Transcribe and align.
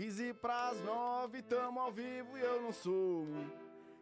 15 0.00 0.32
pras 0.32 0.80
9, 0.82 1.42
tamo 1.42 1.78
ao 1.78 1.92
vivo 1.92 2.38
e 2.38 2.40
eu 2.40 2.62
não 2.62 2.72
sumo. 2.72 3.52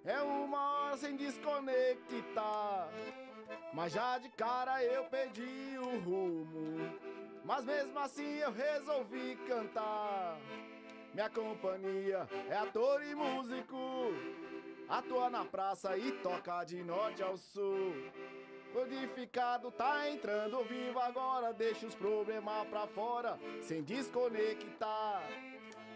É 0.04 0.22
uma 0.22 0.84
hora 0.84 0.96
sem 0.96 1.16
desconectar. 1.16 2.88
Mas 3.74 3.94
já 3.94 4.16
de 4.18 4.28
cara 4.28 4.80
eu 4.84 5.02
perdi 5.06 5.76
o 5.76 5.98
rumo. 5.98 6.88
Mas 7.44 7.64
mesmo 7.64 7.98
assim 7.98 8.36
eu 8.36 8.52
resolvi 8.52 9.34
cantar. 9.48 10.38
Minha 11.12 11.28
companhia 11.28 12.28
é 12.48 12.54
ator 12.54 13.02
e 13.02 13.12
músico. 13.16 13.76
Atua 14.88 15.28
na 15.28 15.44
praça 15.44 15.98
e 15.98 16.12
toca 16.22 16.62
de 16.62 16.80
norte 16.80 17.24
ao 17.24 17.36
sul. 17.36 17.92
Codificado 18.72 19.72
tá 19.72 20.08
entrando 20.08 20.62
vivo 20.62 21.00
agora, 21.00 21.52
deixa 21.52 21.88
os 21.88 21.94
problemas 21.96 22.68
pra 22.68 22.86
fora, 22.86 23.36
sem 23.60 23.82
desconectar. 23.82 25.47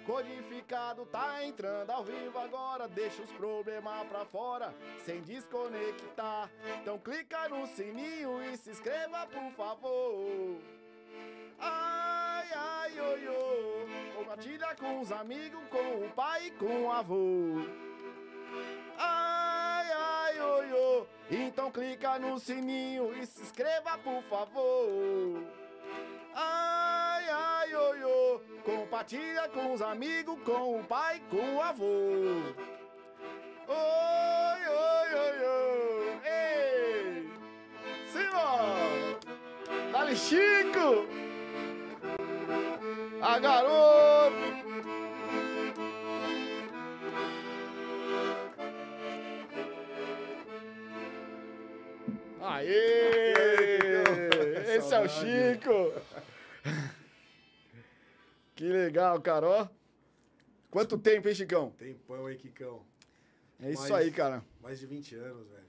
Codificado 0.06 1.06
tá 1.06 1.44
entrando 1.44 1.90
ao 1.90 2.02
vivo 2.02 2.36
agora, 2.38 2.88
deixa 2.88 3.22
os 3.22 3.30
problemas 3.32 4.06
pra 4.08 4.24
fora, 4.24 4.74
sem 5.04 5.20
desconectar. 5.22 6.50
Então 6.80 6.98
clica 6.98 7.48
no 7.48 7.66
sininho 7.68 8.42
e 8.42 8.56
se 8.56 8.70
inscreva, 8.70 9.26
por 9.26 9.52
favor. 9.52 10.58
Ai, 11.58 12.48
ai, 12.52 13.00
oi, 13.00 13.28
oi. 13.28 14.12
Compartilha 14.16 14.74
com 14.74 15.00
os 15.00 15.12
amigos, 15.12 15.60
com 15.70 16.04
o 16.04 16.10
pai 16.10 16.46
e 16.46 16.50
com 16.52 16.86
o 16.86 16.90
avô. 16.90 17.64
Ai, 18.98 19.92
ai, 19.92 20.40
oi, 20.40 20.72
oi. 20.72 21.06
Então 21.30 21.70
clica 21.70 22.18
no 22.18 22.38
sininho 22.38 23.14
e 23.16 23.24
se 23.24 23.42
inscreva, 23.42 23.96
por 23.98 24.22
favor. 24.24 25.61
Ai, 26.34 27.28
ai, 27.28 27.74
oi, 27.74 28.04
oi. 28.04 28.40
Compartilha 28.64 29.48
com 29.48 29.72
os 29.72 29.82
amigos, 29.82 30.38
com 30.44 30.78
o 30.80 30.84
pai, 30.84 31.20
com 31.30 31.56
o 31.56 31.62
avô. 31.62 31.84
Oi, 33.68 34.62
oi, 34.68 35.14
oi, 35.14 35.38
oi. 35.46 36.20
Ei! 36.24 37.30
Simão! 38.06 39.18
Dali, 39.90 40.16
Chico! 40.16 41.06
A 43.20 43.38
garoto! 43.38 44.12
Aê! 52.44 53.31
Esse 54.92 54.94
é 54.94 55.00
o 55.00 55.08
Chico! 55.08 56.02
Que 58.54 58.64
legal, 58.64 59.20
cara, 59.20 59.48
ó. 59.48 59.68
Quanto 60.70 60.98
tempo, 60.98 61.28
hein, 61.28 61.34
Chicão? 61.34 61.70
Tempão, 61.78 62.28
hein, 62.30 62.36
Kikão? 62.36 62.82
É 63.60 63.70
isso 63.70 63.82
Mais- 63.90 63.92
aí, 63.92 64.10
cara. 64.12 64.44
Mais 64.60 64.78
de 64.78 64.86
20 64.86 65.14
anos, 65.16 65.48
velho. 65.48 65.62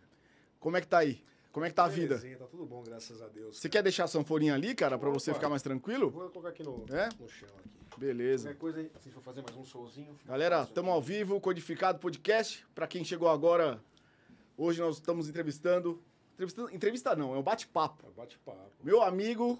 Como 0.59 0.75
é 0.77 0.81
que 0.81 0.87
tá 0.87 0.97
aí? 0.99 1.23
Como 1.51 1.65
é 1.65 1.69
que 1.69 1.75
tá 1.75 1.85
a 1.85 1.87
vida? 1.87 2.15
Belezinha, 2.15 2.37
Tá 2.37 2.47
tudo 2.47 2.65
bom, 2.65 2.83
graças 2.83 3.21
a 3.21 3.27
Deus. 3.27 3.57
Você 3.59 3.69
quer 3.69 3.83
deixar 3.83 4.05
a 4.05 4.07
sanfoninha 4.07 4.55
ali, 4.55 4.73
cara, 4.73 4.97
pra 4.97 5.09
você 5.09 5.29
Opa. 5.31 5.39
ficar 5.39 5.49
mais 5.49 5.61
tranquilo? 5.61 6.09
Vou 6.09 6.29
colocar 6.29 6.49
aqui 6.49 6.63
no, 6.63 6.85
É? 6.93 7.09
no 7.19 7.29
chão 7.29 7.47
aqui. 7.59 7.69
Beleza. 7.99 8.49
Qualquer 8.55 8.59
coisa, 8.59 8.89
se 9.01 9.09
for 9.11 9.21
fazer 9.21 9.41
mais 9.43 9.55
um 9.55 9.63
showzinho... 9.63 10.15
fica 10.15 10.31
Galera, 10.31 10.63
estamos 10.63 10.91
ao 10.91 11.01
vivo, 11.01 11.39
Codificado 11.39 11.99
Podcast. 11.99 12.65
Pra 12.73 12.87
quem 12.87 13.03
chegou 13.05 13.29
agora, 13.29 13.79
hoje 14.57 14.81
nós 14.81 14.95
estamos 14.95 15.29
entrevistando. 15.29 16.01
Entrevista, 16.33 16.61
entrevista 16.73 17.15
não, 17.15 17.33
é 17.35 17.37
um 17.37 17.43
bate-papo. 17.43 18.07
É 18.07 18.11
Bate-papo. 18.11 18.71
Meu 18.83 19.01
amigo 19.01 19.59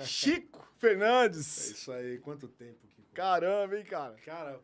Chico 0.00 0.58
É 0.76 0.80
Fernandes. 0.80 1.70
isso 1.70 1.92
aí, 1.92 2.18
quanto 2.18 2.48
tempo, 2.48 2.86
Kiko? 2.86 3.12
Caramba, 3.12 3.76
hein, 3.78 3.84
cara? 3.84 4.14
Cara, 4.24 4.60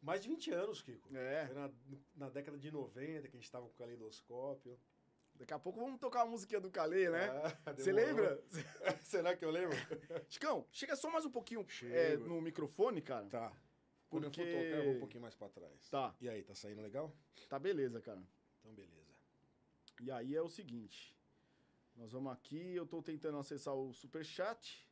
mais 0.00 0.22
de 0.22 0.28
20 0.28 0.50
anos, 0.52 0.80
Kiko. 0.80 1.14
É. 1.14 1.46
Foi 1.46 1.54
na, 1.54 1.70
na 2.16 2.28
década 2.30 2.56
de 2.56 2.70
90 2.70 3.28
que 3.28 3.36
a 3.36 3.40
gente 3.40 3.50
tava 3.50 3.66
com 3.66 3.72
o 3.72 3.76
caleidoscópio. 3.76 4.78
Daqui 5.34 5.52
a 5.52 5.58
pouco 5.58 5.80
vamos 5.80 5.98
tocar 6.00 6.22
a 6.22 6.26
musiquinha 6.26 6.60
do 6.60 6.70
Calê, 6.70 7.10
né? 7.10 7.28
Ah, 7.66 7.72
Você 7.74 7.92
lembra? 7.92 8.42
Será 9.04 9.36
que 9.36 9.44
eu 9.44 9.50
lembro? 9.50 9.76
Chicão, 10.28 10.66
chega 10.70 10.96
só 10.96 11.10
mais 11.10 11.24
um 11.26 11.30
pouquinho 11.30 11.66
é, 11.90 12.16
no 12.16 12.40
microfone, 12.40 13.00
cara. 13.02 13.26
tá. 13.26 13.52
Quando 14.08 14.24
Porque- 14.24 14.40
eu 14.40 14.46
for 14.46 14.52
tocar, 14.64 14.76
eu 14.78 14.84
vou 14.84 14.94
um 14.94 14.98
pouquinho 14.98 15.22
mais 15.22 15.34
pra 15.34 15.48
trás. 15.48 15.88
Tá. 15.90 16.14
E 16.20 16.28
aí, 16.28 16.42
tá 16.42 16.54
saindo 16.54 16.80
legal? 16.82 17.14
Tá 17.48 17.58
beleza, 17.58 18.00
cara. 18.00 18.20
Então, 18.60 18.72
beleza. 18.74 19.09
E 20.00 20.10
aí 20.10 20.34
é 20.34 20.42
o 20.42 20.48
seguinte. 20.48 21.14
Nós 21.94 22.12
vamos 22.12 22.32
aqui, 22.32 22.74
eu 22.74 22.86
tô 22.86 23.02
tentando 23.02 23.36
acessar 23.36 23.74
o 23.74 23.92
superchat, 23.92 24.88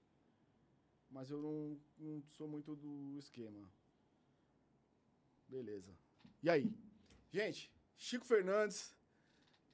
mas 1.11 1.31
eu 1.31 1.41
não, 1.41 1.81
não 1.99 2.23
sou 2.33 2.47
muito 2.47 2.77
do 2.77 3.17
esquema. 3.19 3.67
Beleza. 5.49 5.97
E 6.43 6.51
aí? 6.51 6.71
Gente, 7.31 7.73
Chico 7.97 8.27
Fernandes, 8.27 8.95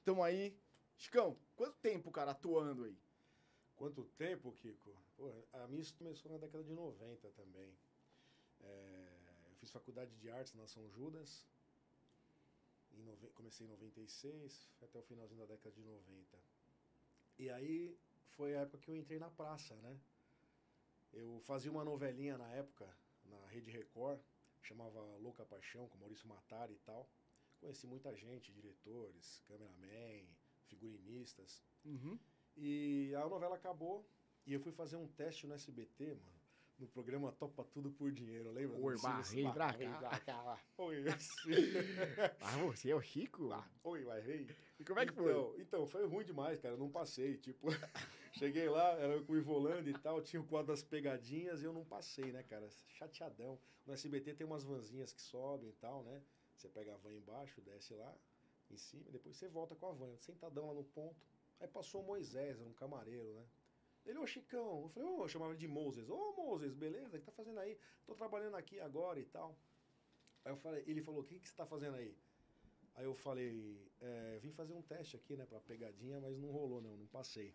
tamo 0.05 0.23
aí. 0.23 0.57
Chicão, 0.97 1.37
quanto 1.57 1.77
tempo, 1.79 2.09
cara, 2.11 2.31
atuando 2.31 2.85
aí? 2.85 2.97
Quanto 3.75 4.05
tempo, 4.17 4.53
Kiko? 4.53 4.95
Pô, 5.17 5.29
a 5.51 5.67
minha 5.67 5.81
isso 5.81 5.93
começou 5.95 6.31
na 6.31 6.37
década 6.37 6.63
de 6.63 6.71
90 6.71 7.29
também. 7.31 7.77
É, 8.61 9.07
eu 9.49 9.55
fiz 9.55 9.69
faculdade 9.69 10.15
de 10.15 10.29
artes 10.29 10.53
na 10.53 10.65
São 10.65 10.89
Judas. 10.89 11.45
Em 12.95 13.03
nove- 13.03 13.29
comecei 13.29 13.65
em 13.65 13.69
96, 13.69 14.69
foi 14.79 14.87
até 14.87 14.99
o 14.99 15.03
finalzinho 15.03 15.39
da 15.41 15.45
década 15.45 15.75
de 15.75 15.83
90. 15.83 16.37
E 17.37 17.49
aí 17.49 17.97
foi 18.35 18.55
a 18.55 18.61
época 18.61 18.77
que 18.79 18.89
eu 18.89 18.95
entrei 18.95 19.19
na 19.19 19.29
praça, 19.29 19.75
né? 19.77 19.99
Eu 21.13 21.39
fazia 21.41 21.71
uma 21.71 21.83
novelinha 21.83 22.37
na 22.37 22.49
época, 22.53 22.87
na 23.25 23.45
Rede 23.47 23.71
Record, 23.71 24.19
chamava 24.61 24.99
Louca 25.17 25.45
Paixão, 25.45 25.87
com 25.87 25.97
Maurício 25.97 26.27
Matari 26.27 26.73
e 26.73 26.79
tal. 26.79 27.09
Conheci 27.59 27.87
muita 27.87 28.13
gente, 28.15 28.51
diretores, 28.51 29.41
cameraman, 29.47 30.27
figurinistas. 30.67 31.63
Uhum. 31.83 32.19
E 32.57 33.13
a 33.15 33.27
novela 33.27 33.55
acabou 33.55 34.05
e 34.45 34.53
eu 34.53 34.59
fui 34.59 34.71
fazer 34.71 34.97
um 34.97 35.07
teste 35.07 35.47
no 35.47 35.53
SBT, 35.53 36.15
mano. 36.15 36.39
No 36.77 36.87
programa 36.87 37.31
Topa 37.31 37.63
Tudo 37.63 37.89
por 37.89 38.11
Dinheiro, 38.11 38.51
lembra? 38.51 38.77
Oi, 38.77 38.95
barrei 39.01 39.49
pra 39.51 39.73
cá. 39.73 40.19
cá, 40.19 40.41
lá. 40.41 40.59
Oi, 40.77 41.03
Ah, 42.41 42.57
você 42.65 42.91
é 42.91 42.95
o 42.95 43.01
Chico? 43.01 43.47
Oi, 43.83 44.03
barrei. 44.03 44.49
E 44.77 44.83
como 44.83 44.99
é 44.99 45.05
que 45.05 45.13
foi? 45.13 45.31
Então, 45.31 45.55
então, 45.57 45.87
foi 45.87 46.05
ruim 46.05 46.25
demais, 46.25 46.59
cara. 46.59 46.73
Eu 46.73 46.77
não 46.77 46.89
passei. 46.89 47.37
Tipo, 47.37 47.67
cheguei 48.33 48.67
lá, 48.67 48.91
era 48.93 49.21
com 49.23 49.31
o 49.31 49.37
Ivolando 49.37 49.89
e 49.89 49.93
tal, 49.93 50.21
tinha 50.21 50.41
o 50.41 50.45
quadro 50.45 50.67
das 50.67 50.83
pegadinhas 50.83 51.61
e 51.61 51.65
eu 51.65 51.71
não 51.71 51.85
passei, 51.85 52.31
né, 52.33 52.43
cara? 52.43 52.67
Chateadão. 52.89 53.57
No 53.85 53.93
SBT 53.93 54.33
tem 54.33 54.45
umas 54.45 54.63
vanzinhas 54.65 55.13
que 55.13 55.21
sobem 55.21 55.69
e 55.69 55.73
tal, 55.73 56.03
né? 56.03 56.21
Você 56.57 56.67
pega 56.67 56.93
a 56.93 56.97
van 56.97 57.13
embaixo, 57.13 57.61
desce 57.61 57.93
lá 57.93 58.13
em 58.69 58.77
cima, 58.77 59.05
e 59.07 59.11
depois 59.11 59.37
você 59.37 59.47
volta 59.47 59.75
com 59.75 59.87
a 59.87 59.91
van, 59.91 60.17
sentadão 60.17 60.67
lá 60.67 60.73
no 60.73 60.83
ponto. 60.83 61.15
Aí 61.59 61.67
passou 61.67 62.01
o 62.01 62.05
Moisés, 62.05 62.59
era 62.59 62.67
um 62.67 62.73
camareiro, 62.73 63.33
né? 63.33 63.45
Ele, 64.05 64.19
ô 64.19 64.27
Chicão, 64.27 64.83
eu 64.83 64.89
falei, 64.89 65.09
ô, 65.09 65.23
eu 65.23 65.27
chamava 65.27 65.51
ele 65.51 65.59
de 65.59 65.67
Moses. 65.67 66.09
Ô, 66.09 66.33
Moses, 66.37 66.73
beleza? 66.73 67.17
O 67.17 67.19
que 67.19 67.25
tá 67.25 67.31
fazendo 67.31 67.59
aí? 67.59 67.77
Tô 68.05 68.13
trabalhando 68.13 68.55
aqui 68.55 68.79
agora 68.79 69.19
e 69.19 69.25
tal. 69.25 69.57
Aí 70.43 70.51
eu 70.51 70.57
falei, 70.57 70.83
ele 70.85 71.01
falou, 71.01 71.21
o 71.21 71.23
que, 71.23 71.39
que 71.39 71.49
você 71.49 71.55
tá 71.55 71.65
fazendo 71.65 71.95
aí? 71.95 72.15
Aí 72.93 73.03
eu 73.03 73.15
falei, 73.15 73.91
é, 73.99 74.39
vim 74.41 74.51
fazer 74.51 74.73
um 74.73 74.81
teste 74.81 75.15
aqui, 75.15 75.35
né, 75.35 75.45
pra 75.45 75.59
pegadinha, 75.59 76.19
mas 76.21 76.37
não 76.37 76.51
rolou, 76.51 76.81
não, 76.81 76.95
não 76.95 77.07
passei. 77.07 77.53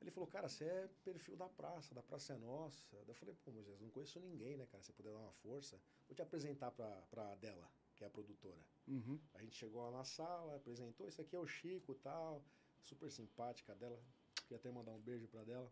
Ele 0.00 0.10
falou, 0.10 0.28
cara, 0.28 0.48
você 0.48 0.64
é 0.64 0.88
perfil 1.04 1.36
da 1.36 1.48
praça, 1.48 1.94
da 1.94 2.02
Praça 2.02 2.32
é 2.32 2.38
Nossa. 2.38 2.96
Daí 2.96 3.08
eu 3.08 3.14
falei, 3.14 3.34
pô, 3.44 3.52
Moisés, 3.52 3.80
não 3.80 3.90
conheço 3.90 4.18
ninguém, 4.18 4.56
né, 4.56 4.66
cara? 4.66 4.82
Se 4.82 4.86
você 4.86 4.92
puder 4.92 5.12
dar 5.12 5.18
uma 5.18 5.32
força, 5.32 5.80
vou 6.08 6.14
te 6.14 6.22
apresentar 6.22 6.70
pra, 6.72 6.90
pra 7.10 7.34
Dela, 7.36 7.70
que 7.96 8.02
é 8.02 8.06
a 8.06 8.10
produtora. 8.10 8.58
Uhum. 8.88 9.20
A 9.34 9.42
gente 9.42 9.56
chegou 9.56 9.82
lá 9.82 9.90
na 9.90 10.04
sala, 10.04 10.56
apresentou, 10.56 11.06
esse 11.06 11.20
aqui 11.20 11.36
é 11.36 11.38
o 11.38 11.46
Chico 11.46 11.94
tal, 11.96 12.42
super 12.80 13.10
simpática 13.10 13.74
dela, 13.76 14.00
queria 14.42 14.58
até 14.58 14.70
mandar 14.70 14.92
um 14.92 15.00
beijo 15.00 15.26
pra 15.28 15.44
dela. 15.44 15.70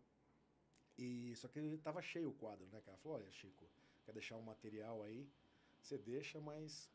E 0.97 1.35
só 1.35 1.47
que 1.47 1.77
tava 1.77 2.01
cheio 2.01 2.29
o 2.29 2.33
quadro, 2.33 2.65
né, 2.67 2.81
cara? 2.85 2.97
Falou, 2.97 3.17
olha, 3.17 3.31
Chico, 3.31 3.65
quer 4.05 4.13
deixar 4.13 4.35
um 4.37 4.41
material 4.41 5.03
aí, 5.03 5.27
você 5.81 5.97
deixa, 5.97 6.39
mas 6.39 6.89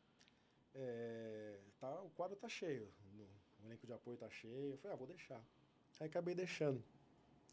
é, 0.73 1.59
tá, 1.79 2.01
o 2.01 2.09
quadro 2.11 2.37
tá 2.37 2.47
cheio, 2.47 2.87
o 3.59 3.65
elenco 3.65 3.85
de 3.85 3.93
apoio 3.93 4.17
tá 4.17 4.29
cheio. 4.29 4.71
Eu 4.71 4.77
falei, 4.77 4.93
ah, 4.93 4.97
vou 4.97 5.07
deixar. 5.07 5.43
Aí 5.99 6.07
acabei 6.07 6.35
deixando. 6.35 6.83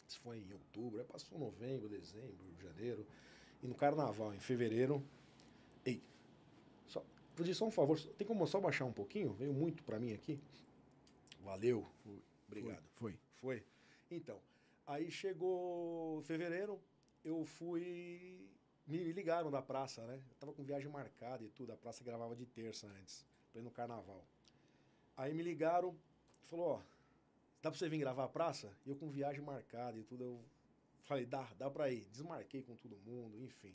Isso 0.07 0.21
foi 0.21 0.39
em 0.39 0.53
outubro, 0.53 1.01
aí 1.01 1.07
passou 1.07 1.39
novembro, 1.39 1.89
dezembro, 1.89 2.45
janeiro. 2.61 3.07
E 3.63 3.67
no 3.67 3.75
carnaval, 3.75 4.35
em 4.35 4.39
fevereiro. 4.39 5.03
Ei, 5.85 6.03
só, 6.87 7.05
pedir 7.35 7.55
só 7.55 7.67
um 7.67 7.71
favor, 7.71 7.99
tem 7.99 8.27
como 8.27 8.47
só 8.47 8.61
baixar 8.61 8.85
um 8.85 8.93
pouquinho? 8.93 9.33
Veio 9.33 9.53
muito 9.53 9.83
pra 9.83 9.99
mim 9.99 10.13
aqui. 10.13 10.39
Valeu. 11.41 11.87
Obrigado. 12.47 12.85
Foi. 12.95 13.19
Foi. 13.37 13.65
Então, 14.11 14.41
aí 14.87 15.11
chegou 15.11 16.23
fevereiro, 16.23 16.81
eu 17.25 17.45
fui. 17.45 18.51
Me 18.87 19.13
ligaram 19.13 19.51
da 19.51 19.63
praça, 19.63 20.07
né? 20.07 20.23
Eu 20.29 20.37
tava 20.37 20.53
com 20.53 20.63
viagem 20.63 20.91
marcada 20.91 21.43
e 21.43 21.49
tudo, 21.49 21.73
a 21.73 21.77
praça 21.77 22.05
gravava 22.05 22.37
de 22.37 22.45
terça 22.45 22.87
antes, 22.87 23.27
pra 23.51 23.61
ir 23.61 23.65
no 23.65 23.71
carnaval. 23.71 24.25
Aí 25.17 25.33
me 25.33 25.43
ligaram, 25.43 25.97
falou, 26.45 26.67
ó, 26.67 26.83
dá 27.63 27.71
pra 27.71 27.79
você 27.79 27.89
vir 27.89 27.99
gravar 27.99 28.25
a 28.25 28.29
praça? 28.29 28.77
E 28.85 28.91
eu 28.91 28.97
com 28.97 29.09
viagem 29.11 29.43
marcada 29.43 29.99
e 29.99 30.05
tudo, 30.05 30.25
eu 30.25 30.45
falei, 31.05 31.25
dá, 31.25 31.49
dá 31.57 31.71
pra 31.71 31.91
ir. 31.91 32.05
Desmarquei 32.11 32.63
com 32.63 32.77
todo 32.77 32.99
mundo, 32.99 33.41
enfim. 33.43 33.75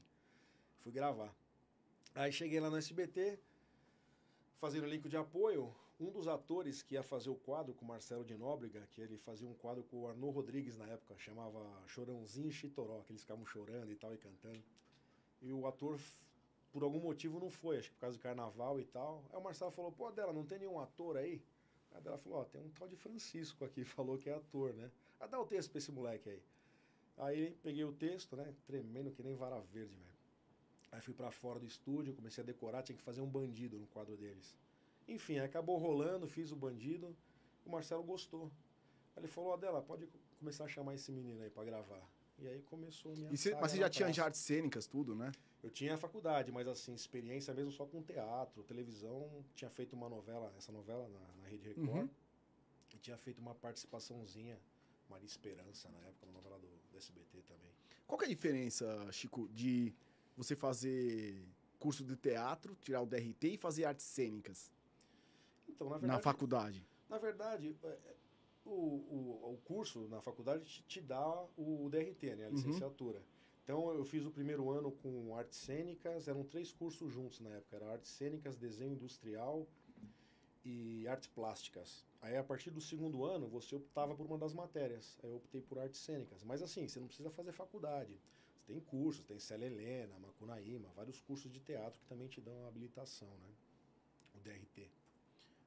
Fui 0.82 0.92
gravar. 0.92 1.34
Aí 2.14 2.32
cheguei 2.32 2.60
lá 2.60 2.70
no 2.70 2.78
SBT, 2.78 3.40
fazendo 4.60 4.86
elenco 4.86 5.10
de 5.10 5.18
apoio. 5.18 5.74
Um 6.00 6.12
dos 6.12 6.30
atores 6.30 6.82
que 6.82 6.94
ia 6.94 7.04
fazer 7.04 7.30
o 7.30 7.36
quadro 7.36 7.74
com 7.74 7.84
Marcelo 7.84 8.24
de 8.24 8.34
Nóbrega, 8.38 8.88
que 8.92 9.02
ele 9.02 9.18
fazia 9.18 9.46
um 9.46 9.54
quadro 9.54 9.84
com 9.84 9.98
o 9.98 10.08
Arnaud 10.08 10.34
Rodrigues 10.34 10.78
na 10.78 10.88
época, 10.88 11.18
chamava 11.18 11.60
Chorãozinho 11.88 12.48
e 12.48 12.54
Chitoró, 12.54 13.02
que 13.02 13.12
eles 13.12 13.22
ficavam 13.22 13.46
chorando 13.46 13.92
e 13.92 13.96
tal 13.98 14.14
e 14.14 14.18
cantando. 14.18 14.64
E 15.42 15.52
o 15.52 15.68
ator, 15.68 16.00
por 16.72 16.84
algum 16.84 17.02
motivo, 17.02 17.38
não 17.38 17.50
foi, 17.50 17.80
acho 17.80 17.90
que 17.90 17.96
por 17.96 18.02
causa 18.02 18.18
do 18.18 18.22
carnaval 18.22 18.80
e 18.80 18.86
tal. 18.86 19.26
Aí 19.30 19.38
o 19.38 19.44
Marcelo 19.44 19.72
falou: 19.72 19.92
pô, 19.92 20.08
Adela, 20.08 20.32
não 20.32 20.46
tem 20.46 20.60
nenhum 20.60 20.80
ator 20.80 21.18
aí? 21.18 21.44
A 21.92 21.98
Adela 21.98 22.18
falou: 22.18 22.40
ó, 22.40 22.46
tem 22.46 22.62
um 22.62 22.70
tal 22.70 22.88
de 22.88 22.96
Francisco 22.96 23.66
aqui, 23.66 23.84
falou 23.84 24.18
que 24.18 24.30
é 24.30 24.36
ator, 24.36 24.74
né? 24.74 24.90
Ah, 25.20 25.28
dá 25.28 25.38
o 25.38 25.46
texto 25.46 25.70
pra 25.70 25.80
esse 25.80 25.92
moleque 25.92 26.30
aí. 26.30 26.42
Aí 27.18 27.58
peguei 27.62 27.84
o 27.84 27.92
texto, 27.92 28.38
né? 28.38 28.56
Tremendo 28.66 29.12
que 29.12 29.22
nem 29.22 29.36
vara 29.36 29.60
verde, 29.60 29.94
velho. 29.94 30.10
Aí 30.94 31.02
fui 31.02 31.14
pra 31.14 31.30
fora 31.30 31.60
do 31.60 31.66
estúdio, 31.66 32.16
comecei 32.16 32.42
a 32.42 32.48
decorar, 32.48 32.84
tinha 32.84 32.98
que 32.98 33.04
fazer 33.04 33.20
um 33.20 33.28
bandido 33.28 33.78
no 33.78 33.88
quadro 33.88 34.16
deles. 34.16 34.58
Enfim, 35.10 35.40
acabou 35.40 35.78
rolando, 35.78 36.28
fiz 36.28 36.52
o 36.52 36.56
bandido. 36.56 37.16
O 37.66 37.70
Marcelo 37.70 38.04
gostou. 38.04 38.52
Ele 39.18 39.28
falou, 39.28 39.54
Adela, 39.54 39.82
pode 39.82 40.08
começar 40.38 40.66
a 40.66 40.68
chamar 40.68 40.94
esse 40.96 41.12
menino 41.12 41.42
aí 41.42 41.50
pra 41.50 41.64
gravar. 41.64 42.02
E 42.38 42.48
aí 42.48 42.62
começou 42.62 43.12
a 43.12 43.16
minha 43.16 43.36
cê- 43.36 43.54
mas 43.60 43.72
você 43.72 43.78
já 43.78 43.90
tinha 43.90 44.14
já 44.14 44.26
artes 44.26 44.40
cênicas, 44.40 44.88
tudo, 44.88 45.14
né? 45.14 45.32
Eu 45.62 45.70
tinha 45.70 45.96
a 45.96 45.98
faculdade, 45.98 46.52
mas 46.54 46.68
assim, 46.68 46.94
experiência 46.94 47.54
mesmo 47.54 47.72
só 47.72 47.86
com 47.86 48.02
teatro, 48.02 48.64
televisão. 48.64 49.44
Tinha 49.56 49.70
feito 49.70 49.94
uma 49.94 50.08
novela, 50.08 50.54
essa 50.58 50.72
novela 50.72 51.10
na, 51.10 51.44
na 51.44 51.50
Rede 51.50 51.68
Record. 51.68 51.88
Uhum. 52.04 52.10
E 52.94 52.98
tinha 52.98 53.18
feito 53.18 53.40
uma 53.40 53.54
participaçãozinha, 53.56 54.58
Maria 55.10 55.26
Esperança, 55.26 55.90
na 55.90 56.00
época, 56.08 56.26
uma 56.28 56.34
novela 56.34 56.58
do, 56.60 56.68
do 56.92 56.98
SBT 56.98 57.42
também. 57.42 57.72
Qual 58.08 58.18
que 58.18 58.24
é 58.24 58.28
a 58.28 58.30
diferença, 58.30 59.12
Chico, 59.12 59.50
de 59.50 59.94
você 60.38 60.56
fazer 60.56 61.44
curso 61.78 62.04
de 62.06 62.16
teatro, 62.16 62.76
tirar 62.82 63.02
o 63.02 63.06
DRT 63.06 63.50
e 63.54 63.58
fazer 63.58 63.84
artes 63.86 64.06
cênicas 64.06 64.72
Então, 65.70 65.90
na 65.90 65.98
na 66.00 66.14
verdade, 66.14 66.24
faculdade? 66.24 66.88
Na 67.10 67.18
verdade, 67.18 67.78
é, 67.84 67.88
é, 67.88 68.16
o, 68.66 68.72
o, 68.72 69.54
o 69.54 69.58
curso 69.66 70.08
na 70.08 70.22
faculdade 70.22 70.66
te, 70.66 70.84
te 70.84 71.02
dá 71.02 71.46
o 71.58 71.90
DRT, 71.90 72.36
né? 72.36 72.46
A 72.46 72.50
Uhum. 72.50 72.56
licenciatura. 72.56 73.24
Então, 73.64 73.94
eu 73.94 74.04
fiz 74.06 74.26
o 74.26 74.32
primeiro 74.32 74.70
ano 74.72 74.92
com 74.92 75.36
artes 75.36 75.60
cênicas, 75.60 76.28
eram 76.28 76.44
três 76.44 76.72
cursos 76.72 77.12
juntos 77.12 77.40
na 77.40 77.52
época. 77.52 77.76
Era 77.78 77.92
artes 77.92 78.12
cênicas, 78.12 78.58
desenho 78.58 78.94
industrial 78.94 79.68
e 80.66 81.08
artes 81.08 81.28
plásticas. 81.28 82.06
Aí, 82.22 82.36
a 82.38 82.44
partir 82.44 82.72
do 82.72 82.82
segundo 82.82 83.24
ano, 83.24 83.48
você 83.48 83.76
optava 83.76 84.16
por 84.16 84.26
uma 84.26 84.38
das 84.38 84.54
matérias. 84.54 85.18
Aí, 85.24 85.30
eu 85.30 85.38
optei 85.38 85.62
por 85.62 85.80
artes 85.80 86.00
cênicas. 86.02 86.44
Mas, 86.44 86.62
assim, 86.62 86.88
você 86.88 87.00
não 87.00 87.08
precisa 87.08 87.30
fazer 87.32 87.52
faculdade. 87.54 88.20
Você 88.60 88.74
tem 88.74 88.80
cursos, 88.82 89.26
tem 89.26 89.40
Célia 89.40 89.68
Helena, 89.68 90.20
Macunaíma, 90.20 90.90
vários 90.96 91.22
cursos 91.22 91.52
de 91.52 91.60
teatro 91.62 92.00
que 92.00 92.06
também 92.08 92.28
te 92.28 92.42
dão 92.42 92.66
a 92.66 92.68
habilitação, 92.68 93.30
né? 93.40 93.50
O 94.36 94.40
DRT. 94.40 94.89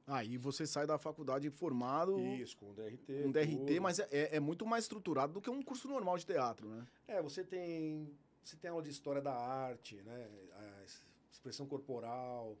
Aí 0.05 0.37
você 0.37 0.67
sai 0.67 0.85
da 0.85 0.97
faculdade 0.97 1.49
formado 1.49 2.19
Isso, 2.19 2.57
com 2.57 2.71
o 2.71 2.73
DRT. 2.73 3.23
com 3.23 3.31
DRT, 3.31 3.55
tudo. 3.65 3.81
mas 3.81 3.99
é, 3.99 4.35
é 4.35 4.39
muito 4.39 4.65
mais 4.65 4.83
estruturado 4.83 5.31
do 5.33 5.41
que 5.41 5.49
um 5.49 5.61
curso 5.61 5.87
normal 5.87 6.17
de 6.17 6.25
teatro, 6.25 6.67
né? 6.67 6.85
É, 7.07 7.21
você 7.21 7.43
tem, 7.43 8.09
você 8.43 8.57
tem 8.57 8.69
aula 8.69 8.83
de 8.83 8.89
história 8.89 9.21
da 9.21 9.33
arte, 9.33 9.95
né? 10.03 10.29
A 10.55 10.83
es- 10.83 11.05
expressão 11.31 11.65
corporal, 11.65 12.57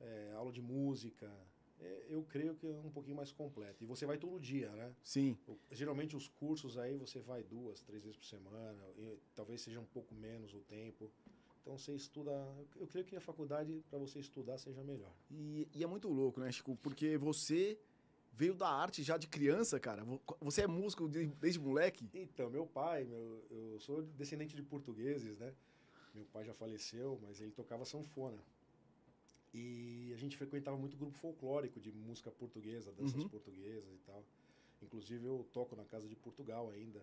é, 0.00 0.32
aula 0.36 0.52
de 0.52 0.60
música. 0.60 1.30
É, 1.80 2.06
eu 2.10 2.22
creio 2.28 2.54
que 2.54 2.66
é 2.66 2.80
um 2.84 2.90
pouquinho 2.90 3.16
mais 3.16 3.32
completo. 3.32 3.82
E 3.82 3.86
você 3.86 4.04
vai 4.06 4.18
todo 4.18 4.38
dia, 4.38 4.70
né? 4.72 4.92
Sim. 5.02 5.36
O- 5.48 5.56
geralmente 5.70 6.14
os 6.14 6.28
cursos 6.28 6.76
aí 6.76 6.94
você 6.96 7.20
vai 7.20 7.42
duas, 7.42 7.80
três 7.80 8.02
vezes 8.02 8.18
por 8.18 8.26
semana, 8.26 8.82
e 8.98 9.18
talvez 9.34 9.62
seja 9.62 9.80
um 9.80 9.84
pouco 9.86 10.14
menos 10.14 10.52
o 10.52 10.60
tempo. 10.60 11.10
Então 11.66 11.76
você 11.76 11.92
estuda. 11.96 12.30
eu- 12.76 12.86
creio 12.86 13.04
que 13.04 13.16
a 13.16 13.20
faculdade, 13.20 13.82
para 13.90 13.98
você 13.98 14.20
estudar, 14.20 14.56
seja 14.56 14.84
melhor. 14.84 15.12
E, 15.28 15.66
e 15.74 15.82
é 15.82 15.86
muito 15.86 16.08
louco, 16.08 16.38
né, 16.38 16.52
Chico? 16.52 16.76
Porque 16.76 17.18
você 17.18 17.76
veio 18.32 18.54
da 18.54 18.68
arte 18.68 19.02
já 19.02 19.16
de 19.16 19.26
criança, 19.26 19.80
cara. 19.80 20.04
Vo- 20.04 20.22
Você 20.42 20.62
é 20.62 20.66
músico 20.68 21.08
de- 21.08 21.26
desde 21.26 21.58
moleque? 21.58 22.08
Então, 22.14 22.48
meu 22.48 22.66
pai, 22.68 23.02
meu, 23.04 23.44
eu 23.50 23.80
sou 23.80 24.00
descendente 24.02 24.54
de 24.54 24.62
portugueses, 24.62 25.38
né? 25.38 25.52
Meu 26.14 26.24
pai 26.26 26.44
já 26.44 26.54
faleceu, 26.54 27.18
mas 27.20 27.40
ele 27.40 27.50
tocava 27.50 27.84
sanfona. 27.84 28.38
E 29.52 30.12
a 30.14 30.16
gente 30.16 30.36
frequentava 30.36 30.76
muito 30.76 30.96
grupo 30.96 31.18
folclórico 31.18 31.80
de 31.80 31.90
música 31.90 32.30
portuguesa, 32.30 32.92
danças 32.92 33.20
Uhum. 33.20 33.28
portuguesas 33.28 33.92
e 33.92 33.98
tal. 34.06 34.22
Inclusive 34.82 35.24
eu 35.26 35.44
toco 35.52 35.74
na 35.74 35.84
Casa 35.84 36.06
de 36.06 36.14
Portugal 36.14 36.70
ainda, 36.70 37.02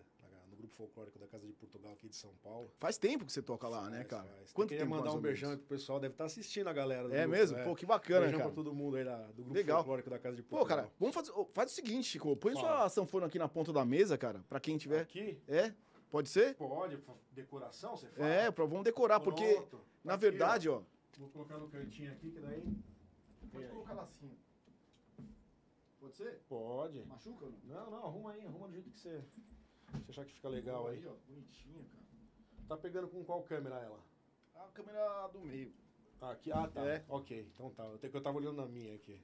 no 0.50 0.56
grupo 0.56 0.74
folclórico 0.74 1.18
da 1.18 1.26
Casa 1.26 1.46
de 1.46 1.52
Portugal 1.52 1.92
aqui 1.92 2.08
de 2.08 2.16
São 2.16 2.32
Paulo. 2.42 2.70
Faz 2.78 2.96
tempo 2.98 3.24
que 3.24 3.32
você 3.32 3.42
toca 3.42 3.68
lá, 3.68 3.88
né, 3.90 3.98
Faz, 3.98 4.06
cara? 4.08 4.28
faz. 4.36 4.52
Quanto 4.52 4.68
Queria 4.70 4.84
tempo 4.84 4.96
mandar 4.96 5.12
um 5.12 5.20
beijão 5.20 5.50
aí 5.50 5.56
pro 5.56 5.66
pessoal, 5.66 5.98
deve 6.00 6.14
estar 6.14 6.24
assistindo 6.24 6.68
a 6.68 6.72
galera. 6.72 7.06
É 7.08 7.20
grupo, 7.22 7.28
mesmo? 7.28 7.58
é. 7.58 7.64
Pô, 7.64 7.74
que 7.74 7.86
bacana, 7.86 8.20
beijão 8.22 8.38
cara. 8.38 8.50
pra 8.50 8.54
todo 8.54 8.74
mundo 8.74 8.96
aí 8.96 9.04
da- 9.04 9.26
do 9.28 9.34
grupo 9.42 9.52
Legal. 9.54 9.78
folclórico 9.78 10.10
da 10.10 10.18
Casa 10.18 10.36
de 10.36 10.42
Pô, 10.42 10.56
Portugal. 10.58 10.76
cara, 10.84 10.92
vamos 10.98 11.14
fazer. 11.14 11.32
Faz 11.52 11.70
o 11.72 11.74
seguinte, 11.74 12.08
Chico. 12.08 12.36
Põe 12.36 12.54
Fala. 12.54 12.68
sua 12.80 12.88
sanfona 12.90 13.26
aqui 13.26 13.38
na 13.38 13.48
ponta 13.48 13.72
da 13.72 13.84
mesa, 13.84 14.16
cara, 14.18 14.44
pra 14.48 14.58
quem 14.60 14.76
tiver. 14.76 15.00
Aqui? 15.00 15.38
É? 15.48 15.72
Pode 16.10 16.28
ser? 16.28 16.54
Pode, 16.54 16.98
decoração, 17.32 17.96
você 17.96 18.06
fala? 18.08 18.28
É, 18.28 18.50
pra, 18.50 18.64
vamos 18.64 18.84
decorar, 18.84 19.18
porque, 19.20 19.54
Pronto. 19.54 19.80
na 20.04 20.14
verdade, 20.16 20.68
ó. 20.68 20.76
ó. 20.78 20.82
Vou 21.18 21.28
colocar 21.28 21.58
no 21.58 21.68
cantinho 21.68 22.12
aqui, 22.12 22.30
que 22.30 22.40
daí. 22.40 22.62
Vem 23.52 23.64
aí. 23.64 23.94
lá 23.94 24.02
assim. 24.02 24.30
Pode 26.00 26.16
ser? 26.16 26.40
Pode. 26.48 27.04
Machuca? 27.06 27.46
Não, 27.64 27.90
não, 27.90 28.04
arruma 28.06 28.32
aí, 28.32 28.44
arruma 28.44 28.68
do 28.68 28.74
jeito 28.74 28.90
que 28.90 28.98
você. 28.98 29.22
Você 30.04 30.10
achar 30.12 30.24
que 30.24 30.32
fica 30.32 30.48
legal 30.48 30.88
aí. 30.88 31.04
ó. 31.06 31.12
Bonitinho, 31.26 31.84
cara. 31.84 32.04
Tá 32.68 32.76
pegando 32.76 33.08
com 33.08 33.24
qual 33.24 33.42
câmera 33.42 33.76
ela? 33.76 34.00
A 34.56 34.68
câmera 34.68 35.28
do 35.28 35.40
meio. 35.40 35.72
Ah, 36.20 36.30
aqui. 36.32 36.50
Ah, 36.52 36.68
tá. 36.68 36.84
É. 36.86 37.04
Ok, 37.08 37.46
então 37.54 37.70
tá. 37.70 37.84
Eu, 37.84 37.98
te- 37.98 38.10
eu 38.12 38.20
tava 38.22 38.38
olhando 38.38 38.56
na 38.56 38.66
minha 38.66 38.94
aqui. 38.94 39.20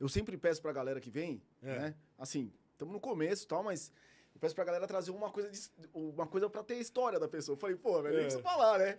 Eu 0.00 0.08
sempre 0.08 0.36
peço 0.36 0.60
pra 0.60 0.72
galera 0.72 1.00
que 1.00 1.10
vem, 1.10 1.40
É. 1.62 1.78
né? 1.78 1.94
Assim, 2.18 2.52
estamos 2.72 2.92
no 2.92 3.00
começo 3.00 3.44
e 3.44 3.46
tal, 3.46 3.62
mas 3.62 3.92
eu 4.34 4.40
peço 4.40 4.54
pra 4.54 4.64
galera 4.64 4.86
trazer 4.86 5.10
uma 5.12 5.30
coisa, 5.30 5.50
de, 5.50 5.70
uma 5.94 6.26
coisa 6.26 6.50
pra 6.50 6.64
ter 6.64 6.76
história 6.78 7.20
da 7.20 7.28
pessoa. 7.28 7.54
Eu 7.54 7.60
falei, 7.60 7.76
pô, 7.76 8.02
velho, 8.02 8.14
É. 8.14 8.18
nem 8.18 8.22
preciso 8.24 8.42
falar, 8.42 8.78
né? 8.78 8.98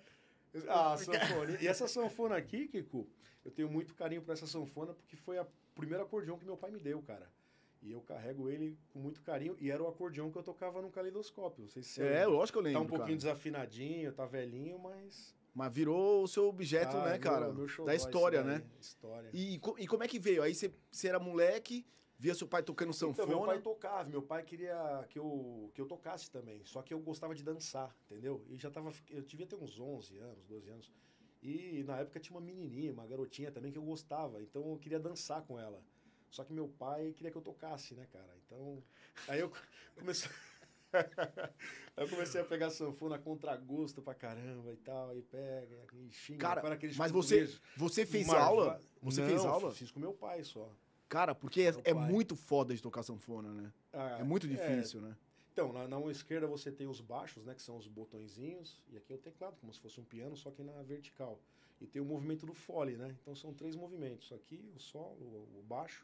Ah, 0.70 0.96
porque- 0.98 1.18
sanfona. 1.20 1.58
E 1.64 1.68
essa 1.68 1.88
sanfona 1.88 2.38
aqui, 2.38 2.68
Kiko, 2.68 3.08
eu 3.44 3.52
tenho 3.52 3.70
muito 3.70 3.94
carinho 3.96 4.22
por 4.22 4.32
essa 4.32 4.48
sanfona 4.48 4.94
porque 4.94 5.18
foi 5.18 5.38
a 5.38 5.46
primeira 5.76 6.04
acordeão 6.04 6.38
que 6.38 6.46
meu 6.46 6.56
pai 6.56 6.72
me 6.72 6.80
deu, 6.80 7.02
cara. 7.02 7.30
E 7.84 7.92
eu 7.92 8.02
carrego 8.02 8.50
ele 8.50 8.78
com 8.94 9.00
muito 9.00 9.22
carinho. 9.22 9.56
E 9.60 9.70
era 9.70 9.84
o 9.84 9.88
acordeão 9.88 10.32
que 10.32 10.38
eu 10.38 10.44
tocava 10.44 10.82
no 10.82 10.90
caleidoscópio. 10.90 11.64
Não 11.64 11.70
sei 11.70 11.84
se 11.84 12.02
É, 12.02 12.26
lógico 12.26 12.60
que 12.62 12.68
eu 12.68 12.72
Tá 12.74 12.80
lembro, 12.80 12.84
um 12.84 12.88
pouquinho 12.98 13.18
cara. 13.20 13.34
desafinadinho, 13.34 14.14
tá 14.14 14.26
velhinho, 14.26 14.80
mas. 14.80 15.36
Mas 15.54 15.72
virou 15.74 16.24
o 16.24 16.28
seu 16.28 16.48
objeto, 16.48 16.96
Ah, 16.98 17.04
né, 17.04 17.12
meu- 17.12 17.20
cara? 17.20 17.54
meu 17.54 17.68
xodó 17.68 17.86
da 17.88 17.96
história, 17.96 18.42
daí, 18.42 18.60
né? 18.60 18.66
História. 18.80 19.30
E, 19.34 19.56
e 19.78 19.88
como 19.88 20.04
é 20.04 20.08
que 20.08 20.18
veio? 20.18 20.42
Aí 20.42 20.56
você 20.56 20.74
você 20.90 21.10
era 21.10 21.20
moleque, 21.20 21.86
via 22.18 22.34
seu 22.34 22.48
pai 22.48 22.64
tocando 22.64 22.94
sanfona. 22.94 23.28
Então, 23.28 23.28
meu 23.28 23.46
pai 23.46 23.62
tocava, 23.62 24.10
meu 24.10 24.22
pai 24.22 24.44
queria 24.44 25.06
que 25.10 25.20
eu, 25.20 25.70
que 25.76 25.82
eu 25.82 25.86
tocasse 25.86 26.32
também, 26.32 26.64
só 26.64 26.82
que 26.82 26.94
eu 26.94 27.00
gostava 27.02 27.36
de 27.36 27.44
dançar, 27.44 27.96
entendeu? 28.06 28.44
E 28.50 28.58
já 28.58 28.72
tava, 28.72 28.92
eu 29.12 29.22
devia 29.22 29.46
ter 29.46 29.56
uns 29.58 29.78
11 29.80 30.18
anos, 30.18 30.44
12 30.48 30.70
anos. 30.70 30.92
E 31.42 31.84
na 31.86 31.98
época 32.00 32.20
tinha 32.20 32.36
uma 32.38 32.46
menininha, 32.46 32.94
uma 32.94 33.06
garotinha 33.06 33.52
também 33.52 33.72
que 33.72 33.78
eu 33.78 33.84
gostava, 33.84 34.42
então 34.42 34.72
eu 34.72 34.78
queria 34.78 35.00
dançar 35.00 35.42
com 35.44 35.60
ela. 35.60 35.84
Só 36.34 36.44
que 36.44 36.52
meu 36.52 36.68
pai 36.68 37.14
queria 37.16 37.32
que 37.32 37.38
eu 37.38 37.44
tocasse, 37.44 37.94
né, 37.94 38.08
cara? 38.12 38.36
Então, 38.44 38.84
aí 39.28 39.40
eu 39.40 39.52
comecei 39.96 40.28
eu 41.96 42.10
comecei 42.10 42.42
a 42.42 42.44
pegar 42.44 42.72
sanfona 42.72 43.20
contra 43.20 43.56
gosto 43.56 44.02
pra 44.02 44.16
caramba 44.16 44.74
e 44.74 44.78
tal, 44.78 45.16
e 45.16 45.22
pega, 45.22 45.86
e 45.94 46.12
xinga, 46.12 46.40
Cara, 46.40 46.62
para 46.62 46.74
aqueles 46.74 46.98
mas 46.98 47.12
você, 47.12 47.36
portugueses. 47.38 47.62
você 47.78 48.04
fez 48.04 48.30
aula? 48.30 48.82
Você 49.04 49.22
Não, 49.22 49.28
fez 49.28 49.46
aula? 49.46 49.72
Fiz 49.74 49.92
com 49.92 50.00
meu 50.00 50.12
pai 50.12 50.44
só. 50.44 50.72
Cara, 51.08 51.36
porque 51.36 51.62
é, 51.62 51.92
é 51.92 51.94
muito 51.94 52.36
foda 52.36 52.74
de 52.74 52.82
tocar 52.82 53.04
sanfona, 53.04 53.54
né? 53.54 53.72
Ah, 53.92 54.18
É 54.20 54.24
muito 54.24 54.48
difícil, 54.48 55.02
né? 55.02 55.16
Então, 55.52 55.72
na, 55.72 55.88
na 55.88 56.00
mão 56.00 56.10
esquerda 56.10 56.48
você 56.48 56.72
tem 56.72 56.88
os 56.88 57.00
baixos, 57.00 57.46
né? 57.46 57.54
Que 57.54 57.62
são 57.62 57.78
os 57.78 57.88
botõezinhos. 57.88 58.82
E 58.90 58.98
aqui 58.98 59.14
é 59.14 59.16
o 59.16 59.20
teclado, 59.20 59.56
como 59.58 59.72
se 59.72 59.80
fosse 59.80 60.00
um 60.00 60.04
piano, 60.04 60.36
só 60.36 60.50
que 60.50 60.64
na 60.64 60.82
vertical. 60.82 61.40
E 61.80 61.86
tem 61.86 62.02
o 62.02 62.06
movimento 62.06 62.48
do 62.48 62.56
fole, 62.56 62.98
né? 62.98 63.16
Então 63.22 63.36
são 63.36 63.54
três 63.54 63.76
movimentos. 63.76 64.32
Aqui, 64.32 64.68
o 64.76 64.80
solo, 64.80 65.48
o 65.60 65.64
baixo 65.68 66.04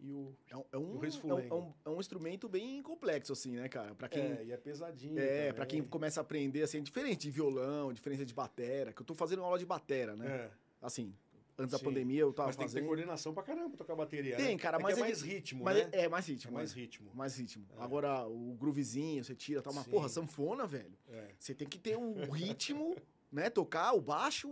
e 0.00 0.10
o... 0.12 0.34
É, 0.50 0.56
um- 0.56 0.64
é 0.72 0.78
um, 0.78 0.98
o 0.98 1.04
é, 1.04 1.08
um, 1.34 1.38
é 1.40 1.54
um- 1.54 1.74
é 1.86 1.88
um 1.90 2.00
instrumento 2.00 2.48
bem 2.48 2.82
complexo, 2.82 3.32
assim, 3.32 3.52
né, 3.56 3.68
cara? 3.68 3.94
Pra 3.94 4.08
quem, 4.08 4.22
É, 4.22 4.44
e 4.44 4.52
é 4.52 4.56
pesadinho 4.56 5.18
É, 5.18 5.52
pra 5.52 5.64
quem 5.66 5.82
começa 5.82 6.20
a 6.20 6.22
aprender, 6.22 6.62
assim, 6.62 6.78
é 6.78 6.80
diferente 6.80 7.22
de 7.22 7.30
violão, 7.30 7.92
diferente 7.92 8.24
de 8.24 8.34
batera, 8.34 8.92
que 8.92 9.00
eu 9.02 9.06
tô 9.06 9.14
fazendo 9.14 9.42
aula 9.42 9.58
de 9.58 9.66
batera, 9.66 10.14
né? 10.16 10.26
É, 10.26 10.50
Assim, 10.82 11.14
antes 11.56 11.72
da 11.72 11.78
Sim. 11.78 11.84
pandemia 11.84 12.20
eu 12.20 12.32
tava 12.32 12.48
mas 12.48 12.56
tem 12.56 12.66
que 12.66 12.72
ter 12.72 12.74
fazendo. 12.78 12.86
coordenação 12.88 13.32
pra 13.32 13.42
caramba 13.42 13.68
pra 13.70 13.78
tocar 13.78 13.94
bateria, 13.96 14.36
Tem, 14.36 14.54
né? 14.56 14.58
cara, 14.58 14.76
é 14.76 14.82
mas 14.82 14.96
é 14.96 15.00
é 15.00 15.04
mais 15.04 15.22
ritmo, 15.22 15.64
Mas 15.64 15.76
né? 15.78 15.88
é, 15.92 16.00
é 16.02 16.08
mais 16.08 16.26
ritmo. 16.26 16.50
É 16.50 16.54
mais 16.54 16.72
ritmo. 16.72 17.10
Mais 17.14 17.36
ritmo. 17.38 17.66
É. 17.78 17.82
Agora, 17.82 18.26
o 18.26 18.54
groovezinho, 18.60 19.24
você 19.24 19.34
tira, 19.34 19.62
tá? 19.62 19.70
Mas, 19.72 19.84
Sim. 19.84 19.90
porra, 19.90 20.08
sanfona, 20.10 20.66
velho. 20.66 20.92
É. 21.08 21.28
Você 21.38 21.54
tem 21.54 21.66
que 21.66 21.78
ter 21.78 21.96
o 21.96 22.30
ritmo, 22.30 22.94
né? 23.32 23.48
Tocar 23.48 23.94
o 23.94 24.00
baixo. 24.02 24.50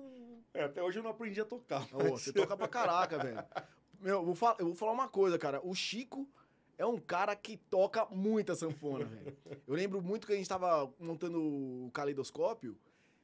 É, 0.55 0.65
até 0.65 0.83
hoje 0.83 0.99
eu 0.99 1.03
não 1.03 1.11
aprendi 1.11 1.41
a 1.41 1.45
tocar. 1.45 1.87
Ô, 1.95 2.11
você 2.17 2.33
toca 2.33 2.57
pra 2.57 2.69
caraca, 2.69 3.19
velho. 3.19 3.37
Meu, 4.03 4.17
eu 4.17 4.25
vou, 4.25 4.35
falar, 4.35 4.57
eu 4.59 4.67
vou 4.67 4.75
falar 4.75 4.93
uma 4.93 5.09
coisa, 5.09 5.39
cara. 5.39 5.61
O 5.65 5.75
Chico 5.75 6.29
é 6.77 6.85
um 6.85 6.99
cara 6.99 7.35
que 7.37 7.57
toca 7.57 8.05
muita 8.11 8.55
sanfona, 8.55 9.05
velho. 9.05 9.37
Eu 9.67 9.75
lembro 9.75 10.03
muito 10.03 10.27
que 10.27 10.33
a 10.33 10.37
gente 10.37 10.49
tava 10.49 10.93
montando 10.99 11.41
o 11.41 11.91
caleidoscópio 11.93 12.77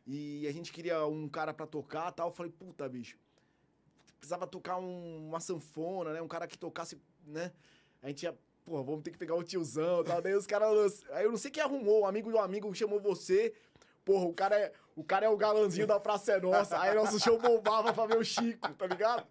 E 0.07 0.47
a 0.47 0.53
gente 0.53 0.73
queria 0.73 1.05
um 1.07 1.29
cara 1.29 1.53
pra 1.53 1.67
tocar 1.67 2.11
tal. 2.13 2.29
Eu 2.29 2.33
falei, 2.35 2.51
puta, 2.51 2.89
bicho. 2.89 3.19
Precisava 4.19 4.47
tocar 4.47 4.79
um- 4.79 5.29
uma 5.29 5.39
sanfona, 5.41 6.13
né? 6.15 6.23
Um 6.23 6.29
cara 6.29 6.47
que 6.47 6.57
tocasse, 6.57 6.99
né? 7.27 7.53
A 8.03 8.09
gente 8.09 8.23
ia, 8.23 8.35
pô, 8.65 8.83
vamos 8.83 9.03
ter 9.03 9.11
que 9.11 9.19
pegar 9.19 9.35
o 9.35 9.43
tiozão 9.45 10.03
tal. 10.05 10.23
Daí 10.23 10.35
os 10.35 10.47
caras. 10.47 11.05
Aí 11.11 11.25
eu 11.25 11.31
não 11.31 11.37
sei 11.37 11.51
quem 11.51 11.63
arrumou, 11.63 12.03
um 12.03 12.07
amigo 12.07 12.31
de 12.31 12.37
um 12.37 12.41
amigo 12.41 12.75
chamou 12.75 12.99
você. 13.01 13.53
Porra, 14.05 14.25
o 14.25 14.33
cara 14.33 14.59
é 14.59 14.73
o, 14.97 15.05
cara 15.05 15.27
é 15.27 15.29
o 15.29 15.37
galãzinho 15.37 15.87
da 15.87 16.01
Praça 16.01 16.33
é 16.33 16.41
Nossa. 16.41 16.81
Aí 16.81 16.95
nosso 16.95 17.21
show 17.21 17.39
bombava 17.39 17.93
pra 17.93 18.07
ver 18.07 18.17
o 18.17 18.25
Chico, 18.25 18.73
tá 18.75 18.87
ligado? 18.87 19.27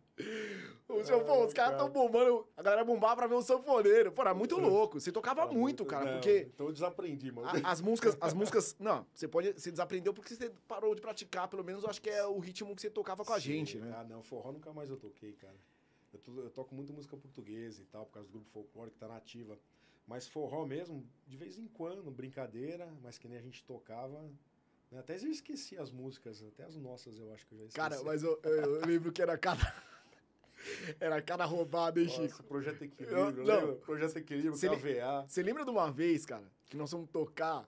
O 1.02 1.26
pô, 1.26 1.46
os 1.46 1.54
caras 1.54 1.78
tão 1.78 1.90
bombando. 1.90 2.48
A 2.58 2.62
galera 2.62 2.84
bombava 2.84 3.16
pra 3.18 3.28
ver 3.28 3.36
o 3.36 3.42
sanfoneiro. 3.42 4.12
Pô, 4.12 4.22
era 4.22 4.34
muito 4.34 4.58
louco. 4.58 5.00
Você 5.00 5.12
tocava 5.12 5.42
Era 5.44 5.52
muito, 5.52 5.86
cara, 5.86 6.06
não, 6.06 6.12
porque. 6.14 6.48
Então 6.54 6.68
eu 6.68 6.74
desaprendi, 6.74 7.32
mano. 7.32 7.48
A- 7.48 7.72
as 7.72 7.82
músicas, 7.82 8.18
as 8.20 8.34
músicas. 8.36 8.76
Não, 8.80 9.06
você 9.14 9.28
pode. 9.28 9.54
Você 9.54 9.72
desaprendeu 9.72 10.14
porque 10.14 10.36
você 10.36 10.50
parou 10.68 10.94
de 10.96 11.02
praticar, 11.02 11.48
pelo 11.48 11.64
menos 11.64 11.84
eu 11.84 11.90
acho 11.90 12.02
que 12.02 12.10
é 12.10 12.26
o 12.26 12.40
ritmo 12.40 12.76
que 12.76 12.82
você 12.82 12.90
tocava 12.90 13.24
com 13.24 13.34
a 13.34 13.40
Sim, 13.40 13.46
gente, 13.66 13.78
né? 13.78 13.94
Ah, 13.98 14.04
não, 14.04 14.22
forró 14.24 14.52
nunca 14.52 14.74
mais 14.74 14.90
eu 14.90 14.98
toquei, 14.98 15.34
cara. 15.34 15.56
Eu, 16.14 16.20
to- 16.20 16.40
eu 16.42 16.50
toco 16.50 16.74
muito 16.74 16.94
música 16.94 17.16
portuguesa 17.18 17.82
e 17.82 17.86
tal, 17.86 18.06
por 18.06 18.14
causa 18.14 18.28
do 18.28 18.32
grupo 18.34 18.50
folclore 18.52 18.92
que 18.92 18.98
tá 18.98 19.08
na 19.08 19.18
ativa. 19.18 19.58
Mas 20.08 20.26
forró 20.28 20.66
mesmo, 20.66 21.06
de 21.28 21.36
vez 21.36 21.58
em 21.58 21.68
quando, 21.68 22.10
brincadeira, 22.10 22.88
mas 23.04 23.18
que 23.18 23.28
nem 23.28 23.38
a 23.38 23.42
gente 23.42 23.62
tocava. 23.66 24.22
né? 24.90 25.00
Até 25.00 25.16
eu 25.18 25.28
esqueci 25.30 25.78
as 25.78 25.92
músicas, 25.92 26.42
até 26.42 26.64
as 26.64 26.78
nossas 26.78 27.20
eu 27.20 27.34
acho 27.34 27.46
que 27.46 27.52
eu 27.54 27.58
já 27.58 27.66
esqueci. 27.66 27.76
Cara, 27.90 28.02
mas 28.06 28.24
eu, 28.24 28.40
eu- 28.42 28.56
eu 28.76 28.86
lembro 28.86 29.12
que 29.12 29.22
era 29.22 29.38
cada. 29.38 29.60
Era 31.00 31.22
cada 31.22 31.46
roubada, 31.46 32.00
hein, 32.00 32.08
Chico? 32.10 32.24
Nossa, 32.24 32.44
Projeto 32.44 32.82
Eu- 32.82 32.88
Equilíbrio, 32.88 33.34
não. 33.38 33.44
lembra? 33.44 33.76
Projeto 33.76 34.18
Equilíbrio, 34.18 34.70
lem- 34.72 34.80
KVA. 34.80 35.26
Você 35.28 35.44
lembra 35.44 35.64
de 35.66 35.72
uma 35.72 35.92
vez, 35.92 36.26
cara, 36.26 36.44
que 36.70 36.78
nós 36.78 36.90
fomos 36.92 37.10
tocar 37.10 37.68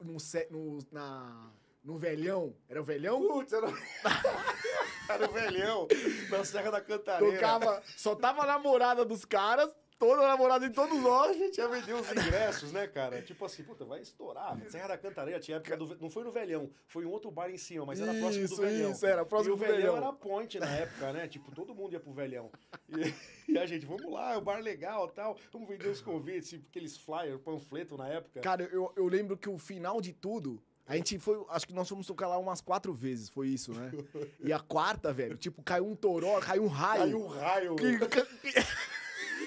no, 0.00 0.16
no, 0.50 0.78
na, 0.90 1.50
no 1.84 1.98
velhão? 1.98 2.54
Era 2.68 2.80
o 2.80 2.84
velhão? 2.84 3.20
Putz, 3.26 3.52
era... 3.52 3.66
era 5.08 5.28
o 5.28 5.32
velhão, 5.32 5.88
na 6.30 6.44
Serra 6.44 6.70
da 6.70 6.80
Cantareira. 6.80 7.34
Tocava. 7.34 7.82
Só 7.96 8.14
tava 8.14 8.42
a 8.42 8.46
namorada 8.46 9.04
dos 9.04 9.24
caras, 9.24 9.70
toda 10.06 10.22
a 10.22 10.26
namorada 10.28 10.68
de 10.68 10.74
todos 10.74 10.98
A 10.98 11.00
nós. 11.00 11.36
gente 11.36 11.58
ia 11.58 11.68
vender 11.68 11.92
os 11.94 12.10
ingressos, 12.10 12.72
né, 12.72 12.88
cara? 12.88 13.22
Tipo 13.22 13.44
assim, 13.44 13.62
puta, 13.62 13.84
vai 13.84 14.00
estourar. 14.00 14.58
Serra 14.68 14.88
da 14.88 14.98
Cantareira 14.98 15.38
tinha 15.38 15.58
época 15.58 15.76
do... 15.76 15.96
Não 16.00 16.10
foi 16.10 16.24
no 16.24 16.32
Velhão, 16.32 16.68
foi 16.88 17.06
um 17.06 17.10
outro 17.10 17.30
bar 17.30 17.48
em 17.50 17.56
cima, 17.56 17.86
mas 17.86 18.00
era 18.00 18.12
próximo 18.12 18.46
do 18.48 18.52
Isso, 18.52 18.60
Velhão. 18.60 18.90
isso, 18.90 19.06
era 19.06 19.24
próximo 19.24 19.52
e 19.52 19.54
o 19.54 19.56
do 19.56 19.60
Velhão 19.64 19.76
velhão. 19.92 19.96
era 19.96 20.12
ponte 20.12 20.58
na 20.58 20.68
época, 20.68 21.12
né? 21.12 21.28
Tipo, 21.28 21.52
todo 21.54 21.72
mundo 21.72 21.92
ia 21.92 22.00
pro 22.00 22.12
Velhão. 22.12 22.50
E, 22.88 23.52
e 23.52 23.58
a 23.58 23.64
gente, 23.64 23.86
vamos 23.86 24.10
lá, 24.12 24.32
é 24.34 24.38
um 24.38 24.42
bar 24.42 24.60
legal 24.60 25.08
tal. 25.08 25.36
Vamos 25.52 25.68
vender 25.68 25.88
os 25.88 26.00
convites, 26.02 26.48
tipo, 26.50 26.66
aqueles 26.68 26.96
flyers, 26.96 27.40
panfleto 27.40 27.96
na 27.96 28.08
época. 28.08 28.40
Cara, 28.40 28.64
eu, 28.72 28.92
eu 28.96 29.06
lembro 29.06 29.36
que 29.36 29.48
o 29.48 29.56
final 29.56 30.00
de 30.00 30.12
tudo. 30.12 30.60
A 30.84 30.96
gente 30.96 31.16
foi. 31.16 31.40
Acho 31.48 31.64
que 31.68 31.72
nós 31.72 31.88
fomos 31.88 32.08
tocar 32.08 32.26
lá 32.26 32.36
umas 32.38 32.60
quatro 32.60 32.92
vezes, 32.92 33.28
foi 33.28 33.46
isso, 33.48 33.72
né? 33.72 33.92
E 34.44 34.52
a 34.52 34.58
quarta, 34.58 35.12
velho, 35.12 35.36
tipo, 35.36 35.62
caiu 35.62 35.86
um 35.86 35.94
toró, 35.94 36.40
caiu 36.40 36.64
um 36.64 36.66
raio. 36.66 37.02
Caiu 37.04 37.20
um 37.22 37.26
raio. 37.28 37.76
Que- 37.76 38.52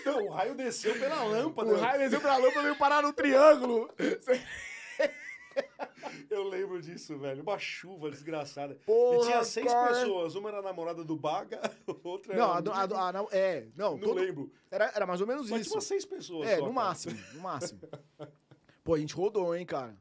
Não, 0.06 0.26
o 0.28 0.30
raio 0.30 0.56
desceu 0.56 0.94
pela 1.00 1.24
lâmpada. 1.24 1.74
o 1.74 1.78
raio 1.80 2.00
desceu 2.00 2.22
pra 2.22 2.38
lâmpada 2.38 2.60
e 2.60 2.64
veio 2.64 2.78
parar 2.78 3.02
no 3.02 3.12
triângulo. 3.14 3.90
Eu 6.30 6.44
lembro 6.50 6.82
disso, 6.82 7.18
velho. 7.18 7.42
Uma 7.42 7.58
chuva 7.58 8.10
desgraçada. 8.12 8.76
Porra, 8.86 9.18
e 9.18 9.22
tinha 9.26 9.44
seis 9.44 9.66
cara. 9.66 9.94
pessoas. 9.94 10.36
Uma 10.36 10.50
era 10.50 10.60
a 10.60 10.62
namorada 10.62 11.04
do 11.04 11.16
Baga, 11.16 11.62
outra 12.04 12.34
era. 12.34 12.42
Não, 12.42 12.52
a, 12.52 12.60
do- 12.62 12.72
a, 12.74 12.86
do- 12.86 12.96
a, 12.96 13.14
não, 13.14 13.28
é. 13.32 13.68
Não, 13.76 13.92
Não 13.92 14.00
todo- 14.00 14.20
lembro. 14.20 14.52
era, 14.70 14.92
era 14.94 15.06
mais 15.06 15.22
ou 15.22 15.28
menos 15.28 15.50
Mas 15.50 15.62
isso. 15.62 15.70
tinha 15.70 15.78
umas 15.78 15.84
seis 15.86 16.06
pessoas. 16.06 16.48
É, 16.50 16.58
só, 16.58 16.68
no 16.68 16.74
cara. 16.74 16.88
máximo, 16.88 17.18
no 17.34 17.40
máximo. 17.42 17.80
Pô, 18.84 18.94
a 18.96 19.00
gente 19.00 19.14
rodou, 19.16 19.56
hein, 19.56 19.66
cara. 19.66 19.96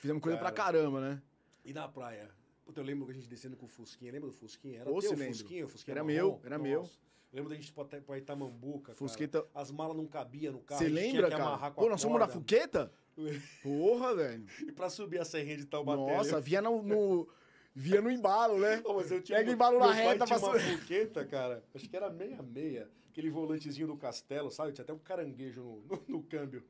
Fizemos 0.00 0.20
coisa 0.22 0.36
pra 0.38 0.50
Cara. 0.50 0.72
caramba, 0.78 1.00
né? 1.00 1.22
E 1.64 1.72
na 1.72 1.86
praia? 1.88 2.28
Puta, 2.64 2.80
eu 2.80 2.84
lembro 2.84 3.04
que 3.06 3.12
a 3.12 3.14
gente 3.14 3.28
descendo 3.28 3.56
com 3.56 3.66
o 3.66 3.68
Fusquinha. 3.68 4.10
Lembra 4.12 4.28
do 4.28 4.34
Fusquinha? 4.34 4.80
Era 4.80 4.90
Pô, 4.90 4.98
teu. 5.00 5.16
Fusquinha? 5.16 5.64
O 5.66 5.68
Fusquinha 5.68 5.94
Era 5.94 6.02
meu, 6.04 6.40
era 6.44 6.58
Nossa. 6.58 6.68
meu. 6.68 6.90
Lembro 7.32 7.50
da 7.50 7.54
gente 7.56 7.72
pra 7.72 8.18
Itamambuca, 8.18 8.94
Fusqueta- 8.94 9.42
cara. 9.42 9.50
As 9.54 9.70
malas 9.70 9.96
não 9.96 10.06
cabiam 10.06 10.52
no 10.54 10.60
carro. 10.60 10.80
Você 10.80 10.88
lembra, 10.88 11.30
cara? 11.30 11.70
Pô, 11.70 11.88
nós 11.88 12.02
fomos 12.02 12.18
na. 12.18 12.26
Fuqueta? 12.28 12.92
Porra, 13.62 14.14
velho. 14.16 14.46
E 14.66 14.72
pra 14.72 14.90
subir 14.90 15.20
a 15.20 15.24
serrinha 15.24 15.56
de 15.56 15.66
Taubaté. 15.66 15.96
Nossa, 15.98 16.24
lembra? 16.24 16.40
via 16.40 16.62
no, 16.62 16.82
no- 16.82 17.28
via 17.74 18.00
no 18.00 18.10
embalo, 18.10 18.58
né? 18.58 18.80
Ô, 18.84 18.94
mas 18.94 19.10
eu 19.12 19.22
tinha 19.22 19.38
Pega 19.38 19.50
uma- 19.50 19.54
embalo 19.54 19.78
na 19.78 19.92
reta, 19.92 20.24
tinha 20.24 20.38
uma 20.38 20.50
passou- 20.52 20.60
fuqueta, 20.78 21.24
cara. 21.24 21.62
Acho 21.74 21.88
que 21.88 21.96
era 21.96 22.10
meia-meia. 22.10 22.90
Aquele 23.10 23.30
volantezinho 23.30 23.86
do 23.86 23.96
castelo, 23.96 24.50
sabe? 24.50 24.72
Tinha 24.72 24.82
até 24.82 24.92
um 24.92 24.98
caranguejo 24.98 25.62
no, 25.62 25.82
no, 25.96 26.02
no 26.08 26.22
câmbio. 26.22 26.64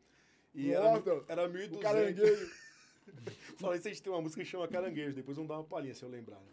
E 0.55 0.73
Nossa, 0.73 1.11
era, 1.11 1.25
era 1.29 1.45
O 1.47 1.53
1.200. 1.53 1.79
caranguejo. 1.81 2.51
Falei, 3.59 3.81
se 3.81 3.89
a 3.89 3.91
gente 3.93 4.03
tem 4.03 4.13
uma 4.13 4.21
música 4.23 4.43
que 4.43 4.49
chama 4.49 4.67
Caranguejo, 4.69 5.15
depois 5.15 5.37
vamos 5.37 5.49
dar 5.49 5.57
uma 5.57 5.65
palhinha 5.65 5.95
se 5.95 6.03
eu 6.03 6.09
lembrar. 6.09 6.37
né? 6.39 6.53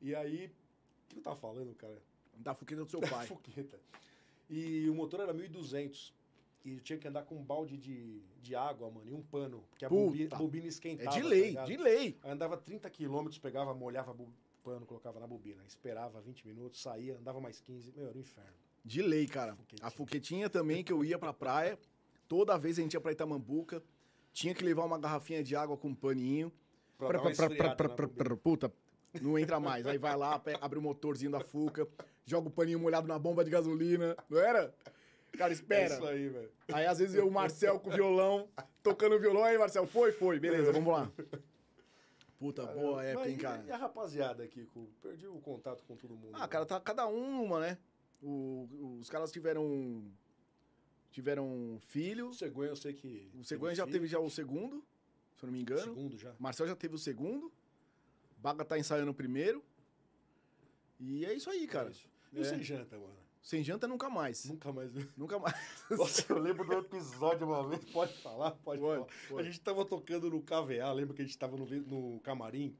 E 0.00 0.14
aí, 0.14 0.46
o 0.46 1.08
que 1.08 1.18
eu 1.18 1.22
tava 1.22 1.36
falando, 1.36 1.74
cara? 1.74 1.96
Da 2.38 2.54
Fuqueta 2.54 2.84
do 2.84 2.90
seu 2.90 3.00
pai. 3.24 3.26
Fuqueta. 3.26 3.78
E 4.48 4.88
o 4.88 4.94
motor 4.94 5.20
era 5.20 5.34
1.200. 5.34 6.12
E 6.64 6.80
tinha 6.80 6.98
que 6.98 7.06
andar 7.06 7.22
com 7.22 7.36
um 7.36 7.42
balde 7.44 7.76
de, 7.76 8.20
de 8.42 8.54
água, 8.56 8.90
mano, 8.90 9.08
e 9.08 9.14
um 9.14 9.22
pano. 9.22 9.62
Porque 9.70 9.84
a 9.84 9.88
bobina, 9.88 10.34
a 10.34 10.38
bobina 10.38 10.64
É 10.66 10.68
esquentava. 10.68 11.10
de 11.16 11.22
tá 11.22 11.28
lei, 11.28 11.48
ligado? 11.50 11.66
de 11.66 11.76
lei. 11.76 12.18
Andava 12.24 12.56
30 12.56 12.90
quilômetros, 12.90 13.38
pegava, 13.38 13.72
molhava 13.72 14.10
o 14.12 14.28
pano, 14.64 14.84
colocava 14.84 15.20
na 15.20 15.26
bobina. 15.28 15.62
Esperava 15.66 16.20
20 16.20 16.44
minutos, 16.46 16.80
saía, 16.82 17.16
andava 17.18 17.40
mais 17.40 17.60
15. 17.60 17.92
Meu, 17.96 18.08
era 18.08 18.16
um 18.18 18.20
inferno. 18.20 18.50
De 18.84 19.00
lei, 19.00 19.26
cara. 19.28 19.54
Fuquetinha. 19.54 19.86
A 19.86 19.90
Fuquetinha 19.90 20.50
também, 20.50 20.82
que 20.82 20.92
eu 20.92 21.04
ia 21.04 21.18
pra 21.18 21.32
praia. 21.32 21.78
Toda 22.26 22.58
vez 22.58 22.78
a 22.78 22.82
gente 22.82 22.94
ia 22.94 23.00
pra 23.00 23.12
Itamambuca. 23.12 23.80
Tinha 24.32 24.52
que 24.52 24.64
levar 24.64 24.84
uma 24.84 24.98
garrafinha 24.98 25.42
de 25.44 25.54
água 25.54 25.76
com 25.76 25.88
um 25.88 25.94
paninho. 25.94 26.52
Pra, 26.98 27.08
Pra- 27.08 27.20
pra- 27.20 27.30
pra- 27.32 27.74
pra- 27.74 27.74
pra- 27.88 28.06
bobina. 28.08 28.24
pra- 28.24 28.36
Puta, 28.36 28.72
não 29.22 29.38
entra 29.38 29.58
mais. 29.60 29.86
Aí 29.86 29.98
vai 29.98 30.16
lá, 30.16 30.40
abre 30.60 30.78
o 30.78 30.82
motorzinho 30.82 31.30
da 31.30 31.40
Fuca, 31.40 31.86
joga 32.24 32.48
o 32.48 32.50
paninho 32.50 32.78
molhado 32.78 33.06
na 33.08 33.18
bomba 33.18 33.44
de 33.44 33.50
gasolina. 33.50 34.16
Não 34.28 34.38
era? 34.38 34.74
Cara, 35.36 35.52
É 35.52 35.54
espera. 35.54 35.94
isso 35.94 36.06
aí, 36.06 36.28
velho. 36.28 36.50
Aí 36.72 36.86
às 36.86 36.98
vezes 36.98 37.14
eu, 37.14 37.26
o 37.28 37.30
Marcel 37.30 37.78
com 37.78 37.90
o 37.90 37.92
violão, 37.92 38.48
tocando 38.82 39.18
violão. 39.20 39.44
Aí, 39.44 39.58
Marcel, 39.58 39.86
foi? 39.86 40.10
Foi. 40.12 40.38
Beleza, 40.40 40.72
vamos 40.72 40.92
lá. 40.92 41.10
Puta, 42.38 42.66
boa 42.66 43.02
época, 43.04 43.28
hein, 43.30 43.36
cara. 43.36 43.64
E 43.66 43.70
a 43.70 43.76
rapaziada, 43.76 44.46
Kiko? 44.46 44.88
Perdi 45.02 45.26
o 45.26 45.38
contato 45.40 45.82
com 45.84 45.96
todo 45.96 46.14
mundo. 46.14 46.32
Ah, 46.34 46.46
cara, 46.46 46.66
tá 46.66 46.78
cada 46.80 47.06
um 47.06 47.42
uma, 47.44 47.60
né? 47.60 47.78
O- 48.22 48.96
os 49.00 49.08
caras 49.10 49.30
tiveram. 49.32 50.04
Tiveram 51.10 51.78
filho. 51.86 52.28
O 52.28 52.34
Cegonha 52.34 52.70
eu 52.70 52.76
sei 52.76 52.92
que. 52.92 53.30
O 53.38 53.44
Cegonha 53.44 53.74
já 53.74 53.86
teve 53.86 54.06
já 54.06 54.18
o 54.18 54.28
segundo, 54.28 54.84
se 55.36 55.44
eu 55.44 55.46
não 55.46 55.52
me 55.52 55.60
engano. 55.60 55.80
Segundo 55.82 56.18
já. 56.18 56.34
Marcel 56.38 56.66
já 56.66 56.76
teve 56.76 56.94
o 56.94 56.98
segundo. 56.98 57.50
Baga 58.46 58.64
tá 58.64 58.78
ensaiando 58.78 59.12
primeiro. 59.12 59.60
E 61.00 61.24
é 61.26 61.34
isso 61.34 61.50
aí, 61.50 61.66
cara. 61.66 61.88
É 61.88 61.90
isso. 61.90 62.08
E 62.32 62.38
É. 62.40 62.44
sem 62.44 62.62
janta, 62.62 62.96
mano? 62.96 63.16
Sem 63.42 63.64
janta 63.64 63.88
nunca 63.88 64.08
mais. 64.08 64.44
Nunca 64.44 64.72
mais. 64.72 64.92
Nunca 65.18 65.36
mais. 65.40 65.54
Nossa, 65.90 66.24
eu 66.32 66.38
lembro 66.38 66.64
do 66.64 66.74
episódio 66.74 67.44
uma 67.44 67.68
vez. 67.68 67.84
Pode 67.86 68.12
falar? 68.22 68.52
Pode, 68.52 68.80
Pode, 68.80 69.00
falar. 69.04 69.28
pode. 69.28 69.40
A 69.40 69.50
gente 69.50 69.60
tava 69.60 69.84
tocando 69.84 70.30
no 70.30 70.40
KVA, 70.40 70.92
lembra 70.92 71.12
que 71.16 71.22
a 71.22 71.24
gente 71.24 71.36
tava 71.36 71.56
no, 71.56 71.66
no 71.66 72.20
camarim? 72.20 72.76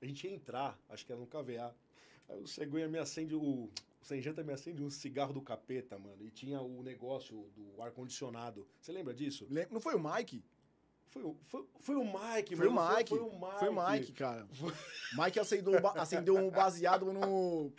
A 0.00 0.06
gente 0.06 0.26
ia 0.26 0.32
entrar, 0.32 0.78
acho 0.88 1.04
que 1.04 1.12
era 1.12 1.20
no 1.20 1.26
KVA. 1.26 1.74
Aí 2.30 2.40
o 2.40 2.46
Cegonha 2.46 2.88
me 2.88 2.98
acende 2.98 3.34
o. 3.34 3.40
O 3.40 3.70
Sem 4.04 4.20
Janta 4.22 4.42
me 4.42 4.52
acende 4.54 4.82
um 4.82 4.88
cigarro 4.90 5.34
do 5.34 5.42
capeta, 5.42 5.98
mano. 5.98 6.24
E 6.26 6.30
tinha 6.30 6.60
o 6.62 6.82
negócio 6.82 7.50
do 7.54 7.82
ar-condicionado. 7.82 8.66
Você 8.80 8.90
lembra 8.92 9.12
disso? 9.12 9.46
Lem- 9.50 9.68
Não 9.70 9.78
foi 9.80 9.94
o 9.94 10.00
Mike? 10.02 10.42
Foi, 11.12 11.22
o- 11.22 11.36
foi, 11.46 11.64
foi 11.78 11.96
o 11.96 12.04
Mike, 12.04 12.56
Foi 12.56 12.66
o 12.66 12.72
mano. 12.72 12.96
Mike. 12.96 13.10
Foi, 13.10 13.18
o 13.18 13.30
Mike. 13.32 13.58
Foi 13.58 13.68
o 13.68 13.90
Mike, 13.90 14.12
cara. 14.12 14.46
Mike 15.18 15.38
acendeu, 15.38 15.72
um 15.74 15.86
acendeu 16.00 16.36
um 16.38 16.50
baseado 16.50 17.12
no. 17.12 17.70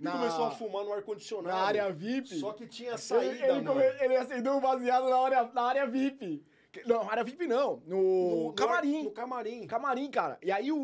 E 0.00 0.04
começou 0.04 0.44
a 0.44 0.50
fumar 0.52 0.84
no 0.84 0.92
ar-condicionado. 0.92 1.48
na 1.56 1.62
área 1.64 1.90
VIP. 1.92 2.36
Só 2.38 2.52
que 2.52 2.68
tinha 2.68 2.90
Ele, 2.90 2.98
saída, 2.98 3.34
ele, 3.46 3.52
mano. 3.62 3.72
come- 3.72 4.04
ele 4.04 4.16
acendeu 4.16 4.52
um 4.56 4.60
baseado 4.60 5.08
na 5.10 5.16
área, 5.18 5.50
na 5.52 5.62
área 5.62 5.86
VIP. 5.88 6.44
Não, 6.86 7.10
área 7.10 7.24
VIP 7.24 7.48
não. 7.48 7.82
No, 7.84 7.96
No- 7.96 8.42
no 8.44 8.48
ar- 8.50 8.54
camarim. 8.54 9.02
No 9.04 9.10
camarim. 9.10 9.66
Camarim, 9.66 10.10
cara. 10.10 10.38
E 10.40 10.52
aí 10.52 10.70
o, 10.70 10.78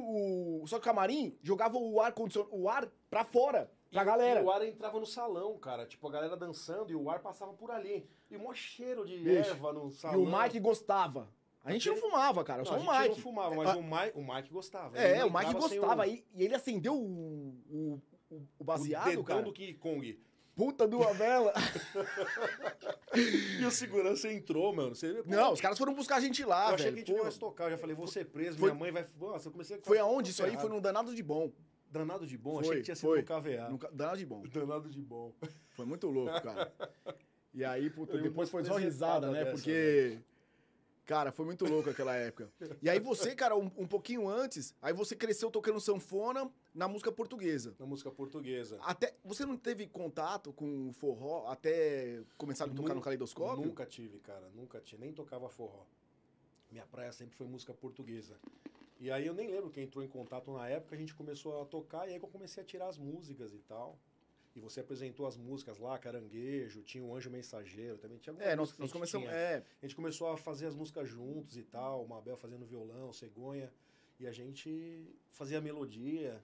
o- 0.62 0.66
Só 0.66 0.76
que 0.78 0.82
o 0.82 0.84
camarim 0.84 1.38
jogava 1.42 1.78
o 1.78 2.00
ar 2.00 2.12
condicionado, 2.12 2.50
o 2.56 2.68
ar 2.68 2.88
pra 3.08 3.22
fora, 3.24 3.70
pra 3.92 4.02
E- 4.02 4.04
galera. 4.04 4.40
E 4.40 4.44
o 4.44 4.50
ar 4.50 4.66
entrava 4.66 4.98
no 4.98 5.06
salão, 5.06 5.56
cara. 5.58 5.86
Tipo, 5.86 6.08
a 6.08 6.10
galera 6.10 6.36
dançando 6.36 6.90
e 6.90 6.96
o 6.96 7.08
ar 7.08 7.20
passava 7.20 7.52
por 7.52 7.70
ali. 7.70 8.04
E 8.28 8.36
mó 8.36 8.52
cheiro 8.52 9.06
de 9.06 9.16
Bicho, 9.18 9.50
erva 9.50 9.72
no 9.72 9.86
E 9.86 9.92
salão. 9.92 10.22
o 10.24 10.42
Mike 10.42 10.58
gostava. 10.58 11.28
A 11.64 11.72
gente 11.72 11.88
não 11.88 11.96
fumava, 11.96 12.44
cara, 12.44 12.58
Não, 12.58 12.64
só 12.66 12.74
a 12.74 12.76
o 12.76 12.80
gente 12.80 12.90
Mike. 12.92 13.08
não 13.08 13.16
fumava, 13.16 13.54
mas 13.54 13.68
Ah, 13.70 13.76
o, 13.78 13.82
Mike, 13.82 14.12
o 14.18 14.34
Mike 14.34 14.50
gostava. 14.50 14.98
É, 14.98 15.24
o 15.24 15.32
Mike 15.32 15.54
gostava. 15.54 16.02
o- 16.02 16.04
E, 16.06 16.24
e 16.34 16.44
ele 16.44 16.54
acendeu 16.54 16.94
o, 16.94 17.58
o, 17.70 18.00
o, 18.30 18.34
o 18.36 18.42
o 18.58 18.64
baseado, 18.64 19.06
dedão 19.08 19.24
cara. 19.24 19.42
do 19.42 19.52
King 19.52 19.74
Kong. 19.74 20.20
Puta 20.54 20.86
de 20.86 20.94
uma 20.94 21.12
vela. 21.14 21.52
E 23.60 23.64
o 23.64 23.70
segurança 23.70 24.30
entrou, 24.32 24.74
mano. 24.74 24.94
Você, 24.94 25.14
pô, 25.22 25.30
não, 25.30 25.52
os 25.52 25.60
caras 25.60 25.78
foram 25.78 25.94
buscar 25.94 26.16
a 26.16 26.20
gente 26.20 26.44
lá, 26.44 26.70
Eu 26.70 26.74
achei 26.74 26.90
velho. 26.90 26.96
que 26.96 27.00
a 27.02 27.04
gente 27.04 27.08
não 27.10 27.14
ia 27.16 27.20
Pô, 27.20 27.24
mais 27.24 27.38
tocar. 27.38 27.64
Eu 27.64 27.70
já 27.70 27.78
falei, 27.78 27.94
vou 27.94 28.06
ser 28.08 28.24
preso, 28.26 28.58
Foi- 28.58 28.70
minha 28.70 28.78
mãe 28.80 28.90
vai... 28.92 29.06
Nossa, 29.18 29.48
eu 29.48 29.52
comecei 29.52 29.76
a... 29.76 29.80
Foi 29.82 29.98
aonde? 29.98 30.30
Isso 30.30 30.42
aí 30.42 30.50
ferrado. 30.50 30.66
foi 30.68 30.76
no 30.76 30.82
Danado 30.82 31.14
de 31.14 31.22
Bom. 31.22 31.52
Danado 31.90 32.26
de 32.26 32.36
bom. 32.36 32.54
Foi, 32.54 32.60
achei 32.62 32.76
que 32.78 32.82
tinha 32.82 32.96
sido 32.96 33.06
foi. 33.06 33.18
no 33.20 33.24
KVA. 33.24 33.68
No 33.70 33.78
ca- 33.78 33.90
Danado 33.92 34.18
de 34.18 34.26
Bom. 34.26 34.42
Danado 34.52 34.88
de 34.90 35.00
bom. 35.00 35.32
Foi 35.70 35.86
muito 35.86 36.08
louco, 36.08 36.32
cara. 36.42 36.72
E 37.56 37.64
aí, 37.64 37.88
puta, 37.88 38.16
Eu 38.16 38.22
depois 38.22 38.50
foi 38.50 38.64
só 38.64 38.74
risada, 38.74 39.30
né? 39.30 39.44
dessa, 39.44 39.52
Porque 39.52 40.18
Cara, 41.06 41.30
foi 41.30 41.44
muito 41.44 41.66
louco 41.66 41.90
aquela 41.90 42.14
época. 42.14 42.50
E 42.80 42.88
aí 42.88 42.98
você, 42.98 43.34
cara, 43.34 43.54
um, 43.54 43.70
um 43.76 43.86
pouquinho 43.86 44.26
antes, 44.26 44.74
aí 44.80 44.92
você 44.92 45.14
cresceu 45.14 45.50
tocando 45.50 45.78
sanfona 45.78 46.50
na 46.74 46.88
música 46.88 47.12
portuguesa. 47.12 47.74
Na 47.78 47.84
música 47.84 48.10
portuguesa. 48.10 48.78
Até 48.80 49.14
você 49.22 49.44
não 49.44 49.56
teve 49.56 49.86
contato 49.86 50.52
com 50.52 50.88
o 50.88 50.92
forró 50.92 51.46
até 51.48 52.22
começar 52.38 52.64
a 52.64 52.68
tocar 52.68 52.88
no 52.90 52.94
Nun- 52.96 53.00
caleidoscópio? 53.02 53.66
Nunca 53.66 53.84
tive, 53.84 54.18
cara. 54.20 54.48
Nunca 54.54 54.80
tive. 54.80 55.02
Nem 55.02 55.12
tocava 55.12 55.48
forró. 55.50 55.84
Minha 56.70 56.86
praia 56.86 57.12
sempre 57.12 57.36
foi 57.36 57.46
música 57.46 57.74
portuguesa. 57.74 58.38
E 58.98 59.10
aí 59.10 59.26
eu 59.26 59.34
nem 59.34 59.50
lembro 59.50 59.70
quem 59.70 59.84
entrou 59.84 60.02
em 60.02 60.08
contato 60.08 60.50
na 60.52 60.66
época, 60.68 60.94
a 60.94 60.98
gente 60.98 61.14
começou 61.14 61.60
a 61.60 61.66
tocar 61.66 62.08
e 62.08 62.12
aí 62.14 62.18
que 62.18 62.24
eu 62.24 62.28
comecei 62.30 62.62
a 62.62 62.66
tirar 62.66 62.88
as 62.88 62.96
músicas 62.96 63.52
e 63.52 63.58
tal. 63.58 63.98
E 64.56 64.60
você 64.60 64.80
apresentou 64.80 65.26
as 65.26 65.36
músicas 65.36 65.78
lá, 65.78 65.98
Caranguejo, 65.98 66.82
tinha 66.82 67.02
o 67.02 67.14
Anjo 67.14 67.28
Mensageiro 67.28 67.98
também. 67.98 68.18
Tinha 68.18 68.36
É, 68.38 68.54
nós, 68.54 68.70
nós 68.70 68.78
a 68.78 68.82
gente 68.84 68.92
começamos. 68.92 69.28
É, 69.28 69.64
A 69.82 69.86
gente 69.86 69.96
começou 69.96 70.28
a 70.28 70.36
fazer 70.36 70.66
as 70.66 70.74
músicas 70.76 71.08
juntos 71.08 71.56
e 71.56 71.64
tal, 71.64 72.04
o 72.04 72.08
Mabel 72.08 72.36
fazendo 72.36 72.64
violão, 72.64 73.12
Cegonha, 73.12 73.72
e 74.20 74.26
a 74.28 74.32
gente 74.32 75.12
fazia 75.30 75.60
melodia. 75.60 76.40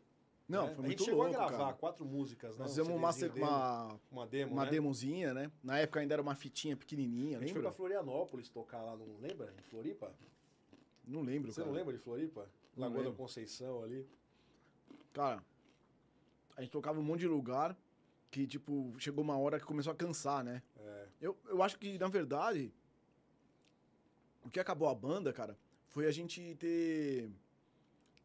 não, 0.48 0.66
né? 0.66 0.74
foi 0.74 0.84
a 0.84 0.86
muito 0.88 0.98
gente 0.98 1.04
chegou 1.04 1.22
louco, 1.22 1.36
a 1.40 1.46
gravar 1.46 1.64
cara. 1.66 1.76
quatro 1.76 2.04
músicas, 2.04 2.56
né? 2.58 2.64
Nós 2.64 2.72
um 2.72 2.74
fizemos 2.74 2.98
uma, 2.98 3.12
CDzinho 3.12 3.46
se- 3.46 3.52
uma, 3.52 4.00
uma 4.10 4.26
demo, 4.26 4.52
uma 4.54 4.64
né? 4.64 4.70
demozinha, 4.72 5.32
né? 5.32 5.52
Na 5.62 5.78
época 5.78 6.00
ainda 6.00 6.14
era 6.14 6.22
uma 6.22 6.34
fitinha 6.34 6.76
pequenininha, 6.76 7.38
A 7.38 7.40
gente 7.42 7.50
foi 7.52 7.58
lembra? 7.58 7.70
pra 7.70 7.76
Florianópolis 7.76 8.48
tocar 8.48 8.82
lá, 8.82 8.96
não 8.96 9.18
lembra? 9.20 9.54
Em 9.56 9.62
Floripa? 9.62 10.12
Não 11.06 11.22
lembro, 11.22 11.52
Você 11.52 11.60
cara. 11.60 11.70
não 11.70 11.78
lembra 11.78 11.92
de 11.96 12.00
Floripa? 12.00 12.48
Lagoa 12.76 13.04
da. 13.04 13.12
Conceição 13.12 13.84
ali. 13.84 14.04
Cara, 15.12 15.44
a 16.56 16.60
gente 16.62 16.70
tocava 16.72 16.98
um 16.98 17.02
monte 17.04 17.20
de 17.20 17.28
lugar 17.28 17.76
que, 18.30 18.46
tipo, 18.46 18.94
chegou 18.98 19.24
uma 19.24 19.36
hora 19.38 19.58
que 19.58 19.66
começou 19.66 19.92
a 19.92 19.96
cansar, 19.96 20.44
né? 20.44 20.62
É, 20.78 21.08
Eu, 21.20 21.36
eu 21.46 21.62
acho 21.62 21.78
que, 21.78 21.98
na 21.98 22.08
verdade, 22.08 22.72
o 24.44 24.50
que 24.50 24.60
acabou 24.60 24.88
a 24.88 24.94
banda, 24.94 25.32
cara, 25.32 25.58
foi 25.88 26.06
a 26.06 26.10
gente 26.10 26.54
ter 26.56 27.28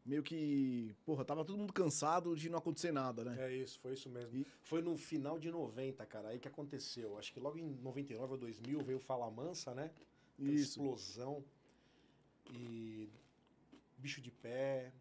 meio 0.04 0.22
que. 0.22 0.94
Porra, 1.04 1.24
tava 1.24 1.44
todo 1.44 1.58
mundo 1.58 1.72
cansado 1.72 2.36
de 2.36 2.48
não 2.48 2.58
acontecer 2.58 2.92
nada, 2.92 3.24
né? 3.24 3.36
é 3.38 3.52
isso, 3.56 3.78
foi 3.80 3.94
isso 3.94 4.08
mesmo. 4.08 4.36
E- 4.36 4.46
Foi 4.62 4.80
no 4.80 4.96
final 4.96 5.38
de 5.38 5.50
90, 5.50 6.06
cara, 6.06 6.28
aí 6.28 6.38
que 6.38 6.46
aconteceu. 6.48 7.18
Acho 7.18 7.32
que 7.32 7.40
logo 7.40 7.58
em 7.58 7.74
99 7.82 8.32
ou 8.32 8.38
2000 8.38 8.80
veio 8.84 9.00
Fala 9.00 9.28
Mansa, 9.30 9.74
né? 9.74 9.90
Aquela 10.38 10.54
Isso. 10.54 10.70
explosão. 10.80 11.44
E 12.52 13.08
bicho 13.98 14.20
de 14.20 14.30
pé, 14.30 14.92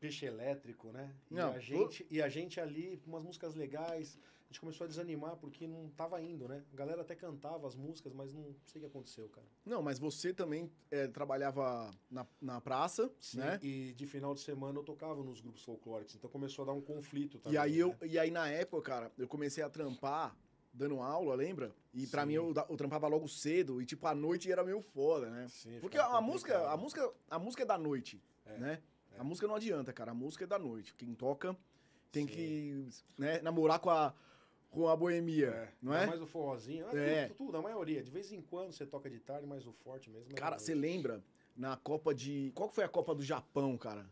peixe 0.00 0.24
elétrico, 0.24 0.90
né? 0.90 1.14
E, 1.30 1.34
Não, 1.34 1.52
a 1.52 1.58
gente, 1.58 2.06
e 2.10 2.22
a 2.22 2.28
gente 2.28 2.58
ali, 2.58 3.00
umas 3.06 3.22
músicas 3.22 3.54
legais, 3.54 4.18
a 4.44 4.46
gente 4.46 4.58
começou 4.58 4.86
a 4.86 4.88
desanimar 4.88 5.36
porque 5.36 5.66
não 5.68 5.88
tava 5.90 6.20
indo, 6.22 6.48
né? 6.48 6.64
A 6.72 6.76
galera 6.76 7.02
até 7.02 7.14
cantava 7.14 7.68
as 7.68 7.76
músicas, 7.76 8.12
mas 8.14 8.32
não 8.32 8.56
sei 8.64 8.80
o 8.80 8.84
que 8.84 8.86
aconteceu, 8.86 9.28
cara. 9.28 9.46
Não, 9.64 9.82
mas 9.82 9.98
você 9.98 10.32
também 10.32 10.72
é, 10.90 11.06
trabalhava 11.06 11.90
na, 12.10 12.26
na 12.40 12.60
praça, 12.60 13.12
né? 13.34 13.60
E 13.62 13.92
de 13.92 14.06
final 14.06 14.34
de 14.34 14.40
semana 14.40 14.78
eu 14.78 14.82
tocava 14.82 15.22
nos 15.22 15.40
grupos 15.40 15.62
folclóricos, 15.62 16.14
então 16.14 16.30
começou 16.30 16.62
a 16.62 16.66
dar 16.66 16.72
um 16.72 16.80
conflito 16.80 17.38
também. 17.38 17.54
E 17.54 17.58
aí, 17.58 17.78
eu, 17.78 17.90
né? 17.90 17.96
e 18.08 18.18
aí, 18.18 18.30
na 18.30 18.48
época, 18.48 18.82
cara, 18.82 19.12
eu 19.18 19.28
comecei 19.28 19.62
a 19.62 19.68
trampar 19.68 20.34
dando 20.72 21.00
aula, 21.00 21.34
lembra? 21.34 21.74
E 21.92 22.06
pra 22.06 22.22
Sim. 22.22 22.28
mim, 22.28 22.34
eu, 22.34 22.54
eu 22.68 22.76
trampava 22.76 23.06
logo 23.06 23.28
cedo. 23.28 23.82
E, 23.82 23.86
tipo, 23.86 24.06
a 24.06 24.14
noite 24.14 24.50
era 24.50 24.64
meio 24.64 24.80
foda, 24.80 25.28
né? 25.28 25.46
Sim, 25.48 25.78
Porque 25.80 25.98
a 25.98 26.20
música, 26.20 26.70
a 26.70 26.76
música, 26.76 27.12
a 27.28 27.38
música 27.38 27.62
é 27.64 27.66
da 27.66 27.76
noite, 27.76 28.22
É, 28.46 28.56
né? 28.58 28.82
É. 29.16 29.20
A 29.20 29.24
música 29.24 29.46
não 29.46 29.54
adianta, 29.54 29.92
cara. 29.92 30.10
A 30.12 30.14
música 30.14 30.44
é 30.44 30.46
da 30.46 30.58
noite. 30.58 30.94
Quem 30.94 31.14
toca 31.14 31.56
tem 32.12 32.26
Sim. 32.26 32.32
que 32.32 32.88
né, 33.18 33.40
namorar 33.40 33.78
com 33.78 33.90
a, 33.90 34.12
com 34.70 34.88
a 34.88 34.96
boemia, 34.96 35.48
É, 35.48 35.68
não 35.82 35.92
ainda 35.92 36.04
é? 36.04 36.08
mais 36.08 36.22
o 36.22 36.26
forrozinho. 36.26 36.86
É. 36.96 37.24
É. 37.24 37.28
Tudo, 37.28 37.36
tudo, 37.46 37.56
a 37.58 37.62
maioria. 37.62 38.02
De 38.02 38.10
vez 38.10 38.32
em 38.32 38.40
quando 38.42 38.72
você 38.72 38.84
toca 38.86 39.08
de 39.10 39.18
tarde, 39.20 39.46
mas 39.46 39.66
o 39.66 39.72
forte 39.72 40.10
mesmo 40.10 40.32
é 40.32 40.34
Cara, 40.34 40.58
você 40.58 40.74
lembra 40.74 41.22
na 41.56 41.76
Copa 41.76 42.14
de... 42.14 42.50
Qual 42.54 42.68
foi 42.68 42.84
a 42.84 42.88
Copa 42.88 43.14
do 43.14 43.22
Japão, 43.22 43.76
cara? 43.78 44.06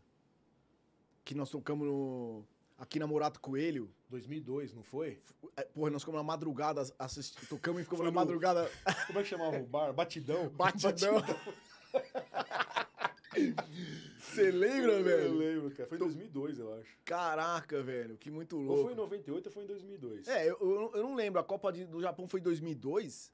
Que 1.25 1.35
nós 1.35 1.49
tocamos 1.49 1.85
no... 1.87 2.45
Aqui 2.77 2.97
na 2.97 3.05
Morato 3.05 3.41
Coelho. 3.41 3.91
2002, 4.09 4.73
não 4.73 4.81
foi? 4.83 5.21
É, 5.57 5.63
Porra, 5.63 5.91
nós 5.91 6.01
ficamos 6.01 6.19
na 6.19 6.23
madrugada, 6.23 6.81
assisti... 6.97 7.45
tocamos 7.47 7.81
e 7.81 7.83
ficamos 7.83 8.05
na 8.05 8.11
no- 8.11 8.15
madrugada 8.15 8.71
Como 9.07 9.19
é 9.19 9.23
que 9.23 9.27
chamava 9.29 9.57
o 9.59 9.65
bar? 9.65 9.91
Batidão? 9.93 10.47
batidão. 10.49 11.21
Você 14.39 14.51
lembra, 14.51 14.91
Eu 14.93 15.03
velho? 15.03 15.33
lembro, 15.37 15.71
cara. 15.71 15.87
Foi 15.89 15.97
em 15.97 15.99
2002, 15.99 16.59
eu 16.59 16.73
acho. 16.79 16.97
Caraca, 17.05 17.81
velho, 17.83 18.17
que 18.17 18.29
muito 18.31 18.57
Ou 18.57 18.63
louco. 18.63 18.83
foi 18.83 18.93
em 18.93 18.95
98 18.95 19.45
ou 19.47 19.51
foi 19.51 19.63
em 19.63 19.67
2002. 19.67 20.27
É, 20.27 20.49
eu, 20.49 20.57
eu, 20.61 20.91
eu 20.95 21.03
não 21.03 21.15
lembro. 21.15 21.39
A 21.39 21.43
Copa 21.43 21.71
de- 21.71 21.85
do 21.85 22.01
Japão 22.01 22.27
foi 22.27 22.39
em 22.39 22.43
2002? 22.43 23.31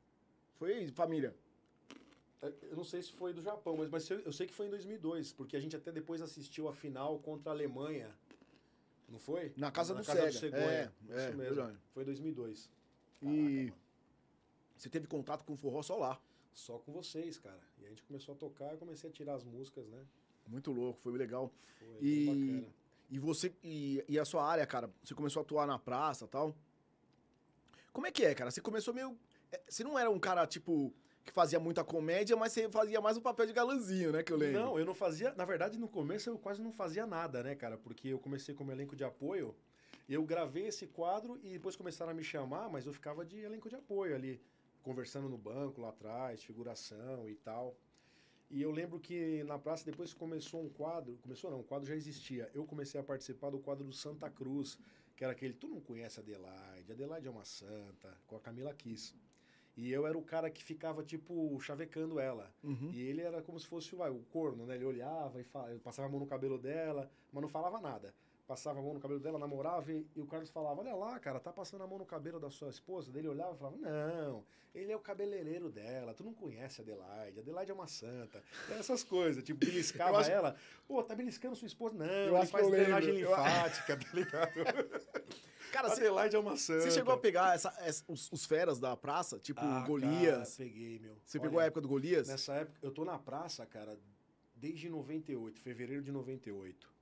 Foi, 0.55 0.87
família? 0.89 1.35
É, 2.41 2.51
Eu 2.69 2.77
não 2.77 2.83
sei 2.83 3.01
se 3.01 3.11
foi 3.11 3.33
do 3.33 3.41
Japão, 3.41 3.77
mas, 3.77 3.89
mas 3.89 4.09
eu, 4.09 4.19
eu 4.19 4.31
sei 4.33 4.45
que 4.47 4.53
foi 4.53 4.67
em 4.67 4.69
2002, 4.69 5.33
porque 5.33 5.55
a 5.55 5.59
gente 5.59 5.75
até 5.75 5.91
depois 5.91 6.21
assistiu 6.21 6.67
a 6.67 6.73
final 6.73 7.19
contra 7.19 7.49
a 7.51 7.53
Alemanha. 7.53 8.09
Não 9.07 9.19
foi? 9.19 9.53
Na 9.55 9.71
casa 9.71 9.93
Na 9.93 10.01
do 10.01 10.05
casa 10.05 10.25
do 10.25 10.31
Sega. 10.33 10.39
Cegonha. 10.57 10.65
É, 11.09 11.13
é, 11.13 11.27
Isso 11.29 11.37
mesmo. 11.37 11.55
verdade. 11.55 11.77
Foi 11.93 12.03
em 12.03 12.05
2002. 12.07 12.69
E 13.21 13.25
Caraca, 13.25 13.39
mano. 13.41 13.73
você 14.77 14.89
teve 14.89 15.07
contato 15.07 15.43
com 15.43 15.53
o 15.53 15.55
forró 15.55 15.81
só 15.81 15.95
lá. 15.97 16.19
Só 16.53 16.77
com 16.79 16.91
vocês, 16.93 17.37
cara. 17.37 17.59
E 17.81 17.85
a 17.85 17.89
gente 17.89 18.01
começou 18.03 18.33
a 18.33 18.37
tocar, 18.37 18.71
eu 18.71 18.77
comecei 18.77 19.09
a 19.09 19.13
tirar 19.13 19.35
as 19.35 19.43
músicas, 19.43 19.85
né? 19.87 19.99
Muito 20.47 20.71
louco, 20.71 20.99
foi 21.01 21.17
legal. 21.17 21.51
Foi 21.79 21.87
E- 22.01 22.25
bacana. 22.25 22.75
E 23.09 23.19
você 23.19 23.53
e, 23.63 24.03
e 24.07 24.17
a 24.17 24.25
sua 24.25 24.43
área, 24.43 24.65
cara, 24.65 24.89
você 25.03 25.13
começou 25.13 25.39
a 25.39 25.43
atuar 25.43 25.67
na 25.67 25.77
praça 25.77 26.27
tal. 26.27 26.55
Como 27.93 28.07
é 28.07 28.11
que 28.11 28.25
é, 28.25 28.33
cara? 28.33 28.51
Você 28.51 28.61
começou 28.61 28.93
meio. 28.93 29.17
é, 29.51 29.61
Você 29.69 29.83
não 29.83 29.97
era 29.97 30.09
um 30.09 30.19
cara, 30.19 30.45
tipo, 30.47 30.91
que 31.23 31.31
fazia 31.31 31.59
muita 31.59 31.83
comédia, 31.83 32.35
mas 32.35 32.51
você 32.51 32.67
fazia 32.69 32.99
mais 32.99 33.15
o 33.15 33.21
papel 33.21 33.45
de 33.45 33.53
galãzinho, 33.53 34.11
né? 34.11 34.23
Que 34.23 34.33
eu 34.33 34.37
lembro. 34.37 34.59
Não, 34.59 34.79
eu 34.79 34.85
não 34.85 34.93
fazia. 34.95 35.33
Na 35.35 35.45
verdade, 35.45 35.77
no 35.79 35.87
começo 35.87 36.29
eu 36.29 36.37
quase 36.37 36.61
não 36.61 36.71
fazia 36.71 37.05
nada, 37.05 37.43
né, 37.43 37.55
cara? 37.55 37.77
Porque 37.77 38.07
eu 38.09 38.19
comecei 38.19 38.53
como 38.55 38.71
elenco 38.71 38.95
de 38.95 39.03
apoio. 39.03 39.55
Eu 40.09 40.23
gravei 40.23 40.67
esse 40.67 40.85
quadro 40.87 41.39
e 41.43 41.49
depois 41.53 41.75
começaram 41.75 42.11
a 42.11 42.13
me 42.13 42.23
chamar, 42.23 42.69
mas 42.69 42.85
eu 42.85 42.93
ficava 42.93 43.23
de 43.25 43.39
elenco 43.39 43.69
de 43.69 43.75
apoio 43.75 44.13
ali, 44.15 44.39
conversando 44.83 45.27
no 45.29 45.37
banco 45.37 45.81
lá 45.81 45.89
atrás, 45.89 46.43
figuração 46.43 47.27
e 47.29 47.35
tal. 47.35 47.75
E 48.55 48.61
eu 48.61 48.71
lembro 48.71 48.97
que 49.01 49.43
na 49.43 49.59
praça 49.59 49.83
depois 49.83 50.13
começou 50.13 50.63
um 50.63 50.69
quadro, 50.69 51.17
começou 51.21 51.51
não, 51.51 51.59
o 51.59 51.63
quadro 51.63 51.85
já 51.85 51.93
existia. 51.93 52.49
Eu 52.53 52.63
comecei 52.63 52.97
a 52.97 53.03
participar 53.03 53.49
do 53.49 53.59
quadro 53.59 53.83
do 53.83 53.91
Santa 53.91 54.29
Cruz, 54.29 54.79
que 55.13 55.25
era 55.25 55.33
aquele, 55.33 55.53
tu 55.53 55.67
não 55.67 55.81
conhece 55.81 56.21
a 56.21 56.23
Adelaide, 56.23 56.89
Adelaide 56.89 57.27
é 57.27 57.29
uma 57.29 57.43
santa, 57.43 58.17
com 58.25 58.37
a 58.37 58.39
Camila 58.39 58.73
Kiss. 58.73 59.13
E 59.75 59.91
eu 59.91 60.07
era 60.07 60.17
o 60.17 60.21
cara 60.21 60.49
que 60.49 60.63
ficava, 60.63 61.03
tipo, 61.03 61.59
chavecando 61.59 62.17
ela. 62.17 62.49
Uhum. 62.63 62.91
E 62.93 63.01
ele 63.01 63.19
era 63.19 63.41
como 63.41 63.59
se 63.59 63.67
fosse 63.67 63.93
vai, 63.93 64.09
o 64.09 64.23
corno, 64.31 64.65
né? 64.65 64.75
Ele 64.75 64.85
olhava 64.85 65.41
e 65.41 65.43
fa- 65.43 65.67
passava 65.83 66.07
a 66.07 66.11
mão 66.11 66.21
no 66.21 66.25
cabelo 66.25 66.57
dela, 66.57 67.11
mas 67.33 67.41
não 67.41 67.49
falava 67.49 67.81
nada. 67.81 68.15
Passava 68.47 68.77
a 68.77 68.81
mão 68.81 68.93
no 68.93 68.99
cabelo 68.99 69.19
dela, 69.19 69.39
namorava 69.39 69.91
e, 69.91 70.05
e 70.15 70.21
o 70.21 70.25
Carlos 70.27 70.51
falava: 70.51 70.79
Olha 70.81 70.93
lá, 70.93 71.17
cara, 71.19 71.39
tá 71.39 71.51
passando 71.51 71.83
a 71.83 71.87
mão 71.87 71.97
no 71.97 72.05
cabelo 72.05 72.39
da 72.39 72.51
sua 72.51 72.69
esposa. 72.69 73.11
Daí 73.11 73.21
ele 73.21 73.29
olhava 73.29 73.55
e 73.55 73.57
falava: 73.57 73.77
Não, 73.77 74.45
ele 74.73 74.91
é 74.91 74.95
o 74.95 74.99
cabeleireiro 74.99 75.67
dela, 75.69 76.13
tu 76.13 76.23
não 76.23 76.31
conhece 76.33 76.79
a 76.79 76.83
Adelaide, 76.83 77.39
a 77.39 77.41
Adelaide 77.41 77.71
é 77.71 77.73
uma 77.73 77.87
santa. 77.87 78.43
Essas 78.69 79.03
coisas, 79.03 79.43
tipo, 79.43 79.59
beliscava 79.65 80.19
acho- 80.19 80.29
ela: 80.29 80.55
Pô, 80.87 81.01
tá 81.01 81.15
beliscando 81.15 81.55
sua 81.55 81.65
esposa? 81.65 81.95
Não, 81.97 82.05
Eu 82.05 82.37
ele 82.37 82.45
faz 82.45 82.69
drenagem 82.69 83.15
linfática, 83.15 83.97
tá 83.97 84.07
ligado? 84.13 84.51
Cara, 85.71 85.91
Adelaide 85.91 86.35
é 86.35 86.39
uma 86.39 86.55
santa. 86.55 86.81
você 86.81 86.91
chegou 86.91 87.13
a 87.13 87.17
pegar 87.17 87.55
essa- 87.55 87.73
essa- 87.79 88.03
os, 88.07 88.31
os 88.31 88.45
feras 88.45 88.79
da 88.79 88.95
praça, 88.95 89.39
tipo 89.39 89.59
Ah, 89.61 89.83
Golias. 89.87 90.55
Cara, 90.55 90.69
peguei, 90.69 90.99
meu. 90.99 91.17
você 91.25 91.37
Olha, 91.39 91.47
pegou 91.47 91.59
a 91.59 91.65
época 91.65 91.81
do 91.81 91.87
Golias? 91.87 92.27
Nessa 92.27 92.53
época, 92.53 92.77
eu 92.83 92.91
tô 92.91 93.03
na 93.03 93.17
praça, 93.17 93.65
cara, 93.65 93.99
desde 94.55 94.87
98, 94.87 95.59
fevereiro 95.59 96.03
de 96.03 96.11
98. 96.11 96.93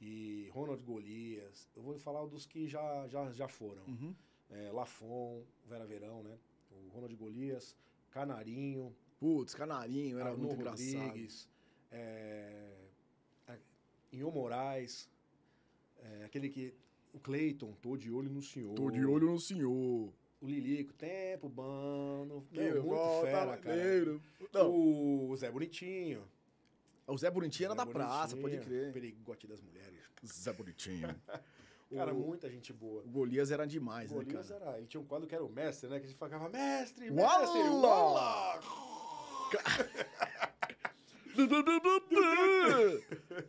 E 0.00 0.48
Ronald 0.52 0.82
Golias, 0.82 1.68
eu 1.74 1.82
vou 1.82 1.98
falar 1.98 2.24
dos 2.26 2.46
que 2.46 2.68
já, 2.68 3.06
já, 3.08 3.30
já 3.32 3.48
foram. 3.48 3.82
Uhum. 3.86 4.14
É, 4.50 4.70
Lafon, 4.70 5.42
Vera 5.66 5.86
Verão, 5.86 6.22
né? 6.22 6.38
O 6.70 6.88
Ronald 6.90 7.14
Golias, 7.16 7.74
Canarinho, 8.10 8.94
Putz, 9.18 9.54
canarinho, 9.54 10.18
era 10.18 10.28
Arnon 10.30 10.42
muito 10.42 10.54
engraçado. 10.56 11.06
Rodrigues, 11.06 11.48
é, 11.90 12.70
é, 13.48 13.58
Inho 14.12 14.30
Moraes, 14.30 15.08
é, 15.98 16.24
aquele 16.24 16.48
que. 16.50 16.74
O 17.14 17.18
Cleiton, 17.18 17.72
tô 17.80 17.96
de 17.96 18.10
olho 18.12 18.28
no 18.28 18.42
senhor. 18.42 18.74
Tô 18.74 18.90
de 18.90 19.02
olho 19.06 19.30
no 19.30 19.40
senhor. 19.40 20.12
O 20.38 20.46
Lilico, 20.46 20.92
tempo 20.92 21.48
bom. 21.48 22.26
não- 22.26 22.44
Meu, 22.52 22.84
muito 22.84 23.20
fera, 23.22 23.56
cara. 23.56 24.20
Não, 24.52 24.70
O 25.30 25.34
Zé 25.34 25.50
Bonitinho. 25.50 26.22
O 27.12 27.18
Zé 27.18 27.30
Bonitinho 27.30 27.66
era 27.66 27.74
Zé 27.74 27.84
da 27.84 27.86
praça, 27.92 28.36
pode 28.36 28.56
Bonitinho, 28.56 28.64
crer. 28.64 28.92
Perigote 28.92 29.46
das 29.46 29.60
mulheres. 29.60 29.98
Zé 30.24 30.52
Bonitinho. 30.52 31.14
Cara, 31.94 32.12
o, 32.12 32.18
muita 32.18 32.50
gente 32.50 32.72
boa. 32.72 33.00
o 33.04 33.08
Golias 33.08 33.52
era 33.52 33.64
demais, 33.64 34.10
O 34.10 34.16
né, 34.18 34.24
Golias 34.24 34.48
cara? 34.48 34.64
era. 34.70 34.80
E 34.80 34.86
tinha 34.86 35.00
um 35.00 35.04
quadro 35.04 35.28
que 35.28 35.34
era 35.34 35.44
o 35.44 35.48
mestre, 35.48 35.88
né? 35.88 36.00
Que 36.00 36.06
a 36.06 36.08
gente 36.08 36.18
falava, 36.18 36.48
mestre, 36.48 37.08
mestre, 37.12 37.60
uala! 37.60 38.60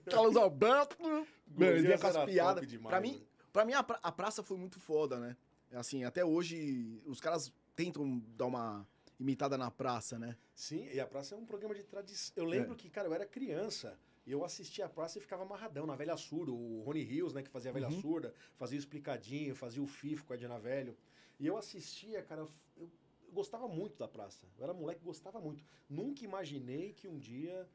Carlos 0.10 0.36
Alberto. 0.36 0.98
Mano, 1.02 1.26
ele 1.58 1.82
vinha 1.82 1.98
com 1.98 2.08
as 2.08 2.26
piadas. 2.26 2.68
demais, 2.68 2.90
Pra 2.90 3.02
mim, 3.02 3.14
né? 3.14 3.22
pra 3.52 3.66
mim 3.66 3.74
a, 3.74 3.84
pra- 3.84 4.00
a 4.04 4.12
praça 4.12 4.44
foi 4.44 4.58
muito 4.58 4.80
foda, 4.80 5.18
né? 5.20 5.36
Assim, 5.74 6.04
até 6.04 6.24
hoje, 6.24 7.02
os 7.06 7.20
caras 7.20 7.52
tentam 7.76 8.22
dar 8.38 8.46
uma 8.46 8.88
imitada 9.20 9.58
na 9.58 9.72
praça, 9.72 10.18
né? 10.20 10.38
Sim, 10.54 10.88
e 10.92 11.00
a 11.00 11.08
praça 11.08 11.36
é 11.36 11.38
um 11.38 11.46
programa 11.46 11.74
de 11.76 11.84
tradição. 11.84 12.34
Eu 12.36 12.46
lembro 12.46 12.76
que, 12.76 12.90
cara, 12.90 13.08
eu 13.08 13.14
era 13.14 13.26
criança 13.26 13.98
e 14.26 14.32
eu 14.32 14.44
assistia 14.44 14.86
a 14.86 14.90
praça 14.90 15.18
e 15.18 15.22
ficava 15.22 15.44
amarradão 15.44 15.86
na 15.86 15.96
Velha 15.96 16.18
Surda. 16.18 16.52
O 16.52 16.82
Rony 16.82 17.04
Rios, 17.04 17.34
né, 17.34 17.42
que 17.42 17.50
fazia 17.50 17.72
a 17.72 17.74
Velha 17.74 17.90
Uhum. 17.90 18.02
Surda, 18.02 18.34
fazia 18.56 18.78
o 18.78 18.80
Explicadinho, 18.80 19.56
fazia 19.56 19.82
o 19.82 19.88
FIF 19.88 20.24
com 20.24 20.34
a 20.34 20.36
Edna 20.36 20.60
Velho. 20.60 20.96
E 21.40 21.48
eu 21.48 21.58
assistia, 21.58 22.22
cara, 22.24 22.42
eu, 22.42 22.50
eu 22.78 22.90
gostava 23.32 23.68
muito 23.68 23.98
da 23.98 24.08
praça. 24.08 24.46
Eu 24.58 24.64
era 24.64 24.74
moleque, 24.74 25.02
gostava 25.04 25.40
muito. 25.40 25.64
Nunca 25.90 26.24
imaginei 26.24 26.94
que 26.94 27.08
um 27.08 27.18
dia 27.18 27.68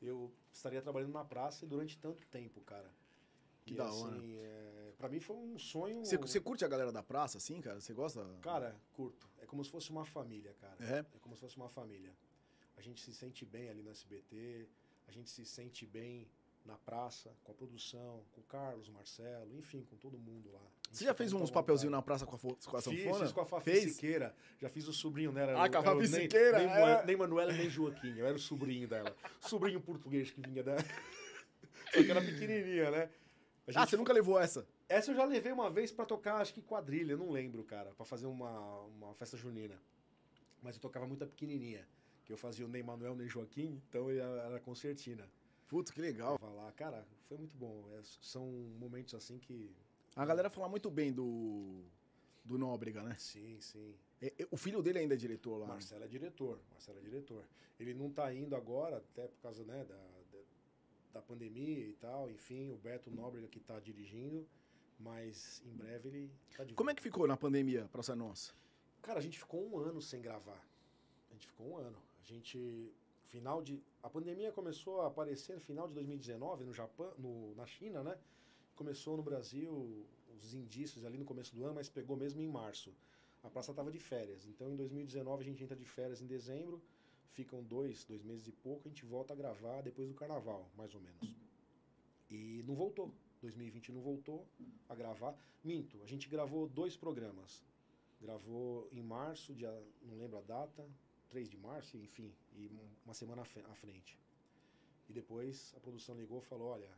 eu 0.00 0.32
estaria 0.52 0.80
trabalhando 0.80 1.12
na 1.12 1.24
praça 1.24 1.64
e 1.64 1.68
durante 1.68 1.98
tanto 1.98 2.24
tempo, 2.26 2.60
cara. 2.60 2.90
Que 3.64 3.74
e, 3.74 3.76
da 3.76 3.86
assim, 3.86 4.04
hora. 4.04 4.22
é, 4.22 4.92
pra 4.96 5.08
mim 5.08 5.20
foi 5.20 5.36
um 5.36 5.58
sonho. 5.58 6.04
Você 6.04 6.40
curte 6.40 6.64
a 6.64 6.68
galera 6.68 6.92
da 6.92 7.02
praça, 7.02 7.38
assim, 7.38 7.60
cara? 7.60 7.80
Você 7.80 7.92
gosta? 7.92 8.24
Cara, 8.40 8.76
curto. 8.92 9.28
É 9.48 9.50
como 9.50 9.64
se 9.64 9.70
fosse 9.70 9.90
uma 9.90 10.04
família, 10.04 10.54
cara. 10.60 10.76
É? 10.78 10.98
É 10.98 11.18
como 11.22 11.34
se 11.34 11.40
fosse 11.40 11.56
uma 11.56 11.70
família. 11.70 12.12
A 12.76 12.82
gente 12.82 13.00
se 13.00 13.14
sente 13.14 13.46
bem 13.46 13.70
ali 13.70 13.82
no 13.82 13.90
SBT, 13.90 14.68
a 15.08 15.10
gente 15.10 15.30
se 15.30 15.44
sente 15.46 15.86
bem 15.86 16.28
na 16.66 16.76
praça, 16.76 17.34
com 17.42 17.52
a 17.52 17.54
produção, 17.54 18.22
com 18.32 18.42
o 18.42 18.44
Carlos, 18.44 18.88
o 18.88 18.92
Marcelo, 18.92 19.56
enfim, 19.56 19.86
com 19.88 19.96
todo 19.96 20.18
mundo 20.18 20.52
lá. 20.52 20.60
Você 20.92 21.04
já 21.04 21.14
fez 21.14 21.32
uns 21.32 21.50
papelzinhos 21.50 21.90
na 21.92 22.02
praça 22.02 22.26
com 22.26 22.36
a, 22.36 22.38
com 22.38 22.76
a 22.76 22.82
Fiz, 22.82 23.02
sanfona? 23.04 23.24
fiz 23.24 23.32
com 23.32 23.40
a 23.40 23.46
Fafi 23.46 23.70
Fez? 23.70 23.92
Siqueira. 23.94 24.36
Já 24.60 24.68
fiz 24.68 24.86
o 24.86 24.92
sobrinho 24.92 25.32
dela. 25.32 25.64
Ah, 25.64 25.68
com 25.70 25.78
a 25.78 25.82
Fafi 25.82 26.08
nem- 26.08 26.20
Siqueira, 26.22 26.58
Nem, 26.58 26.68
é. 26.68 27.04
Nem 27.06 27.16
Manuela, 27.16 27.52
nem 27.54 27.70
Joaquim. 27.70 28.18
Eu 28.18 28.26
era 28.26 28.36
o 28.36 28.38
sobrinho 28.38 28.86
dela. 28.86 29.16
Sobrinho 29.40 29.80
português 29.80 30.30
que 30.30 30.42
vinha 30.42 30.62
dela. 30.62 30.78
Só 31.94 32.02
que 32.02 32.10
era 32.10 32.20
pequenininha, 32.20 32.90
né? 32.90 33.10
Ah, 33.74 33.86
você 33.86 33.96
nunca 33.96 34.12
levou 34.12 34.38
essa? 34.38 34.66
Essa 34.88 35.10
eu 35.10 35.14
já 35.16 35.24
levei 35.24 35.52
uma 35.52 35.70
vez 35.70 35.90
pra 35.92 36.04
tocar, 36.06 36.36
acho 36.40 36.54
que 36.54 36.62
quadrilha, 36.62 37.16
não 37.16 37.30
lembro, 37.30 37.62
cara, 37.64 37.90
Pra 37.94 38.04
fazer 38.04 38.26
uma, 38.26 38.80
uma 38.82 39.14
festa 39.14 39.36
junina. 39.36 39.80
Mas 40.62 40.74
eu 40.76 40.80
tocava 40.80 41.06
muito 41.06 41.22
a 41.24 41.26
pequenininha, 41.26 41.86
que 42.24 42.32
eu 42.32 42.36
fazia 42.36 42.64
o 42.66 42.68
Ney 42.68 42.82
Manuel, 42.82 43.14
Ney 43.14 43.28
Joaquim, 43.28 43.80
então 43.88 44.10
era 44.10 44.58
concertina. 44.60 45.28
Putz, 45.68 45.90
que 45.90 46.00
legal. 46.00 46.38
Lá, 46.40 46.72
cara, 46.72 47.06
foi 47.28 47.36
muito 47.36 47.56
bom. 47.56 47.84
É, 47.92 48.00
são 48.22 48.46
momentos 48.78 49.14
assim 49.14 49.38
que. 49.38 49.70
A 50.16 50.24
galera 50.24 50.48
fala 50.50 50.68
muito 50.68 50.90
bem 50.90 51.12
do, 51.12 51.84
do 52.44 52.58
Nóbrega, 52.58 53.02
né? 53.02 53.14
Sim, 53.18 53.60
sim. 53.60 53.94
É- 54.20 54.32
é- 54.38 54.48
O 54.50 54.56
filho 54.56 54.82
dele 54.82 54.98
ainda 54.98 55.14
é 55.14 55.16
diretor 55.16 55.58
lá. 55.58 55.66
né? 55.66 55.72
Marcelo 55.74 56.04
é 56.04 56.08
diretor, 56.08 56.58
Marcelo 56.72 56.98
é 56.98 57.02
diretor. 57.02 57.44
Ele 57.78 57.94
não 57.94 58.10
tá 58.10 58.32
indo 58.34 58.56
agora, 58.56 58.96
até 58.96 59.28
por 59.28 59.38
causa 59.40 59.62
né, 59.64 59.84
da, 59.84 59.94
da, 59.94 60.42
da 61.12 61.22
pandemia 61.22 61.86
e 61.86 61.92
tal, 62.00 62.28
enfim, 62.30 62.72
o 62.72 62.76
Beto 62.78 63.10
Nóbrega 63.10 63.46
que 63.46 63.60
tá 63.60 63.78
dirigindo, 63.78 64.44
mas 64.98 65.62
em 65.64 65.72
breve 65.72 66.08
ele 66.08 66.32
tá 66.56 66.64
de 66.64 66.74
Como 66.74 66.90
é 66.90 66.94
que 66.94 67.02
ficou 67.02 67.26
na 67.26 67.36
pandemia, 67.36 67.88
Praça 67.92 68.16
Nossa? 68.16 68.52
Cara, 69.02 69.18
a 69.18 69.22
gente 69.22 69.38
ficou 69.38 69.64
um 69.66 69.78
ano 69.78 70.02
sem 70.02 70.20
gravar. 70.20 70.62
A 71.30 71.32
gente 71.32 71.46
ficou 71.46 71.70
um 71.70 71.76
ano. 71.76 71.98
A 72.20 72.24
gente. 72.24 72.92
Final 73.26 73.62
de. 73.62 73.82
A 74.02 74.08
pandemia 74.08 74.50
começou 74.52 75.02
a 75.02 75.06
aparecer 75.06 75.54
no 75.54 75.60
final 75.60 75.86
de 75.86 75.94
2019 75.94 76.64
no 76.64 76.72
Japão, 76.72 77.12
no, 77.18 77.54
na 77.54 77.66
China, 77.66 78.02
né? 78.02 78.18
Começou 78.74 79.16
no 79.16 79.22
Brasil 79.22 80.06
os 80.34 80.54
indícios 80.54 81.04
ali 81.04 81.18
no 81.18 81.24
começo 81.24 81.54
do 81.54 81.64
ano, 81.64 81.74
mas 81.74 81.88
pegou 81.88 82.16
mesmo 82.16 82.40
em 82.40 82.48
março. 82.48 82.94
A 83.42 83.50
praça 83.50 83.70
estava 83.70 83.90
de 83.90 83.98
férias. 83.98 84.46
Então 84.46 84.70
em 84.70 84.76
2019 84.76 85.42
a 85.42 85.44
gente 85.44 85.62
entra 85.62 85.76
de 85.76 85.84
férias 85.84 86.22
em 86.22 86.26
dezembro, 86.26 86.82
ficam 87.32 87.62
dois, 87.62 88.04
dois 88.04 88.22
meses 88.22 88.46
e 88.48 88.52
pouco, 88.52 88.88
a 88.88 88.90
gente 88.90 89.04
volta 89.04 89.32
a 89.32 89.36
gravar 89.36 89.82
depois 89.82 90.08
do 90.08 90.14
carnaval, 90.14 90.70
mais 90.76 90.94
ou 90.94 91.00
menos. 91.00 91.36
E 92.30 92.64
não 92.66 92.74
voltou. 92.74 93.12
2020 93.40 93.92
não 93.92 94.00
voltou 94.00 94.46
a 94.88 94.94
gravar. 94.94 95.36
Minto, 95.64 96.02
a 96.02 96.06
gente 96.06 96.28
gravou 96.28 96.68
dois 96.68 96.96
programas. 96.96 97.62
Gravou 98.20 98.88
em 98.92 99.02
março, 99.02 99.54
dia, 99.54 99.70
não 100.02 100.18
lembro 100.18 100.38
a 100.38 100.42
data, 100.42 100.84
3 101.28 101.48
de 101.48 101.56
março, 101.56 101.96
enfim, 101.98 102.34
e 102.54 102.66
um- 102.68 102.88
uma 103.04 103.14
semana 103.14 103.42
à 103.42 103.74
frente. 103.74 104.18
E 105.08 105.12
depois 105.12 105.72
a 105.76 105.80
produção 105.80 106.16
ligou 106.16 106.38
e 106.40 106.44
falou: 106.44 106.68
olha, 106.68 106.90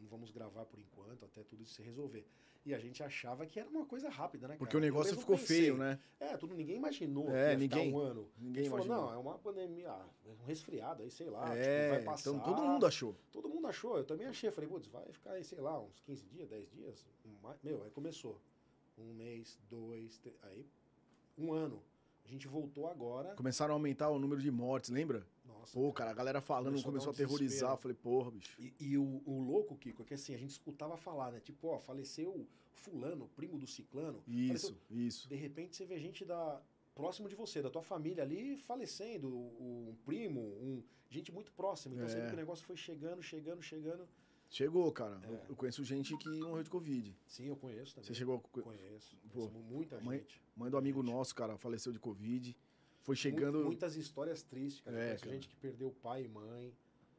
não, 0.00 0.08
vamos 0.08 0.30
gravar 0.30 0.64
por 0.64 0.78
enquanto, 0.78 1.24
até 1.24 1.42
tudo 1.44 1.62
isso 1.62 1.74
se 1.74 1.82
resolver. 1.82 2.26
E 2.64 2.74
a 2.74 2.78
gente 2.78 3.02
achava 3.02 3.46
que 3.46 3.58
era 3.58 3.68
uma 3.70 3.86
coisa 3.86 4.08
rápida, 4.10 4.46
né? 4.46 4.56
Porque 4.56 4.72
cara? 4.72 4.78
o 4.78 4.86
negócio 4.86 5.16
ficou 5.16 5.36
pensei. 5.38 5.60
feio, 5.62 5.76
né? 5.78 5.98
É, 6.18 6.36
tudo, 6.36 6.54
ninguém 6.54 6.76
imaginou 6.76 7.30
É, 7.30 7.46
que 7.46 7.50
ia 7.52 7.58
ninguém- 7.58 7.86
ficar 7.86 7.96
um 7.96 7.98
ano. 8.00 8.28
Ninguém 8.36 8.68
falou, 8.68 8.86
não, 8.86 9.12
é 9.12 9.16
uma 9.16 9.38
pandemia, 9.38 9.90
ah, 9.90 10.06
é 10.26 10.30
um 10.30 10.44
resfriado 10.44 11.02
aí, 11.02 11.10
sei 11.10 11.30
lá, 11.30 11.44
tipo, 11.44 11.56
é, 11.56 11.88
vai 11.90 12.02
passar. 12.04 12.30
então 12.30 12.40
todo 12.44 12.62
mundo 12.62 12.84
achou. 12.84 13.16
Todo 13.32 13.48
mundo 13.48 13.66
achou, 13.66 13.96
eu 13.96 14.04
também 14.04 14.26
achei. 14.26 14.50
Falei, 14.50 14.68
putz, 14.68 14.88
vai 14.88 15.10
ficar 15.12 15.32
aí, 15.32 15.44
sei 15.44 15.58
lá, 15.60 15.80
uns 15.80 16.00
15 16.00 16.26
dias, 16.26 16.48
10 16.48 16.70
dias. 16.70 17.06
Meu, 17.62 17.82
aí 17.82 17.90
começou. 17.90 18.40
Um 18.98 19.14
mês, 19.14 19.58
dois, 19.70 20.18
três, 20.18 20.36
aí 20.42 20.66
um 21.38 21.54
ano. 21.54 21.82
A 22.22 22.28
gente 22.28 22.46
voltou 22.46 22.86
agora. 22.86 23.34
Começaram 23.34 23.72
a 23.72 23.76
aumentar 23.76 24.10
o 24.10 24.18
número 24.18 24.42
de 24.42 24.50
mortes, 24.50 24.90
lembra? 24.90 25.26
Nossa, 25.58 25.72
Pô, 25.78 25.92
cara, 25.92 26.10
a 26.10 26.14
galera 26.14 26.40
falando, 26.40 26.72
Começou 26.82 26.88
a 26.88 26.92
começou, 26.92 27.10
a 27.10 27.12
um 27.12 27.16
terrorizar. 27.16 27.48
desespero. 27.48 27.72
Eu 27.72 27.76
falei, 27.78 27.96
porra, 27.96 28.30
bicho. 28.30 28.56
E, 28.60 28.72
e 28.80 28.98
o, 28.98 29.22
o 29.26 29.40
louco, 29.40 29.76
Kiko, 29.76 30.02
é 30.02 30.04
que 30.06 30.14
assim, 30.14 30.34
a 30.34 30.38
gente 30.38 30.50
escutava 30.50 30.96
falar, 30.96 31.30
né? 31.32 31.40
Tipo, 31.40 31.68
ó, 31.68 31.78
faleceu 31.78 32.46
fulano, 32.72 33.28
primo 33.36 33.58
do 33.58 33.66
ciclano. 33.66 34.22
Isso, 34.26 34.68
Faleceu- 34.68 34.76
isso. 34.90 35.28
De 35.28 35.34
repente 35.36 35.76
você 35.76 35.84
vê 35.84 35.98
gente 35.98 36.24
da 36.24 36.60
próximo 36.94 37.28
de 37.28 37.34
você, 37.34 37.62
da 37.62 37.70
tua 37.70 37.82
família 37.82 38.22
ali 38.22 38.56
falecendo, 38.56 39.28
um 39.28 39.94
primo, 40.04 40.40
um 40.40 40.82
gente 41.08 41.30
muito 41.32 41.52
próxima. 41.52 41.94
Então 41.94 42.06
É. 42.08 42.20
vê 42.20 42.26
que 42.28 42.32
o 42.34 42.36
negócio 42.36 42.64
foi 42.64 42.76
chegando, 42.76 43.22
chegando, 43.22 43.62
chegando. 43.62 44.06
Chegou, 44.48 44.90
cara. 44.90 45.20
Eu, 45.24 45.34
É. 45.34 45.42
eu 45.50 45.56
conheço 45.56 45.84
gente 45.84 46.16
que 46.16 46.28
morreu 46.40 46.64
de 46.64 46.70
Covid. 46.70 47.16
Sim, 47.26 47.46
eu 47.46 47.56
conheço 47.56 47.94
também. 47.94 48.08
Você 48.08 48.14
chegou. 48.14 48.40
Conheço. 48.40 49.16
Pô, 49.32 49.48
Conheço 49.48 49.58
muita 49.60 50.00
mãe- 50.00 50.18
gente. 50.18 50.40
Mãe 50.56 50.68
do 50.70 50.76
amigo 50.76 51.00
gente. 51.02 51.12
nosso, 51.12 51.34
cara, 51.34 51.56
faleceu 51.56 51.92
de 51.92 52.00
Covid. 52.00 52.56
Foi 53.10 53.16
chegando. 53.16 53.64
Muitas 53.64 53.96
histórias 53.96 54.40
tristes, 54.40 54.80
cara. 54.82 54.96
É, 54.96 55.06
Conheço 55.06 55.24
cara. 55.24 55.34
gente 55.34 55.48
que 55.48 55.56
perdeu 55.56 55.90
pai 56.00 56.22
e 56.26 56.28
mãe 56.28 56.72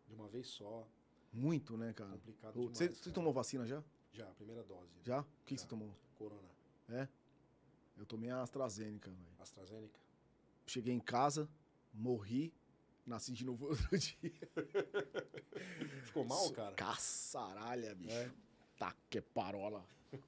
de 0.07 0.15
uma 0.15 0.25
vez 0.29 0.47
só. 0.47 0.87
Muito, 1.33 1.75
né, 1.75 1.91
cara? 1.91 2.11
Complicado 2.11 2.53
Pô, 2.53 2.59
demais. 2.61 2.77
Você, 2.77 2.87
você 2.87 3.11
tomou 3.11 3.33
vacina 3.33 3.67
já? 3.67 3.83
Já, 4.13 4.25
primeira 4.27 4.63
dose. 4.63 4.89
Já? 5.03 5.19
O 5.19 5.25
que, 5.45 5.55
Já. 5.55 5.61
você 5.61 5.67
tomou? 5.67 5.93
Corona. 6.17 6.47
Eu 7.97 8.05
tomei 8.05 8.29
a 8.29 8.41
AstraZeneca, 8.41 9.09
velho. 9.09 9.27
AstraZeneca. 9.37 9.99
Cheguei 10.65 10.93
em 10.93 10.99
casa, 10.99 11.49
morri, 11.93 12.53
nasci 13.05 13.33
de 13.33 13.43
novo 13.43 13.67
outro 13.75 13.97
dia. 13.97 14.31
Ficou 16.05 16.23
mal, 16.23 16.51
cara? 16.51 16.73
Caçaralha, 16.73 17.93
bicho. 17.95 18.15
É. 18.15 18.31
Tá 18.79 18.95
que 19.09 19.19
parola. 19.19 19.85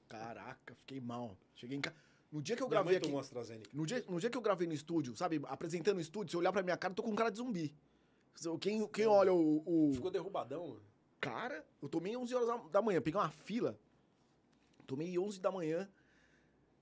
Caraca, 0.10 0.76
fiquei 0.76 1.00
mal. 1.00 1.38
Cheguei 1.56 1.78
em 1.78 1.82
casa. 1.82 1.96
No 2.34 2.42
dia 2.42 2.56
que 2.56 2.64
eu 2.64 2.68
gravei 2.68 2.96
aqui. 2.98 3.12
No 3.72 3.86
dia, 3.86 4.04
no 4.10 4.20
dia 4.20 4.30
que 4.30 4.38
eu 4.38 4.42
gravei 4.42 4.68
no 4.68 4.74
estúdio, 4.74 5.16
sabe? 5.16 5.40
Apresentando 5.46 5.98
o 5.98 6.02
estúdio, 6.02 6.32
se 6.32 6.36
eu 6.36 6.40
olhar 6.40 6.52
pra 6.52 6.64
minha 6.64 6.76
cara, 6.76 6.92
eu 6.92 6.96
tô 6.96 7.04
com 7.04 7.16
cara 7.16 7.30
de 7.30 7.38
zumbi. 7.38 7.74
Quem, 8.60 8.88
quem 8.88 9.06
olha 9.06 9.32
o, 9.32 9.62
o- 9.66 9.94
Ficou 9.94 10.10
derrubadão, 10.10 10.68
mano. 10.70 10.82
Cara, 11.22 11.64
eu 11.82 11.88
tomei 11.88 12.18
11 12.18 12.34
horas 12.34 12.48
da, 12.72 12.82
manhã. 12.82 13.00
Peguei 13.00 13.20
uma 13.22 13.30
fila. 13.30 13.78
Tomei 14.88 15.18
11 15.18 15.40
da 15.40 15.52
manhã. 15.52 15.88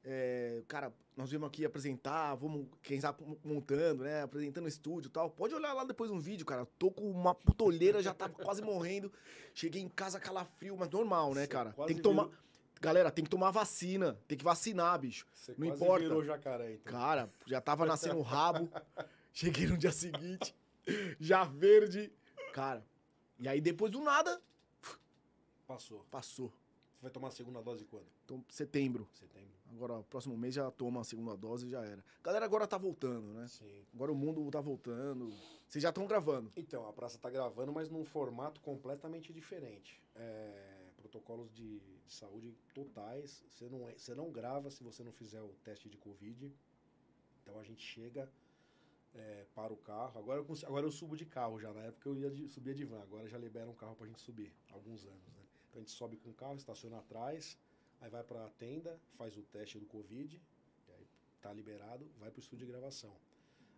É, 0.03 0.63
cara, 0.67 0.91
nós 1.15 1.29
viemos 1.29 1.47
aqui 1.47 1.63
apresentar, 1.63 2.33
vamos, 2.35 2.65
quem 2.81 2.99
sabe, 2.99 3.21
montando, 3.43 4.03
né? 4.03 4.23
Apresentando 4.23 4.65
o 4.65 4.69
estúdio 4.69 5.09
e 5.09 5.11
tal. 5.11 5.29
Pode 5.29 5.53
olhar 5.53 5.73
lá 5.73 5.83
depois 5.83 6.09
um 6.09 6.19
vídeo, 6.19 6.45
cara. 6.45 6.65
Tô 6.79 6.89
com 6.89 7.11
uma 7.11 7.35
putolheira, 7.35 8.01
já 8.01 8.13
tava 8.13 8.33
quase 8.33 8.61
morrendo. 8.61 9.11
Cheguei 9.53 9.81
em 9.81 9.89
casa 9.89 10.19
calafrio, 10.19 10.75
mas 10.77 10.89
normal, 10.89 11.33
né, 11.35 11.45
cara? 11.45 11.71
Tem 11.87 11.95
que 11.97 12.01
tomar. 12.01 12.23
virou- 12.23 12.41
Galera, 12.81 13.11
tem 13.11 13.23
que 13.23 13.29
tomar 13.29 13.51
vacina. 13.51 14.19
Tem 14.27 14.35
que 14.37 14.43
vacinar, 14.43 14.99
bicho. 14.99 15.27
Você 15.33 15.51
Não 15.57 15.67
quase 15.67 15.83
importa. 15.83 16.03
virou 16.03 16.23
jacaré, 16.25 16.73
então. 16.73 16.91
Cara, 16.91 17.31
já 17.45 17.61
tava 17.61 17.85
nascendo 17.85 18.17
o 18.17 18.23
rabo. 18.23 18.67
Cheguei 19.31 19.67
no 19.67 19.77
dia 19.77 19.91
seguinte, 19.91 20.53
já 21.19 21.43
verde. 21.45 22.11
Cara, 22.51 22.83
e 23.39 23.47
aí 23.47 23.61
depois 23.61 23.91
do 23.91 24.01
nada, 24.01 24.41
Passou. 25.65 26.05
passou. 26.11 26.47
Você 26.95 27.03
vai 27.03 27.11
tomar 27.11 27.29
a 27.29 27.31
segunda 27.31 27.61
dose 27.61 27.85
quando? 27.85 28.05
Então, 28.25 28.43
setembro. 28.49 29.07
Setembro. 29.13 29.49
Agora, 29.73 30.03
próximo 30.03 30.37
mês 30.37 30.53
já 30.53 30.69
toma 30.69 30.99
a 30.99 31.03
segunda 31.03 31.35
dose 31.37 31.65
e 31.65 31.69
já 31.69 31.81
era. 31.85 32.03
Galera, 32.21 32.43
agora 32.43 32.67
tá 32.67 32.77
voltando, 32.77 33.33
né? 33.33 33.47
Sim. 33.47 33.85
Agora 33.93 34.11
o 34.11 34.15
mundo 34.15 34.49
tá 34.51 34.59
voltando. 34.59 35.33
Vocês 35.67 35.81
já 35.81 35.89
estão 35.89 36.05
gravando. 36.05 36.51
Então, 36.57 36.85
a 36.87 36.91
praça 36.91 37.17
tá 37.17 37.29
gravando, 37.29 37.71
mas 37.71 37.89
num 37.89 38.03
formato 38.03 38.59
completamente 38.59 39.31
diferente. 39.31 40.01
É, 40.15 40.70
protocolos 41.11 41.51
de, 41.53 41.79
de 42.05 42.13
saúde 42.13 42.55
totais. 42.73 43.43
Você 43.49 43.67
não, 43.69 43.87
é- 43.87 43.97
você 43.97 44.15
não 44.15 44.31
grava 44.31 44.69
se 44.71 44.83
você 44.83 45.03
não 45.03 45.11
fizer 45.11 45.41
o 45.41 45.49
teste 45.63 45.89
de 45.89 45.97
Covid. 45.97 46.51
Então 47.41 47.59
a 47.59 47.63
gente 47.63 47.83
chega, 47.83 48.29
é, 49.13 49.45
para 49.53 49.73
o 49.73 49.77
carro. 49.77 50.17
Agora 50.19 50.39
eu, 50.39 50.45
cons- 50.45 50.63
agora 50.63 50.85
eu 50.85 50.91
subo 50.91 51.15
de 51.17 51.25
carro 51.25 51.59
já. 51.59 51.73
Na 51.73 51.81
época 51.81 52.09
eu 52.09 52.15
ia 52.17 52.31
de, 52.31 52.47
subia 52.47 52.73
de 52.73 52.85
van. 52.85 53.01
Agora 53.01 53.27
já 53.27 53.37
liberam 53.37 53.71
um 53.71 53.75
carro 53.75 53.95
pra 53.95 54.07
gente 54.07 54.21
subir. 54.21 54.53
Alguns 54.71 55.05
anos, 55.05 55.27
né? 55.35 55.43
Então 55.69 55.79
a 55.79 55.83
gente 55.83 55.91
sobe 55.91 56.17
com 56.17 56.29
o 56.29 56.33
carro, 56.33 56.55
estaciona 56.55 56.97
atrás, 56.99 57.57
aí 58.01 58.09
vai 58.09 58.23
pra 58.23 58.49
tenda, 58.51 58.99
faz 59.17 59.37
o 59.37 59.43
teste 59.43 59.79
do 59.79 59.85
Covid, 59.85 60.35
e 60.87 60.91
aí 60.91 61.07
tá 61.41 61.53
liberado, 61.53 62.05
vai 62.19 62.29
pro 62.29 62.41
estúdio 62.41 62.65
de 62.65 62.71
gravação. 62.73 63.15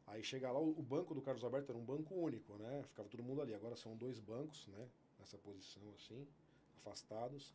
Aí 0.07 0.23
chega 0.23 0.51
lá, 0.51 0.59
o 0.59 0.71
o 0.71 0.83
banco 0.83 1.13
do 1.13 1.21
Carlos 1.21 1.43
Alberto 1.43 1.71
era 1.71 1.79
um 1.79 1.85
banco 1.85 2.15
único, 2.15 2.55
né? 2.57 2.83
Ficava 2.89 3.07
todo 3.09 3.23
mundo 3.23 3.41
ali. 3.41 3.53
Agora 3.53 3.75
são 3.75 3.95
dois 3.95 4.19
bancos, 4.19 4.67
né? 4.67 4.89
Nessa 5.19 5.37
posição 5.37 5.83
assim, 5.95 6.27
afastados. 6.77 7.53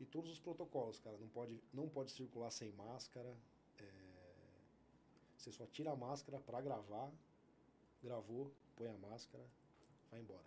E 0.00 0.04
todos 0.04 0.30
os 0.32 0.38
protocolos, 0.40 0.98
cara. 0.98 1.16
Não 1.18 1.28
pode, 1.28 1.62
não 1.72 1.88
pode 1.88 2.10
circular 2.10 2.50
sem 2.50 2.72
máscara. 2.72 3.36
é, 3.78 3.84
Você 5.36 5.52
só 5.52 5.66
tira 5.66 5.92
a 5.92 5.96
máscara 5.96 6.40
pra 6.40 6.60
gravar, 6.60 7.12
gravou, 8.02 8.52
põe 8.76 8.88
a 8.88 8.96
máscara, 8.98 9.44
vai 10.10 10.20
embora. 10.20 10.44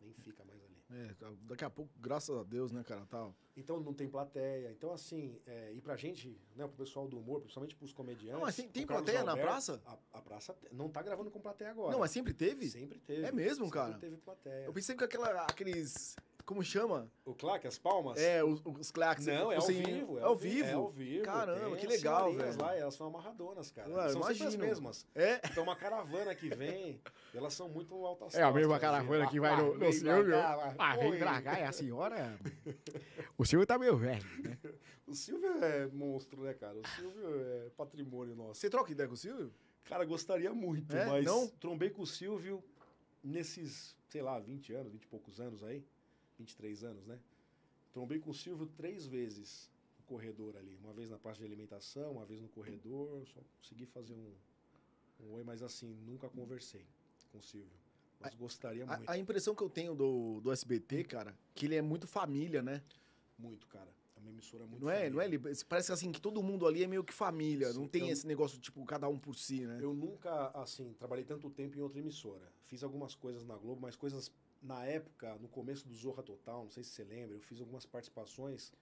Nem 0.00 0.12
fica 0.14 0.42
mais 0.44 0.58
ali. 0.62 0.76
É, 0.92 1.14
daqui 1.42 1.64
a 1.64 1.70
pouco, 1.70 1.90
graças 2.00 2.34
a 2.36 2.42
Deus, 2.42 2.72
né, 2.72 2.82
cara, 2.82 3.06
tal. 3.06 3.34
Então 3.56 3.78
não 3.80 3.92
tem 3.94 4.08
plateia. 4.08 4.70
Então, 4.72 4.92
assim, 4.92 5.38
é, 5.46 5.72
e 5.72 5.80
pra 5.80 5.94
gente, 5.96 6.30
né, 6.56 6.66
pro 6.66 6.76
pessoal 6.78 7.06
do 7.06 7.18
humor, 7.18 7.40
principalmente 7.40 7.76
pros 7.76 7.92
comediantes. 7.92 8.32
Não, 8.34 8.40
mas 8.40 8.56
tem- 8.56 8.68
tem 8.68 8.86
plateia 8.86 9.22
na 9.22 9.32
Alberto, 9.32 9.48
praça? 9.50 9.82
A, 9.84 9.98
a 10.18 10.22
praça 10.22 10.56
não 10.72 10.88
tá 10.88 11.02
gravando 11.02 11.30
com 11.30 11.38
plateia 11.40 11.70
agora. 11.70 11.92
Não, 11.92 12.00
mas 12.00 12.10
sempre 12.10 12.32
teve? 12.34 12.68
Sempre 12.70 12.98
teve. 12.98 13.22
É 13.26 13.30
mesmo, 13.30 13.66
sempre 13.66 13.78
cara? 13.78 13.98
teve 13.98 14.16
plateia. 14.16 14.64
Eu 14.64 14.72
pensei 14.72 14.96
que 14.96 15.04
aquela, 15.04 15.42
aqueles. 15.44 16.16
Como 16.50 16.64
chama? 16.64 17.08
O 17.24 17.32
claque, 17.32 17.68
as 17.68 17.78
palmas? 17.78 18.18
É, 18.18 18.42
os, 18.42 18.60
os 18.64 18.90
claques. 18.90 19.24
Não, 19.24 19.52
é 19.52 19.54
ao 19.54 19.62
assim, 19.62 19.80
vivo. 19.84 20.18
É 20.18 20.22
ao 20.24 20.34
vivo. 20.34 20.68
É 20.68 20.72
ao 20.72 20.90
vivo. 20.90 21.24
Caramba, 21.24 21.76
que 21.76 21.86
legal, 21.86 22.34
velho. 22.34 22.60
lá, 22.60 22.74
elas 22.76 22.92
são 22.92 23.06
amarradonas, 23.06 23.70
cara. 23.70 23.88
Ué, 23.88 24.08
são 24.08 24.20
sempre 24.24 24.46
as 24.48 24.56
mesmas. 24.56 25.06
É? 25.14 25.40
Então 25.44 25.62
uma 25.62 25.76
caravana 25.76 26.34
que 26.34 26.48
vem, 26.48 27.00
elas 27.32 27.54
são 27.54 27.68
muito 27.68 27.94
altas. 28.04 28.34
É 28.34 28.42
a 28.42 28.50
mesma 28.50 28.80
caravana 28.80 29.28
que 29.28 29.38
vai 29.38 29.56
no, 29.62 29.78
no 29.78 29.92
Silvio. 29.92 30.34
Ah, 30.76 30.96
vem 30.96 31.16
pra 31.20 31.40
cá, 31.40 31.56
é 31.56 31.66
a 31.66 31.72
senhora. 31.72 32.36
O 33.38 33.44
Silvio 33.44 33.64
tá 33.64 33.78
meio 33.78 33.96
velho, 33.96 34.26
né? 34.42 34.58
O 35.06 35.14
Silvio 35.14 35.64
é 35.64 35.86
monstro, 35.86 36.42
né, 36.42 36.54
cara? 36.54 36.76
O 36.76 36.86
Silvio 36.88 37.40
é 37.66 37.70
patrimônio 37.76 38.34
nosso. 38.34 38.60
Você 38.60 38.68
troca 38.68 38.90
ideia 38.90 39.08
com 39.08 39.14
o 39.14 39.16
Silvio? 39.16 39.52
Cara, 39.84 40.04
gostaria 40.04 40.52
muito, 40.52 40.96
É? 40.96 41.06
mas 41.06 41.24
Não? 41.24 41.46
trombei 41.46 41.90
com 41.90 42.02
o 42.02 42.06
Silvio 42.06 42.62
nesses, 43.22 43.96
sei 44.08 44.22
lá, 44.22 44.38
20 44.38 44.72
anos, 44.72 44.92
20 44.92 45.02
e 45.02 45.06
poucos 45.06 45.40
anos 45.40 45.62
aí. 45.62 45.84
23 46.44 46.84
anos, 46.84 47.06
né? 47.06 47.18
Trombei 47.92 48.18
com 48.18 48.30
o 48.30 48.34
Silvio 48.34 48.66
três 48.76 49.06
vezes 49.06 49.70
no 49.98 50.04
corredor 50.04 50.56
ali. 50.56 50.76
Uma 50.82 50.92
vez 50.92 51.10
na 51.10 51.18
parte 51.18 51.38
de 51.38 51.44
alimentação, 51.44 52.12
uma 52.12 52.24
vez 52.24 52.40
no 52.40 52.48
corredor. 52.48 53.26
Só 53.26 53.40
consegui 53.58 53.86
fazer 53.86 54.14
um, 54.14 54.32
um 55.20 55.32
oi, 55.32 55.44
mas 55.44 55.62
assim, 55.62 55.94
nunca 56.06 56.28
conversei 56.28 56.84
com 57.30 57.38
o 57.38 57.42
Silvio. 57.42 57.78
Mas 58.20 58.34
gostaria 58.34 58.84
muito. 58.86 59.08
A, 59.08 59.12
a 59.14 59.18
impressão 59.18 59.54
que 59.54 59.62
eu 59.62 59.70
tenho 59.70 59.94
do, 59.94 60.40
do 60.40 60.52
SBT, 60.52 61.04
cara, 61.04 61.36
que 61.54 61.66
ele 61.66 61.74
é 61.74 61.82
muito 61.82 62.06
família, 62.06 62.62
né? 62.62 62.82
Muito, 63.38 63.66
cara. 63.66 63.88
É 64.16 64.20
uma 64.20 64.30
emissora 64.30 64.66
muito 64.66 64.82
Não 64.82 64.90
é, 64.90 64.94
família. 64.96 65.10
não 65.10 65.20
é? 65.22 65.24
Ele, 65.24 65.64
parece 65.68 65.90
assim 65.92 66.12
que 66.12 66.20
todo 66.20 66.42
mundo 66.42 66.66
ali 66.66 66.82
é 66.84 66.86
meio 66.86 67.02
que 67.02 67.12
família. 67.14 67.72
Sim, 67.72 67.78
não 67.80 67.88
tem 67.88 68.02
eu- 68.02 68.12
esse 68.12 68.26
negócio, 68.26 68.58
tipo, 68.60 68.84
cada 68.84 69.08
um 69.08 69.18
por 69.18 69.34
si, 69.34 69.66
né? 69.66 69.78
Eu 69.80 69.94
nunca, 69.94 70.48
assim, 70.50 70.92
trabalhei 70.98 71.24
tanto 71.24 71.48
tempo 71.50 71.76
em 71.78 71.80
outra 71.80 71.98
emissora. 71.98 72.52
Fiz 72.66 72.82
algumas 72.82 73.14
coisas 73.14 73.44
na 73.44 73.56
Globo, 73.56 73.80
mas 73.80 73.96
coisas 73.96 74.30
na 74.62 74.84
época, 74.84 75.34
no 75.36 75.48
começo 75.48 75.86
do 75.88 75.94
Zorra 75.94 76.22
Total, 76.22 76.62
não 76.64 76.70
sei 76.70 76.82
se 76.84 76.90
você 76.90 77.04
lembra, 77.04 77.36
eu 77.36 77.40
fiz 77.40 77.60
algumas 77.60 77.86
participações 77.86 78.72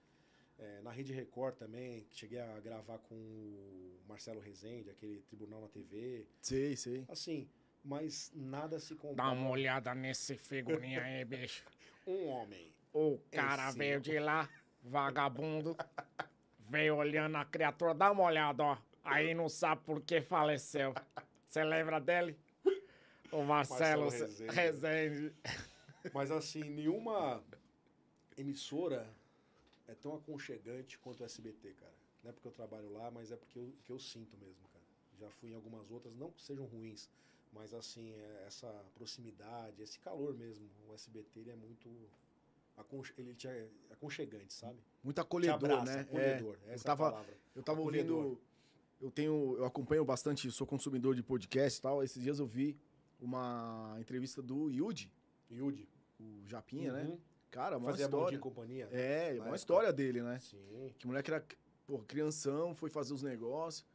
eh, 0.57 0.81
na 0.83 0.91
Rede 0.91 1.13
Record 1.13 1.55
também, 1.55 2.03
que 2.05 2.15
cheguei 2.17 2.39
a 2.39 2.59
gravar 2.59 2.97
com 2.99 3.15
o 3.15 3.99
Marcelo 4.07 4.39
Rezende, 4.39 4.89
aquele 4.89 5.21
Tribunal 5.21 5.61
na 5.61 5.67
TV. 5.69 6.27
Sei, 6.41 6.75
sei. 6.75 7.05
Assim, 7.07 7.49
mas 7.83 8.31
nada 8.35 8.79
se 8.79 8.93
Dá 8.93 8.99
compara. 8.99 9.31
uma 9.31 9.49
olhada 9.49 9.95
nesse 9.95 10.35
figurinha 10.35 11.01
aí, 11.01 11.23
bicho. 11.25 11.63
Um 12.07 12.27
homem. 12.29 12.73
O 12.91 13.19
cara 13.31 13.69
veio 13.69 14.01
de 14.01 14.17
lá, 14.17 14.49
vagabundo, 14.81 15.77
veio 16.67 16.95
olhando 16.95 17.35
a 17.37 17.45
criatura. 17.45 17.93
Dá 17.93 18.11
uma 18.11 18.23
olhada, 18.23 18.63
ó. 18.63 18.77
Aí 19.03 19.35
não 19.35 19.47
sabe 19.47 19.83
por 19.85 20.01
que 20.01 20.19
faleceu. 20.19 20.95
Você 21.45 21.63
lembra 21.63 21.99
dele? 21.99 22.35
O 23.31 23.43
Marcelo, 23.43 24.03
Marcelo 24.03 24.09
Rezende. 24.09 24.51
Rezende. 24.55 25.35
Mas 26.13 26.31
assim, 26.31 26.63
nenhuma 26.63 27.43
emissora 28.37 29.07
é 29.87 29.93
tão 29.95 30.15
aconchegante 30.15 30.97
quanto 30.99 31.21
o 31.21 31.25
SBT, 31.25 31.73
cara. 31.73 31.93
Não 32.23 32.29
é 32.29 32.33
porque 32.33 32.47
eu 32.47 32.51
trabalho 32.51 32.91
lá, 32.91 33.09
mas 33.11 33.31
é 33.31 33.35
porque 33.35 33.57
eu, 33.59 33.73
que 33.83 33.91
eu 33.91 33.99
sinto 33.99 34.37
mesmo, 34.37 34.67
cara. 34.71 34.83
Já 35.19 35.29
fui 35.29 35.49
em 35.51 35.53
algumas 35.55 35.89
outras, 35.91 36.15
não 36.15 36.31
que 36.31 36.41
sejam 36.41 36.65
ruins, 36.65 37.09
mas 37.51 37.73
assim, 37.73 38.11
é 38.13 38.43
essa 38.47 38.67
proximidade, 38.95 39.81
esse 39.81 39.99
calor 39.99 40.33
mesmo. 40.35 40.69
O 40.87 40.93
SBT 40.93 41.39
ele 41.41 41.51
é 41.51 41.55
muito 41.55 41.89
aconche- 42.77 43.13
ele 43.17 43.33
te 43.35 43.47
é 43.47 43.67
aconchegante, 43.91 44.53
sabe? 44.53 44.79
Muito 45.03 45.19
acolhedor, 45.19 45.55
abraça, 45.55 45.95
né? 45.95 46.01
acolhedor. 46.01 46.57
É, 46.67 46.73
essa 46.73 46.81
eu 46.83 46.85
tava, 46.85 47.03
é 47.03 47.07
a 47.07 47.11
palavra. 47.11 47.37
eu 47.55 47.63
tava 47.63 47.79
Acolhedor. 47.81 48.17
ouvindo. 48.23 48.41
Eu 49.01 49.09
tenho. 49.11 49.55
Eu 49.57 49.65
acompanho 49.65 50.03
bastante, 50.03 50.51
sou 50.51 50.67
consumidor 50.67 51.15
de 51.15 51.23
podcast 51.23 51.79
e 51.79 51.81
tal. 51.81 52.03
Esses 52.03 52.21
dias 52.21 52.37
eu 52.39 52.45
vi 52.45 52.77
uma 53.19 53.97
entrevista 53.99 54.41
do 54.41 54.69
Yudi, 54.69 55.11
Yudi. 55.51 55.87
o 56.19 56.47
Japinha, 56.47 56.93
né? 56.93 57.03
Uhum. 57.03 57.19
Cara, 57.51 57.77
uma 57.77 57.89
Fazia 57.91 58.05
história. 58.05 58.35
e 58.35 58.39
companhia. 58.39 58.87
É, 58.91 59.31
uma 59.33 59.35
época. 59.41 59.55
história 59.55 59.91
dele, 59.93 60.21
né? 60.21 60.37
Sim. 60.39 60.93
Que 60.97 61.07
moleque 61.07 61.31
era, 61.31 61.43
pô, 61.87 61.99
crianção, 61.99 62.75
foi 62.75 62.89
fazer 62.89 63.13
os 63.13 63.23
negócios. 63.23 63.85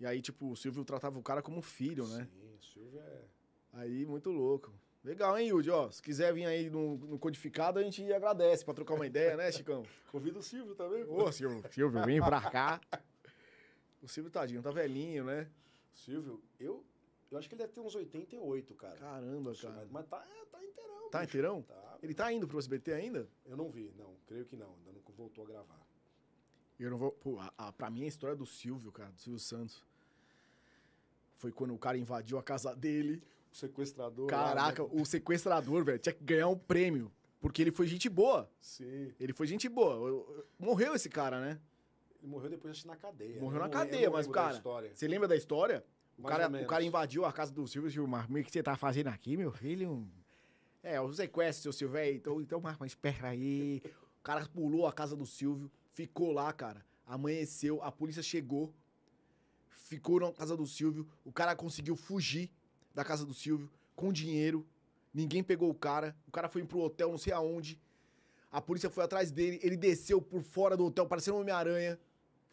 E 0.00 0.06
aí, 0.06 0.20
tipo, 0.22 0.50
o 0.50 0.56
Silvio 0.56 0.84
tratava 0.84 1.18
o 1.18 1.22
cara 1.22 1.42
como 1.42 1.60
filho, 1.60 2.06
né? 2.08 2.26
Sim, 2.30 2.54
o 2.58 2.62
Silvio 2.62 3.00
é. 3.00 3.20
Aí, 3.74 4.06
muito 4.06 4.30
louco. 4.30 4.72
Legal, 5.04 5.38
hein, 5.38 5.48
Yudi? 5.48 5.70
Ó, 5.70 5.90
se 5.90 6.02
quiser 6.02 6.32
vir 6.32 6.46
aí 6.46 6.70
no, 6.70 6.96
no 6.96 7.18
codificado, 7.18 7.78
a 7.78 7.82
gente 7.82 8.10
agradece 8.10 8.64
pra 8.64 8.72
trocar 8.72 8.94
uma 8.94 9.06
ideia, 9.06 9.36
né, 9.36 9.52
Chicão? 9.52 9.84
Convida 10.10 10.38
o 10.38 10.42
Silvio 10.42 10.74
também. 10.74 11.04
Ô, 11.04 11.30
Silvio, 11.30 11.62
Silvio, 11.70 12.02
vem 12.04 12.20
pra 12.20 12.40
cá. 12.50 12.80
O 14.02 14.08
Silvio, 14.08 14.30
tadinho, 14.30 14.60
tá 14.60 14.70
velhinho, 14.70 15.24
né? 15.24 15.48
Silvio, 15.90 16.42
eu, 16.60 16.84
eu 17.34 17.38
acho 17.38 17.48
que 17.48 17.54
ele 17.54 17.62
deve 17.62 17.72
ter 17.72 17.80
uns 17.80 17.94
88, 17.94 18.74
cara. 18.74 18.96
Caramba, 18.96 19.50
Mas- 19.50 19.60
cara. 19.60 19.88
Mas 19.90 20.06
tá, 20.06 20.18
tá 20.50 20.64
inteirão. 20.64 21.10
Tá 21.10 21.18
bicho. 21.20 21.30
inteirão? 21.30 21.62
Tá. 21.62 21.98
Ele 22.02 22.14
tá 22.14 22.32
indo 22.32 22.46
pro 22.46 22.58
SBT 22.58 22.92
ainda? 22.92 23.28
Eu 23.44 23.56
não 23.56 23.70
vi, 23.70 23.92
não. 23.96 24.14
Creio 24.26 24.44
que 24.44 24.56
não. 24.56 24.74
Ainda 24.78 24.92
não 24.92 25.00
voltou 25.16 25.44
a 25.44 25.46
gravar. 25.48 25.80
Eu 26.78 26.90
não 26.90 26.98
vou. 26.98 27.12
Pô, 27.12 27.38
a, 27.38 27.52
a, 27.56 27.72
pra 27.72 27.88
mim 27.90 28.04
a 28.04 28.06
história 28.06 28.36
do 28.36 28.44
Silvio, 28.46 28.90
cara, 28.92 29.10
do 29.10 29.20
Silvio 29.20 29.38
Santos. 29.40 29.82
Foi 31.36 31.50
quando 31.52 31.74
o 31.74 31.78
cara 31.78 31.96
invadiu 31.98 32.38
a 32.38 32.42
casa 32.42 32.74
dele. 32.74 33.22
O 33.52 33.56
sequestrador. 33.56 34.26
Caraca, 34.26 34.82
lá, 34.82 34.88
né? 34.88 35.00
o 35.00 35.04
sequestrador, 35.04 35.84
velho, 35.84 35.98
tinha 35.98 36.12
que 36.12 36.24
ganhar 36.24 36.48
um 36.48 36.58
prêmio. 36.58 37.12
Porque 37.40 37.62
ele 37.62 37.70
foi 37.70 37.86
gente 37.86 38.08
boa. 38.08 38.50
Sim. 38.60 39.12
Ele 39.20 39.32
foi 39.32 39.46
gente 39.46 39.68
boa. 39.68 39.94
Eu- 39.94 40.06
eu- 40.36 40.46
Morreu 40.58 40.94
esse 40.94 41.08
cara, 41.08 41.40
né? 41.40 41.60
Ele 42.20 42.30
morreu 42.30 42.48
depois, 42.48 42.76
acho 42.76 42.86
na 42.86 42.96
cadeia. 42.96 43.38
Morreu 43.38 43.60
né? 43.60 43.66
na 43.66 43.68
cadeia, 43.70 44.10
mas, 44.10 44.26
cara. 44.26 44.60
Você 44.94 45.06
lembra 45.06 45.28
da 45.28 45.36
história? 45.36 45.84
O 46.18 46.22
cara, 46.22 46.48
o 46.48 46.66
cara 46.66 46.84
invadiu 46.84 47.24
a 47.24 47.32
casa 47.32 47.52
do 47.52 47.66
Silvio 47.66 47.90
Silvio, 47.90 48.08
mas 48.08 48.24
o 48.28 48.44
que 48.44 48.50
você 48.50 48.62
tá 48.62 48.76
fazendo 48.76 49.08
aqui, 49.08 49.36
meu 49.36 49.50
filho? 49.50 50.06
É, 50.82 51.00
o 51.00 51.12
sequestro, 51.12 51.62
seu 51.62 51.72
Silvio, 51.72 51.98
é, 51.98 52.12
então, 52.12 52.40
então, 52.40 52.60
mas, 52.60 52.76
mas 52.78 52.92
espera 52.92 53.28
aí. 53.28 53.82
O 54.20 54.22
cara 54.22 54.46
pulou 54.46 54.86
a 54.86 54.92
casa 54.92 55.16
do 55.16 55.26
Silvio, 55.26 55.70
ficou 55.92 56.32
lá, 56.32 56.52
cara. 56.52 56.84
Amanheceu, 57.06 57.82
a 57.82 57.90
polícia 57.90 58.22
chegou, 58.22 58.72
ficou 59.68 60.20
na 60.20 60.32
casa 60.32 60.56
do 60.56 60.66
Silvio, 60.66 61.06
o 61.24 61.32
cara 61.32 61.54
conseguiu 61.54 61.96
fugir 61.96 62.50
da 62.94 63.04
casa 63.04 63.26
do 63.26 63.34
Silvio 63.34 63.70
com 63.94 64.12
dinheiro, 64.12 64.66
ninguém 65.12 65.42
pegou 65.42 65.68
o 65.68 65.74
cara, 65.74 66.16
o 66.26 66.30
cara 66.30 66.48
foi 66.48 66.64
pro 66.64 66.80
hotel 66.80 67.10
não 67.10 67.18
sei 67.18 67.32
aonde, 67.32 67.78
a 68.50 68.60
polícia 68.60 68.88
foi 68.88 69.02
atrás 69.04 69.30
dele, 69.32 69.58
ele 69.62 69.76
desceu 69.76 70.22
por 70.22 70.40
fora 70.40 70.76
do 70.76 70.86
hotel, 70.86 71.06
parecendo 71.06 71.38
um 71.38 71.40
Homem-Aranha. 71.40 71.98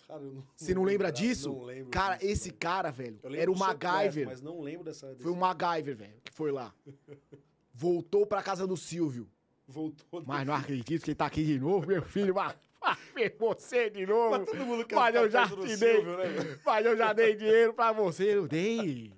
Cara, 0.07 0.21
eu 0.21 0.31
não, 0.31 0.43
Você 0.55 0.73
não 0.73 0.83
lembra 0.85 1.11
disso? 1.11 1.49
Não 1.49 1.63
lembro. 1.63 1.89
Cara, 1.89 2.15
disso, 2.15 2.31
esse 2.31 2.49
não. 2.49 2.57
cara, 2.57 2.91
velho, 2.91 3.19
era 3.33 3.51
o 3.51 3.57
MacGyver. 3.57 4.27
Mas 4.27 4.41
não 4.41 4.61
lembro 4.61 4.83
dessa. 4.85 5.07
Desse... 5.09 5.23
Foi 5.23 5.31
o 5.31 5.35
MacGyver, 5.35 5.95
velho, 5.95 6.21
que 6.23 6.33
foi 6.33 6.51
lá. 6.51 6.73
Voltou 7.73 8.25
pra 8.25 8.43
casa 8.43 8.67
do 8.67 8.75
Silvio. 8.77 9.29
Voltou. 9.67 10.23
Mas 10.25 10.45
não 10.45 10.53
acredito 10.53 11.03
que 11.03 11.11
ele 11.11 11.15
tá 11.15 11.25
aqui 11.25 11.43
de 11.43 11.59
novo, 11.59 11.87
meu 11.87 12.03
filho. 12.03 12.35
Mas, 12.35 12.55
você 13.39 13.89
de 13.89 14.05
novo. 14.05 14.31
Mas 14.31 14.45
todo 14.45 14.65
mundo 14.65 14.85
quer 14.85 14.95
Mas 14.95 15.15
eu 15.15 15.29
já 15.29 15.47
te 15.47 15.77
dei. 15.77 15.95
Silvio, 15.95 16.17
né, 16.17 16.25
velho? 16.25 16.59
Mas 16.65 16.85
eu 16.85 16.97
já 16.97 17.13
dei 17.13 17.35
dinheiro 17.35 17.73
pra 17.73 17.91
você, 17.91 18.35
eu 18.35 18.47
dei. 18.47 19.13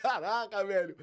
Caraca, 0.00 0.64
velho. 0.64 0.96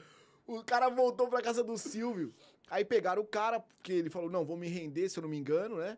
O 0.46 0.64
cara 0.64 0.90
voltou 0.90 1.28
pra 1.28 1.42
casa 1.42 1.64
do 1.64 1.78
Silvio. 1.78 2.34
Aí 2.70 2.86
pegaram 2.86 3.22
o 3.22 3.26
cara, 3.26 3.60
porque 3.60 3.92
ele 3.92 4.10
falou, 4.10 4.30
não, 4.30 4.46
vou 4.46 4.56
me 4.56 4.68
render, 4.68 5.10
se 5.10 5.20
eu 5.20 5.24
não 5.24 5.30
me 5.30 5.38
engano, 5.38 5.78
né? 5.78 5.98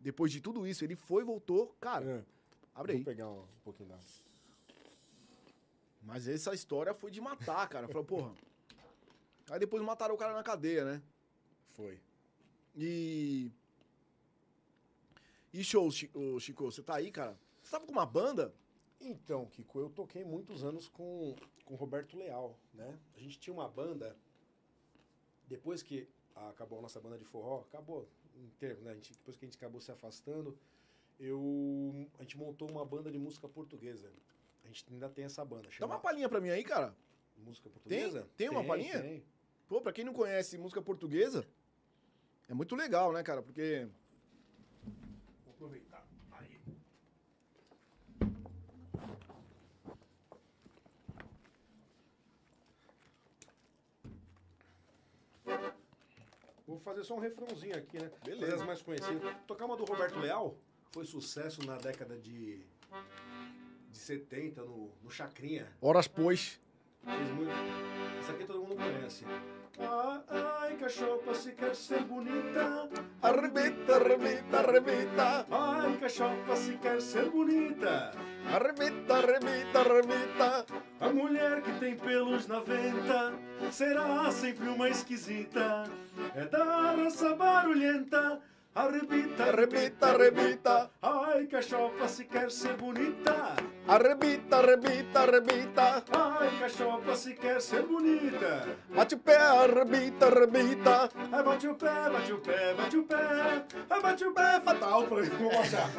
Depois 0.00 0.32
de 0.32 0.40
tudo 0.40 0.66
isso, 0.66 0.82
ele 0.84 0.96
foi, 0.96 1.22
voltou. 1.22 1.76
Cara, 1.80 2.04
É. 2.04 2.24
abre 2.74 2.92
Vou 2.92 2.98
aí. 2.98 3.04
pegar 3.04 3.28
um, 3.28 3.46
pouquinho 3.62 3.88
da. 3.88 3.98
Mas 6.02 6.26
essa 6.26 6.54
história 6.54 6.94
foi 6.94 7.10
de 7.10 7.20
matar, 7.20 7.68
cara. 7.68 7.86
Falou, 7.86 8.04
porra. 8.04 8.34
Aí 9.50 9.58
depois 9.60 9.82
mataram 9.82 10.14
o 10.14 10.18
cara 10.18 10.32
na 10.32 10.42
cadeia, 10.42 10.84
né? 10.84 11.02
Foi. 11.72 12.00
E. 12.76 13.50
E 15.52 15.62
show, 15.64 15.90
Chico, 15.90 16.64
você 16.70 16.82
tá 16.82 16.94
aí, 16.96 17.10
cara? 17.10 17.38
Você 17.62 17.70
tava 17.72 17.84
com 17.84 17.92
uma 17.92 18.06
banda? 18.06 18.54
Então, 19.00 19.46
Kiko, 19.46 19.80
eu 19.80 19.90
toquei 19.90 20.24
muitos 20.24 20.62
anos 20.64 20.88
com 20.88 21.34
com 21.64 21.74
o 21.74 21.76
Roberto 21.76 22.16
Leal, 22.16 22.58
né? 22.74 22.98
A 23.14 23.20
gente 23.20 23.38
tinha 23.38 23.54
uma 23.54 23.68
banda, 23.68 24.16
depois 25.46 25.84
que 25.84 26.08
acabou 26.34 26.80
a 26.80 26.82
nossa 26.82 26.98
banda 27.00 27.16
de 27.16 27.24
forró, 27.24 27.60
acabou 27.60 28.08
em 28.36 28.48
termos, 28.58 28.84
né? 28.84 28.92
A 28.92 28.94
gente, 28.94 29.12
depois 29.12 29.36
que 29.36 29.44
a 29.44 29.48
gente 29.48 29.56
acabou 29.56 29.80
se 29.80 29.90
afastando, 29.90 30.58
eu, 31.18 32.08
a 32.18 32.22
gente 32.22 32.36
montou 32.36 32.70
uma 32.70 32.84
banda 32.84 33.10
de 33.10 33.18
música 33.18 33.48
portuguesa. 33.48 34.10
A 34.64 34.68
gente 34.68 34.84
ainda 34.90 35.08
tem 35.08 35.24
essa 35.24 35.44
banda. 35.44 35.64
Dá 35.64 35.70
Chama 35.70 35.94
uma 35.94 36.00
palhinha 36.00 36.28
pra 36.28 36.40
mim 36.40 36.50
aí, 36.50 36.62
cara. 36.64 36.94
Música 37.36 37.70
Portuguesa? 37.70 38.28
Tem 38.36 38.48
uma 38.48 38.64
palhinha? 38.64 39.00
Tem. 39.00 39.24
Pô, 39.66 39.80
pra 39.80 39.92
quem 39.92 40.04
não 40.04 40.12
conhece 40.12 40.58
música 40.58 40.82
portuguesa, 40.82 41.46
é 42.48 42.54
muito 42.54 42.74
legal, 42.74 43.12
né, 43.12 43.22
cara? 43.22 43.42
Porque. 43.42 43.88
Vou 45.44 45.54
aproveitar. 45.54 46.06
Aí. 46.32 46.60
Vou 56.70 56.78
fazer 56.78 57.02
só 57.02 57.16
um 57.16 57.18
refrãozinho 57.18 57.76
aqui, 57.76 57.98
né? 57.98 58.10
Beleza. 58.24 58.46
Fazer 58.46 58.60
as 58.60 58.66
mais 58.66 58.82
conhecidas. 58.82 59.36
Tocar 59.46 59.66
uma 59.66 59.76
do 59.76 59.84
Roberto 59.84 60.18
Leal, 60.20 60.56
foi 60.92 61.04
sucesso 61.04 61.66
na 61.66 61.76
década 61.76 62.16
de, 62.16 62.64
de 63.90 63.98
70, 63.98 64.62
no, 64.62 64.92
no 65.02 65.10
Chacrinha. 65.10 65.66
Horas 65.80 66.06
pois. 66.06 66.60
Fez 67.04 67.30
muito. 67.32 67.50
Essa 68.20 68.32
aqui 68.32 68.44
todo 68.44 68.60
mundo 68.60 68.76
conhece. 68.76 69.24
Ah, 69.78 70.20
ai, 70.28 70.76
cachopa, 70.76 71.34
se 71.34 71.52
quer 71.52 71.74
ser 71.74 72.02
bonita. 72.04 72.88
Arrebita, 73.22 73.96
arrebita, 73.96 74.58
arrebita. 74.58 75.46
Ai, 75.50 75.96
cachopa, 75.98 76.56
se 76.56 76.76
quer 76.76 77.00
ser 77.00 77.30
bonita. 77.30 78.10
Arrebita, 78.52 79.16
arrebita, 79.16 79.80
arrebita. 79.80 80.66
A 81.00 81.08
mulher 81.08 81.62
que 81.62 81.72
tem 81.78 81.96
pelos 81.96 82.46
na 82.46 82.60
venta 82.60 83.32
será 83.70 84.30
sempre 84.30 84.68
uma 84.68 84.88
esquisita. 84.88 85.84
É 86.34 86.44
da 86.46 86.92
raça 86.92 87.34
barulhenta. 87.34 88.40
Arrebita, 88.72 89.46
Arrebita, 89.46 90.06
arrebita. 90.10 90.90
Ai, 91.02 91.46
cachopa, 91.48 92.06
se 92.06 92.24
quer 92.24 92.52
ser 92.52 92.76
bonita. 92.76 93.56
Arrebita, 93.88 94.58
arrebita, 94.58 95.22
arrebita. 95.22 96.04
Ai, 96.12 96.50
cachopa, 96.60 97.16
se 97.16 97.34
quer 97.34 97.60
ser 97.60 97.82
bonita. 97.82 98.68
Bate 98.94 99.16
o 99.16 99.18
pé, 99.18 99.36
arrebita, 99.36 100.26
arrebita. 100.26 101.10
Ai, 101.32 101.42
bate 101.42 101.66
o 101.66 101.74
pé, 101.74 102.10
bate 102.12 102.32
o 102.32 102.38
pé, 102.38 102.74
bate 102.74 102.96
o 102.96 103.02
pé. 103.02 103.16
Ai, 103.90 104.00
bate 104.02 104.24
o 104.24 104.32
pé, 104.32 104.60
fatal 104.60 105.02
pra 105.02 105.22
Vamos 105.22 105.54
achar. 105.56 105.90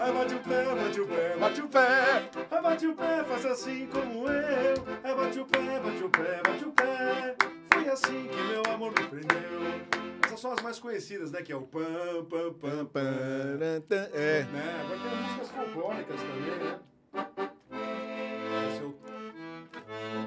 Ai, 0.00 0.12
bate 0.12 0.34
o 0.34 0.38
pé, 0.38 0.64
bate 0.64 1.00
o 1.00 1.06
pé, 1.06 1.36
bate 1.38 1.60
o 1.60 1.68
pé. 1.68 2.30
Ai, 2.50 2.62
bate 2.62 2.86
o 2.86 2.94
pé, 2.94 3.24
faz 3.24 3.44
assim 3.44 3.86
como 3.92 4.28
eu. 4.28 4.86
Ai, 5.04 5.14
bate 5.14 5.38
o 5.38 5.44
pé, 5.44 5.78
bate 5.78 6.04
o 6.04 6.08
pé, 6.08 6.40
bate 6.42 6.64
o 6.64 6.72
pé. 6.72 7.36
Foi 7.70 7.88
assim 7.90 8.28
que 8.28 8.42
meu 8.44 8.62
amor 8.74 8.92
me 8.98 9.06
prendeu. 9.08 10.19
Essas 10.30 10.40
são 10.42 10.52
as 10.52 10.62
mais 10.62 10.78
conhecidas, 10.78 11.32
né? 11.32 11.42
Que 11.42 11.50
é 11.50 11.56
o 11.56 11.62
pam, 11.62 12.24
pam, 12.30 12.52
pam, 12.54 12.86
pam. 12.86 13.00
É. 13.00 14.44
Né? 14.44 14.80
Agora 14.80 15.00
tem 15.00 15.10
as 15.10 15.36
músicas 15.36 15.50
folclóricas 15.50 16.20
também, 16.20 16.58
né? 16.60 16.78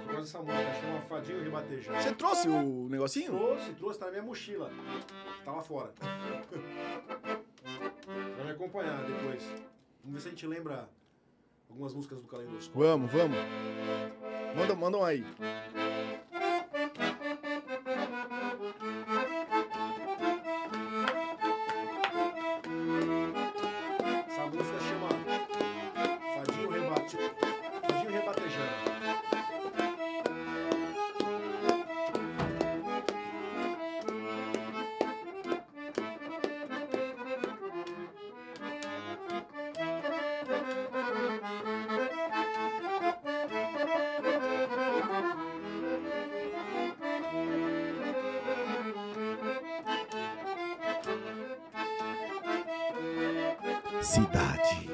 Gosto 0.05 0.19
dessa 0.19 0.39
música, 0.39 0.73
chama 0.81 1.01
Fadinho 1.07 1.41
Ribatejão. 1.41 1.95
Você 1.95 2.15
trouxe 2.15 2.49
o 2.49 2.89
negocinho? 2.89 3.31
Trouxe, 3.31 3.73
trouxe, 3.75 3.99
tá 3.99 4.05
na 4.07 4.11
minha 4.11 4.23
mochila. 4.23 4.69
Tá 5.45 5.53
lá 5.53 5.63
fora. 5.63 5.93
Vai 8.35 8.45
me 8.45 8.51
acompanhar 8.51 9.05
depois. 9.05 9.41
Vamos 10.03 10.15
ver 10.15 10.19
se 10.19 10.27
a 10.27 10.31
gente 10.31 10.45
lembra 10.45 10.89
algumas 11.69 11.93
músicas 11.93 12.19
do 12.19 12.27
Caleidoscópio. 12.27 12.81
Vamos, 12.81 13.09
vamos. 13.09 13.37
Manda, 14.53 14.75
mandam 14.75 15.05
aí. 15.05 15.25
Cidade. 54.03 54.89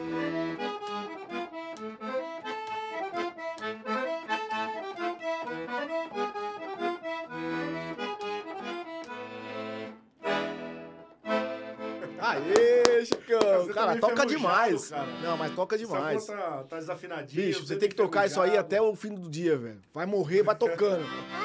Aê, 12.19 13.05
Chicão! 13.05 13.39
Você 13.39 13.73
Cara, 13.73 13.87
também 13.87 13.99
toca 13.99 14.25
demais. 14.25 14.89
cara. 14.89 15.07
Não, 15.23 15.37
mas 15.37 15.55
toca 15.55 15.77
demais. 15.77 16.25
Tá, 16.25 16.63
tá 16.69 16.77
desafinadinha. 16.77 17.47
Bicho, 17.47 17.65
você 17.65 17.77
tem 17.77 17.89
que 17.89 17.95
tocar 17.95 18.27
isso 18.27 18.39
aí 18.39 18.57
até 18.57 18.79
o 18.79 18.95
fim 18.95 19.15
do 19.15 19.27
dia, 19.29 19.57
velho. 19.57 19.81
Vai 19.93 20.05
morrer, 20.05 20.43
vai 20.43 20.55
tocando. 20.55 21.03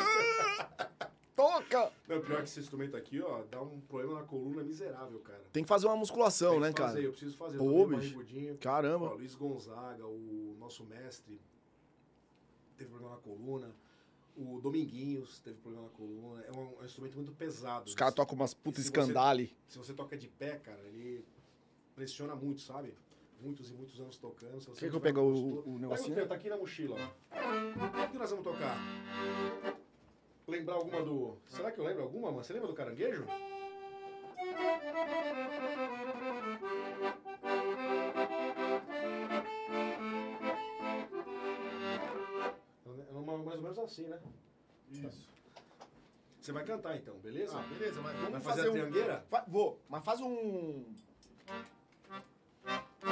Pior 2.27 2.39
que 2.39 2.45
esse 2.49 2.61
instrumento 2.61 2.97
aqui, 2.97 3.21
ó, 3.21 3.43
dá 3.51 3.61
um 3.63 3.81
problema 3.81 4.21
na 4.21 4.27
coluna 4.27 4.63
miserável, 4.63 5.19
cara. 5.21 5.45
Tem 5.53 5.63
que 5.63 5.69
fazer 5.69 5.87
uma 5.87 5.97
musculação, 5.97 6.53
Tem 6.53 6.61
né, 6.61 6.73
que 6.73 6.81
fazer, 6.81 6.95
cara? 6.95 7.05
Eu 7.05 7.11
preciso 7.11 7.37
fazer. 7.37 7.59
Pô, 7.59 7.87
bicho. 7.87 7.91
barrigudinho. 8.01 8.55
Ó, 8.55 8.59
Caramba. 8.59 9.13
Luiz 9.15 9.35
Gonzaga, 9.35 10.07
o 10.07 10.57
nosso 10.59 10.85
mestre, 10.85 11.41
teve 12.77 12.91
problema 12.91 13.15
na 13.15 13.21
coluna. 13.21 13.75
O 14.37 14.61
Dominguinhos 14.61 15.39
teve 15.41 15.57
problema 15.59 15.85
na 15.87 15.91
coluna. 15.93 16.43
É 16.43 16.51
um, 16.53 16.73
é 16.79 16.83
um 16.83 16.85
instrumento 16.85 17.15
muito 17.17 17.33
pesado. 17.33 17.87
Os 17.87 17.95
caras 17.95 18.15
tocam 18.15 18.35
umas 18.35 18.53
puta 18.53 18.81
Se 18.81 18.89
você- 18.89 18.89
escandale. 19.01 19.57
Se 19.69 19.79
você 19.79 19.93
toca 19.93 20.17
de 20.17 20.27
pé, 20.29 20.57
cara, 20.59 20.81
ele 20.89 21.25
pressiona 21.95 22.35
muito, 22.35 22.61
sabe? 22.61 22.95
Muitos 23.41 23.71
e 23.71 23.75
muitos 23.75 24.01
anos 24.01 24.17
tocando. 24.17 24.61
Se 24.61 24.71
Quer 24.73 24.91
que 24.91 24.97
eu 24.97 25.01
pegue 25.01 25.19
o- 25.19 25.63
o 25.67 25.79
negocinho? 25.79 26.27
tá 26.27 26.35
aqui 26.35 26.49
na 26.49 26.57
mochila, 26.57 26.97
ó. 26.97 28.05
O 28.07 28.11
que 28.11 28.19
nós 28.19 28.31
vamos 28.31 28.45
tocar? 28.45 28.77
Lembrar 30.47 30.75
alguma 30.75 31.03
do... 31.03 31.39
Será 31.47 31.73
que 31.73 31.79
eu 31.81 31.85
lembro 31.85 32.03
alguma, 32.03 32.31
mano? 32.31 32.45
Você 32.45 32.53
lembra 32.53 32.69
do 32.69 32.75
caranguejo? 32.75 33.25
É 42.87 43.13
mais 43.13 43.57
ou 43.57 43.63
menos 43.63 43.79
assim, 43.79 44.05
né? 44.05 44.19
Isso. 44.91 45.29
Você 46.41 46.53
vai 46.53 46.65
cantar 46.65 46.97
então, 46.97 47.15
beleza? 47.19 47.59
Ah, 47.59 47.63
beleza, 47.63 48.01
mas 48.03 48.15
Vai 48.17 48.31
vamos 48.31 48.45
fazer 48.45 48.57
fazer 48.65 48.69
a 48.69 48.71
um... 48.71 48.75
triangueira? 48.75 49.21
Fa- 49.31 49.45
Vou, 49.49 49.81
mas 49.89 50.05
faz 50.05 50.21
um... 50.21 50.85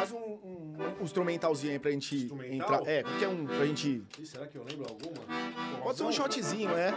Faz 0.02 0.10
um, 0.10 0.18
um- 0.18 0.74
um 1.00 1.04
instrumentalzinho 1.04 1.74
aí 1.74 1.78
pra 1.78 1.92
gente 1.92 2.16
Instrumental? 2.16 2.80
entrar. 2.80 2.90
É, 2.90 3.04
qualquer 3.04 3.28
um 3.28 3.46
pra 3.46 3.64
gente... 3.66 4.02
Ih, 4.18 4.26
será 4.26 4.48
que 4.48 4.58
eu 4.58 4.64
lembro 4.64 4.84
alguma? 4.88 5.80
Pode 5.80 5.96
ser 5.98 6.02
um 6.02 6.10
shotzinho, 6.10 6.70
é. 6.70 6.92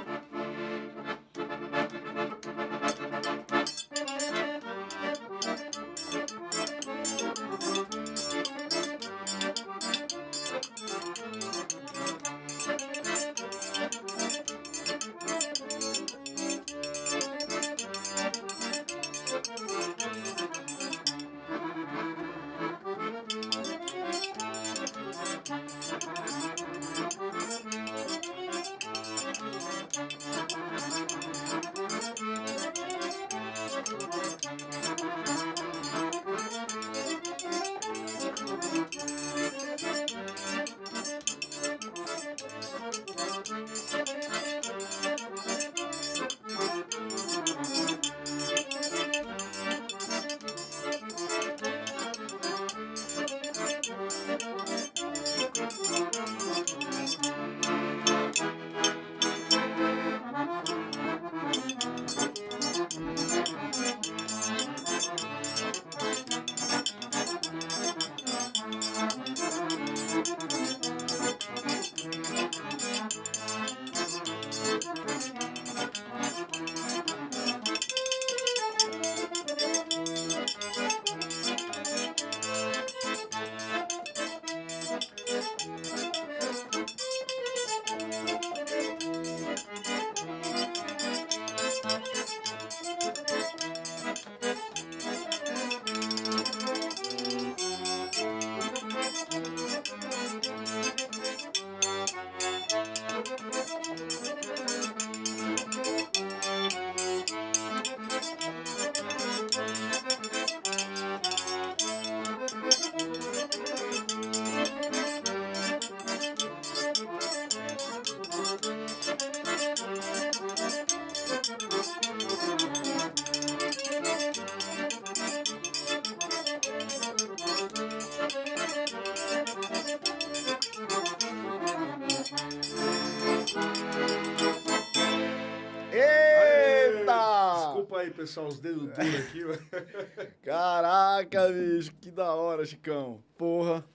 Pessoal, 138.26 138.48
os 138.48 138.60
dedos 138.60 138.82
duros 138.92 139.16
aqui. 139.16 139.44
mano. 139.46 139.60
Caraca, 140.44 141.50
bicho, 141.50 141.94
que 142.02 142.10
da 142.12 142.34
hora, 142.34 142.66
Chicão. 142.66 143.24
Porra. 143.38 143.86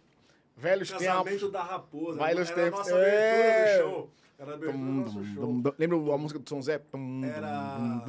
Velhos 0.56 0.88
tempos. 0.90 1.06
Casamento 1.06 1.50
da 1.50 1.62
Raposa. 1.62 2.18
Velhos 2.24 2.50
Era 2.50 2.60
a 2.60 2.64
tempos. 2.64 2.78
nossa 2.80 2.94
abertura 2.94 3.16
É. 3.16 3.78
do 3.78 3.82
show. 3.90 4.10
Era 4.38 4.50
a 4.50 4.54
abertura 4.54 4.78
do 4.78 4.84
nosso 4.92 5.18
dum, 5.18 5.34
show. 5.62 5.74
Lembra 5.78 6.14
a 6.14 6.18
música 6.18 6.38
do 6.38 6.48
Som 6.48 6.62
Zé? 6.62 6.80
Era-. 7.34 8.04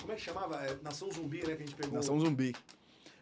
Como 0.00 0.12
é 0.12 0.14
que 0.14 0.20
chamava? 0.22 0.56
É 0.64 0.76
Nação 0.82 1.10
Zumbi, 1.12 1.38
né? 1.46 1.54
Que 1.56 1.62
a 1.62 1.66
gente 1.66 1.74
pegou. 1.74 1.94
Nação 1.94 2.18
Zumbi. 2.18 2.54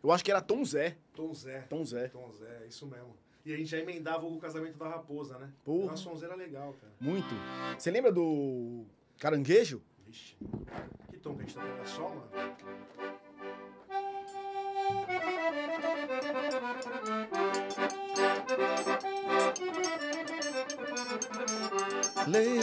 Eu 0.02 0.12
acho 0.12 0.24
que 0.24 0.30
era 0.30 0.40
Tom 0.40 0.64
Zé. 0.64 0.96
Tom 1.14 1.34
Zé. 1.34 1.60
Tom 1.68 1.84
Zé. 1.84 2.08
Tom 2.08 2.32
Zé, 2.32 2.66
isso 2.68 2.86
mesmo. 2.86 3.16
E 3.48 3.54
a 3.54 3.56
gente 3.56 3.70
já 3.70 3.78
emendava 3.78 4.26
o 4.26 4.38
casamento 4.38 4.76
da 4.76 4.86
raposa, 4.86 5.38
né? 5.38 5.50
Porra. 5.64 5.92
Nossa, 5.92 6.04
Tom 6.04 6.14
Zé 6.14 6.26
era 6.26 6.34
legal, 6.34 6.74
cara. 6.74 6.92
Muito. 7.00 7.34
Você 7.78 7.90
lembra 7.90 8.12
do 8.12 8.84
Caranguejo? 9.18 9.80
Vixe. 10.06 10.36
Que 11.08 11.16
tom 11.16 11.34
que 11.34 11.44
a 11.44 11.46
gente 11.46 11.54
tá 11.54 11.62
tendo? 11.62 11.80
É 11.80 11.86
sol, 11.86 12.10
mano? 12.10 12.28
Lê. 22.26 22.58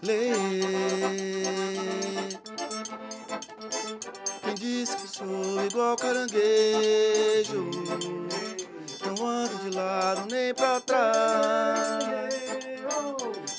Lê. 0.00 0.81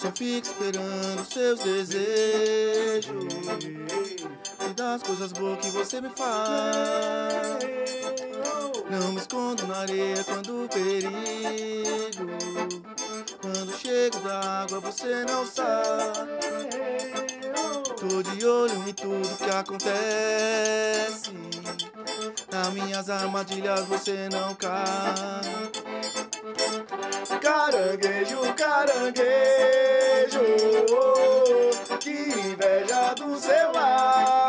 Só 0.04 0.12
fico 0.12 0.46
esperando 0.46 1.24
seus 1.24 1.62
desejos 1.62 3.24
e 4.70 4.74
das 4.74 5.02
coisas 5.02 5.32
boas 5.32 5.58
que 5.62 5.70
você 5.70 6.02
me 6.02 6.10
faz. 6.10 7.64
Não 8.92 9.14
me 9.14 9.20
escondo 9.22 9.66
na 9.66 9.78
areia 9.78 10.22
quando 10.26 10.68
perigo. 10.74 12.28
Quando 13.40 13.78
chego 13.78 14.20
da 14.20 14.64
água 14.64 14.82
você 14.82 15.24
não 15.24 15.46
sabe. 15.46 16.32
Tô 17.98 18.22
de 18.24 18.46
olho 18.46 18.84
em 18.86 18.94
tudo 18.94 19.38
que 19.38 19.50
acontece. 19.50 21.32
Nas 22.52 22.74
minhas 22.74 23.10
armadilhas 23.10 23.86
você 23.86 24.28
não 24.30 24.54
cai. 24.56 25.83
Caranguejo, 27.54 28.42
caranguejo, 28.56 29.22
que 32.00 32.10
inveja 32.10 33.14
do 33.14 33.40
seu 33.40 33.72
lar. 33.72 34.43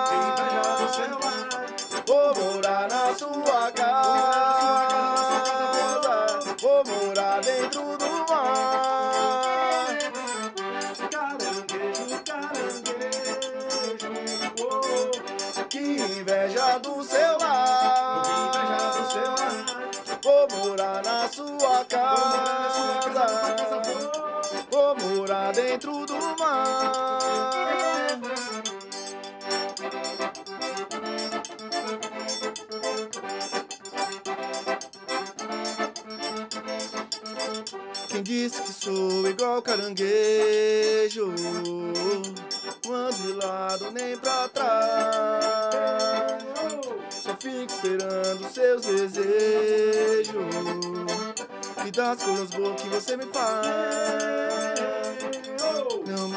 Dentro 25.55 26.05
do 26.05 26.17
mar. 26.39 27.51
Quem 38.09 38.23
disse 38.23 38.63
que 38.63 38.73
sou 38.73 39.29
igual 39.29 39.63
caranguejo? 39.63 41.33
Não 42.85 42.95
ando 42.95 43.15
de 43.15 43.33
lado 43.35 43.91
nem 43.93 44.17
pra 44.19 44.49
trás. 44.49 46.43
Só 47.11 47.37
fico 47.37 47.73
esperando 47.73 48.53
seus 48.53 48.83
desejos 48.83 50.35
e 51.87 51.91
das 51.93 52.23
coisas 52.23 52.51
boas 52.51 52.81
que 52.83 52.89
você 52.89 53.17
me 53.17 53.27
faz. 53.27 54.54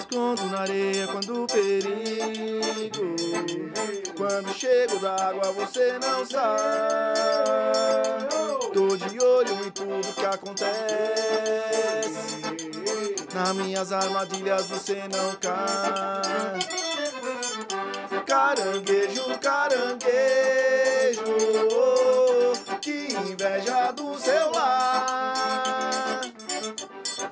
Escondo 0.09 0.45
na 0.45 0.61
areia 0.61 1.05
quando 1.07 1.45
perigo. 1.47 3.13
Quando 4.15 4.53
chego 4.53 4.97
da 4.99 5.15
água 5.15 5.51
você 5.51 5.99
não 5.99 6.25
sai. 6.25 6.45
Tô 8.73 8.95
de 8.95 9.19
olho 9.21 9.65
em 9.65 9.71
tudo 9.71 10.13
que 10.15 10.25
acontece. 10.25 10.71
Nas 13.33 13.53
minhas 13.53 13.91
armadilhas 13.91 14.65
você 14.67 15.03
não 15.09 15.35
cai. 15.41 16.59
Caranguejo, 18.25 19.37
caranguejo, 19.41 20.05
que 22.79 23.11
inveja 23.29 23.91
do 23.91 24.17
seu 24.17 24.51
lar. 24.51 25.26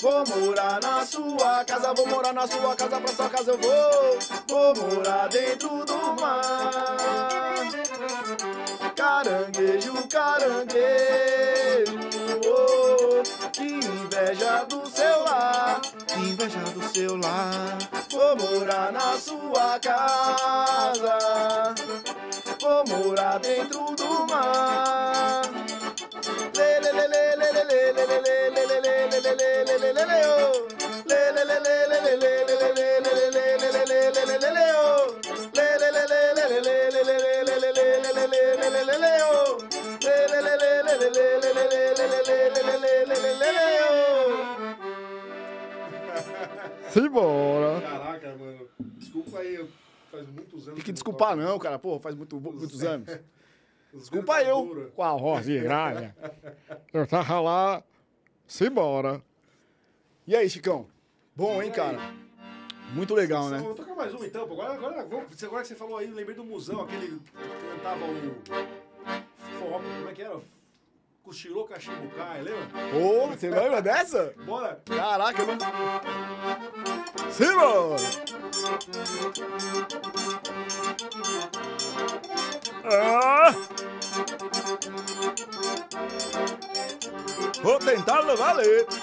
Vou 0.05 0.23
morar 0.27 0.79
na 0.83 1.03
sua 1.03 1.65
casa, 1.65 1.91
vou 1.95 2.05
morar 2.05 2.31
na 2.31 2.45
sua 2.45 2.75
casa, 2.75 3.01
pra 3.01 3.11
sua 3.11 3.27
casa 3.27 3.53
eu 3.53 3.57
vou. 3.57 4.19
Vou 4.47 4.75
morar 4.75 5.27
dentro 5.29 5.83
do 5.83 6.21
mar. 6.21 7.57
Caranguejo, 8.95 9.93
caranguejo, 10.07 10.77
oh, 12.45 13.23
que 13.51 13.63
inveja 13.63 14.63
do 14.65 14.87
seu 14.87 15.23
lar, 15.23 15.81
que 15.81 16.19
inveja 16.19 16.59
do 16.59 16.87
seu 16.87 17.17
lar. 17.17 17.75
Vou 18.11 18.37
morar 18.37 18.91
na 18.91 19.17
sua 19.17 19.79
casa, 19.79 21.17
vou 22.61 22.87
morar 22.87 23.39
dentro 23.39 23.95
do 23.95 24.27
mar. 24.27 25.41
Simbora! 46.95 47.81
Caraca, 47.81 48.35
mano. 48.37 48.69
Desculpa 48.97 49.39
aí, 49.39 49.67
faz 50.09 50.29
muitos 50.29 50.63
anos. 50.63 50.75
Tem 50.75 50.83
que 50.85 50.93
desculpar, 50.93 51.35
não, 51.35 51.59
cara. 51.59 51.77
Pô, 51.77 51.99
faz 51.99 52.15
muito, 52.15 52.39
muitos 52.39 52.83
anos. 52.83 53.09
Desculpa 53.95 54.41
eu. 54.43 54.65
dura. 54.65 54.87
Com 54.95 55.03
a 55.03 55.15
voz 55.15 55.45
de 55.45 55.59
gralha. 55.59 56.15
Eu 56.93 57.07
tava 57.07 57.39
lá, 57.39 57.83
simbora. 58.45 59.21
E 60.27 60.35
aí, 60.35 60.49
Chicão? 60.49 60.87
Bom, 61.35 61.61
hein, 61.61 61.71
cara? 61.71 61.99
Muito 62.93 63.13
legal, 63.13 63.49
né? 63.49 63.59
Vou 63.59 63.73
tocar 63.73 63.95
mais 63.95 64.13
uma 64.13 64.25
então. 64.25 64.43
Agora, 64.43 64.73
agora, 64.73 65.01
agora 65.01 65.25
que 65.25 65.35
você 65.35 65.75
falou 65.75 65.97
aí, 65.97 66.09
eu 66.09 66.15
lembrei 66.15 66.35
do 66.35 66.43
Musão, 66.43 66.81
aquele 66.81 67.19
que 67.19 67.31
cantava 67.31 68.05
o. 68.05 68.35
Forró, 69.59 69.79
como 69.79 70.09
é 70.09 70.13
que 70.13 70.21
era? 70.21 70.39
Cochilou 71.23 71.65
Cachimbucai, 71.65 72.43
lembra? 72.43 72.67
Pô, 72.91 73.27
você 73.27 73.49
lembra 73.49 73.81
dessa? 73.81 74.33
Bora! 74.45 74.79
Caraca, 74.85 75.41
eu 75.41 75.47
não... 75.47 75.57
Simbora! 77.31 77.95
Ah! 82.83 83.51
Vou 87.61 87.79
tentar 87.79 88.21
levar 88.21 88.53
leite. 88.53 88.95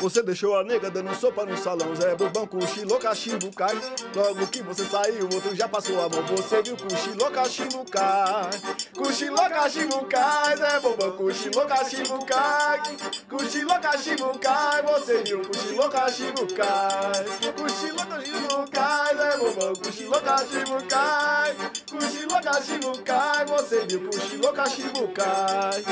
Você 0.00 0.22
deixou 0.22 0.58
a 0.58 0.64
nega 0.64 0.90
dando 0.90 1.14
sopa 1.14 1.46
no 1.46 1.56
salão, 1.56 1.94
Zé 1.96 2.14
Bobão, 2.14 2.46
cochilou, 2.46 2.98
cachimbo 2.98 3.50
cai. 3.54 3.74
Logo 4.14 4.46
que 4.48 4.62
você 4.62 4.84
saiu, 4.84 5.28
outro 5.32 5.54
já 5.54 5.66
passou 5.66 5.96
a 6.04 6.08
mão. 6.08 6.22
Você 6.26 6.62
viu, 6.62 6.76
cochilou, 6.76 7.30
cachimbo 7.30 7.84
cai. 7.90 8.50
Cochilou, 8.94 9.48
cachimbo 9.48 10.04
cai, 10.04 10.56
Zé 10.56 10.80
Bobão, 10.80 11.12
cochilou, 11.12 11.66
cachimbo 11.66 12.24
cai. 12.26 12.82
Cochilou, 13.28 13.80
cachimbo 13.80 14.38
cai, 14.38 14.82
você 14.82 15.22
viu, 15.22 15.42
cochilou, 15.42 15.88
cachimbo 15.88 16.46
cai. 16.54 17.24
Cochilou, 17.56 18.06
cachimbo 18.06 18.70
cai, 18.70 19.16
Zé 19.16 19.36
Bobão, 19.38 19.72
cochilou, 19.74 20.20
cachimbo 20.20 20.82
cai. 20.88 21.56
Cochilou, 21.90 22.42
cachimbo 22.42 22.98
cai, 23.04 23.46
você 23.46 23.86
viu, 23.86 24.10
cochilou, 24.10 24.52
cachimbo 24.52 25.08
cai. 25.08 25.84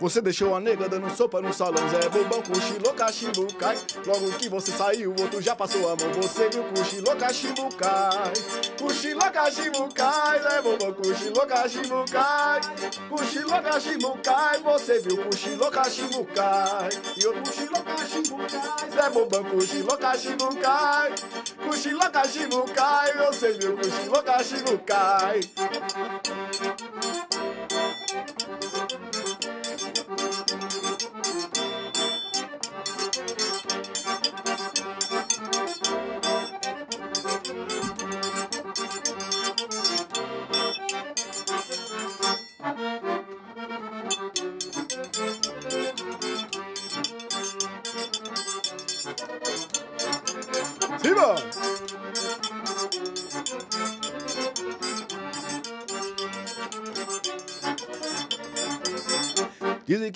Você 0.00 0.22
deixou 0.22 0.54
a 0.54 0.60
nega 0.60 0.88
dando 0.88 1.14
sopa 1.14 1.42
no 1.42 1.52
salão, 1.52 1.86
Zé 1.90 2.08
Bobão, 2.08 2.40
cochilou, 2.40 2.94
cachimbo, 2.94 3.46
cai. 3.54 3.76
Logo 4.06 4.32
que 4.38 4.48
você 4.48 4.72
saiu, 4.72 5.10
o 5.12 5.20
outro 5.20 5.42
já 5.42 5.54
passou 5.54 5.92
a 5.92 5.94
mão. 5.94 6.10
Você 6.22 6.48
viu, 6.48 6.64
cochilou, 6.64 7.14
cachimbo, 7.16 7.68
cai. 7.76 8.32
Cochilou, 8.78 9.30
cachimbo, 9.30 9.94
cai. 9.94 10.40
Zé 10.42 10.62
Bobão, 10.62 10.94
cochilou, 10.94 11.46
cachimbo, 11.46 12.04
cai. 12.10 12.60
Cochilou, 13.10 13.62
cachimbo, 13.62 14.18
cai. 14.22 14.62
Você 14.62 15.00
viu, 15.00 15.18
cochilou, 15.18 15.70
cachimbo, 15.70 16.24
cai. 16.34 16.88
E 17.18 17.22
cochilou, 17.22 17.82
cachimbo, 17.82 18.36
cai. 18.38 18.90
Zé 18.90 19.10
Bobão, 19.10 19.44
cochilou, 19.44 19.98
cachimbo, 19.98 20.56
cai. 20.56 21.14
Cochilou, 21.62 22.10
cachimbo, 22.10 22.64
cai. 22.74 23.26
Você 23.26 23.52
viu, 23.52 23.76
cochilou, 23.76 24.22
cachimbo, 24.22 24.78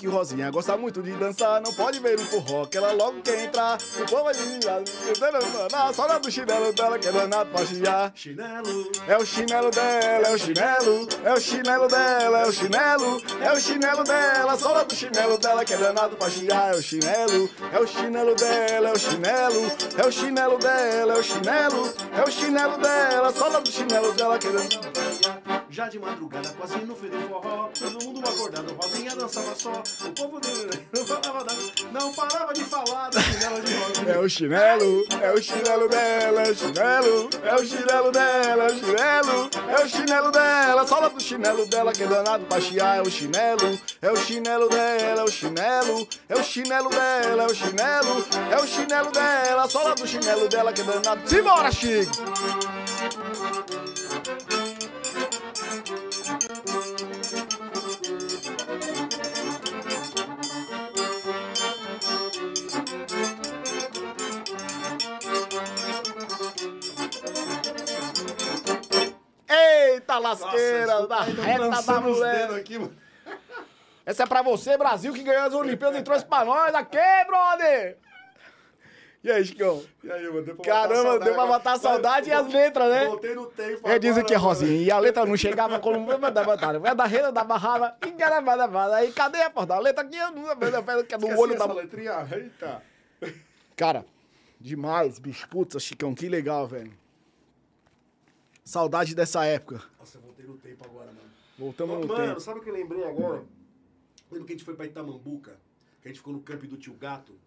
que 0.05 0.11
Rosinha 0.11 0.51
gosta 0.51 0.77
muito 0.77 1.01
de 1.01 1.11
dançar, 1.13 1.59
não 1.61 1.73
pode 1.73 1.99
ver 1.99 2.17
no 2.17 2.25
forró, 2.25 2.67
que 2.67 2.77
ela 2.77 2.91
logo 2.93 3.21
quer 3.21 3.43
entrar. 3.45 3.77
O 3.99 4.05
povo 4.05 4.23
vai 4.25 4.35
desviar, 4.35 4.81
na 5.71 5.91
sola 5.93 6.19
do 6.19 6.29
chinelo 6.29 6.71
dela, 6.73 6.99
que 6.99 7.07
é 7.07 7.11
danado 7.11 7.49
pra 7.49 7.65
chiar. 7.65 8.11
Chinelo. 8.13 8.91
É 9.07 9.17
o 9.17 9.25
chinelo 9.25 9.71
dela, 9.71 10.27
é 10.27 10.31
o 10.31 10.37
chinelo, 10.37 11.07
é 11.23 11.33
o 11.33 11.41
chinelo 11.41 11.87
dela, 11.87 12.39
é 12.39 12.47
o 12.47 12.51
chinelo, 12.51 13.21
é 13.41 13.51
o 13.51 13.59
chinelo 13.59 14.03
dela, 14.03 14.53
a 14.53 14.57
sola 14.57 14.85
do 14.85 14.93
chinelo 14.93 15.37
dela 15.39 15.65
que 15.65 15.73
é 15.73 15.77
danado 15.77 16.15
pra 16.15 16.29
chiar, 16.29 16.75
é 16.75 16.77
o 16.77 16.83
chinelo, 16.83 17.49
é 17.73 17.79
o 17.79 17.87
chinelo 17.87 18.35
dela, 18.35 18.89
é 18.89 18.91
o 18.91 18.99
chinelo, 18.99 19.71
é 19.97 20.05
o 20.05 20.11
chinelo 20.11 20.57
dela, 20.59 21.13
é 21.13 21.17
o 21.17 21.23
chinelo, 21.23 21.93
é 22.15 22.21
o 22.21 22.31
chinelo 22.31 22.77
dela, 22.77 23.29
a 23.29 23.33
sola 23.33 23.59
do 23.59 23.71
chinelo 23.71 24.13
dela 24.13 24.37
que 24.37 24.47
é 24.47 24.51
danado 24.51 24.91
pra. 24.91 25.14
Já 25.75 25.89
de 25.89 25.99
madrugada, 25.99 26.47
quase 26.57 26.77
no 26.85 26.95
fim 26.95 27.09
do 27.09 27.19
forró, 27.27 27.69
todo 27.77 28.05
mundo 28.05 28.25
acordado, 28.25 28.73
Rosinha 28.75 29.13
dançava 29.13 29.53
só. 29.55 29.83
O 30.05 30.11
povo 30.13 30.39
dele 30.39 30.87
não 30.93 31.03
parava, 31.03 31.45
não 31.91 32.13
parava 32.13 32.53
de 32.53 32.63
falar 32.63 33.09
do 33.09 33.19
chinelo 33.19 33.61
de 33.61 33.73
Rosinha. 33.73 34.13
É 34.13 34.17
o 34.17 34.29
chinelo, 34.29 35.05
é 35.21 35.31
o 35.33 35.41
chinelo 35.43 35.89
dela, 35.89 36.43
é 36.43 36.49
o 36.49 36.55
chinelo, 36.55 37.29
é 37.43 37.55
o 37.55 37.65
chinelo 37.65 38.11
dela, 38.13 38.63
é 38.63 38.67
o 38.67 38.79
chinelo, 38.79 39.49
é 39.67 39.83
o 39.83 39.89
chinelo 39.89 40.31
dela, 40.31 40.87
sola 40.87 41.09
do 41.09 41.21
chinelo 41.21 41.65
dela 41.65 41.91
que 41.91 42.03
é 42.03 42.07
danado 42.07 42.45
pra 42.45 42.61
chiar, 42.61 42.99
é 42.99 43.01
o 43.01 43.11
chinelo, 43.11 43.77
é 44.01 44.11
o 44.13 44.15
chinelo 44.15 44.69
dela, 44.69 45.21
é 45.21 45.23
o 45.25 45.27
chinelo, 45.29 46.07
é 46.29 46.35
o 46.35 46.43
chinelo 46.43 46.89
dela, 46.89 47.43
é 47.43 47.47
o 47.47 47.53
chinelo, 47.53 48.25
é 48.49 48.57
o 48.61 48.65
chinelo 48.65 49.11
dela, 49.11 49.67
sola 49.67 49.93
do 49.93 50.07
chinelo 50.07 50.47
dela 50.47 50.71
que 50.71 50.79
é 50.79 50.83
danado. 50.85 51.29
Simbora, 51.29 51.69
Chico! 51.69 52.13
Eita 70.15 70.19
lasqueira 70.19 71.07
da 71.07 71.21
reta 71.21 71.81
da 71.81 72.01
mulher. 72.01 72.51
aqui, 72.51 72.77
mano. 72.79 72.95
Essa 74.05 74.23
é 74.23 74.25
pra 74.25 74.41
você, 74.41 74.77
Brasil, 74.77 75.13
que 75.13 75.23
ganhou 75.23 75.43
as 75.47 75.53
Olimpíadas 75.53 75.99
e 75.99 76.03
trouxe 76.03 76.25
pra 76.25 76.45
nós 76.45 76.75
aqui, 76.75 76.97
brother! 77.25 77.97
E 79.23 79.31
aí, 79.31 79.43
Chicão? 79.43 79.83
E 80.03 80.11
aí, 80.11 80.23
mano, 80.27 80.43
deu 80.43 80.55
pra 80.55 80.65
Caramba, 80.65 81.19
deu 81.19 81.33
pra 81.33 81.47
matar 81.47 81.73
a 81.73 81.79
saudade 81.79 82.29
e 82.29 82.31
as 82.31 82.47
letras, 82.47 82.87
né? 82.91 83.05
Voltei 83.07 83.33
no 83.33 83.47
tempo. 83.47 83.89
É, 83.89 83.97
dizem 83.97 84.23
que 84.23 84.35
é. 84.35 84.37
Rosinha. 84.37 84.83
E 84.83 84.91
a 84.91 84.99
letra 84.99 85.25
não 85.25 85.35
chegava 85.35 85.79
da 85.79 86.43
batalha. 86.43 86.77
Vai 86.77 86.93
da 86.93 87.05
rede 87.05 87.31
da 87.31 87.43
barrava, 87.43 87.95
engaravada, 88.05 88.95
Aí 88.97 89.11
cadê 89.11 89.41
a 89.41 89.49
porta? 89.49 89.73
A 89.73 89.79
letra 89.79 90.03
aqui, 90.03 90.15
eu 90.15 90.29
não 90.29 90.43
que 90.55 91.15
é 91.15 91.17
Esqueci 91.17 91.33
olho 91.35 91.57
da. 91.57 91.65
letrinha. 91.65 92.27
Eita. 92.31 92.83
Cara, 93.75 94.05
demais, 94.61 95.17
bicho. 95.17 95.49
Putz, 95.49 95.81
Chicão, 95.81 96.13
que 96.13 96.29
legal, 96.29 96.67
velho. 96.67 96.93
Saudade 98.65 99.13
dessa 99.13 99.45
época. 99.45 99.79
Nossa, 99.99 100.17
eu 100.17 100.21
voltei 100.23 100.43
no 100.43 100.57
tempo 100.57 100.83
agora, 100.83 101.05
mano. 101.05 101.29
Voltamos 101.55 101.99
no 101.99 102.07
mano, 102.07 102.27
tempo. 102.29 102.39
sabe 102.39 102.59
o 102.59 102.63
que 102.63 102.69
eu 102.69 102.73
lembrei 102.73 103.03
agora? 103.03 103.45
Lembra 104.31 104.47
que 104.47 104.53
a 104.53 104.55
gente 104.55 104.65
foi 104.65 104.75
pra 104.75 104.87
Itamambuca? 104.87 105.59
Que 106.01 106.07
a 106.07 106.11
gente 106.11 106.17
ficou 106.17 106.33
no 106.33 106.41
camp 106.41 106.63
do 106.63 106.75
tio 106.75 106.95
Gato? 106.95 107.39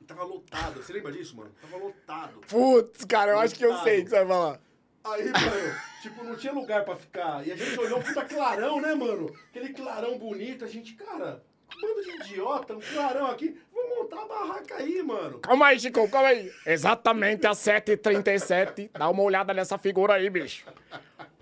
E 0.00 0.04
tava 0.04 0.24
lotado. 0.24 0.82
Você 0.82 0.94
lembra 0.94 1.12
disso, 1.12 1.36
mano? 1.36 1.52
Tava 1.60 1.76
lotado. 1.76 2.40
Putz, 2.48 3.04
cara, 3.04 3.32
eu 3.32 3.38
acho 3.38 3.54
que 3.54 3.66
eu 3.66 3.76
sei 3.82 4.00
o 4.00 4.04
que 4.04 4.10
você 4.10 4.16
vai 4.24 4.26
falar. 4.26 4.60
Aí, 5.04 5.24
mano, 5.26 5.78
tipo, 6.00 6.24
não 6.24 6.36
tinha 6.36 6.52
lugar 6.54 6.86
pra 6.86 6.96
ficar. 6.96 7.46
E 7.46 7.52
a 7.52 7.56
gente 7.56 7.78
olhou 7.78 7.98
um 7.98 8.02
puta 8.02 8.24
clarão, 8.24 8.80
né, 8.80 8.94
mano? 8.94 9.30
Aquele 9.50 9.74
clarão 9.74 10.18
bonito. 10.18 10.64
A 10.64 10.68
gente, 10.68 10.94
cara, 10.94 11.44
um 11.76 11.80
bando 11.82 12.02
de 12.02 12.10
idiota, 12.30 12.74
um 12.74 12.80
clarão 12.80 13.26
aqui. 13.26 13.60
Montar 14.12 14.22
a 14.22 14.26
barraca 14.26 14.76
aí, 14.76 15.02
mano. 15.02 15.38
Calma 15.38 15.66
aí, 15.68 15.80
Chico, 15.80 16.08
calma 16.08 16.28
aí. 16.28 16.52
Exatamente 16.66 17.46
às 17.46 17.58
7h37. 17.58 18.90
Dá 18.92 19.08
uma 19.08 19.22
olhada 19.22 19.54
nessa 19.54 19.78
figura 19.78 20.14
aí, 20.14 20.28
bicho. 20.28 20.66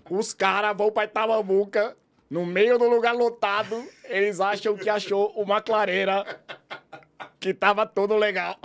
Os 0.09 0.33
caras 0.33 0.75
vão 0.75 0.91
pra 0.91 1.03
Itamambuca, 1.05 1.95
no 2.29 2.45
meio 2.45 2.77
do 2.77 2.89
lugar 2.89 3.13
lotado, 3.13 3.85
eles 4.05 4.39
acham 4.39 4.75
que 4.75 4.89
achou 4.89 5.31
uma 5.35 5.61
clareira 5.61 6.25
que 7.39 7.53
tava 7.53 7.85
tudo 7.85 8.15
legal. 8.15 8.57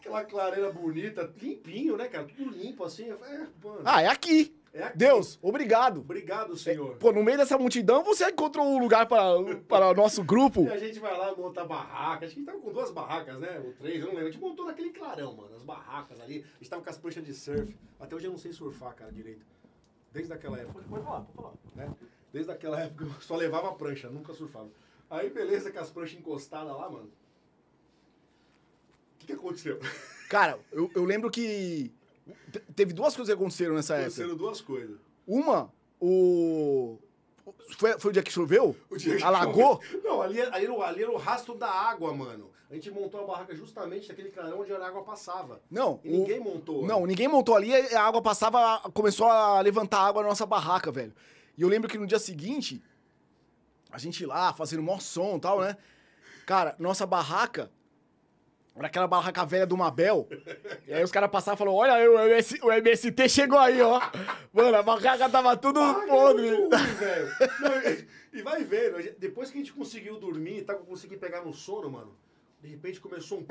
Aquela 0.00 0.24
clareira 0.24 0.70
bonita, 0.70 1.32
limpinho, 1.40 1.96
né, 1.96 2.08
cara? 2.08 2.24
Tudo 2.24 2.50
limpo 2.50 2.84
assim. 2.84 3.10
É, 3.10 3.14
mano. 3.62 3.80
Ah, 3.84 4.02
é 4.02 4.08
aqui. 4.08 4.54
É 4.76 4.84
aqui. 4.84 4.98
Deus, 4.98 5.38
obrigado. 5.40 6.00
Obrigado, 6.00 6.56
senhor. 6.56 6.96
Pô, 6.96 7.12
no 7.12 7.22
meio 7.22 7.38
dessa 7.38 7.56
multidão 7.56 8.04
você 8.04 8.28
encontrou 8.28 8.66
um 8.66 8.78
lugar 8.78 9.06
para, 9.06 9.24
para 9.68 9.90
o 9.90 9.94
nosso 9.94 10.22
grupo. 10.22 10.64
E 10.64 10.70
a 10.70 10.76
gente 10.76 10.98
vai 10.98 11.16
lá 11.16 11.34
montar 11.34 11.64
barraca. 11.64 12.26
Acho 12.26 12.34
que 12.34 12.40
a 12.40 12.44
gente 12.44 12.44
tava 12.44 12.58
com 12.58 12.72
duas 12.72 12.90
barracas, 12.90 13.38
né? 13.38 13.60
Ou 13.64 13.72
três, 13.72 14.00
eu 14.00 14.08
não 14.08 14.14
lembro. 14.14 14.28
A 14.28 14.30
gente 14.30 14.40
montou 14.40 14.66
naquele 14.66 14.90
clarão, 14.90 15.34
mano. 15.34 15.54
As 15.56 15.62
barracas 15.62 16.20
ali. 16.20 16.44
A 16.54 16.58
gente 16.58 16.70
tava 16.70 16.82
com 16.82 16.90
as 16.90 16.98
pranchas 16.98 17.24
de 17.24 17.34
surf. 17.34 17.74
Até 17.98 18.14
hoje 18.14 18.26
eu 18.26 18.30
não 18.30 18.38
sei 18.38 18.52
surfar, 18.52 18.94
cara, 18.94 19.10
direito. 19.10 19.44
Desde 20.12 20.32
aquela 20.32 20.58
época. 20.58 20.74
Pode, 20.74 20.88
pode 20.88 21.04
falar, 21.04 21.20
pode 21.20 21.36
falar. 21.36 21.52
Né? 21.74 21.94
Desde 22.32 22.52
aquela 22.52 22.80
época 22.80 23.04
eu 23.04 23.20
só 23.20 23.36
levava 23.36 23.72
prancha, 23.72 24.10
nunca 24.10 24.34
surfava. 24.34 24.68
Aí, 25.08 25.30
beleza, 25.30 25.70
com 25.70 25.78
as 25.78 25.90
pranchas 25.90 26.18
encostadas 26.18 26.76
lá, 26.76 26.90
mano. 26.90 27.06
O 29.14 29.18
que, 29.18 29.26
que 29.26 29.32
aconteceu? 29.32 29.78
Cara, 30.28 30.58
eu, 30.72 30.90
eu 30.94 31.04
lembro 31.04 31.30
que 31.30 31.92
teve 32.74 32.92
duas 32.92 33.14
coisas 33.16 33.32
que 33.34 33.38
aconteceram 33.40 33.74
nessa 33.74 33.94
época. 33.94 34.06
Aconteceram 34.08 34.36
duas 34.36 34.60
coisas. 34.60 34.96
Uma, 35.26 35.72
o... 36.00 36.98
Foi, 37.78 37.98
foi 37.98 38.10
o 38.10 38.12
dia 38.12 38.22
que 38.22 38.32
choveu? 38.32 38.76
O 38.90 38.96
dia 38.96 39.16
que 39.16 39.22
Alagou? 39.22 39.80
choveu- 39.82 40.02
Não, 40.02 40.22
ali, 40.22 40.40
ali, 40.40 40.64
era 40.64 40.72
o, 40.72 40.82
ali 40.82 41.02
era 41.02 41.10
o 41.12 41.16
rastro 41.16 41.54
da 41.54 41.68
água, 41.70 42.12
mano. 42.12 42.50
A 42.68 42.74
gente 42.74 42.90
montou 42.90 43.20
a 43.20 43.24
barraca 43.24 43.54
justamente 43.54 44.08
naquele 44.08 44.30
clarão 44.30 44.60
onde 44.60 44.72
a 44.72 44.84
água 44.86 45.02
passava. 45.02 45.60
Não. 45.70 46.00
E 46.02 46.08
o- 46.08 46.12
ninguém 46.18 46.40
montou. 46.40 46.84
Não, 46.84 47.06
ninguém 47.06 47.28
montou 47.28 47.54
ali, 47.54 47.72
a 47.72 48.02
água 48.02 48.20
passava, 48.20 48.80
começou 48.90 49.28
a 49.28 49.60
levantar 49.60 50.00
água 50.00 50.22
na 50.22 50.28
nossa 50.28 50.44
barraca, 50.44 50.90
velho. 50.90 51.14
E 51.56 51.62
eu 51.62 51.68
lembro 51.68 51.88
que 51.88 51.96
no 51.96 52.06
dia 52.06 52.18
seguinte, 52.18 52.82
a 53.90 53.98
gente 53.98 54.26
lá, 54.26 54.52
fazendo 54.52 54.82
mó 54.82 54.98
som 54.98 55.36
e 55.36 55.40
tal, 55.40 55.60
né? 55.60 55.76
Cara, 56.44 56.74
nossa 56.78 57.06
barraca 57.06 57.70
era 58.76 58.86
aquela 58.88 59.06
barraca 59.06 59.44
velha 59.44 59.66
do 59.66 59.76
Mabel. 59.76 60.28
E 60.86 60.92
aí 60.92 61.02
os 61.02 61.10
caras 61.10 61.30
passavam 61.30 61.54
e 61.54 61.58
falaram, 61.58 61.76
olha 61.76 61.92
aí, 61.94 62.08
o, 62.08 62.18
MS, 62.18 62.58
o 62.62 62.70
MST 62.72 63.28
chegou 63.28 63.58
aí, 63.58 63.80
ó. 63.80 64.00
Mano, 64.52 64.76
a 64.76 64.82
barraca 64.82 65.28
tava 65.28 65.56
tudo 65.56 65.80
Ah, 65.80 66.04
podre. 66.06 66.50
ruim, 66.50 66.68
velho. 66.68 67.28
Não, 67.60 68.38
e- 68.38 68.42
vai 68.42 68.62
vendo, 68.64 68.98
depois 69.18 69.50
que 69.50 69.56
a 69.56 69.60
gente 69.60 69.72
conseguiu 69.72 70.18
dormir, 70.20 70.62
tá, 70.62 70.74
eu 70.74 70.80
consegui 70.80 71.16
pegar 71.16 71.40
no 71.42 71.52
sono, 71.54 71.88
mano. 71.90 72.14
De 72.62 72.68
repente 72.68 73.00
começou 73.00 73.38
um. 73.38 73.46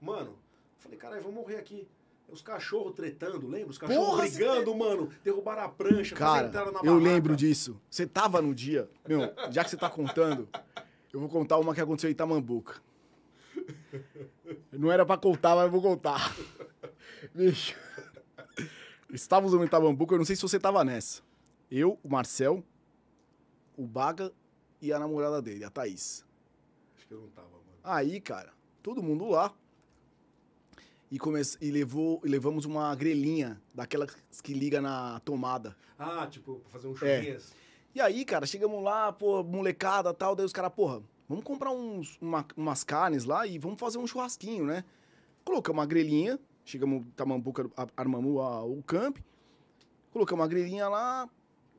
Mano, 0.00 0.30
eu 0.30 0.36
falei, 0.78 0.98
caralho, 0.98 1.22
vamos 1.22 1.36
morrer 1.36 1.56
aqui. 1.56 1.86
Os 2.28 2.42
cachorros 2.42 2.92
tretando, 2.94 3.46
lembra? 3.46 3.70
Os 3.70 3.78
cachorros 3.78 4.04
Porra, 4.08 4.22
brigando, 4.28 4.74
mano. 4.74 5.10
Derrubaram 5.22 5.62
a 5.62 5.68
prancha, 5.68 6.14
Cara, 6.16 6.48
entraram 6.48 6.72
na 6.72 6.80
eu 6.80 6.84
barraca. 6.94 7.04
lembro 7.04 7.36
disso. 7.36 7.80
Você 7.88 8.04
tava 8.04 8.42
no 8.42 8.52
dia. 8.54 8.88
Meu, 9.06 9.32
já 9.50 9.62
que 9.62 9.70
você 9.70 9.76
tá 9.76 9.88
contando, 9.88 10.48
eu 11.16 11.20
vou 11.20 11.30
contar 11.30 11.56
uma 11.56 11.74
que 11.74 11.80
aconteceu 11.80 12.10
em 12.10 12.12
Itamambuca. 12.12 12.82
Não 14.70 14.92
era 14.92 15.06
pra 15.06 15.16
contar, 15.16 15.56
mas 15.56 15.64
eu 15.64 15.70
vou 15.70 15.80
contar. 15.80 16.36
Bicho. 17.34 17.74
Estávamos 19.10 19.54
em 19.54 19.64
Itamambuca, 19.64 20.12
eu 20.12 20.18
não 20.18 20.26
sei 20.26 20.36
se 20.36 20.42
você 20.42 20.60
tava 20.60 20.84
nessa. 20.84 21.22
Eu, 21.70 21.98
o 22.02 22.08
Marcel, 22.10 22.62
o 23.78 23.86
Baga 23.86 24.30
e 24.78 24.92
a 24.92 24.98
namorada 24.98 25.40
dele, 25.40 25.64
a 25.64 25.70
Thaís. 25.70 26.22
Acho 26.94 27.06
que 27.06 27.14
eu 27.14 27.20
não 27.22 27.28
tava, 27.28 27.48
mano. 27.48 27.78
Aí, 27.82 28.20
cara, 28.20 28.52
todo 28.82 29.02
mundo 29.02 29.26
lá. 29.30 29.54
E, 31.10 31.18
come... 31.18 31.40
e, 31.62 31.70
levou... 31.70 32.20
e 32.26 32.28
levamos 32.28 32.66
uma 32.66 32.94
grelhinha, 32.94 33.58
daquelas 33.74 34.14
que 34.42 34.52
liga 34.52 34.82
na 34.82 35.18
tomada. 35.20 35.74
Ah, 35.98 36.26
tipo, 36.26 36.56
pra 36.56 36.72
fazer 36.72 36.88
um 36.88 36.94
É. 37.00 37.38
E 37.96 38.00
aí, 38.02 38.26
cara, 38.26 38.44
chegamos 38.44 38.84
lá, 38.84 39.10
pô, 39.10 39.42
molecada 39.42 40.12
tal, 40.12 40.36
daí 40.36 40.44
os 40.44 40.52
caras, 40.52 40.70
porra, 40.70 41.02
vamos 41.26 41.42
comprar 41.42 41.70
uns, 41.70 42.18
uma- 42.20 42.44
umas 42.54 42.84
carnes 42.84 43.24
lá 43.24 43.46
e 43.46 43.58
vamos 43.58 43.80
fazer 43.80 43.96
um 43.96 44.06
churrasquinho, 44.06 44.66
né? 44.66 44.84
Colocamos 45.42 45.78
uma 45.80 45.86
grelhinha, 45.86 46.38
chegamos, 46.62 47.06
Tamambuca, 47.16 47.70
armamos 47.96 48.38
a- 48.38 48.62
o 48.64 48.82
camp, 48.82 49.16
colocamos 50.12 50.42
uma 50.42 50.46
grelhinha 50.46 50.86
lá 50.90 51.26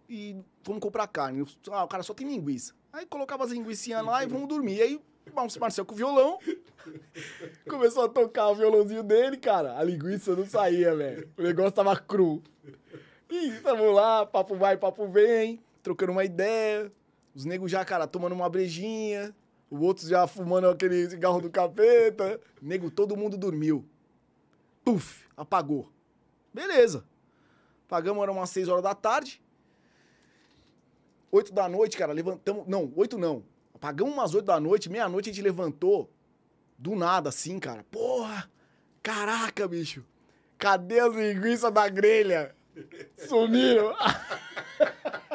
e 0.09 0.36
vamos 0.63 0.82
comprar 0.82 1.05
carne. 1.05 1.45
Ah, 1.70 1.84
o 1.84 1.88
cara 1.88 2.01
só 2.01 2.15
tem 2.15 2.28
linguiça. 2.28 2.74
Aí 2.91 3.05
colocava 3.05 3.43
as 3.43 3.51
linguiçinhas 3.51 4.03
lá 4.03 4.24
e 4.24 4.28
vamos 4.28 4.47
dormir. 4.47 4.82
Aí 4.82 4.95
o 4.95 5.59
Marcel 5.59 5.86
com 5.86 5.93
o 5.93 5.97
violão, 5.97 6.39
começou 7.70 8.05
a 8.05 8.09
tocar 8.09 8.49
o 8.49 8.55
violãozinho 8.55 9.03
dele, 9.03 9.38
cara, 9.38 9.78
a 9.78 9.84
linguiça 9.84 10.36
não 10.36 10.47
saía, 10.47 10.95
velho. 10.95 11.30
O 11.38 11.43
negócio 11.43 11.74
tava 11.74 11.95
cru. 11.95 12.41
E 13.30 13.51
tamo 13.61 13.91
lá, 13.91 14.26
papo 14.26 14.55
vai, 14.55 14.78
papo 14.78 15.07
vem, 15.09 15.61
trocando 15.88 16.12
uma 16.12 16.26
ideia. 16.26 16.92
Os 17.34 17.46
negros 17.46 17.72
já, 17.72 17.86
cara, 17.86 18.06
tomando 18.06 18.34
uma 18.34 18.50
brejinha. 18.50 19.34
O 19.70 19.80
outro 19.80 20.06
já 20.06 20.28
fumando 20.28 20.68
aquele 20.68 21.10
cigarro 21.10 21.40
do 21.40 21.50
capeta. 21.50 22.42
Nego, 22.62 22.92
todo 22.92 23.16
mundo 23.16 23.38
dormiu. 23.38 23.88
Puf, 24.84 25.26
apagou. 25.38 25.90
Beleza. 26.54 27.06
Pagamos, 27.88 28.22
era 28.22 28.32
umas 28.34 28.50
6 28.50 28.68
horas 28.68 28.84
da 28.84 28.94
tarde. 28.94 29.42
8 31.32 31.54
da 31.54 31.70
noite, 31.70 31.96
cara, 31.96 32.12
levantamos. 32.12 32.68
Não, 32.68 32.92
8 32.94 33.18
não. 33.18 33.46
Apagamos 33.74 34.14
umas 34.14 34.34
8 34.34 34.46
da 34.46 34.60
noite, 34.60 34.90
meia-noite 34.90 35.30
a 35.30 35.34
gente 35.34 35.42
levantou. 35.44 36.12
Do 36.78 36.96
nada, 36.96 37.30
assim, 37.30 37.60
cara. 37.60 37.86
Porra! 37.90 38.52
Caraca, 39.02 39.66
bicho! 39.70 40.04
Cadê 40.58 41.00
as 41.00 41.16
linguiças 41.16 41.72
da 41.72 41.88
grelha? 41.88 42.54
Sumiram! 43.16 43.96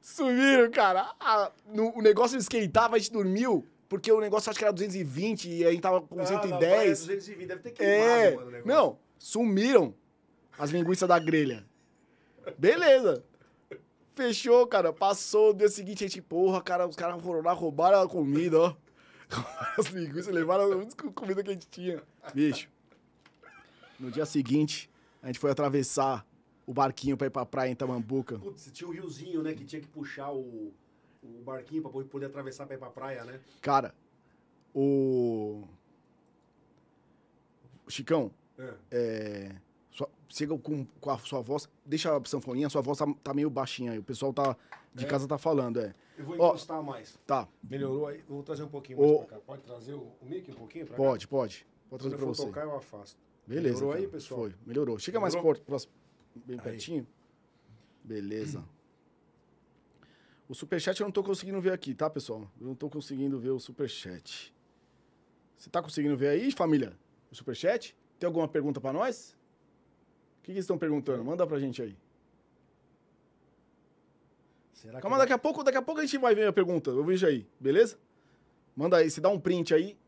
Sumiram, 0.00 0.70
cara. 0.70 1.12
Ah, 1.20 1.52
no- 1.66 1.96
o 1.96 2.00
negócio 2.02 2.38
esquentava, 2.38 2.96
a 2.96 2.98
gente 2.98 3.12
dormiu, 3.12 3.66
porque 3.88 4.10
o 4.10 4.20
negócio 4.20 4.48
acho 4.50 4.58
que 4.58 4.64
era 4.64 4.72
220 4.72 5.48
e 5.50 5.64
a 5.64 5.70
gente 5.70 5.80
tava 5.82 6.00
com 6.00 6.14
Ah, 6.14 6.18
não, 6.18 6.26
110. 6.26 7.02
é 7.02 7.06
220, 7.16 7.46
deve 7.46 7.62
ter 7.62 7.70
queimado, 7.72 7.98
É, 8.00 8.30
mano, 8.34 8.48
o 8.48 8.50
negócio. 8.50 8.66
não, 8.66 8.98
sumiram 9.18 9.94
as 10.58 10.70
linguiças 10.70 11.08
da 11.08 11.18
grelha. 11.18 11.64
Beleza. 12.56 13.22
Fechou, 14.14 14.66
cara. 14.66 14.92
Passou 14.92 15.50
o 15.50 15.54
dia 15.54 15.68
seguinte, 15.68 16.04
a 16.04 16.08
gente, 16.08 16.22
porra, 16.22 16.60
cara, 16.62 16.86
os 16.86 16.96
caras 16.96 17.22
foram 17.22 17.42
lá, 17.42 17.52
roubaram 17.52 18.00
a 18.02 18.08
comida, 18.08 18.58
ó. 18.58 18.74
Roubaram 19.30 19.74
as 19.78 19.86
linguiças, 19.88 20.34
levaram 20.34 20.80
a 20.80 21.12
comida 21.12 21.42
que 21.44 21.50
a 21.50 21.52
gente 21.52 21.68
tinha. 21.68 22.02
Bicho. 22.34 22.68
No 24.00 24.10
dia 24.10 24.24
seguinte, 24.26 24.90
a 25.22 25.26
gente 25.26 25.38
foi 25.38 25.50
atravessar 25.50 26.24
o 26.68 26.74
barquinho 26.74 27.16
pra 27.16 27.26
ir 27.26 27.30
pra 27.30 27.46
praia 27.46 27.70
em 27.70 27.74
Tamambuca. 27.74 28.38
Putz, 28.38 28.70
tinha 28.72 28.86
o 28.86 28.92
riozinho, 28.92 29.42
né, 29.42 29.54
que 29.54 29.64
tinha 29.64 29.80
que 29.80 29.88
puxar 29.88 30.30
o, 30.32 30.70
o 31.22 31.40
barquinho 31.42 31.80
pra 31.80 31.90
poder 32.04 32.26
atravessar 32.26 32.66
pra 32.66 32.76
ir 32.76 32.78
pra 32.78 32.90
praia, 32.90 33.24
né? 33.24 33.40
Cara, 33.62 33.94
o. 34.74 35.64
Chicão, 37.88 38.30
É. 38.58 38.74
é, 38.90 39.56
sua- 39.90 40.10
chega 40.28 40.56
com, 40.58 40.84
com 41.00 41.10
a 41.10 41.16
sua 41.20 41.40
voz, 41.40 41.66
deixa 41.86 42.14
a 42.14 42.22
sanfoninha, 42.26 42.68
sua 42.68 42.82
voz 42.82 42.98
tá, 42.98 43.06
tá 43.24 43.32
meio 43.32 43.48
baixinha 43.48 43.92
aí. 43.92 43.98
O 43.98 44.02
pessoal 44.02 44.30
tá, 44.30 44.54
de 44.94 45.06
É? 45.06 45.08
casa 45.08 45.26
tá 45.26 45.38
falando, 45.38 45.80
é. 45.80 45.94
Eu 46.18 46.26
vou 46.26 46.34
Ó. 46.38 46.48
encostar 46.48 46.82
mais. 46.82 47.18
Tá, 47.26 47.48
Melhorou 47.62 48.06
aí? 48.08 48.22
Vou 48.28 48.42
trazer 48.42 48.62
um 48.64 48.68
pouquinho 48.68 48.98
mais 48.98 49.16
pra 49.20 49.26
cá. 49.26 49.36
Pode 49.46 49.62
trazer 49.62 49.94
o, 49.94 50.12
o 50.20 50.26
mic 50.26 50.50
um 50.50 50.54
pouquinho 50.54 50.84
pra 50.84 50.96
cá? 50.96 51.02
pode, 51.02 51.26
pode. 51.28 51.66
Pode 51.88 52.00
trazer 52.02 52.14
eu 52.16 52.18
pra 52.18 52.26
for 52.26 52.34
você. 52.34 52.44
tocar, 52.46 52.64
eu 52.64 52.76
afasto. 52.76 53.16
Beleza. 53.46 53.76
Melhorou 53.76 53.92
aí, 53.94 54.00
cara. 54.02 54.12
pessoal? 54.12 54.40
Foi, 54.40 54.54
melhorou. 54.66 54.98
Chega 54.98 55.18
mais 55.18 55.34
Melhorou? 55.34 55.54
por, 55.54 55.64
próximo, 55.64 55.92
bem 56.46 56.56
Aí. 56.58 56.62
pertinho. 56.62 57.06
Beleza. 58.02 58.64
O 60.48 60.54
superchat 60.54 60.98
eu 61.00 61.04
não 61.04 61.12
tô 61.12 61.22
conseguindo 61.22 61.60
ver 61.60 61.72
aqui, 61.72 61.94
tá, 61.94 62.08
pessoal? 62.08 62.50
Eu 62.60 62.68
não 62.68 62.74
tô 62.74 62.88
conseguindo 62.88 63.38
ver 63.38 63.50
o 63.50 63.60
superchat. 63.60 64.54
Você 65.56 65.68
tá 65.68 65.82
conseguindo 65.82 66.16
ver 66.16 66.28
aí, 66.28 66.50
família? 66.50 66.96
O 67.30 67.34
superchat? 67.34 67.94
Tem 68.18 68.26
alguma 68.26 68.48
pergunta 68.48 68.80
pra 68.80 68.92
nós? 68.92 69.36
O 70.38 70.42
que, 70.42 70.46
que 70.46 70.52
eles 70.52 70.64
estão 70.64 70.78
perguntando? 70.78 71.22
Manda 71.24 71.46
pra 71.46 71.58
gente 71.58 71.82
aí. 71.82 71.96
Será 74.72 75.00
Calma, 75.00 75.18
daqui 75.18 75.32
a 75.32 75.38
pouco, 75.38 75.62
daqui 75.64 75.76
a 75.76 75.82
pouco 75.82 76.00
a 76.00 76.04
gente 76.04 76.16
vai 76.18 76.34
ver 76.34 76.46
a 76.46 76.52
pergunta. 76.52 76.90
Eu 76.90 77.04
vejo 77.04 77.26
aí, 77.26 77.46
beleza? 77.58 77.98
Manda 78.76 78.96
aí, 78.96 79.10
se 79.10 79.20
dá 79.20 79.28
um 79.28 79.38
print 79.38 79.74
aí. 79.74 79.98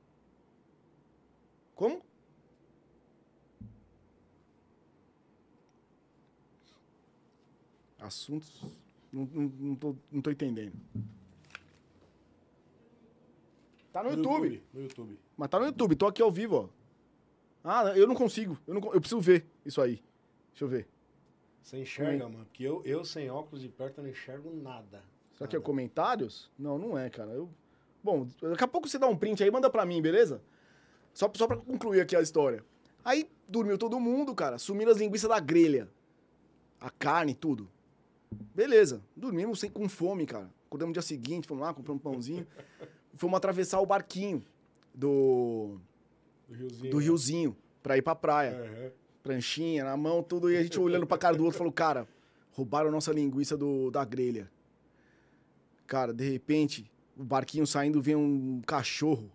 Como? 1.74 2.00
Assuntos. 8.11 8.61
Não, 9.12 9.24
não, 9.24 9.52
não, 9.58 9.74
tô, 9.76 9.94
não 10.11 10.20
tô 10.20 10.32
entendendo. 10.32 10.72
Tá 13.92 14.02
no, 14.02 14.11
YouTube. 14.11 14.62
No 14.74 14.82
YouTube. 14.82 15.18
Mas 15.36 15.48
tá 15.48 15.61
no 15.61 15.66
YouTube, 15.66 15.94
tô 15.94 16.06
aqui 16.08 16.20
ao 16.20 16.30
vivo, 16.30 16.56
ó. 16.56 16.68
Ah, 17.62 17.96
eu 17.96 18.08
não 18.08 18.16
consigo. 18.16 18.58
Eu, 18.66 18.74
não, 18.74 18.92
eu 18.92 19.00
preciso 19.00 19.20
ver 19.20 19.46
isso 19.64 19.80
aí. 19.80 20.02
Deixa 20.50 20.64
eu 20.64 20.68
ver. 20.68 20.88
Você 21.62 21.78
enxerga, 21.78 22.28
mano? 22.28 22.44
Porque 22.46 22.64
eu, 22.64 22.82
eu 22.84 23.04
sem 23.04 23.30
óculos 23.30 23.62
de 23.62 23.68
perto 23.68 24.02
não 24.02 24.08
enxergo 24.08 24.52
nada. 24.52 25.04
Será 25.34 25.46
que 25.46 25.54
é 25.54 25.58
Nada. 25.58 25.66
comentários? 25.66 26.50
Não, 26.58 26.78
não 26.78 26.98
é, 26.98 27.08
cara. 27.08 27.30
Eu... 27.30 27.48
Bom, 28.02 28.26
daqui 28.40 28.64
a 28.64 28.68
pouco 28.68 28.88
você 28.88 28.98
dá 28.98 29.06
um 29.06 29.16
print 29.16 29.42
aí, 29.44 29.50
manda 29.52 29.70
pra 29.70 29.86
mim, 29.86 30.02
beleza? 30.02 30.42
Só, 31.14 31.30
só 31.34 31.46
pra 31.46 31.56
concluir 31.56 32.00
aqui 32.00 32.16
a 32.16 32.20
história. 32.20 32.64
Aí 33.04 33.30
dormiu 33.46 33.78
todo 33.78 34.00
mundo, 34.00 34.34
cara. 34.34 34.58
Sumiram 34.58 34.90
as 34.90 34.98
linguiças 34.98 35.28
da 35.28 35.38
grelha. 35.38 35.88
A 36.80 36.90
carne, 36.90 37.34
tudo. 37.34 37.68
Beleza. 38.54 39.02
Dormimos 39.16 39.60
sem, 39.60 39.70
com 39.70 39.88
fome, 39.88 40.26
cara. 40.26 40.50
Acordamos 40.66 40.90
no 40.90 40.92
dia 40.94 41.02
seguinte, 41.02 41.46
fomos 41.46 41.62
lá, 41.62 41.74
compramos 41.74 42.00
um 42.00 42.10
pãozinho. 42.10 42.46
fomos 43.16 43.36
atravessar 43.36 43.80
o 43.80 43.86
barquinho 43.86 44.44
do, 44.94 45.78
Do 46.48 46.54
riozinho. 46.54 46.90
do 46.90 46.98
riozinho 46.98 47.56
pra 47.82 47.96
ir 47.96 48.02
pra 48.02 48.14
praia. 48.14 48.52
Aham. 48.52 48.90
Pranchinha 49.22 49.84
na 49.84 49.96
mão, 49.96 50.22
tudo. 50.22 50.50
E 50.50 50.56
a 50.56 50.62
gente 50.62 50.78
olhando 50.80 51.06
pra 51.06 51.18
cara 51.18 51.36
do 51.36 51.44
outro 51.44 51.58
falou, 51.58 51.72
cara, 51.72 52.08
roubaram 52.52 52.90
nossa 52.90 53.12
linguiça 53.12 53.56
do, 53.56 53.90
da 53.90 54.04
grelha. 54.04 54.50
Cara, 55.86 56.12
de 56.14 56.28
repente, 56.30 56.90
o 57.16 57.24
barquinho 57.24 57.66
saindo, 57.66 58.00
vem 58.00 58.16
um 58.16 58.62
cachorro 58.66 59.30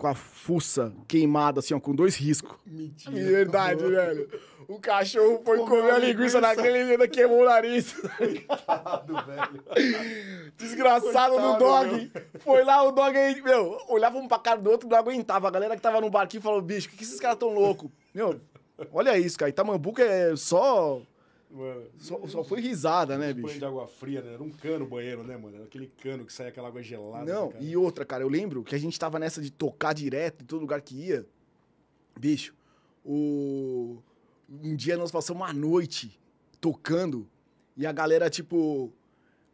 com 0.00 0.06
a 0.06 0.14
fuça 0.14 0.94
queimada, 1.06 1.60
assim, 1.60 1.74
ó, 1.74 1.78
com 1.78 1.94
dois 1.94 2.16
riscos. 2.16 2.56
Mentira. 2.66 3.14
De 3.14 3.22
verdade, 3.22 3.84
velho. 3.84 4.30
O 4.66 4.80
cachorro 4.80 5.42
foi 5.44 5.58
Comeu 5.58 5.82
comer 5.82 5.90
a 5.90 5.98
linguiça 5.98 6.40
linguiça. 6.40 6.62
grelha 6.62 6.88
e 6.88 6.90
ainda 6.92 7.06
queimou 7.06 7.42
o 7.42 7.44
nariz. 7.44 7.92
Coitado, 8.16 9.14
velho. 9.26 10.52
Desgraçado 10.56 11.34
do 11.34 11.58
Coitado, 11.58 11.58
dog. 11.58 12.12
Foi 12.38 12.64
lá, 12.64 12.82
o 12.82 12.92
dog 12.92 13.14
aí, 13.14 13.42
meu, 13.42 13.78
olhava 13.90 14.16
um 14.16 14.26
pra 14.26 14.38
cara 14.38 14.58
do 14.58 14.70
outro 14.70 14.88
e 14.88 14.90
não 14.90 14.96
aguentava. 14.96 15.48
A 15.48 15.50
galera 15.50 15.76
que 15.76 15.82
tava 15.82 16.00
no 16.00 16.08
barquinho 16.08 16.42
falou, 16.42 16.62
bicho, 16.62 16.88
por 16.88 16.96
que 16.96 17.04
esses 17.04 17.20
caras 17.20 17.36
tão 17.36 17.50
loucos? 17.50 17.90
Meu, 18.14 18.40
olha 18.94 19.18
isso, 19.18 19.38
cara. 19.38 19.50
Itamambuca 19.50 20.02
é 20.02 20.34
só... 20.34 21.02
Mano. 21.50 21.86
Só, 21.98 22.26
só 22.28 22.44
foi 22.44 22.60
risada, 22.60 23.18
né, 23.18 23.32
Banho 23.32 23.46
bicho? 23.46 23.58
de 23.58 23.64
água 23.64 23.86
fria, 23.88 24.22
né? 24.22 24.34
Era 24.34 24.42
um 24.42 24.50
cano 24.50 24.84
o 24.84 24.88
banheiro, 24.88 25.24
né, 25.24 25.36
mano? 25.36 25.56
Era 25.56 25.64
aquele 25.64 25.88
cano 26.00 26.24
que 26.24 26.32
sai 26.32 26.48
aquela 26.48 26.68
água 26.68 26.82
gelada. 26.82 27.30
Não, 27.30 27.50
né, 27.50 27.58
e 27.60 27.76
outra, 27.76 28.04
cara, 28.04 28.22
eu 28.22 28.28
lembro 28.28 28.62
que 28.62 28.74
a 28.74 28.78
gente 28.78 28.98
tava 28.98 29.18
nessa 29.18 29.42
de 29.42 29.50
tocar 29.50 29.92
direto 29.92 30.42
em 30.42 30.46
todo 30.46 30.60
lugar 30.60 30.80
que 30.80 30.94
ia. 30.94 31.26
Bicho, 32.18 32.54
o... 33.04 33.98
um 34.48 34.76
dia 34.76 34.96
nós 34.96 35.10
passamos 35.10 35.42
uma 35.42 35.52
noite 35.52 36.18
tocando 36.60 37.28
e 37.76 37.86
a 37.86 37.92
galera, 37.92 38.30
tipo, 38.30 38.92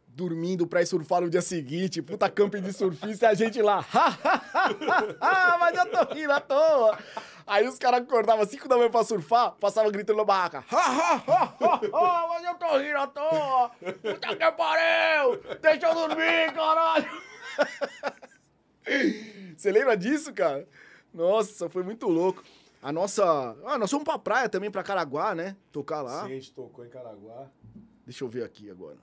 dormindo 0.07 0.67
pra 0.67 0.81
ir 0.81 0.85
surfar 0.85 1.21
no 1.21 1.29
dia 1.29 1.41
seguinte. 1.41 2.01
Puta 2.01 2.29
camping 2.29 2.61
de 2.61 2.73
surfista 2.73 3.27
e 3.27 3.29
a 3.29 3.33
gente 3.33 3.61
lá. 3.61 3.85
Mas 5.59 5.77
eu 5.77 5.85
tô 5.85 6.13
rindo 6.13 6.31
à 6.31 6.41
toa. 6.41 6.97
Aí 7.47 7.65
os 7.65 7.79
caras 7.79 8.01
acordavam 8.01 8.43
às 8.43 8.49
5 8.49 8.67
da 8.67 8.75
manhã 8.75 8.91
pra 8.91 9.05
surfar, 9.05 9.53
passavam 9.53 9.89
gritando 9.89 10.17
na 10.17 10.25
barraca. 10.25 10.65
Mas 10.69 12.43
eu 12.43 12.55
tô 12.55 12.77
rindo 12.77 12.97
à 12.97 13.07
toa. 13.07 13.69
Puta 13.69 14.35
que 14.35 14.51
pariu. 14.51 15.41
Deixa 15.61 15.87
eu 15.87 15.95
dormir, 15.95 16.53
caralho. 16.53 17.09
Você 19.57 19.71
lembra 19.71 19.95
disso, 19.95 20.33
cara? 20.33 20.67
Nossa, 21.13 21.69
foi 21.69 21.83
muito 21.83 22.09
louco. 22.09 22.43
A 22.83 22.91
nossa. 22.91 23.23
Ah, 23.65 23.77
nós 23.77 23.89
fomos 23.89 24.03
pra 24.03 24.19
praia 24.19 24.49
também, 24.49 24.69
pra 24.69 24.83
Caraguá, 24.83 25.33
né? 25.33 25.55
Tocar 25.71 26.01
lá. 26.01 26.25
Sim, 26.25 26.25
a 26.25 26.35
gente 26.35 26.53
tocou 26.53 26.85
em 26.85 26.89
Caraguá. 26.89 27.47
Deixa 28.05 28.23
eu 28.23 28.27
ver 28.27 28.43
aqui 28.43 28.69
agora. 28.69 28.97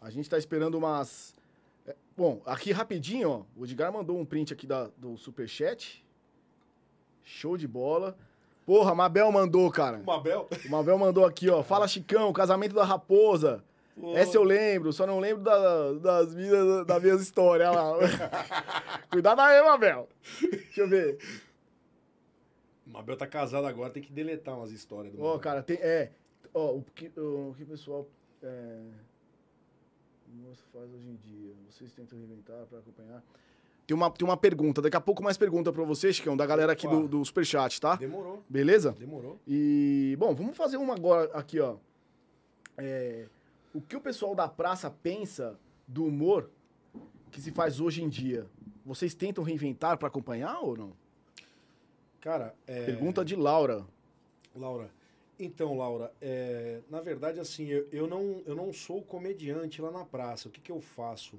A 0.00 0.10
gente 0.10 0.28
tá 0.28 0.36
esperando 0.36 0.76
umas. 0.76 1.34
Bom, 2.16 2.40
aqui 2.46 2.72
rapidinho, 2.72 3.30
ó. 3.30 3.42
O 3.56 3.64
Edgar 3.64 3.92
mandou 3.92 4.18
um 4.18 4.24
print 4.24 4.52
aqui 4.52 4.66
da, 4.66 4.88
do 4.96 5.16
Superchat. 5.16 6.04
Show 7.22 7.56
de 7.56 7.68
bola. 7.68 8.16
Porra, 8.64 8.94
Mabel 8.94 9.30
mandou, 9.30 9.70
cara. 9.70 9.98
O 9.98 10.04
Mabel. 10.04 10.48
O 10.64 10.70
Mabel 10.70 10.98
mandou 10.98 11.24
aqui, 11.24 11.48
ó. 11.50 11.62
Fala, 11.62 11.86
Chicão, 11.86 12.32
casamento 12.32 12.74
da 12.74 12.84
raposa. 12.84 13.62
Pô, 13.98 14.16
Essa 14.16 14.36
eu 14.36 14.42
lembro, 14.42 14.92
só 14.92 15.06
não 15.06 15.18
lembro 15.18 15.42
da- 15.42 15.92
das 15.94 16.34
minhas, 16.34 16.86
das 16.86 17.02
minhas 17.02 17.20
histórias 17.22 17.74
lá. 17.74 17.92
Cuidado 19.10 19.40
aí, 19.40 19.62
Mabel. 19.62 20.08
Deixa 20.40 20.80
eu 20.82 20.88
ver. 20.88 21.18
O 22.86 22.90
Mabel 22.90 23.16
tá 23.16 23.26
casado 23.26 23.66
agora, 23.66 23.90
tem 23.90 24.02
que 24.02 24.12
deletar 24.12 24.56
umas 24.56 24.70
histórias 24.70 25.12
do 25.14 25.20
Ó, 25.20 25.24
Mabel. 25.28 25.40
cara, 25.40 25.62
tem. 25.62 25.76
É. 25.80 26.10
Ó, 26.52 26.74
o 26.76 26.82
que 26.94 27.06
o 27.18 27.54
que 27.56 27.62
o 27.62 27.66
pessoal. 27.66 28.06
É, 28.42 28.78
o 30.28 30.48
moço 30.48 30.64
faz 30.72 30.92
hoje 30.92 31.08
em 31.08 31.16
dia? 31.16 31.54
Vocês 31.70 31.92
tentam 31.92 32.18
reinventar 32.18 32.66
pra 32.66 32.78
acompanhar? 32.78 33.22
Tem 33.86 33.96
uma, 33.96 34.10
tem 34.10 34.26
uma 34.26 34.36
pergunta, 34.36 34.82
daqui 34.82 34.96
a 34.96 35.00
pouco 35.00 35.22
mais 35.22 35.36
pergunta 35.36 35.72
pra 35.72 35.84
você, 35.84 36.12
Chicão, 36.12 36.36
da 36.36 36.44
galera 36.44 36.72
aqui 36.72 36.88
do, 36.88 37.06
do 37.06 37.24
Superchat, 37.24 37.80
tá? 37.80 37.94
Demorou, 37.94 38.42
Beleza? 38.48 38.92
demorou. 38.98 39.38
E, 39.46 40.16
bom, 40.18 40.34
vamos 40.34 40.56
fazer 40.56 40.76
uma 40.76 40.94
agora 40.94 41.30
aqui, 41.32 41.60
ó. 41.60 41.76
É, 42.76 43.26
o 43.72 43.80
que 43.80 43.94
o 43.94 44.00
pessoal 44.00 44.34
da 44.34 44.48
praça 44.48 44.90
pensa 44.90 45.56
do 45.86 46.04
humor 46.04 46.50
que 47.30 47.40
se 47.40 47.52
faz 47.52 47.80
hoje 47.80 48.02
em 48.02 48.08
dia? 48.08 48.46
Vocês 48.84 49.14
tentam 49.14 49.44
reinventar 49.44 49.96
pra 49.98 50.08
acompanhar 50.08 50.58
ou 50.60 50.76
não? 50.76 50.92
Cara, 52.20 52.54
é... 52.66 52.84
Pergunta 52.86 53.24
de 53.24 53.36
Laura. 53.36 53.86
Laura. 54.54 54.90
Então, 55.38 55.76
Laura, 55.76 56.12
é, 56.20 56.80
na 56.88 57.00
verdade, 57.00 57.38
assim, 57.38 57.66
eu, 57.66 57.86
eu, 57.92 58.06
não, 58.06 58.42
eu 58.46 58.54
não 58.54 58.72
sou 58.72 59.02
comediante 59.02 59.82
lá 59.82 59.90
na 59.90 60.04
praça. 60.04 60.48
O 60.48 60.50
que, 60.50 60.60
que 60.60 60.72
eu 60.72 60.80
faço? 60.80 61.38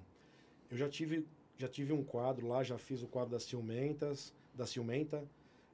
Eu 0.70 0.78
já 0.78 0.88
tive, 0.88 1.26
já 1.58 1.68
tive 1.68 1.93
um 1.93 2.04
quadro 2.04 2.48
lá, 2.48 2.64
já 2.64 2.78
fiz 2.78 3.02
o 3.02 3.08
quadro 3.08 3.32
das 3.32 3.43
ciumentas, 3.43 4.34
da 4.54 4.68
ciumenta, 4.68 5.24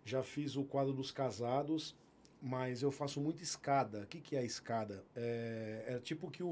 já 0.05 0.23
fiz 0.23 0.55
o 0.55 0.63
quadro 0.63 0.93
dos 0.93 1.11
casados, 1.11 1.95
mas 2.41 2.81
eu 2.81 2.91
faço 2.91 3.19
muita 3.19 3.43
escada. 3.43 4.03
O 4.03 4.07
que, 4.07 4.21
que 4.21 4.35
é 4.37 4.39
a 4.39 4.43
escada? 4.43 5.03
É, 5.15 5.83
é 5.87 5.99
tipo 5.99 6.31
que 6.31 6.43
o, 6.43 6.47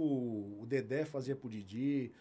o 0.62 0.66
Dedé 0.68 1.06
fazia 1.06 1.36
pro 1.36 1.50
Didi. 1.50 2.12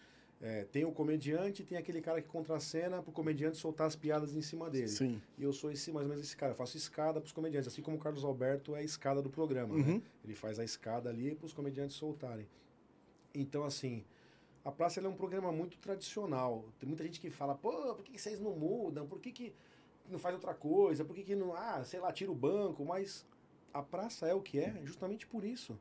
É, 0.43 0.63
tem 0.65 0.83
o 0.83 0.91
comediante, 0.91 1.63
tem 1.63 1.77
aquele 1.77 2.01
cara 2.01 2.19
que 2.19 2.27
contracena 2.27 3.01
pro 3.03 3.11
comediante 3.11 3.57
soltar 3.57 3.85
as 3.85 3.95
piadas 3.95 4.35
em 4.35 4.41
cima 4.41 4.71
dele. 4.71 4.87
Sim. 4.87 5.21
E 5.37 5.43
eu 5.43 5.53
sou 5.53 5.71
esse, 5.71 5.91
mais 5.91 6.05
ou 6.05 6.09
menos 6.09 6.25
esse 6.25 6.35
cara. 6.35 6.53
Eu 6.53 6.55
faço 6.55 6.75
escada 6.75 7.21
pros 7.21 7.31
comediantes, 7.31 7.67
assim 7.67 7.81
como 7.83 7.97
o 7.97 7.99
Carlos 7.99 8.23
Alberto 8.23 8.75
é 8.75 8.79
a 8.79 8.83
escada 8.83 9.21
do 9.21 9.29
programa, 9.29 9.77
né? 9.77 9.83
Uhum. 9.83 10.01
Ele 10.25 10.33
faz 10.33 10.57
a 10.57 10.63
escada 10.63 11.09
ali 11.09 11.35
pros 11.35 11.53
comediantes 11.53 11.95
soltarem. 11.95 12.47
Então, 13.35 13.63
assim, 13.63 14.03
a 14.65 14.71
Praça 14.71 14.99
é 14.99 15.07
um 15.07 15.13
programa 15.13 15.51
muito 15.51 15.77
tradicional. 15.77 16.65
Tem 16.79 16.87
muita 16.87 17.03
gente 17.03 17.19
que 17.19 17.29
fala, 17.29 17.53
pô, 17.53 17.93
por 17.93 18.03
que, 18.03 18.13
que 18.13 18.21
vocês 18.21 18.39
não 18.39 18.55
mudam? 18.55 19.05
Por 19.05 19.19
que, 19.19 19.31
que 19.31 19.53
não 20.09 20.17
faz 20.17 20.33
outra 20.33 20.55
coisa? 20.55 21.05
Por 21.05 21.15
que, 21.15 21.23
que 21.23 21.35
não, 21.35 21.53
ah, 21.53 21.83
sei 21.83 21.99
lá, 21.99 22.11
tira 22.11 22.31
o 22.31 22.35
banco? 22.35 22.83
Mas 22.83 23.27
a 23.71 23.83
Praça 23.83 24.27
é 24.27 24.33
o 24.33 24.41
que 24.41 24.59
é 24.59 24.81
justamente 24.83 25.27
por 25.27 25.43
isso. 25.43 25.77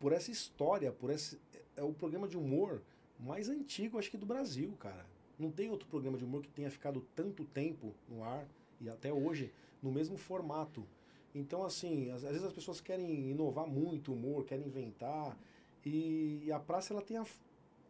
Por 0.00 0.12
essa 0.12 0.30
história, 0.30 0.90
por 0.90 1.10
esse... 1.10 1.38
É 1.76 1.82
o 1.82 1.92
programa 1.92 2.26
de 2.26 2.36
humor 2.36 2.82
mais 3.18 3.48
antigo, 3.48 3.98
acho 3.98 4.10
que, 4.10 4.16
do 4.16 4.26
Brasil, 4.26 4.72
cara. 4.78 5.06
Não 5.38 5.50
tem 5.50 5.70
outro 5.70 5.88
programa 5.88 6.16
de 6.18 6.24
humor 6.24 6.42
que 6.42 6.48
tenha 6.50 6.70
ficado 6.70 7.00
tanto 7.14 7.44
tempo 7.44 7.94
no 8.08 8.22
ar 8.22 8.46
e 8.80 8.88
até 8.88 9.12
hoje 9.12 9.52
no 9.82 9.90
mesmo 9.90 10.16
formato. 10.16 10.86
Então, 11.34 11.64
assim, 11.64 12.10
às, 12.10 12.24
às 12.24 12.32
vezes 12.32 12.44
as 12.46 12.52
pessoas 12.52 12.80
querem 12.80 13.30
inovar 13.30 13.66
muito 13.66 14.12
o 14.12 14.14
humor, 14.14 14.44
querem 14.44 14.66
inventar. 14.66 15.36
E, 15.84 16.50
a 16.52 16.60
praça, 16.60 16.92
ela 16.92 17.02
tem 17.02 17.16
a, 17.16 17.24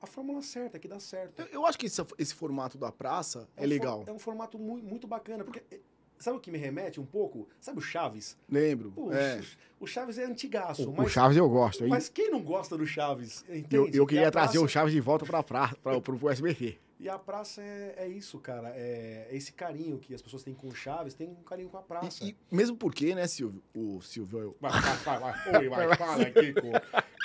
a 0.00 0.06
fórmula 0.06 0.40
certa, 0.42 0.78
que 0.78 0.86
dá 0.88 1.00
certo. 1.00 1.40
Eu, 1.40 1.46
eu 1.46 1.66
acho 1.66 1.78
que 1.78 1.86
esse, 1.86 2.00
esse 2.18 2.34
formato 2.34 2.78
da 2.78 2.92
praça 2.92 3.48
é, 3.56 3.60
um 3.60 3.64
for- 3.64 3.68
legal. 3.68 4.04
é 4.06 4.12
um 4.12 4.18
formato 4.18 4.58
muito, 4.58 4.86
muito 4.86 5.06
bacana, 5.06 5.44
porque... 5.44 5.62
Sabe 6.22 6.36
o 6.36 6.40
que 6.40 6.50
me 6.50 6.58
remete 6.58 7.00
um 7.00 7.04
pouco? 7.04 7.48
Sabe 7.60 7.78
o 7.78 7.82
Chaves? 7.82 8.36
Lembro. 8.48 8.92
Pô, 8.92 9.12
é. 9.12 9.40
O 9.80 9.86
Chaves 9.86 10.16
é 10.18 10.24
antigaço, 10.24 10.88
O, 10.88 10.92
o 10.92 10.96
mas, 10.98 11.10
Chaves 11.10 11.36
eu 11.36 11.48
gosto, 11.48 11.82
hein? 11.82 11.90
mas 11.90 12.08
quem 12.08 12.30
não 12.30 12.40
gosta 12.40 12.76
do 12.78 12.86
Chaves? 12.86 13.44
Entende? 13.48 13.74
eu, 13.74 13.88
eu 13.88 14.06
queria 14.06 14.30
trazer 14.30 14.52
praça- 14.52 14.64
o 14.64 14.68
Chaves 14.68 14.92
de 14.92 15.00
volta 15.00 15.24
pra, 15.26 15.42
pra, 15.42 15.68
pro 16.00 16.30
SBT. 16.30 16.78
E 17.00 17.08
a 17.08 17.18
praça 17.18 17.60
é, 17.60 17.94
é 17.96 18.06
isso, 18.08 18.38
cara. 18.38 18.72
É 18.76 19.26
esse 19.32 19.52
carinho 19.52 19.98
que 19.98 20.14
as 20.14 20.22
pessoas 20.22 20.44
têm 20.44 20.54
com 20.54 20.68
o 20.68 20.74
Chaves, 20.74 21.14
tem 21.14 21.28
um 21.28 21.42
carinho 21.42 21.68
com 21.68 21.76
a 21.76 21.82
praça. 21.82 22.22
E, 22.22 22.28
e 22.28 22.54
mesmo 22.54 22.76
porque, 22.76 23.12
né, 23.12 23.26
Silvio? 23.26 23.60
O 23.74 24.00
Silvio, 24.00 24.38
eu. 24.38 24.56
Vai, 24.60 24.70
vai, 24.70 24.96
vai, 24.98 25.18
vai. 25.18 25.58
Oi, 25.58 25.68
vai, 25.68 25.96
fala 25.98 26.22
aqui, 26.22 26.52
pô. 26.52 26.70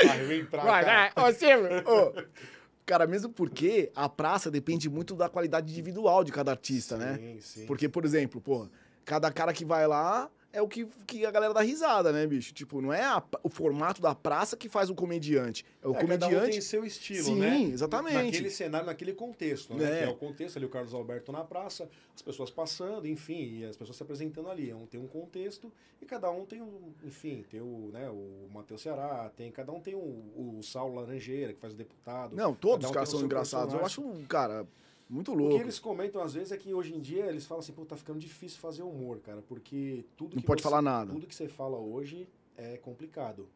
Vai, 0.03 0.25
vem 0.25 0.45
pra 0.47 0.63
Vai, 0.63 0.83
cá. 0.83 1.11
vai, 1.15 1.29
ô 1.29 1.33
Silvio! 1.35 1.69
ô. 1.87 2.47
Cara, 2.87 3.05
mesmo 3.05 3.29
porque 3.29 3.91
a 3.93 4.07
praça 4.09 4.49
depende 4.49 4.89
muito 4.89 5.13
da 5.13 5.27
qualidade 5.29 5.69
individual 5.71 6.23
de 6.23 6.31
cada 6.31 6.51
artista, 6.51 6.97
né? 6.97 7.17
Sim, 7.17 7.41
sim. 7.41 7.65
Porque, 7.67 7.87
por 7.89 8.03
exemplo, 8.05 8.39
pô, 8.41 8.67
cada 9.07 9.31
cara 9.31 9.53
que 9.53 9.63
vai 9.63 9.87
lá 9.87 10.29
é 10.51 10.61
o 10.61 10.67
que, 10.67 10.85
que 11.05 11.23
a 11.25 11.29
galera 11.29 11.53
dá 11.53 11.61
risada, 11.61 12.11
né, 12.11 12.25
bicho? 12.25 12.51
Tipo, 12.53 12.81
não 12.81 12.91
é 12.91 13.03
a- 13.03 13.21
o 13.43 13.49
formato 13.49 14.01
da 14.01 14.15
praça 14.15 14.57
que 14.57 14.67
faz 14.67 14.89
o 14.89 14.95
comediante. 14.95 15.63
É 15.83 15.87
o 15.87 15.91
É, 15.91 15.93
cada 15.93 16.03
um 16.03 16.07
tem 16.17 16.29
comediante. 16.39 16.61
seu 16.63 16.83
estilo, 16.83 17.23
Sim, 17.25 17.39
né? 17.39 17.61
exatamente. 17.63 18.15
Naquele 18.25 18.49
cenário, 18.49 18.87
naquele 18.87 19.13
contexto, 19.13 19.75
né? 19.75 20.01
É. 20.01 20.03
É 20.05 20.09
o 20.09 20.15
contexto 20.15 20.57
ali, 20.57 20.65
o 20.65 20.69
Carlos 20.69 20.93
Alberto 20.93 21.31
na 21.31 21.43
praça, 21.43 21.87
as 22.15 22.21
pessoas 22.21 22.49
passando, 22.49 23.07
enfim, 23.07 23.59
e 23.59 23.65
as 23.65 23.77
pessoas 23.77 23.97
se 23.97 24.03
apresentando 24.03 24.49
ali. 24.49 24.69
É 24.71 24.75
um- 24.75 24.85
Tem 24.87 24.99
um 24.99 25.07
contexto 25.07 25.71
e 26.01 26.05
cada 26.05 26.29
um 26.31 26.43
tem 26.45 26.61
um, 26.61 26.91
enfim, 27.03 27.45
tem 27.49 27.61
o, 27.61 27.89
né, 27.93 28.09
o 28.09 28.47
Matheus 28.51 28.81
Ceará, 28.81 29.29
tem, 29.35 29.51
cada 29.51 29.71
um 29.71 29.79
tem 29.79 29.93
o, 29.95 29.99
o 29.99 30.59
Saulo 30.63 30.95
Laranjeira, 30.95 31.53
que 31.53 31.59
faz 31.59 31.73
o 31.73 31.77
deputado. 31.77 32.35
Não, 32.35 32.53
todos 32.55 32.85
um 32.85 32.89
os 32.89 32.93
caras 32.93 33.09
são 33.09 33.21
engraçados. 33.21 33.73
Eu 33.73 33.85
acho, 33.85 34.01
personagem. 34.01 34.27
cara, 34.27 34.65
muito 35.09 35.31
O 35.31 35.35
louco. 35.35 35.55
que 35.55 35.61
eles 35.61 35.79
comentam 35.79 36.21
às 36.21 36.33
vezes 36.33 36.51
é 36.51 36.57
que 36.57 36.73
hoje 36.73 36.93
em 36.93 36.99
dia 36.99 37.25
eles 37.27 37.45
falam 37.45 37.59
assim, 37.59 37.71
pô, 37.73 37.85
tá 37.85 37.95
ficando 37.95 38.19
difícil 38.19 38.59
fazer 38.59 38.83
humor, 38.83 39.19
cara, 39.19 39.41
porque 39.41 40.05
tudo 40.15 40.35
Não 40.35 40.41
que 40.41 40.47
pode 40.47 40.61
você- 40.61 40.69
falar 40.69 40.81
nada. 40.81 41.11
Tudo 41.11 41.25
que 41.27 41.35
você 41.35 41.47
fala 41.47 41.77
hoje 41.77 42.27
é 42.57 42.77
complicado, 42.77 43.47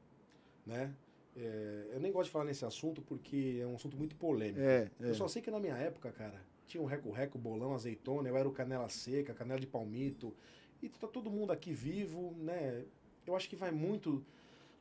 né? 0.66 0.94
É, 1.36 1.88
eu 1.94 2.00
nem 2.00 2.12
gosto 2.12 2.26
de 2.26 2.32
falar 2.32 2.46
nesse 2.46 2.66
assunto 2.66 3.02
porque 3.02 3.60
é 3.62 3.66
um 3.68 3.76
assunto 3.76 3.96
muito 3.98 4.16
polêmico. 4.16 4.60
É, 4.60 4.90
é. 5.00 5.10
Eu 5.10 5.16
só 5.16 5.28
sei 5.28 5.42
que 5.42 5.50
na 5.50 5.60
minha 5.60 5.76
época, 5.76 6.12
cara, 6.12 6.42
tinha 6.68 6.82
um 6.82 6.86
reco-reco, 6.86 7.38
bolão, 7.38 7.74
azeitona, 7.74 8.28
eu 8.30 8.36
era 8.38 8.48
o 8.48 8.52
canela 8.52 8.90
seca, 8.90 9.34
canela 9.34 9.60
de 9.60 9.68
palmito, 9.68 10.34
e 10.82 10.90
tá 10.90 11.08
todo 11.08 11.30
mundo 11.30 11.52
aqui 11.52 11.72
vivo, 11.74 12.34
né? 12.38 12.84
Eu 13.26 13.36
acho 13.36 13.48
que 13.50 13.56
vai 13.56 13.72
muito 13.72 14.24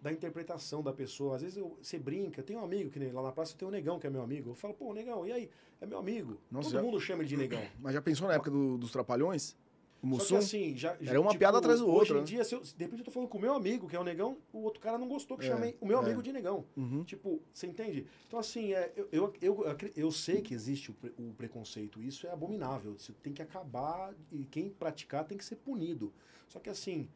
da 0.01 0.11
interpretação 0.13 0.83
da 0.83 0.93
pessoa. 0.93 1.37
Às 1.37 1.43
vezes 1.43 1.57
eu, 1.59 1.77
você 1.81 1.99
brinca, 1.99 2.43
tem 2.43 2.57
um 2.57 2.65
amigo 2.65 2.91
que 2.91 2.99
nem 2.99 3.13
lá 3.13 3.23
na 3.23 3.33
praça 3.33 3.55
tem 3.57 3.67
um 3.69 3.71
negão 3.71 3.99
que 3.99 4.07
é 4.07 4.11
meu 4.11 4.23
amigo. 4.23 4.51
Eu 4.51 4.55
falo, 4.55 4.75
pô, 4.75 4.93
negão, 4.95 5.27
e 5.27 5.33
aí? 5.33 5.51
É 5.81 5.87
meu 5.87 5.99
amigo. 5.99 6.39
Nossa, 6.51 6.69
todo 6.71 6.79
já- 6.79 6.83
mundo 6.83 7.01
chama 7.01 7.23
ele 7.23 7.29
de 7.29 7.37
negão. 7.37 7.63
Mas 7.79 7.93
já 7.95 8.01
pensou 8.03 8.27
na 8.29 8.35
época 8.35 8.51
do- 8.51 8.79
dos 8.79 8.91
Trapalhões? 8.91 9.57
O 10.03 10.07
Só 10.07 10.17
que 10.17 10.33
Mussum? 10.33 10.37
assim, 10.39 10.75
já, 10.79 10.97
Era 11.03 11.21
uma 11.21 11.35
piada 11.37 11.59
atrás 11.59 11.79
do 11.81 11.85
Hoje 11.87 11.99
outro, 11.99 12.17
em 12.17 12.21
né? 12.21 12.25
dia, 12.25 12.43
se 12.43 12.55
eu, 12.55 12.61
de 12.63 12.73
repente 12.79 13.01
eu 13.01 13.05
tô 13.05 13.11
falando 13.11 13.29
com 13.29 13.37
o 13.37 13.41
meu 13.43 13.53
amigo, 13.53 13.87
que 13.87 13.95
é 13.95 14.01
o 14.01 14.03
negão, 14.03 14.39
o 14.51 14.61
outro 14.61 14.81
cara 14.81 14.97
não 14.97 15.07
gostou 15.07 15.37
que 15.37 15.45
É, 15.45 15.49
chamei 15.49 15.77
o 15.79 15.85
meu 15.85 15.99
é. 15.99 16.03
amigo 16.03 16.23
de 16.23 16.33
negão. 16.33 16.65
Uhum. 16.75 17.05
Tipo, 17.05 17.39
você 17.53 17.67
entende? 17.67 18.07
Então, 18.27 18.39
assim, 18.39 18.73
é, 18.73 18.91
eu, 18.97 19.07
eu, 19.13 19.35
eu, 19.43 19.77
eu 19.95 20.11
sei 20.11 20.41
que 20.41 20.55
existe 20.55 20.91
o, 20.91 20.95
pre- 20.95 21.13
o 21.19 21.35
preconceito, 21.35 22.01
isso 22.03 22.27
é 22.27 22.31
abominável. 22.31 22.95
Isso 22.95 23.13
tem 23.23 23.35
que 23.35 23.43
acabar 23.43 24.15
e 24.33 24.47
quem 24.47 24.71
praticar 24.71 25.25
tem 25.27 25.37
que 25.37 25.45
ser 25.45 25.57
punido. 25.57 26.11
Só 26.49 26.59
que, 26.59 26.71
assim, 26.71 27.07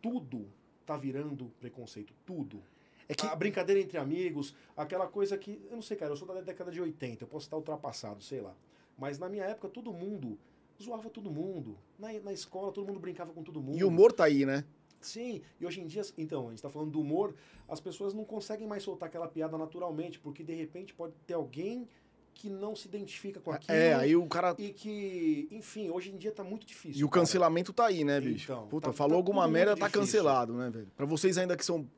tudo 0.00 0.46
tá 0.84 0.96
virando 0.96 1.52
preconceito, 1.60 2.12
tudo. 2.24 2.62
É 3.08 3.14
que 3.14 3.26
A 3.26 3.34
brincadeira 3.34 3.80
entre 3.80 3.98
amigos, 3.98 4.54
aquela 4.76 5.06
coisa 5.06 5.36
que. 5.36 5.60
Eu 5.68 5.76
não 5.76 5.82
sei, 5.82 5.96
cara, 5.96 6.12
eu 6.12 6.16
sou 6.16 6.26
da 6.26 6.40
década 6.40 6.70
de 6.70 6.80
80, 6.80 7.24
eu 7.24 7.28
posso 7.28 7.46
estar 7.46 7.56
ultrapassado, 7.56 8.22
sei 8.22 8.40
lá. 8.40 8.54
Mas 8.96 9.18
na 9.18 9.28
minha 9.28 9.44
época, 9.44 9.68
todo 9.68 9.92
mundo 9.92 10.38
zoava 10.82 11.08
todo 11.08 11.30
mundo. 11.30 11.78
Na, 11.98 12.12
na 12.20 12.32
escola, 12.32 12.72
todo 12.72 12.86
mundo 12.86 13.00
brincava 13.00 13.32
com 13.32 13.42
todo 13.42 13.60
mundo. 13.60 13.78
E 13.78 13.84
o 13.84 13.88
humor 13.88 14.12
tá 14.12 14.24
aí, 14.24 14.44
né? 14.44 14.64
Sim, 15.00 15.42
e 15.60 15.66
hoje 15.66 15.80
em 15.80 15.86
dia, 15.86 16.02
então, 16.16 16.46
a 16.46 16.48
gente 16.50 16.58
está 16.58 16.70
falando 16.70 16.92
do 16.92 17.00
humor, 17.00 17.34
as 17.68 17.80
pessoas 17.80 18.14
não 18.14 18.24
conseguem 18.24 18.68
mais 18.68 18.84
soltar 18.84 19.08
aquela 19.08 19.26
piada 19.26 19.58
naturalmente, 19.58 20.20
porque 20.20 20.44
de 20.44 20.54
repente 20.54 20.94
pode 20.94 21.14
ter 21.26 21.34
alguém 21.34 21.88
que 22.34 22.48
não 22.50 22.74
se 22.74 22.88
identifica 22.88 23.38
com 23.40 23.50
aquilo. 23.52 23.76
É, 23.76 23.94
aí 23.94 24.16
o 24.16 24.26
cara. 24.26 24.54
E 24.58 24.70
que, 24.72 25.48
enfim, 25.50 25.90
hoje 25.90 26.10
em 26.10 26.16
dia 26.16 26.32
tá 26.32 26.42
muito 26.42 26.66
difícil. 26.66 27.00
E 27.00 27.04
o 27.04 27.08
cara. 27.08 27.22
cancelamento 27.22 27.72
tá 27.72 27.86
aí, 27.86 28.04
né, 28.04 28.20
bicho? 28.20 28.50
Então, 28.52 28.66
Puta, 28.68 28.88
tá- 28.88 28.92
falou 28.92 29.12
tá 29.12 29.16
alguma 29.18 29.46
merda, 29.48 29.76
tá 29.76 29.88
cancelado, 29.88 30.52
né, 30.54 30.70
velho? 30.70 30.88
Pra 30.96 31.06
vocês 31.06 31.36
ainda 31.38 31.56
que 31.56 31.64
são 31.64 31.88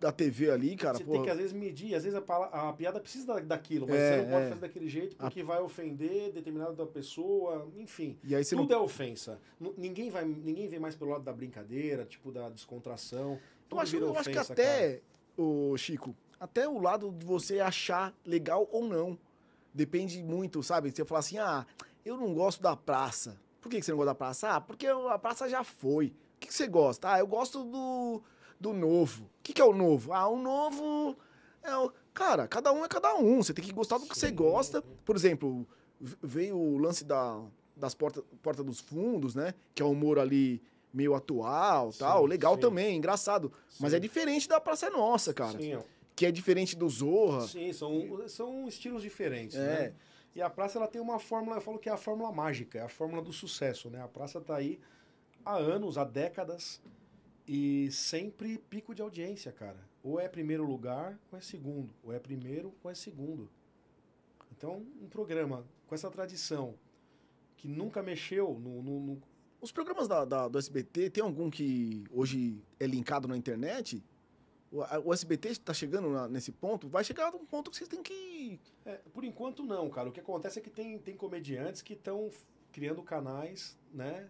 da 0.00 0.10
TV 0.10 0.50
ali, 0.50 0.74
cara, 0.76 0.98
Você 0.98 1.04
pô. 1.04 1.12
tem 1.12 1.22
que, 1.22 1.30
às 1.30 1.36
vezes, 1.36 1.52
medir. 1.52 1.94
Às 1.94 2.02
vezes, 2.02 2.18
a, 2.18 2.20
pala- 2.22 2.46
a 2.46 2.72
piada 2.72 2.98
precisa 2.98 3.26
da- 3.26 3.38
daquilo, 3.40 3.86
mas 3.88 3.96
É, 3.96 4.10
você 4.16 4.22
não 4.22 4.30
pode 4.32 4.44
é. 4.44 4.48
fazer 4.48 4.60
daquele 4.60 4.88
jeito 4.88 5.16
porque 5.16 5.42
vai 5.42 5.60
ofender 5.60 6.32
determinada 6.32 6.84
pessoa, 6.86 7.68
enfim. 7.76 8.18
E 8.24 8.34
aí 8.34 8.44
você 8.44 8.56
Tudo 8.56 8.70
não. 8.72 8.80
é 8.80 8.82
ofensa. 8.82 9.38
N- 9.60 9.72
Ninguém, 9.76 10.10
vai, 10.10 10.24
ninguém 10.24 10.66
vê 10.68 10.78
mais 10.80 10.96
pelo 10.96 11.10
lado 11.12 11.22
da 11.22 11.32
brincadeira, 11.32 12.04
tipo, 12.04 12.32
da 12.32 12.48
descontração. 12.48 13.38
Eu 13.70 13.78
acho, 13.78 13.96
eu 13.96 14.10
acho 14.16 14.30
que 14.30 14.36
ofensa, 14.38 14.54
cara. 14.54 14.68
até, 14.68 15.00
ô 15.36 15.76
Chico, 15.76 16.14
até 16.40 16.68
o 16.68 16.80
lado 16.80 17.12
de 17.12 17.24
você 17.24 17.60
achar 17.60 18.12
legal 18.26 18.68
ou 18.72 18.84
não. 18.86 19.16
Depende 19.78 20.20
muito, 20.24 20.60
sabe? 20.60 20.90
Você 20.90 21.04
falar 21.04 21.20
assim, 21.20 21.38
ah, 21.38 21.64
eu 22.04 22.16
não 22.16 22.34
gosto 22.34 22.60
da 22.60 22.74
praça. 22.74 23.40
Por 23.60 23.70
que 23.70 23.80
você 23.80 23.92
não 23.92 23.98
gosta 23.98 24.10
da 24.10 24.14
praça? 24.16 24.50
Ah, 24.56 24.60
porque 24.60 24.88
a 24.88 25.16
praça 25.20 25.48
já 25.48 25.62
foi. 25.62 26.06
O 26.06 26.40
que 26.40 26.52
você 26.52 26.66
gosta? 26.66 27.12
Ah, 27.12 27.20
eu 27.20 27.28
gosto 27.28 27.62
do, 27.62 28.20
do 28.58 28.72
novo. 28.72 29.26
O 29.26 29.28
que 29.40 29.60
é 29.60 29.64
o 29.64 29.72
novo? 29.72 30.12
Ah, 30.12 30.26
o 30.26 30.36
novo 30.36 31.16
é 31.62 31.76
o... 31.76 31.92
Cara, 32.12 32.48
cada 32.48 32.72
um 32.72 32.84
é 32.84 32.88
cada 32.88 33.14
um. 33.14 33.40
Você 33.40 33.54
tem 33.54 33.64
que 33.64 33.72
gostar 33.72 33.98
do 33.98 34.06
que 34.06 34.18
você 34.18 34.30
Sim. 34.30 34.34
gosta. 34.34 34.82
Por 35.04 35.14
exemplo, 35.14 35.64
veio 36.00 36.56
o 36.58 36.76
lance 36.76 37.04
da, 37.04 37.40
das 37.76 37.94
portas 37.94 38.24
porta 38.42 38.64
dos 38.64 38.80
fundos, 38.80 39.36
né? 39.36 39.54
Que 39.76 39.82
é 39.82 39.86
um 39.86 39.92
humor 39.92 40.18
ali 40.18 40.60
meio 40.92 41.14
atual, 41.14 41.92
tal. 41.92 42.22
Sim, 42.22 42.28
Legal 42.28 42.54
sim. 42.56 42.60
também, 42.62 42.96
engraçado. 42.96 43.52
Mas 43.78 43.92
Sim. 43.92 43.98
é 43.98 44.00
diferente 44.00 44.48
da 44.48 44.60
Praça 44.60 44.86
é 44.86 44.90
Nossa, 44.90 45.32
cara. 45.32 45.56
Sim, 45.56 45.76
ó. 45.76 45.82
Que 46.18 46.26
é 46.26 46.32
diferente 46.32 46.74
do 46.76 46.88
Zorra. 46.88 47.42
Sim, 47.46 47.72
são, 47.72 48.28
são 48.28 48.66
estilos 48.66 49.02
diferentes, 49.02 49.56
É. 49.56 49.60
né? 49.90 49.94
E 50.34 50.42
a 50.42 50.50
praça 50.50 50.76
ela 50.78 50.88
tem 50.88 51.00
uma 51.00 51.18
fórmula, 51.20 51.56
eu 51.56 51.60
falo 51.60 51.78
que 51.78 51.88
é 51.88 51.92
a 51.92 51.96
fórmula 51.96 52.32
mágica, 52.32 52.78
é 52.78 52.82
a 52.82 52.88
fórmula 52.88 53.22
do 53.22 53.32
sucesso, 53.32 53.88
né? 53.88 54.02
A 54.02 54.08
praça 54.08 54.40
tá 54.40 54.56
aí 54.56 54.80
há 55.44 55.54
anos, 55.56 55.96
há 55.96 56.02
décadas 56.04 56.82
e 57.46 57.88
sempre 57.92 58.58
pico 58.58 58.94
de 58.96 59.00
audiência, 59.00 59.52
cara. 59.52 59.78
Ou 60.02 60.18
é 60.18 60.28
primeiro 60.28 60.64
lugar, 60.66 61.16
ou 61.30 61.38
é 61.38 61.40
segundo. 61.40 61.90
Ou 62.02 62.12
é 62.12 62.18
primeiro, 62.18 62.74
ou 62.82 62.90
é 62.90 62.94
segundo. 62.94 63.48
Então, 64.56 64.84
um 65.00 65.08
programa 65.08 65.64
com 65.86 65.94
essa 65.94 66.10
tradição 66.10 66.74
que 67.56 67.68
nunca 67.68 68.02
mexeu 68.02 68.58
no, 68.58 68.82
no- 68.82 69.00
no- 69.00 69.22
Os 69.60 69.70
programas 69.72 70.06
da, 70.08 70.24
da- 70.24 70.48
do 70.48 70.58
SBT, 70.58 71.10
tem 71.10 71.22
algum 71.22 71.48
que 71.48 72.04
hoje 72.12 72.60
é 72.78 72.86
linkado 72.86 73.26
na 73.28 73.36
internet? 73.36 74.02
O, 74.70 74.82
a- 74.82 74.98
o 75.02 75.12
SBT 75.14 75.48
está 75.48 75.72
chegando 75.72 76.08
na- 76.10 76.28
nesse 76.28 76.52
ponto? 76.52 76.88
Vai 76.88 77.02
chegar 77.02 77.32
num 77.32 77.44
ponto 77.46 77.70
que 77.70 77.76
vocês 77.76 77.88
têm 77.88 78.02
que. 78.02 78.60
É, 78.84 78.96
por 79.14 79.24
enquanto 79.24 79.64
não, 79.64 79.88
cara. 79.88 80.08
O 80.08 80.12
que 80.12 80.20
acontece 80.20 80.58
é 80.58 80.62
que 80.62 80.70
tem, 80.70 80.98
tem 80.98 81.16
comediantes 81.16 81.80
que 81.82 81.94
estão 81.94 82.30
criando 82.72 83.02
canais, 83.02 83.76
né? 83.92 84.28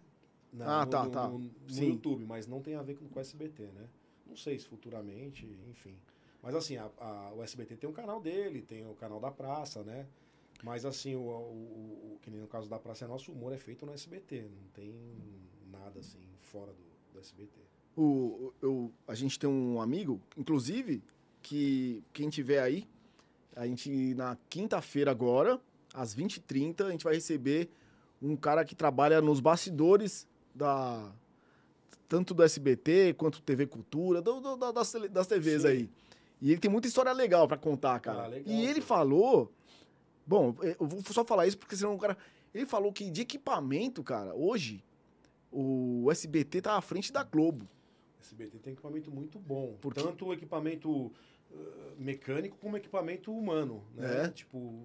na- 0.52 0.80
Ah, 0.80 0.84
no, 0.86 0.90
tá, 0.90 1.04
no- 1.04 1.10
tá. 1.10 1.28
no- 1.28 1.38
no. 1.40 1.84
YouTube, 1.84 2.24
mas 2.24 2.46
não 2.46 2.62
tem 2.62 2.74
a 2.74 2.82
ver 2.82 2.96
com, 2.96 3.06
com 3.08 3.18
o 3.18 3.20
SBT, 3.20 3.64
né? 3.64 3.86
Não 4.26 4.34
sei 4.36 4.58
se 4.58 4.66
futuramente, 4.66 5.44
enfim. 5.68 5.94
Mas 6.42 6.54
assim, 6.54 6.76
a- 6.76 6.90
a- 6.98 7.32
o 7.34 7.42
SBT 7.42 7.76
tem 7.76 7.90
um 7.90 7.92
canal 7.92 8.20
dele, 8.20 8.62
tem 8.62 8.86
o 8.88 8.94
canal 8.94 9.20
da 9.20 9.30
praça, 9.30 9.82
né? 9.82 10.06
Mas 10.62 10.84
assim, 10.86 11.14
o, 11.16 11.20
o- 11.20 11.22
o- 11.32 12.14
o- 12.14 12.18
que 12.22 12.30
nem 12.30 12.40
no 12.40 12.46
caso 12.48 12.68
da 12.68 12.78
praça 12.78 13.04
é 13.04 13.08
nosso 13.08 13.30
humor 13.32 13.52
é 13.52 13.58
feito 13.58 13.84
no 13.84 13.92
SBT. 13.92 14.42
Não 14.42 14.68
tem 14.72 14.94
nada 15.70 16.00
assim 16.00 16.20
fora 16.40 16.72
do, 16.72 16.82
do 17.12 17.18
SBT. 17.20 17.60
O, 18.00 18.52
eu- 18.62 18.92
a 19.08 19.14
gente 19.14 19.38
tem 19.38 19.50
um 19.50 19.80
amigo, 19.80 20.20
inclusive, 20.36 21.02
que 21.42 22.02
quem 22.12 22.28
tiver 22.28 22.60
aí, 22.60 22.86
a 23.56 23.66
gente 23.66 24.14
na 24.14 24.36
quinta-feira 24.48 25.10
agora, 25.10 25.60
às 25.92 26.14
20h30, 26.14 26.86
a 26.86 26.90
gente 26.92 27.02
vai 27.02 27.14
receber 27.14 27.68
um 28.22 28.36
cara 28.36 28.64
que 28.64 28.74
trabalha 28.76 29.20
nos 29.20 29.40
bastidores 29.40 30.28
da. 30.54 31.10
Tanto 32.08 32.32
do 32.32 32.42
SBT 32.44 33.14
quanto 33.14 33.42
TV 33.42 33.66
Cultura, 33.66 34.22
do- 34.22 34.40
do- 34.40 34.56
da- 34.56 34.70
das, 34.72 34.92
das 35.10 35.26
TVs 35.26 35.62
Sim. 35.62 35.68
aí. 35.68 35.90
E 36.40 36.52
ele 36.52 36.60
tem 36.60 36.70
muita 36.70 36.86
história 36.86 37.12
legal 37.12 37.48
pra 37.48 37.56
contar, 37.58 37.98
cara. 37.98 38.24
Ah, 38.24 38.26
legal, 38.28 38.54
e 38.54 38.64
ele 38.64 38.80
pô. 38.80 38.86
falou. 38.86 39.52
Bom, 40.24 40.54
eu 40.62 40.86
vou 40.86 41.02
só 41.12 41.24
falar 41.24 41.46
isso 41.48 41.58
porque 41.58 41.74
senão 41.76 41.94
o 41.94 41.98
cara. 41.98 42.16
Ele 42.54 42.64
falou 42.64 42.92
que 42.92 43.10
de 43.10 43.22
equipamento, 43.22 44.02
cara, 44.04 44.34
hoje, 44.34 44.84
o 45.50 46.08
SBT 46.12 46.62
tá 46.62 46.76
à 46.76 46.80
frente 46.80 47.12
da 47.12 47.24
Globo. 47.24 47.68
O 48.18 48.20
SBT 48.20 48.58
tem 48.58 48.72
equipamento 48.72 49.10
muito 49.10 49.38
bom. 49.38 49.76
Porque- 49.80 50.00
Tanto 50.02 50.26
o 50.26 50.32
equipamento 50.32 50.90
uh, 50.90 51.12
mecânico 51.98 52.56
como 52.58 52.76
equipamento 52.76 53.32
humano. 53.32 53.84
Né? 53.94 54.24
É. 54.24 54.28
Tipo, 54.28 54.82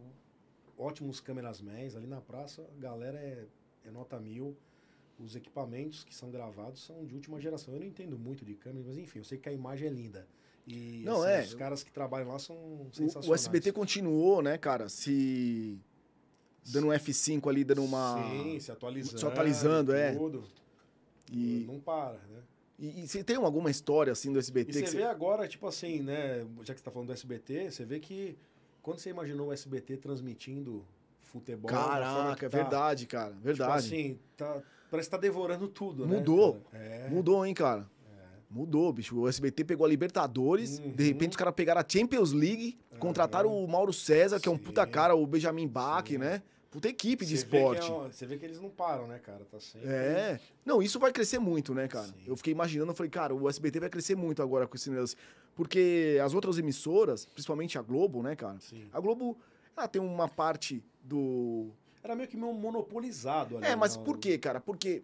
ótimos 0.77 1.19
câmerasmans. 1.19 1.95
Ali 1.95 2.07
na 2.07 2.21
praça, 2.21 2.67
a 2.77 2.79
galera 2.81 3.17
é, 3.19 3.45
é 3.85 3.91
nota 3.91 4.19
mil. 4.19 4.55
Os 5.19 5.35
equipamentos 5.35 6.03
que 6.03 6.13
são 6.13 6.31
gravados 6.31 6.83
são 6.85 7.05
de 7.05 7.13
última 7.13 7.39
geração. 7.39 7.73
Eu 7.73 7.79
não 7.79 7.87
entendo 7.87 8.17
muito 8.17 8.43
de 8.43 8.55
câmera, 8.55 8.85
mas 8.87 8.97
enfim, 8.97 9.19
eu 9.19 9.23
sei 9.25 9.37
que 9.37 9.47
a 9.47 9.53
imagem 9.53 9.87
é 9.87 9.91
linda. 9.91 10.27
E 10.65 11.01
Não, 11.05 11.21
assim, 11.21 11.31
é. 11.31 11.41
os 11.41 11.53
caras 11.53 11.83
que 11.83 11.91
trabalham 11.91 12.29
lá 12.29 12.39
são 12.39 12.55
O, 12.55 12.89
sensacionais. 12.91 13.29
o 13.29 13.33
SBT 13.33 13.71
continuou, 13.73 14.41
né, 14.41 14.57
cara, 14.57 14.87
se 14.89 15.77
dando 16.71 16.87
um 16.87 16.91
F5 16.91 17.49
ali, 17.49 17.63
dando 17.65 17.83
uma 17.83 18.23
Sim, 18.29 18.59
se 18.59 18.71
atualizando. 18.71 19.19
se 19.19 19.25
atualizando, 19.25 19.93
é. 19.93 20.15
tudo. 20.15 20.43
e, 21.31 21.65
Não 21.67 21.79
para, 21.79 22.13
né? 22.29 22.41
E, 22.79 23.03
e 23.03 23.07
você 23.07 23.23
tem 23.23 23.35
alguma 23.35 23.69
história 23.69 24.11
assim 24.11 24.31
do 24.31 24.39
SBT 24.39 24.71
E 24.71 24.73
você 24.73 24.81
vê 24.81 24.87
você... 24.87 25.03
agora, 25.03 25.47
tipo 25.47 25.67
assim, 25.67 26.01
né? 26.01 26.45
Já 26.63 26.73
que 26.73 26.79
você 26.79 26.85
tá 26.85 26.91
falando 26.91 27.07
do 27.07 27.13
SBT, 27.13 27.71
você 27.71 27.85
vê 27.85 27.99
que 27.99 28.37
quando 28.81 28.99
você 28.99 29.09
imaginou 29.09 29.47
o 29.49 29.53
SBT 29.53 29.97
transmitindo 29.97 30.83
futebol. 31.21 31.69
Caraca, 31.69 32.45
é 32.45 32.49
tá, 32.49 32.57
verdade, 32.57 33.05
cara, 33.07 33.33
verdade. 33.41 33.83
Tipo 33.83 33.95
assim, 33.95 34.19
tá, 34.37 34.61
parece 34.91 35.07
que 35.09 35.15
tá 35.15 35.21
devorando 35.21 35.67
tudo, 35.67 36.05
né? 36.05 36.17
Mudou. 36.17 36.61
É. 36.73 37.07
Mudou, 37.09 37.45
hein, 37.45 37.53
cara. 37.53 37.89
Mudou, 38.49 38.93
bicho. 38.93 39.17
O 39.19 39.27
SBT 39.27 39.63
pegou 39.63 39.83
a 39.83 39.89
Libertadores, 39.89 40.77
Uhum. 40.77 40.91
de 40.91 41.03
repente 41.05 41.31
os 41.31 41.37
caras 41.37 41.55
pegaram 41.55 41.81
a 41.81 41.85
Champions 41.87 42.31
League, 42.33 42.77
contrataram 42.99 43.49
Aham. 43.49 43.63
o 43.63 43.67
Mauro 43.67 43.91
César, 43.91 44.39
que 44.39 44.47
é 44.47 44.51
um 44.51 44.57
Sim. 44.57 44.63
puta 44.63 44.85
cara, 44.85 45.15
o 45.15 45.25
Benjamin 45.25 45.67
Bach, 45.67 46.07
Sim. 46.07 46.19
né? 46.19 46.43
Puta 46.73 46.87
equipe 46.89 47.23
de 47.25 47.37
Você 47.37 47.45
vê 47.45 47.49
que 47.49 47.55
é 47.55 47.59
esporte. 47.79 48.15
você 48.17 48.25
vê 48.25 48.37
que 48.37 48.45
eles 48.45 48.59
não 48.59 48.69
param, 48.69 49.07
né, 49.07 49.19
cara? 49.19 49.45
Tá 49.45 49.59
sempre. 49.59 49.87
É. 49.87 50.39
Não, 50.65 50.81
isso 50.81 50.99
vai 50.99 51.11
crescer 51.13 51.37
muito, 51.39 51.73
né, 51.73 51.87
cara? 51.87 52.07
Sim. 52.07 52.23
Eu 52.25 52.35
fiquei 52.35 52.51
imaginando, 52.51 52.91
eu 52.91 52.95
falei, 52.95 53.09
cara, 53.11 53.33
o 53.33 53.47
SBT 53.47 53.79
vai 53.79 53.89
crescer 53.89 54.15
muito 54.15 54.41
agora 54.41 54.67
com 54.67 54.75
esse 54.75 54.89
negócio. 54.89 55.15
Porque 55.55 56.19
as 56.23 56.33
outras 56.33 56.57
emissoras, 56.57 57.25
principalmente 57.25 57.77
a 57.77 57.81
Globo, 57.83 58.23
né, 58.23 58.35
cara? 58.35 58.59
Sim. 58.59 58.87
A 58.91 58.99
Globo, 58.99 59.37
ela 59.77 59.87
tem 59.87 60.01
uma 60.01 60.27
parte 60.27 60.83
do. 61.03 61.69
Era 62.03 62.15
meio 62.15 62.27
que 62.27 62.35
meio 62.35 62.51
monopolizado 62.53 63.57
ali. 63.57 63.65
É, 63.67 63.75
mas 63.75 63.95
né? 63.95 64.03
por 64.03 64.17
quê, 64.17 64.37
cara? 64.37 64.59
Porque 64.59 65.03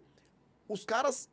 os 0.68 0.84
caras. 0.84 1.28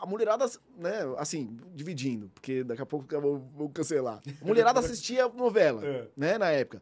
A 0.00 0.06
mulherada, 0.06 0.48
né, 0.76 0.92
assim, 1.16 1.56
dividindo, 1.74 2.30
porque 2.32 2.62
daqui 2.62 2.80
a 2.80 2.86
pouco 2.86 3.12
eu 3.12 3.20
vou, 3.20 3.38
vou 3.56 3.68
cancelar. 3.68 4.22
A 4.40 4.44
mulherada 4.44 4.78
assistia 4.78 5.26
novela, 5.28 5.84
É. 5.84 6.06
né, 6.16 6.38
na 6.38 6.50
época. 6.50 6.80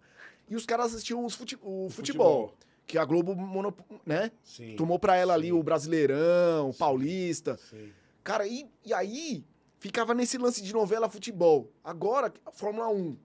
E 0.51 0.55
os 0.55 0.67
caras 0.67 0.87
assistiam 0.93 1.25
os 1.25 1.35
fute- 1.35 1.57
o 1.63 1.89
futebol, 1.89 2.49
Futebol. 2.49 2.55
Que 2.87 2.97
a 2.99 3.05
Globo, 3.05 3.35
monop- 3.35 3.81
né, 4.05 4.31
Sim. 4.45 4.77
tomou 4.77 4.99
pra 4.99 5.17
ela 5.17 5.35
ali 5.35 5.49
Sim. 5.49 5.53
o 5.53 5.63
Brasileirão, 5.63 6.69
o 6.69 6.73
Sim. 6.73 6.79
Paulista. 6.79 7.57
Sim. 7.71 7.91
Cara, 8.23 8.47
e, 8.47 8.67
e 8.85 8.93
aí 8.95 9.45
ficava 9.79 10.15
nesse 10.15 10.39
lance 10.39 10.63
de 10.63 10.73
novela 10.73 11.09
futebol. 11.09 11.71
Agora, 11.83 12.33
Fórmula 12.53 12.89
1. 12.89 13.17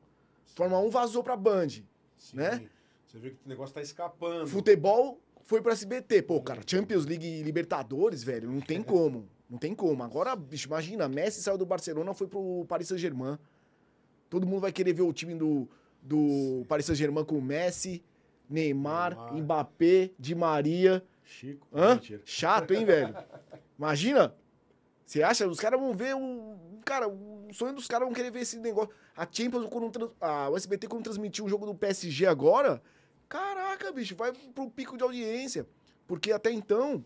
Fórmula 0.56 0.82
1 0.82 0.90
vazou 0.90 1.24
pra 1.24 1.36
Band. 1.36 1.70
Sim. 2.18 2.38
né? 2.38 2.68
Você 3.08 3.18
vê 3.20 3.32
que 3.32 3.38
o 3.46 3.50
negócio 3.50 3.74
tá 3.76 3.82
escapando. 3.82 4.48
Futebol 4.48 5.20
foi 5.44 5.62
pra 5.62 5.74
SBT. 5.74 6.22
Pô, 6.22 6.42
cara, 6.42 6.62
Champions 6.66 7.06
League 7.06 7.26
e 7.28 7.44
Libertadores, 7.44 8.24
velho, 8.24 8.50
não 8.52 8.62
tem 8.62 8.82
como. 8.84 9.28
Não 9.50 9.58
tem 9.58 9.76
como. 9.76 10.02
Agora, 10.02 10.36
bicho, 10.36 10.68
imagina, 10.68 11.10
Messi 11.10 11.42
saiu 11.44 11.58
do 11.58 11.66
Barcelona, 11.66 12.14
foi 12.14 12.26
pro 12.28 12.66
Paris 12.70 12.88
Saint-Germain. 12.88 13.38
Todo 14.30 14.48
mundo 14.48 14.62
vai 14.62 14.72
querer 14.72 14.94
ver 14.94 15.02
o 15.02 15.12
time 15.12 15.36
do, 15.36 15.68
do 16.02 16.64
Paris 16.70 16.86
Saint-Germain 16.86 17.26
com 17.26 17.42
Messi, 17.42 18.02
Neymar, 18.52 19.16
Neymar. 19.16 19.34
Mbappé, 19.44 20.12
Di 20.20 20.36
Maria. 20.36 21.04
Chico. 21.24 21.68
Hã? 21.74 21.96
Mentira. 21.96 22.22
Chato, 22.26 22.74
hein, 22.74 22.86
velho? 22.86 23.16
Imagina. 23.78 24.36
Você 25.06 25.24
acha? 25.24 25.48
Os 25.48 25.60
caras 25.60 25.80
vão 25.80 25.94
ver 25.96 26.16
o. 26.16 26.58
Cara, 26.86 27.08
o 27.08 27.48
sonho 27.54 27.74
dos 27.74 27.88
caras 27.88 28.06
vão 28.08 28.14
querer 28.14 28.32
ver 28.32 28.42
esse 28.42 28.58
negócio. 28.60 28.94
A 29.16 29.28
Champions, 29.30 29.68
quando, 29.70 30.14
a, 30.20 30.50
o 30.50 30.58
SBT, 30.58 30.88
quando 30.88 31.04
transmitiu 31.04 31.46
o 31.46 31.50
jogo 31.50 31.66
do 31.66 31.76
PSG 31.76 32.26
agora. 32.26 32.82
Caraca, 33.30 33.92
bicho, 33.92 34.16
vai 34.16 34.34
pro 34.34 34.70
pico 34.70 34.98
de 34.98 35.04
audiência. 35.04 35.66
Porque 36.08 36.32
até 36.32 36.52
então, 36.52 37.04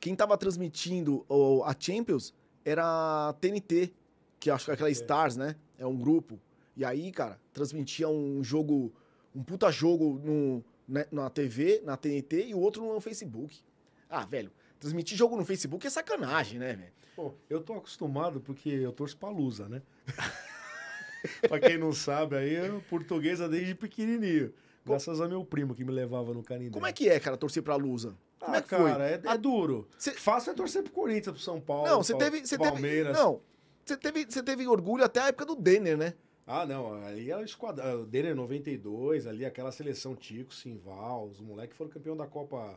quem 0.00 0.14
tava 0.16 0.36
transmitindo 0.36 1.24
o- 1.28 1.62
a 1.64 1.74
Champions 1.78 2.34
era 2.64 3.28
a 3.28 3.32
TNT, 3.34 3.92
que 4.38 4.50
acho 4.50 4.64
que 4.64 4.70
é 4.70 4.74
aquela. 4.74 4.90
Stars, 4.90 5.36
né? 5.36 5.56
É 5.78 5.86
um 5.86 5.96
grupo. 5.96 6.40
E 6.76 6.84
aí, 6.84 7.12
cara, 7.12 7.38
transmitia 7.52 8.08
um 8.08 8.42
jogo, 8.42 8.92
um 9.34 9.42
puta 9.42 9.70
jogo 9.70 10.20
no, 10.24 10.64
né, 10.88 11.06
na 11.10 11.30
TV, 11.30 11.82
na 11.84 11.96
TNT, 11.96 12.48
e 12.48 12.54
o 12.54 12.58
outro 12.58 12.92
no 12.92 13.00
Facebook. 13.00 13.60
Ah, 14.08 14.24
velho, 14.24 14.50
transmitir 14.78 15.16
jogo 15.16 15.36
no 15.36 15.44
Facebook 15.44 15.86
é 15.86 15.90
sacanagem, 15.90 16.58
né, 16.58 16.74
velho? 16.74 16.92
Bom, 17.16 17.34
eu 17.48 17.60
tô 17.60 17.74
acostumado 17.74 18.40
porque 18.40 18.68
eu 18.68 18.92
torço 18.92 19.16
pra 19.16 19.28
Lusa, 19.28 19.68
né? 19.68 19.82
pra 21.48 21.60
quem 21.60 21.78
não 21.78 21.92
sabe, 21.92 22.36
aí 22.36 22.54
eu 22.54 22.80
portuguesa 22.88 23.48
desde 23.48 23.74
pequenininho. 23.74 24.52
Graças 24.84 25.20
a 25.20 25.28
meu 25.28 25.44
primo 25.44 25.74
que 25.74 25.84
me 25.84 25.92
levava 25.92 26.32
no 26.32 26.42
Canindé. 26.42 26.72
Como 26.72 26.86
é 26.86 26.92
que 26.92 27.08
é, 27.08 27.20
cara, 27.20 27.36
torcer 27.36 27.62
pra 27.62 27.76
Lusa? 27.76 28.16
Como 28.38 28.54
ah, 28.54 28.58
é 28.58 28.62
que 28.62 28.68
foi? 28.68 28.90
cara, 28.90 29.10
é, 29.10 29.20
é 29.22 29.38
duro. 29.38 29.86
Cê- 29.98 30.12
Fácil 30.12 30.52
é 30.52 30.54
torcer 30.54 30.82
pro 30.82 30.92
Corinthians, 30.92 31.34
pro 31.34 31.42
São 31.42 31.60
Paulo, 31.60 31.86
Não, 31.86 32.02
você 32.02 32.16
teve, 32.16 32.40
você 32.40 32.56
teve, 32.56 32.70
Palmeiras. 32.70 33.16
não, 33.16 33.42
você 33.84 33.96
teve, 33.96 34.24
você 34.24 34.42
teve 34.42 34.66
orgulho 34.66 35.04
até 35.04 35.20
a 35.20 35.26
época 35.26 35.44
do 35.44 35.54
Denner, 35.54 35.96
né? 35.96 36.14
Ah, 36.52 36.66
não, 36.66 36.94
ali 37.04 37.30
era 37.30 37.40
o 37.40 37.44
esquadrão. 37.44 38.02
O 38.02 38.06
Denner 38.06 38.34
92, 38.34 39.26
ali 39.26 39.44
aquela 39.44 39.70
seleção 39.70 40.16
Tico, 40.16 40.52
Simval, 40.52 41.28
os 41.28 41.40
moleques 41.40 41.76
foram 41.76 41.90
campeão 41.90 42.16
da 42.16 42.26
Copa 42.26 42.76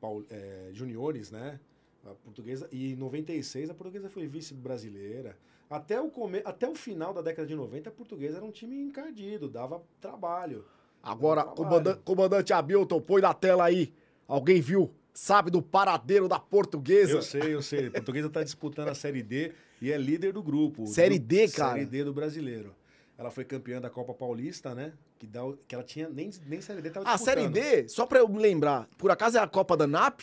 Paul- 0.00 0.24
é, 0.28 0.70
Juniores, 0.72 1.30
né? 1.30 1.60
A 2.04 2.10
portuguesa. 2.24 2.68
E 2.72 2.92
em 2.92 2.96
96 2.96 3.70
a 3.70 3.74
portuguesa 3.74 4.08
foi 4.10 4.26
vice-brasileira. 4.26 5.36
Até 5.70 6.00
o, 6.00 6.10
come... 6.10 6.42
Até 6.44 6.68
o 6.68 6.74
final 6.74 7.14
da 7.14 7.22
década 7.22 7.46
de 7.46 7.54
90, 7.54 7.88
a 7.88 7.92
portuguesa 7.92 8.38
era 8.38 8.44
um 8.44 8.50
time 8.50 8.76
encardido, 8.82 9.48
dava 9.48 9.80
trabalho. 10.00 10.64
Agora, 11.02 11.42
Trabalho. 11.42 11.56
comandante, 11.56 12.00
comandante 12.04 12.52
Hamilton, 12.52 13.00
põe 13.00 13.22
na 13.22 13.32
tela 13.32 13.64
aí. 13.64 13.92
Alguém 14.26 14.60
viu? 14.60 14.90
Sabe 15.12 15.50
do 15.50 15.62
paradeiro 15.62 16.26
da 16.28 16.40
portuguesa? 16.40 17.12
Eu 17.12 17.22
sei, 17.22 17.54
eu 17.54 17.62
sei. 17.62 17.86
A 17.86 17.92
portuguesa 17.92 18.26
está 18.26 18.42
disputando 18.42 18.88
a 18.88 18.94
Série 18.94 19.22
D 19.22 19.52
e 19.80 19.92
é 19.92 19.96
líder 19.96 20.32
do 20.32 20.42
grupo. 20.42 20.86
Série 20.88 21.18
Do- 21.18 21.26
D, 21.26 21.48
cara? 21.48 21.74
Série 21.74 21.86
D 21.86 22.02
do 22.04 22.12
brasileiro. 22.12 22.74
Ela 23.16 23.30
foi 23.30 23.44
campeã 23.44 23.80
da 23.80 23.88
Copa 23.88 24.12
Paulista, 24.12 24.74
né? 24.74 24.92
Que, 25.18 25.26
dá, 25.26 25.40
que 25.68 25.74
ela 25.74 25.84
tinha. 25.84 26.08
Nem, 26.08 26.30
nem 26.46 26.60
Série 26.60 26.82
D 26.82 26.90
tava 26.90 27.08
A 27.08 27.16
Série 27.16 27.42
disputando. 27.48 27.82
D, 27.82 27.88
só 27.88 28.06
pra 28.06 28.18
eu 28.18 28.28
me 28.28 28.40
lembrar, 28.40 28.88
por 28.98 29.10
acaso 29.10 29.38
é 29.38 29.40
a 29.40 29.46
Copa 29.46 29.76
da 29.76 29.86
NAP? 29.86 30.22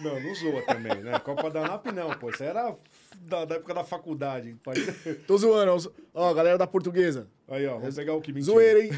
Não, 0.00 0.20
não 0.20 0.34
zoa 0.34 0.62
também, 0.62 1.02
né? 1.02 1.18
Copa 1.18 1.50
da 1.50 1.62
NAP 1.62 1.86
não, 1.86 2.16
pô. 2.16 2.30
Isso 2.30 2.44
era 2.44 2.76
da, 3.22 3.44
da 3.44 3.56
época 3.56 3.74
da 3.74 3.82
faculdade. 3.82 4.56
Tô 5.26 5.36
zoando. 5.36 5.92
Ó, 6.14 6.32
galera 6.32 6.56
da 6.56 6.66
portuguesa. 6.66 7.28
Aí, 7.48 7.66
ó, 7.66 7.78
vamos 7.78 7.96
pegar 7.96 8.14
o 8.14 8.20
que 8.20 8.32
mentira. 8.32 8.52
Zoeira, 8.52 8.84
hein? 8.84 8.90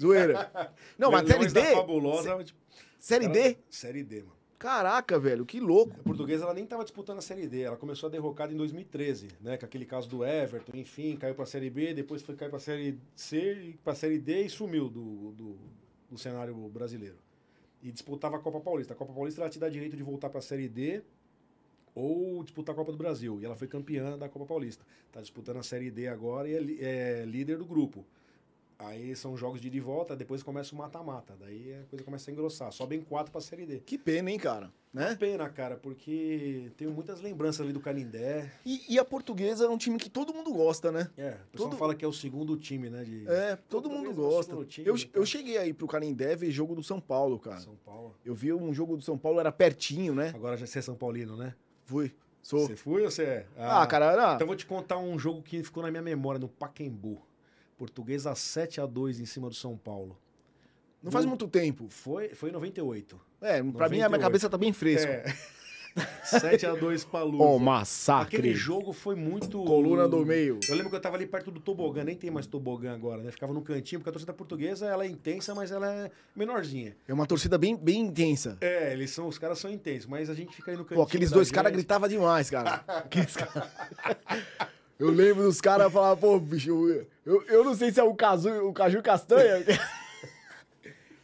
Zoeira. 0.00 0.50
Não, 0.98 1.10
mas 1.10 1.28
Série 1.28 1.46
D? 1.48 1.60
Fabulosa. 1.74 2.44
tipo, 2.44 2.58
Série 2.98 3.28
D? 3.28 3.58
Série 3.70 4.02
D, 4.02 4.22
mano. 4.22 4.37
Caraca, 4.58 5.20
velho, 5.20 5.46
que 5.46 5.60
louco. 5.60 5.94
A 6.00 6.02
portuguesa 6.02 6.42
ela 6.44 6.52
nem 6.52 6.64
estava 6.64 6.82
disputando 6.82 7.18
a 7.18 7.22
Série 7.22 7.46
D, 7.46 7.62
ela 7.62 7.76
começou 7.76 8.08
a 8.08 8.10
derrocada 8.10 8.52
em 8.52 8.56
2013, 8.56 9.28
né? 9.40 9.56
Com 9.56 9.64
aquele 9.64 9.84
caso 9.84 10.08
do 10.08 10.24
Everton, 10.24 10.72
enfim, 10.74 11.16
caiu 11.16 11.34
para 11.34 11.44
a 11.44 11.46
Série 11.46 11.70
B, 11.70 11.94
depois 11.94 12.22
foi 12.22 12.34
cair 12.34 12.48
para 12.48 12.56
a 12.56 12.60
Série 12.60 12.98
C, 13.14 13.76
para 13.84 13.92
a 13.92 13.96
Série 13.96 14.18
D 14.18 14.42
e 14.42 14.50
sumiu 14.50 14.88
do, 14.88 15.30
do, 15.32 15.56
do 16.10 16.18
cenário 16.18 16.54
brasileiro. 16.68 17.16
E 17.80 17.92
disputava 17.92 18.36
a 18.36 18.40
Copa 18.40 18.58
Paulista. 18.58 18.94
A 18.94 18.96
Copa 18.96 19.12
Paulista 19.12 19.40
ela 19.40 19.48
te 19.48 19.60
dá 19.60 19.68
direito 19.68 19.96
de 19.96 20.02
voltar 20.02 20.28
para 20.28 20.40
a 20.40 20.42
Série 20.42 20.68
D 20.68 21.02
ou 21.94 22.42
disputar 22.42 22.74
a 22.74 22.76
Copa 22.76 22.90
do 22.90 22.98
Brasil. 22.98 23.38
E 23.40 23.44
ela 23.44 23.54
foi 23.54 23.68
campeã 23.68 24.18
da 24.18 24.28
Copa 24.28 24.44
Paulista. 24.44 24.84
Está 25.06 25.20
disputando 25.20 25.58
a 25.58 25.62
Série 25.62 25.88
D 25.88 26.08
agora 26.08 26.48
e 26.48 26.80
é, 26.80 27.20
é 27.20 27.24
líder 27.24 27.58
do 27.58 27.64
grupo. 27.64 28.04
Aí 28.80 29.16
são 29.16 29.36
jogos 29.36 29.60
de 29.60 29.66
ida 29.66 29.76
e 29.76 29.80
volta, 29.80 30.14
depois 30.14 30.40
começa 30.40 30.72
o 30.72 30.78
mata-mata. 30.78 31.34
Daí 31.40 31.74
a 31.74 31.82
coisa 31.90 32.04
começa 32.04 32.30
a 32.30 32.32
engrossar. 32.32 32.70
Sobem 32.72 33.00
quatro 33.00 33.32
para 33.32 33.40
a 33.40 33.42
Série 33.42 33.66
D. 33.66 33.80
Que 33.80 33.98
pena, 33.98 34.30
hein, 34.30 34.38
cara? 34.38 34.70
Né? 34.94 35.16
Pena, 35.18 35.48
cara, 35.48 35.76
porque 35.76 36.70
tenho 36.76 36.92
muitas 36.92 37.20
lembranças 37.20 37.60
ali 37.60 37.72
do 37.72 37.80
Canindé. 37.80 38.52
E, 38.64 38.94
e 38.94 38.98
a 38.98 39.04
portuguesa 39.04 39.64
é 39.64 39.68
um 39.68 39.76
time 39.76 39.98
que 39.98 40.08
todo 40.08 40.32
mundo 40.32 40.52
gosta, 40.52 40.92
né? 40.92 41.10
É, 41.18 41.30
o 41.30 41.50
pessoal 41.50 41.70
Todo- 41.70 41.76
fala 41.78 41.94
que 41.94 42.04
é 42.04 42.08
o 42.08 42.12
segundo 42.12 42.56
time, 42.56 42.88
né? 42.88 43.02
De 43.02 43.28
É, 43.28 43.56
todo 43.68 43.90
mundo 43.90 44.14
Portuguesa 44.14 44.20
é 44.20 44.24
o 44.24 44.30
gosta. 44.30 44.52
segundo 44.52 44.66
time, 44.66 44.86
Eu, 44.88 44.94
então. 44.96 45.10
eu 45.12 45.26
cheguei 45.26 45.58
aí 45.58 45.72
pro 45.74 45.88
Canindé 45.88 46.36
ver 46.36 46.50
jogo 46.52 46.76
do 46.76 46.82
São 46.82 47.00
Paulo, 47.00 47.38
cara. 47.40 47.58
São 47.60 47.74
Paulo. 47.84 48.14
Eu 48.24 48.34
vi 48.34 48.52
um 48.52 48.72
jogo 48.72 48.96
do 48.96 49.02
São 49.02 49.18
Paulo, 49.18 49.40
era 49.40 49.50
pertinho, 49.50 50.14
né? 50.14 50.30
Agora 50.34 50.56
já 50.56 50.66
você 50.66 50.78
é 50.78 50.82
São 50.82 50.94
Paulino, 50.94 51.36
né? 51.36 51.52
Fui. 51.84 52.14
Sou. 52.40 52.60
Você 52.66 52.76
foi 52.76 53.02
ou 53.04 53.10
você 53.10 53.24
é? 53.24 53.46
Ah, 53.58 53.84
cara, 53.88 54.12
era... 54.12 54.34
Então 54.34 54.42
eu 54.42 54.46
vou 54.46 54.56
te 54.56 54.64
contar 54.64 54.98
um 54.98 55.18
jogo 55.18 55.42
que 55.42 55.62
ficou 55.64 55.82
na 55.82 55.90
minha 55.90 56.02
memória, 56.02 56.38
no 56.38 56.48
Pacaembu. 56.48 57.20
Portuguesa 57.78 58.34
7 58.34 58.80
a 58.80 58.86
2 58.86 59.20
em 59.20 59.24
cima 59.24 59.48
do 59.48 59.54
São 59.54 59.76
Paulo. 59.76 60.18
não 61.02 61.12
faz 61.12 61.24
muito 61.24 61.46
tempo. 61.46 61.86
Foi, 61.88 62.30
foi 62.34 62.50
em 62.50 62.52
98. 62.52 63.18
É, 63.40 63.62
pra 63.62 63.88
mim 63.88 64.02
a 64.02 64.08
minha 64.08 64.18
98. 64.18 64.20
cabeça 64.20 64.50
tá 64.50 64.58
bem 64.58 64.72
fresca. 64.72 65.10
É. 65.10 65.32
7 66.22 66.66
a 66.66 66.74
2 66.74 67.04
pra 67.04 67.22
Luz. 67.22 67.40
Ó, 67.40 67.58
massacre. 67.58 68.36
Aquele 68.36 68.54
jogo 68.54 68.92
foi 68.92 69.14
muito. 69.14 69.62
Coluna 69.64 70.08
do 70.08 70.24
meio. 70.24 70.60
Eu 70.68 70.74
lembro 70.74 70.90
que 70.90 70.96
eu 70.96 71.00
tava 71.00 71.16
ali 71.16 71.26
perto 71.26 71.50
do 71.50 71.60
tobogã, 71.60 72.04
nem 72.04 72.14
tem 72.14 72.30
mais 72.30 72.46
tobogã 72.46 72.92
agora, 72.94 73.22
né? 73.22 73.30
Ficava 73.30 73.52
no 73.52 73.62
cantinho, 73.62 74.00
porque 74.00 74.10
a 74.10 74.12
torcida 74.12 74.32
portuguesa 74.32 74.86
ela 74.86 75.04
é 75.04 75.08
intensa, 75.08 75.54
mas 75.54 75.70
ela 75.70 75.92
é 75.92 76.10
menorzinha. 76.36 76.96
É 77.06 77.12
uma 77.12 77.26
torcida 77.26 77.56
bem, 77.58 77.76
bem 77.76 78.00
intensa. 78.00 78.58
É, 78.60 78.92
eles 78.92 79.10
são, 79.10 79.26
os 79.26 79.38
caras 79.38 79.58
são 79.58 79.70
intensos, 79.70 80.06
mas 80.06 80.28
a 80.30 80.34
gente 80.34 80.54
fica 80.54 80.70
aí 80.70 80.76
no 80.76 80.84
cantinho. 80.84 81.00
Pô, 81.00 81.08
aqueles 81.08 81.30
dois 81.30 81.50
caras 81.50 81.72
gritavam 81.72 82.08
demais, 82.08 82.50
cara. 82.50 82.84
Aqueles 82.86 83.34
caras... 83.34 83.68
Eu 84.98 85.10
lembro 85.10 85.44
dos 85.44 85.60
caras 85.60 85.92
falar, 85.92 86.16
pô, 86.16 86.38
bicho, 86.40 86.70
eu, 87.24 87.42
eu 87.44 87.62
não 87.64 87.74
sei 87.74 87.92
se 87.92 88.00
é 88.00 88.02
o 88.02 88.14
Caju, 88.14 88.66
o 88.68 88.72
Caju 88.72 89.02
Castanha. 89.02 89.64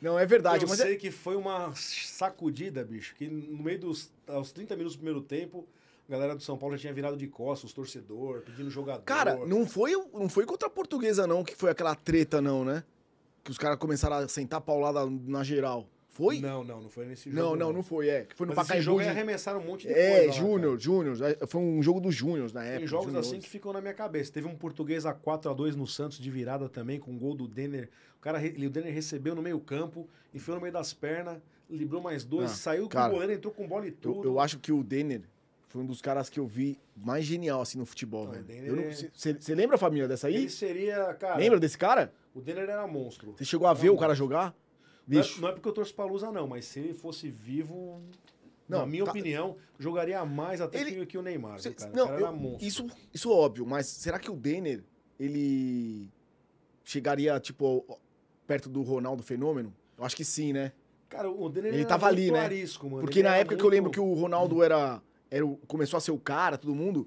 Não, 0.00 0.18
é 0.18 0.26
verdade, 0.26 0.64
Eu 0.64 0.68
mas 0.68 0.80
é- 0.80 0.82
sei 0.84 0.96
que 0.96 1.10
foi 1.10 1.34
uma 1.34 1.72
sacudida, 1.74 2.84
bicho, 2.84 3.14
que 3.16 3.26
no 3.26 3.62
meio 3.62 3.80
dos 3.80 4.10
aos 4.26 4.52
30 4.52 4.76
minutos 4.76 4.96
do 4.96 4.98
primeiro 4.98 5.22
tempo, 5.22 5.66
a 6.06 6.12
galera 6.12 6.36
do 6.36 6.42
São 6.42 6.58
Paulo 6.58 6.76
já 6.76 6.82
tinha 6.82 6.92
virado 6.92 7.16
de 7.16 7.26
costas, 7.26 7.70
os 7.70 7.74
torcedor, 7.74 8.42
pedindo 8.42 8.68
jogador. 8.70 9.02
Cara, 9.04 9.34
não 9.46 9.66
foi, 9.66 9.92
não 10.12 10.28
foi 10.28 10.44
contra 10.44 10.68
a 10.68 10.70
portuguesa, 10.70 11.26
não, 11.26 11.42
que 11.42 11.56
foi 11.56 11.70
aquela 11.70 11.94
treta, 11.94 12.42
não, 12.42 12.62
né? 12.66 12.84
Que 13.42 13.50
os 13.50 13.56
caras 13.56 13.78
começaram 13.78 14.16
a 14.16 14.28
sentar 14.28 14.60
paulada 14.60 15.00
na 15.26 15.42
geral. 15.42 15.88
Foi? 16.14 16.38
Não, 16.40 16.62
não, 16.64 16.80
não 16.80 16.88
foi 16.88 17.04
nesse 17.06 17.28
jogo. 17.28 17.42
não, 17.42 17.56
não, 17.56 17.72
não 17.72 17.82
foi, 17.82 18.08
é. 18.08 18.26
Foi 18.36 18.46
no 18.46 18.54
Mas 18.54 18.60
esse 18.64 18.68
Pacaembu. 18.68 18.84
jogo 18.84 19.02
de- 19.02 19.08
arremessaram 19.08 19.60
um 19.60 19.64
monte 19.66 19.86
de 19.86 19.92
É, 19.92 20.10
coisa 20.20 20.26
lá, 20.28 20.32
Júnior, 20.32 20.78
Júnior. 20.78 21.16
é, 21.22 21.46
Foi 21.46 21.60
um 21.60 21.82
jogo 21.82 22.00
dos 22.00 22.14
Júniors 22.14 22.52
na 22.52 22.62
época. 22.64 22.78
Tem 22.78 22.86
jogos 22.86 23.06
juniores. 23.06 23.28
assim 23.28 23.40
que 23.40 23.48
ficam 23.48 23.72
na 23.72 23.80
minha 23.80 23.92
cabeça. 23.94 24.32
Teve 24.32 24.46
um 24.46 24.54
português 24.54 25.04
a 25.04 25.12
4 25.12 25.50
a 25.50 25.54
2 25.54 25.74
no 25.76 25.86
Santos 25.86 26.18
de 26.18 26.30
virada 26.30 26.68
também, 26.68 26.98
com 27.00 27.10
um 27.10 27.18
gol 27.18 27.34
do 27.34 27.46
Denner. 27.48 27.90
O 28.18 28.20
cara, 28.22 28.38
o 28.40 28.70
Denner 28.70 28.94
recebeu 28.94 29.34
no 29.34 29.42
meio 29.42 29.58
campo, 29.60 30.08
enfiou 30.32 30.54
no 30.54 30.60
meio 30.62 30.72
das 30.72 30.94
pernas, 30.94 31.38
librou 31.68 32.00
mais 32.00 32.24
dois, 32.24 32.50
Ah, 32.52 32.54
saiu 32.54 32.84
com 32.84 32.90
cara, 32.90 33.08
o 33.08 33.12
goleiro, 33.14 33.32
entrou 33.34 33.52
com 33.52 33.66
bola 33.66 33.84
e 33.84 33.88
Eu, 33.88 33.94
tudo. 33.96 34.24
eu 34.28 34.38
acho 34.38 34.58
que 34.60 34.70
o 34.70 34.84
Denner 34.84 35.22
foi 35.68 35.82
um 35.82 35.86
dos 35.86 36.00
caras 36.00 36.30
que 36.30 36.38
eu 36.38 36.46
vi 36.46 36.78
mais 36.96 37.24
genial 37.24 37.60
assim 37.60 37.76
no 37.76 37.84
futebol, 37.84 38.26
Não, 38.26 38.32
velho. 38.32 38.44
Denner 38.44 38.66
Eu 38.68 38.76
não- 38.76 38.82
é- 38.84 38.92
Você 38.92 39.34
você 39.34 39.54
lembra, 39.54 39.76
família, 39.76 40.06
dessa 40.06 40.28
aí? 40.28 40.36
Ele 40.36 40.48
seria, 40.48 41.12
cara... 41.14 41.36
Lembra 41.36 41.58
desse 41.58 41.76
cara? 41.76 42.12
O 42.32 42.40
Denner 42.40 42.68
era 42.68 42.86
monstro. 42.86 43.34
Você 43.36 43.44
chegou 43.44 43.66
a 43.66 43.74
ver 43.74 43.90
o 43.90 43.96
cara 43.96 44.14
jogar? 44.14 44.54
Não 45.06 45.18
é, 45.18 45.22
Bicho. 45.22 45.40
não 45.40 45.48
é 45.48 45.52
porque 45.52 45.68
eu 45.68 45.72
torço 45.72 45.94
pra 45.94 46.04
Lusa, 46.04 46.32
não, 46.32 46.46
mas 46.48 46.64
se 46.64 46.80
ele 46.80 46.94
fosse 46.94 47.28
vivo, 47.30 48.00
Não, 48.68 48.80
na 48.80 48.86
minha 48.86 49.04
tá- 49.04 49.10
opinião, 49.10 49.56
jogaria 49.78 50.24
mais 50.24 50.60
até 50.60 50.80
Ele- 50.80 50.92
que, 50.92 51.06
que 51.06 51.18
o 51.18 51.22
Neymar. 51.22 51.60
Cê- 51.60 51.68
viu, 51.70 51.78
cara? 51.78 51.92
não, 51.94 52.04
o 52.04 52.08
cara 52.08 52.20
eu- 52.20 52.58
isso, 52.60 52.86
isso 53.12 53.30
é 53.30 53.34
óbvio, 53.34 53.66
mas 53.66 53.86
será 53.86 54.18
que 54.18 54.30
o 54.30 54.34
Denner, 54.36 54.82
ele 55.20 56.10
chegaria, 56.84 57.38
tipo, 57.40 57.98
perto 58.46 58.68
do 58.68 58.82
Ronaldo 58.82 59.22
Fenômeno? 59.22 59.74
Eu 59.98 60.04
acho 60.04 60.16
que 60.16 60.24
sim, 60.24 60.52
né? 60.52 60.72
Cara, 61.08 61.30
o 61.30 61.48
Denner 61.48 61.72
Ele 61.72 61.80
era 61.82 61.88
tava 61.88 62.06
ali, 62.06 62.22
muito 62.22 62.32
né? 62.34 62.40
arisco, 62.40 62.88
mano. 62.90 63.02
Porque 63.02 63.20
Ele 63.20 63.28
na 63.28 63.36
época 63.36 63.56
que 63.56 63.62
eu 63.62 63.68
lembro 63.68 63.90
que 63.90 64.00
muito- 64.00 64.18
o 64.18 64.20
Ronaldo 64.20 64.62
era, 64.62 65.00
era 65.30 65.46
começou 65.68 65.98
a 65.98 66.00
ser 66.00 66.10
o 66.10 66.18
cara, 66.18 66.56
todo 66.58 66.74
mundo, 66.74 67.06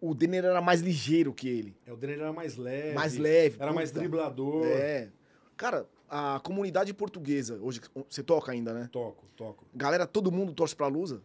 o 0.00 0.14
Denner 0.14 0.44
era 0.44 0.60
mais 0.60 0.80
ligeiro 0.80 1.34
que 1.34 1.48
ele. 1.48 1.76
É, 1.84 1.92
o 1.92 1.96
Denner 1.96 2.20
era 2.20 2.32
mais 2.32 2.56
leve. 2.56 2.94
Mais 2.94 3.16
leve. 3.18 3.56
Era 3.60 3.72
mais 3.72 3.90
puta. 3.90 4.00
driblador. 4.00 4.64
É. 4.66 5.10
Cara, 5.56 5.86
a 6.08 6.40
comunidade 6.40 6.92
portuguesa, 6.94 7.58
hoje 7.60 7.80
você 8.08 8.22
toca 8.22 8.52
ainda, 8.52 8.72
né? 8.72 8.88
Toco, 8.92 9.24
toco. 9.36 9.64
Galera, 9.74 10.06
todo 10.06 10.30
mundo 10.32 10.52
torce 10.52 10.74
pra 10.74 10.86
Lusa? 10.86 11.22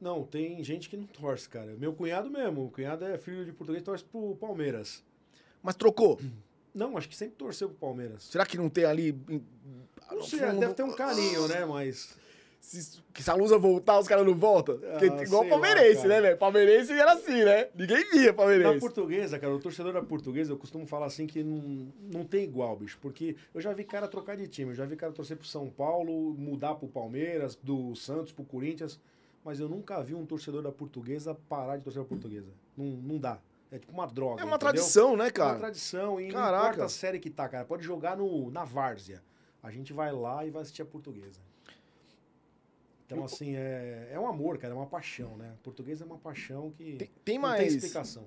Não, 0.00 0.22
tem 0.24 0.62
gente 0.62 0.88
que 0.88 0.96
não 0.96 1.06
torce, 1.06 1.48
cara. 1.48 1.74
Meu 1.76 1.92
cunhado 1.92 2.30
mesmo. 2.30 2.64
O 2.66 2.70
cunhado 2.70 3.04
é 3.04 3.18
filho 3.18 3.44
de 3.44 3.52
português, 3.52 3.82
torce 3.82 4.04
pro 4.04 4.36
Palmeiras. 4.36 5.02
Mas 5.62 5.74
trocou. 5.74 6.18
Não, 6.74 6.96
acho 6.96 7.08
que 7.08 7.16
sempre 7.16 7.34
torceu 7.34 7.68
pro 7.70 7.78
Palmeiras. 7.78 8.22
Será 8.24 8.46
que 8.46 8.56
não 8.56 8.68
tem 8.68 8.84
ali. 8.84 9.12
Não 10.12 10.22
sei, 10.22 10.38
fundo- 10.38 10.60
deve 10.60 10.74
ter 10.74 10.84
um 10.84 10.94
carinho, 10.94 11.48
né? 11.48 11.64
Mas. 11.64 12.16
Se, 12.60 13.00
se 13.14 13.30
a 13.30 13.34
Lusa 13.34 13.56
voltar, 13.56 13.98
os 13.98 14.06
caras 14.06 14.26
não 14.26 14.34
voltam? 14.34 14.78
Porque 14.78 15.06
Ah, 15.06 15.22
igual 15.22 15.46
palmeirense, 15.46 15.96
lá, 15.96 16.02
cara. 16.02 16.08
né, 16.08 16.20
velho? 16.20 16.36
Palmeirense 16.38 16.92
era 16.92 17.12
assim, 17.12 17.44
né? 17.44 17.68
Ninguém 17.74 18.04
via 18.10 18.26
Na 18.26 18.32
palmeirense. 18.34 18.80
portuguesa, 18.80 19.38
cara, 19.38 19.54
o 19.54 19.58
torcedor 19.58 19.92
da 19.92 20.02
portuguesa, 20.02 20.52
eu 20.52 20.56
costumo 20.58 20.86
falar 20.86 21.06
assim 21.06 21.26
que 21.26 21.42
não, 21.42 21.88
não 22.12 22.24
tem 22.24 22.44
igual, 22.44 22.76
bicho. 22.76 22.98
Porque 23.00 23.36
eu 23.54 23.60
já 23.60 23.72
vi 23.72 23.84
cara 23.84 24.06
trocar 24.06 24.36
de 24.36 24.46
time. 24.46 24.72
Eu 24.72 24.74
já 24.74 24.84
vi 24.84 24.96
cara 24.96 25.12
torcer 25.12 25.36
pro 25.36 25.46
São 25.46 25.70
Paulo, 25.70 26.34
mudar 26.34 26.74
pro 26.74 26.88
Palmeiras, 26.88 27.56
do 27.62 27.94
Santos 27.94 28.32
pro 28.32 28.44
Corinthians. 28.44 29.00
Mas 29.44 29.60
eu 29.60 29.68
nunca 29.68 30.02
vi 30.02 30.14
um 30.14 30.26
torcedor 30.26 30.60
da 30.62 30.70
portuguesa 30.72 31.34
parar 31.48 31.78
de 31.78 31.84
torcer 31.84 32.02
pra 32.02 32.08
portuguesa. 32.08 32.50
Não, 32.76 32.84
não 32.84 33.18
dá. 33.18 33.38
É 33.70 33.78
tipo 33.78 33.92
uma 33.92 34.06
droga. 34.06 34.42
É 34.42 34.44
uma 34.44 34.56
entendeu? 34.56 34.58
tradição, 34.58 35.16
né, 35.16 35.24
É 35.24 35.26
uma 35.28 35.32
cara? 35.32 35.58
tradição. 35.58 36.20
E 36.20 36.26
não 36.28 36.34
Caraca. 36.34 36.64
importa 36.66 36.84
a 36.84 36.88
série 36.88 37.18
que 37.18 37.30
tá, 37.30 37.48
cara. 37.48 37.64
Pode 37.64 37.82
jogar 37.82 38.16
no, 38.16 38.50
na 38.50 38.64
várzea. 38.64 39.22
A 39.62 39.70
gente 39.70 39.92
vai 39.92 40.12
lá 40.12 40.44
e 40.44 40.50
vai 40.50 40.62
assistir 40.62 40.82
a 40.82 40.86
portuguesa. 40.86 41.40
Então, 43.10 43.24
assim, 43.24 43.56
é, 43.56 44.10
é 44.12 44.20
um 44.20 44.26
amor, 44.26 44.58
cara. 44.58 44.74
É 44.74 44.76
uma 44.76 44.86
paixão, 44.86 45.34
né? 45.38 45.54
Português 45.62 46.02
é 46.02 46.04
uma 46.04 46.18
paixão 46.18 46.70
que 46.76 46.84
Tem, 46.84 46.96
tem 46.98 47.08
não 47.08 47.22
tem 47.24 47.38
mais. 47.38 47.74
explicação. 47.74 48.24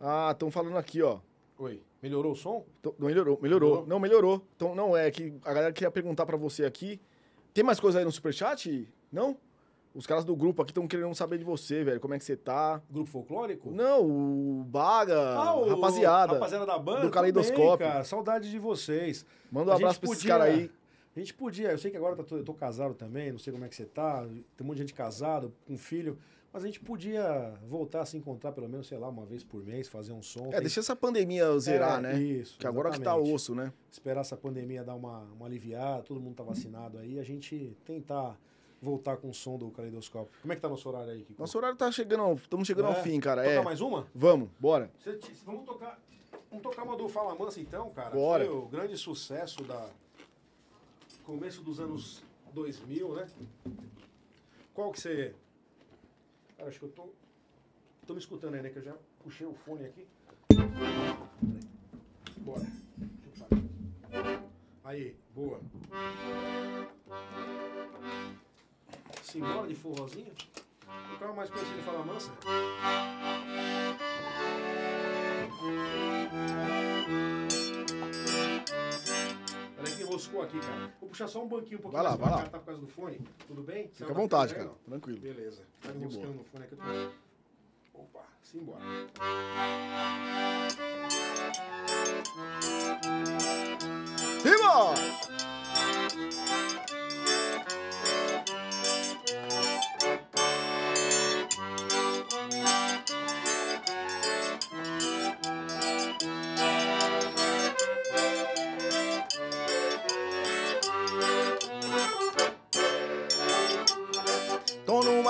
ah, 0.00 0.30
estão 0.32 0.50
falando 0.50 0.76
aqui, 0.76 1.02
ó. 1.02 1.18
Oi. 1.58 1.82
Melhorou 2.02 2.32
o 2.32 2.36
som? 2.36 2.64
Tô- 2.80 2.94
Não, 2.98 3.08
melhorou, 3.08 3.38
melhorou. 3.42 3.68
Melhorou? 3.70 3.86
Não, 3.88 3.98
melhorou. 3.98 4.42
Então, 4.54 4.74
não, 4.74 4.96
é 4.96 5.10
que 5.10 5.34
a 5.44 5.52
galera 5.52 5.72
queria 5.72 5.90
perguntar 5.90 6.24
pra 6.26 6.36
você 6.36 6.64
aqui. 6.64 7.00
Tem 7.52 7.64
mais 7.64 7.80
coisa 7.80 7.98
aí 7.98 8.04
no 8.04 8.12
superchat? 8.12 8.86
Não? 9.10 9.36
Os 9.94 10.06
caras 10.06 10.24
do 10.24 10.36
grupo 10.36 10.62
aqui 10.62 10.70
estão 10.70 10.86
querendo 10.86 11.12
saber 11.14 11.38
de 11.38 11.44
você, 11.44 11.82
velho. 11.82 11.98
Como 11.98 12.14
é 12.14 12.18
que 12.18 12.24
você 12.24 12.36
tá? 12.36 12.80
Grupo 12.88 13.10
folclórico? 13.10 13.70
Não, 13.72 14.06
o 14.06 14.62
Baga, 14.64 15.18
Ah, 15.34 15.56
o- 15.56 15.68
rapaziada. 15.70 16.34
Rapaziada 16.34 16.66
da 16.66 16.78
banda. 16.78 17.00
do 17.00 17.10
Caleidoscópio. 17.10 17.78
bem, 17.78 17.88
cara. 17.88 18.04
Saudade 18.04 18.48
de 18.50 18.58
vocês. 18.60 19.26
Manda 19.50 19.70
um 19.70 19.72
A 19.72 19.76
abraço 19.76 19.98
pra 19.98 20.10
esses 20.10 20.18
podia- 20.22 20.38
caras 20.38 20.54
aí. 20.54 20.70
A 21.18 21.20
gente 21.20 21.34
podia, 21.34 21.72
eu 21.72 21.78
sei 21.78 21.90
que 21.90 21.96
agora 21.96 22.14
tá 22.14 22.22
eu 22.36 22.44
tô 22.44 22.54
casado 22.54 22.94
também, 22.94 23.32
não 23.32 23.40
sei 23.40 23.52
como 23.52 23.64
é 23.64 23.68
que 23.68 23.74
você 23.74 23.84
tá, 23.84 24.24
tem 24.24 24.44
um 24.60 24.64
monte 24.64 24.76
de 24.76 24.82
gente 24.82 24.94
casado, 24.94 25.52
com 25.66 25.76
filho, 25.76 26.16
mas 26.52 26.62
a 26.62 26.66
gente 26.66 26.78
podia 26.78 27.54
voltar 27.68 28.02
a 28.02 28.06
se 28.06 28.16
encontrar 28.16 28.52
pelo 28.52 28.68
menos, 28.68 28.86
sei 28.86 28.98
lá, 28.98 29.08
uma 29.08 29.26
vez 29.26 29.42
por 29.42 29.60
mês, 29.64 29.88
fazer 29.88 30.12
um 30.12 30.22
som. 30.22 30.46
É, 30.46 30.50
Tem- 30.52 30.60
deixa 30.60 30.78
essa 30.78 30.94
pandemia 30.94 31.58
zerar, 31.58 31.98
É, 31.98 32.02
né? 32.02 32.18
Isso. 32.22 32.56
Que 32.56 32.68
agora 32.68 32.90
que 32.92 33.00
tá 33.00 33.16
osso, 33.16 33.52
né? 33.52 33.72
Esperar 33.90 34.20
essa 34.20 34.36
pandemia 34.36 34.84
dar 34.84 34.94
uma, 34.94 35.22
uma 35.36 35.46
aliviada, 35.46 36.04
todo 36.04 36.20
mundo 36.20 36.36
tá 36.36 36.44
vacinado 36.44 36.98
aí, 36.98 37.18
a 37.18 37.24
gente 37.24 37.76
tentar 37.84 38.38
voltar 38.80 39.16
com 39.16 39.28
o 39.28 39.34
som 39.34 39.58
do 39.58 39.70
caleidoscópio. 39.72 40.32
Como 40.40 40.52
é 40.52 40.54
que 40.56 40.62
tá 40.62 40.68
nosso 40.68 40.88
horário 40.88 41.10
aí, 41.10 41.24
Kiko? 41.24 41.40
Nosso 41.40 41.58
horário 41.58 41.76
tá 41.76 41.90
chegando, 41.90 42.22
ao- 42.22 42.34
estamos 42.34 42.64
chegando 42.64 42.86
ao 42.86 42.92
É? 42.92 43.02
fim, 43.02 43.18
cara. 43.18 43.42
Tocar 43.42 43.54
É. 43.56 43.60
mais 43.64 43.80
uma? 43.80 44.06
Vamos, 44.14 44.48
bora. 44.60 44.88
Te- 45.02 45.18
vamos 45.44 45.64
tocar. 45.64 46.00
Vamos 46.48 46.62
tocar 46.62 46.84
uma 46.84 46.96
do 46.96 47.08
Fala 47.08 47.34
Mansa 47.34 47.60
então, 47.60 47.90
cara. 47.90 48.10
Bora. 48.10 48.44
Foi 48.46 48.54
o 48.54 48.66
grande 48.66 48.96
sucesso 48.96 49.64
da. 49.64 49.88
Começo 51.28 51.62
dos 51.62 51.78
anos 51.78 52.22
2000, 52.54 53.14
né? 53.14 53.26
Qual 54.72 54.90
que 54.90 54.98
você. 54.98 55.34
Cara, 56.56 56.70
acho 56.70 56.78
que 56.78 56.86
eu 56.86 56.90
tô. 56.90 57.10
Tô 58.06 58.14
me 58.14 58.18
escutando 58.18 58.54
aí, 58.54 58.62
né? 58.62 58.70
Que 58.70 58.78
eu 58.78 58.82
já 58.82 58.96
puxei 59.22 59.46
o 59.46 59.52
fone 59.52 59.84
aqui. 59.84 60.06
Bora. 62.38 62.66
Aí, 64.82 65.14
boa. 65.34 65.60
Simbora 69.22 69.68
de 69.68 69.74
forrozinho? 69.74 70.32
O 71.20 71.34
mais 71.34 71.50
conhecido 71.50 71.76
de 71.76 71.82
Fala 71.82 72.06
Mansa? 72.06 72.32
Enroscou 80.18 80.42
aqui, 80.42 80.58
cara. 80.58 80.92
Vou 81.00 81.08
puxar 81.08 81.28
só 81.28 81.42
um 81.42 81.48
banquinho 81.48 81.78
um 81.78 81.82
pouquinho 81.82 82.02
Vai 82.02 82.10
lá, 82.10 82.16
vai 82.16 82.30
lá. 82.30 82.42
cá, 82.42 82.50
tá 82.50 82.58
por 82.58 82.66
causa 82.66 82.80
do 82.80 82.88
fone. 82.88 83.20
Tudo 83.46 83.62
bem? 83.62 83.88
Fica 83.88 84.10
à 84.10 84.14
vontade, 84.14 84.54
cara. 84.54 84.70
Tranquilo. 84.84 85.20
Beleza. 85.20 85.62
Tá 85.80 85.92
De 85.92 85.98
enroscando 85.98 86.34
no 86.34 86.44
fone 86.44 86.64
aqui. 86.64 86.76
Tô... 86.76 88.00
Opa, 88.00 88.24
simbora. 88.42 88.82
Rima! 94.44 95.17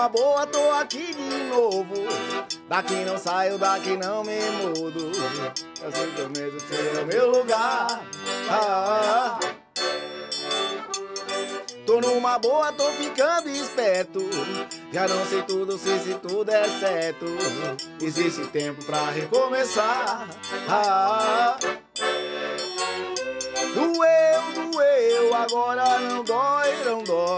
Boa, 0.09 0.47
tô 0.47 0.71
aqui 0.71 1.15
de 1.15 1.45
novo. 1.51 1.95
Daqui 2.67 2.95
não 3.05 3.19
saio, 3.19 3.59
daqui 3.59 3.97
não 3.97 4.25
me 4.25 4.41
mudo. 4.53 5.13
Eu 5.83 5.93
sinto 5.93 6.31
medo 6.31 6.57
de 6.59 6.99
o 6.99 7.07
meu 7.07 7.31
lugar. 7.31 8.03
Ah, 8.49 8.59
ah, 8.59 9.39
ah. 9.43 9.59
Tô 11.85 12.01
numa 12.01 12.39
boa, 12.39 12.73
tô 12.73 12.91
ficando 12.93 13.51
esperto. 13.51 14.21
Já 14.93 15.07
não 15.09 15.27
sei 15.27 15.43
tudo, 15.43 15.77
sei 15.77 15.99
se 15.99 16.15
tudo 16.15 16.51
é 16.51 16.69
certo. 16.81 17.27
Existe 18.01 18.47
tempo 18.47 18.83
pra 18.85 19.11
recomeçar. 19.11 20.29
Ah, 20.69 21.57
ah. 21.57 21.59
Doeu, 23.75 24.71
doeu, 24.71 25.35
agora 25.35 25.99
não 26.01 26.25
dói, 26.25 26.85
não 26.85 27.03
dói, 27.03 27.38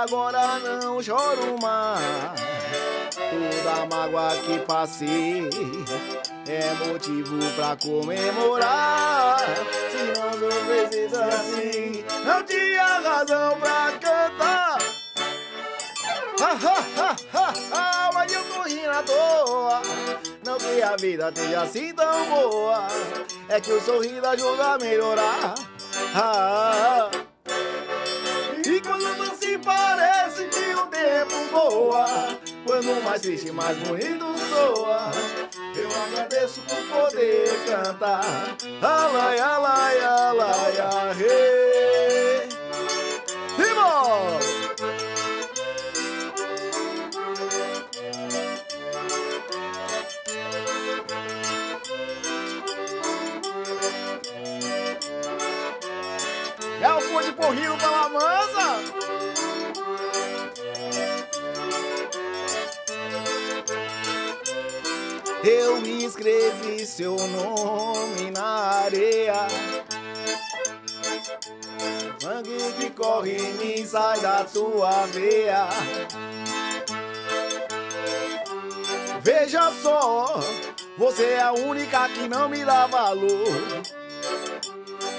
agora 0.00 0.58
não 0.82 1.02
choro 1.02 1.56
mais. 1.60 2.40
Toda 3.12 3.86
mágoa 3.86 4.30
que 4.36 4.58
passei 4.60 5.50
é 6.46 6.86
motivo 6.86 7.38
pra 7.54 7.76
comemorar. 7.76 9.38
Se 9.90 10.18
não 10.18 10.32
sofresse 10.32 11.16
assim, 11.16 12.04
não 12.24 12.42
tinha 12.44 13.00
razão 13.00 13.58
pra 13.58 13.92
cantar. 14.00 14.78
Ha, 16.40 16.52
ha, 16.52 16.84
ha, 16.96 17.16
ha, 17.34 17.54
ha, 17.72 18.10
mas 18.14 18.32
eu 18.32 18.42
tô 18.44 18.62
rindo 18.62 18.90
à 18.90 19.02
toa. 19.02 19.82
Não 20.44 20.56
que 20.56 20.82
a 20.82 20.96
vida 20.96 21.28
esteja 21.28 21.62
assim 21.62 21.92
tão 21.94 22.24
boa. 22.30 22.86
É 23.48 23.60
que 23.60 23.70
o 23.70 23.80
sorriso 23.82 24.24
ajuda 24.26 24.74
a 24.74 24.78
melhorar. 24.78 25.54
Ah, 26.14 26.22
ah, 26.22 27.10
ah. 27.12 27.19
Voa 31.90 32.38
Quando 32.64 33.02
mais 33.04 33.20
triste, 33.20 33.50
mais 33.50 33.76
bonito 33.78 34.24
soa. 34.48 35.10
Eu 35.74 35.88
agradeço 36.02 36.60
por 36.62 37.02
poder 37.02 37.48
cantar. 37.66 38.56
Alai, 38.80 39.38
alai, 39.38 40.00
alai, 40.00 40.80
arre 40.80 42.09
Eu 65.42 65.80
escrevi 66.10 66.84
seu 66.84 67.16
nome 67.16 68.30
na 68.30 68.82
areia 68.84 69.46
Sangue 72.20 72.72
que 72.78 72.90
corre 72.90 73.38
mim 73.52 73.86
sai 73.86 74.20
da 74.20 74.44
tua 74.44 75.06
veia 75.06 75.68
Veja 79.22 79.72
só, 79.82 80.40
você 80.98 81.24
é 81.24 81.40
a 81.40 81.52
única 81.52 82.08
que 82.08 82.28
não 82.28 82.48
me 82.48 82.64
dá 82.64 82.86
valor 82.86 83.80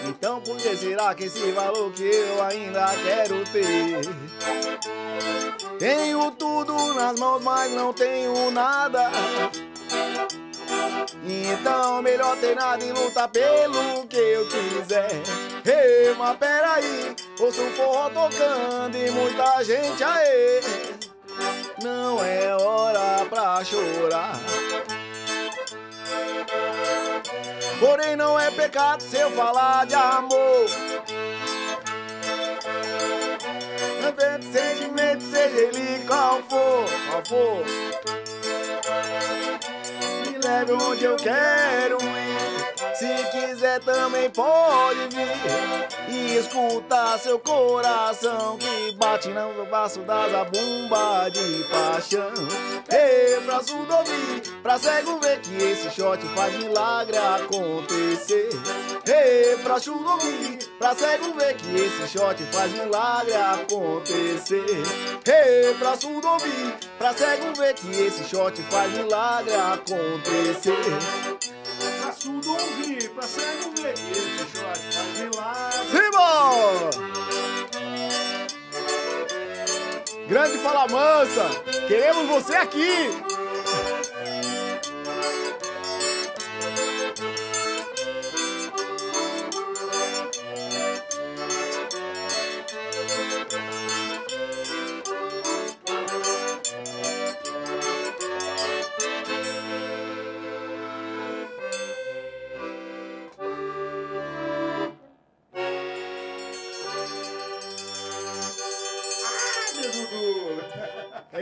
então 0.08 0.42
por 0.42 0.58
que 0.58 0.76
será 0.76 1.16
que 1.16 1.26
esse 1.26 1.52
valor 1.52 1.92
que 1.94 2.04
eu 2.04 2.44
ainda 2.44 2.88
quero 3.04 3.44
ter? 3.46 4.02
Tenho 5.78 6.32
tudo 6.32 6.94
nas 6.94 7.20
mãos, 7.20 7.42
mas 7.42 7.72
não 7.72 7.94
tenho 7.94 8.52
nada. 8.52 9.12
Então 11.26 12.02
melhor 12.02 12.36
ter 12.38 12.56
nada 12.56 12.84
e 12.84 12.92
lutar 12.92 13.28
pelo 13.30 14.06
que 14.08 14.18
eu 14.18 14.48
quiser. 14.48 15.12
Ei, 15.66 16.14
mas 16.18 16.38
peraí, 16.38 17.16
ouço 17.40 17.62
um 17.62 17.72
forró 17.72 18.10
tocando 18.10 18.98
e 18.98 19.12
muita 19.12 19.64
gente 19.64 20.04
aí. 20.04 20.62
Não 21.84 22.24
é 22.24 22.56
hora 22.56 23.26
pra 23.30 23.64
chorar. 23.64 24.40
Porém 27.80 28.16
não 28.16 28.40
é 28.40 28.52
pecado 28.52 29.02
se 29.02 29.18
eu 29.18 29.32
falar 29.32 29.88
de 29.88 29.96
amor 29.96 30.68
Tanto 34.22 34.46
sentimento, 34.46 35.24
seja 35.24 35.58
ele 35.58 36.06
qual 36.06 36.44
for, 36.44 36.86
qual 37.10 37.26
for 37.26 38.21
Me 40.52 40.74
onde 40.74 41.06
eu 41.06 41.16
quero 41.16 41.98
ir 42.02 42.51
Se 43.02 43.08
quiser 43.32 43.80
também 43.80 44.30
pode 44.30 45.08
vir 45.10 45.28
E 46.08 46.38
escutar 46.38 47.18
seu 47.18 47.40
coração 47.40 48.60
Que 48.60 48.92
bate 48.92 49.28
no 49.30 49.66
baço 49.66 50.02
das 50.02 50.32
zabumba 50.32 51.28
de 51.32 51.64
paixão. 51.64 52.32
Ei, 52.92 53.42
pra 53.42 53.64
surdo 53.64 53.92
ouvir, 53.92 54.42
pra 54.62 54.78
cego 54.78 55.20
ver 55.20 55.42
Que 55.42 55.56
esse 55.56 55.90
shot 55.90 56.24
faz 56.36 56.54
milagre 56.54 57.18
acontecer. 57.18 58.50
Ei, 59.08 59.58
pra 59.64 59.80
surdo 59.80 60.08
ouvir, 60.08 60.60
pra 60.78 60.94
cego 60.94 61.34
ver 61.34 61.56
Que 61.56 61.76
esse 61.78 62.08
shot 62.08 62.44
faz 62.52 62.72
milagre 62.72 63.34
acontecer. 63.34 64.84
Ei, 65.26 65.74
pra 65.74 65.98
surdo 65.98 66.28
ouvir, 66.28 66.76
pra 67.00 67.14
cego 67.14 67.52
ver 67.58 67.74
Que 67.74 67.90
esse 67.90 68.24
shot 68.26 68.62
faz 68.70 68.94
milagre 68.94 69.56
acontecer 69.56 71.61
Pra 72.12 72.20
surdo 72.20 72.52
ouvir, 72.52 73.10
pra 73.12 73.26
cego 73.26 73.72
ver 73.82 73.94
que 73.94 74.12
esse 74.12 74.40
shot 74.52 74.80
faz 74.92 75.18
milagre. 75.18 75.88
Simba! 75.90 76.90
Grande 80.28 80.58
Fala 80.58 80.88
queremos 81.88 82.28
você 82.28 82.58
aqui! 82.58 83.31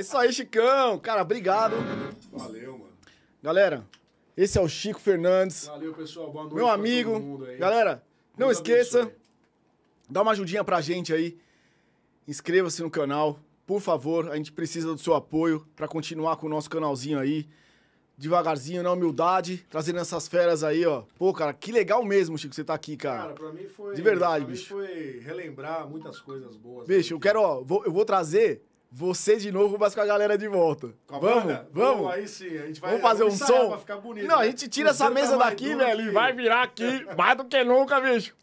Isso 0.09 0.17
aí, 0.17 0.33
Chicão! 0.33 0.97
Cara, 0.97 1.21
obrigado. 1.21 1.75
Valeu, 2.31 2.71
mano. 2.79 2.89
Galera, 3.43 3.85
esse 4.35 4.57
é 4.57 4.61
o 4.61 4.67
Chico 4.67 4.99
Fernandes, 4.99 5.67
Valeu, 5.67 5.93
pessoal. 5.93 6.31
Boa 6.31 6.43
noite 6.45 6.55
meu 6.55 6.67
amigo. 6.67 7.45
Galera, 7.59 8.01
não 8.35 8.47
Deus 8.47 8.57
esqueça, 8.57 9.01
abençoe. 9.01 9.19
dá 10.09 10.21
uma 10.23 10.31
ajudinha 10.31 10.63
pra 10.63 10.81
gente 10.81 11.13
aí. 11.13 11.37
Inscreva-se 12.27 12.81
no 12.81 12.89
canal, 12.89 13.39
por 13.67 13.81
favor. 13.81 14.31
A 14.31 14.35
gente 14.35 14.51
precisa 14.51 14.87
do 14.87 14.97
seu 14.97 15.13
apoio 15.13 15.63
pra 15.75 15.87
continuar 15.87 16.37
com 16.37 16.47
o 16.47 16.49
nosso 16.49 16.69
canalzinho 16.71 17.19
aí. 17.19 17.47
devagarzinho, 18.17 18.81
na 18.83 18.91
humildade, 18.91 19.63
trazendo 19.69 19.99
essas 19.99 20.27
feras 20.27 20.63
aí, 20.63 20.85
ó. 20.87 21.03
Pô, 21.19 21.31
cara, 21.33 21.53
que 21.53 21.71
legal 21.71 22.03
mesmo, 22.03 22.35
Chico, 22.35 22.53
você 22.55 22.63
tá 22.63 22.73
aqui, 22.73 22.97
cara. 22.97 23.19
Cara, 23.21 23.33
pra 23.35 23.51
mim 23.53 23.67
foi. 23.69 23.93
De 23.95 24.01
verdade, 24.01 24.43
pra 24.43 24.53
mim 24.53 24.59
bicho. 24.59 24.69
foi 24.73 25.19
relembrar 25.23 25.87
muitas 25.87 26.19
coisas 26.19 26.55
boas. 26.57 26.87
Bicho, 26.87 27.13
eu 27.13 27.19
quero, 27.19 27.39
ó, 27.41 27.61
vou- 27.63 27.85
eu 27.85 27.91
vou 27.93 28.03
trazer 28.03 28.61
você 28.91 29.37
de 29.37 29.51
novo, 29.51 29.77
mas 29.79 29.93
com 29.93 30.01
a 30.01 30.05
galera 30.05 30.37
de 30.37 30.47
volta. 30.47 30.93
Com 31.07 31.15
a 31.15 31.19
vamos, 31.19 31.43
banda? 31.43 31.69
vamos. 31.71 32.01
Pô, 32.01 32.09
aí 32.09 32.27
sim, 32.27 32.57
a 32.57 32.65
gente 32.67 32.81
vai. 32.81 32.89
Vamos 32.91 33.03
fazer 33.03 33.23
um 33.23 33.31
som? 33.31 33.69
Pra 33.69 33.77
ficar 33.77 33.97
bonito, 33.97 34.27
Não, 34.27 34.35
a 34.35 34.39
né? 34.39 34.45
gente 34.47 34.67
tira 34.67 34.89
essa 34.89 35.09
mesa 35.09 35.31
tá 35.33 35.37
mais 35.37 35.49
daqui, 35.51 35.75
velho, 35.75 36.01
e 36.01 36.11
vai 36.11 36.33
virar 36.33 36.63
aqui 36.63 37.05
mais 37.17 37.37
do 37.37 37.45
que 37.45 37.63
nunca, 37.63 37.99
bicho. 38.01 38.35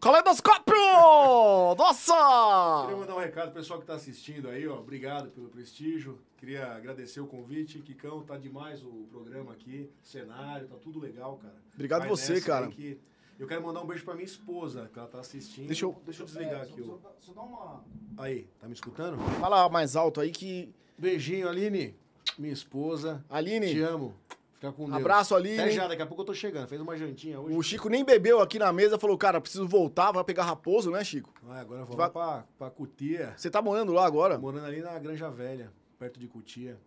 Caleidoscópio! 0.00 0.74
Queria 0.74 1.74
Nossa! 1.78 2.96
mandar 2.96 3.14
um 3.14 3.18
recado 3.20 3.52
pro 3.52 3.60
pessoal 3.60 3.80
que 3.80 3.86
tá 3.86 3.94
assistindo 3.94 4.48
aí, 4.50 4.66
ó. 4.68 4.74
Obrigado 4.78 5.30
pelo 5.30 5.48
prestígio. 5.48 6.18
Queria 6.36 6.72
agradecer 6.72 7.20
o 7.20 7.26
convite. 7.26 7.78
Kikão, 7.78 8.22
tá 8.22 8.36
demais 8.36 8.82
o 8.84 9.06
programa 9.10 9.52
aqui. 9.52 9.90
Cenário, 10.02 10.68
tá 10.68 10.76
tudo 10.82 11.00
legal, 11.00 11.38
cara. 11.38 11.54
Obrigado 11.72 12.00
Vai 12.00 12.08
você, 12.10 12.34
nessa 12.34 12.46
cara. 12.46 12.66
que- 12.68 13.00
Eu 13.38 13.46
quero 13.48 13.62
mandar 13.62 13.82
um 13.82 13.86
beijo 13.86 14.04
pra 14.04 14.14
minha 14.14 14.24
esposa, 14.24 14.88
que 14.92 14.98
ela 14.98 15.08
tá 15.08 15.18
assistindo. 15.20 15.66
Deixa 15.66 15.84
eu- 15.84 15.96
Deixa 16.04 16.22
eu 16.22 16.26
desligar 16.26 16.62
aqui. 16.62 16.80
o- 16.80 17.00
Só 17.18 17.32
dá 17.32 17.42
uma... 17.42 17.84
Aí, 18.16 18.46
tá 18.60 18.66
me 18.68 18.74
escutando? 18.74 19.18
Fala 19.40 19.68
mais 19.68 19.96
alto 19.96 20.20
aí 20.20 20.30
que... 20.30 20.72
Beijinho, 20.96 21.48
Aline. 21.48 21.96
Minha 22.38 22.52
esposa. 22.52 23.24
Te 23.28 23.34
Aline, 23.34 23.80
amo. 23.80 24.14
Fica 24.54 24.72
com 24.72 24.84
Deus. 24.84 24.96
abraço, 24.96 25.34
Até 25.34 25.48
Aline. 25.50 25.70
já, 25.72 25.88
daqui 25.88 26.00
a 26.02 26.06
pouco 26.06 26.22
eu 26.22 26.26
tô 26.26 26.34
chegando. 26.34 26.68
Fez 26.68 26.80
uma 26.80 26.96
jantinha 26.96 27.40
hoje. 27.40 27.56
O 27.56 27.62
Chico 27.62 27.88
nem 27.88 28.04
bebeu 28.04 28.40
aqui 28.40 28.58
na 28.58 28.72
mesa, 28.72 28.98
falou, 28.98 29.18
cara, 29.18 29.40
preciso 29.40 29.66
voltar, 29.66 30.12
vai 30.12 30.22
pegar 30.24 30.44
raposo, 30.44 30.90
né, 30.92 31.02
Chico? 31.04 31.34
Ah, 31.48 31.60
agora 31.60 31.80
eu 31.80 31.86
vou 31.86 31.96
Vai- 31.96 32.08
pra, 32.10 32.44
pra 32.56 32.70
Cutia. 32.70 33.34
Você 33.36 33.50
tá 33.50 33.60
morando 33.60 33.92
lá 33.92 34.06
agora? 34.06 34.38
Morando 34.38 34.64
ali 34.66 34.80
na 34.80 34.96
Granja 34.98 35.28
Velha, 35.28 35.72
perto 35.98 36.18
de 36.20 36.28
Cutia. 36.28 36.78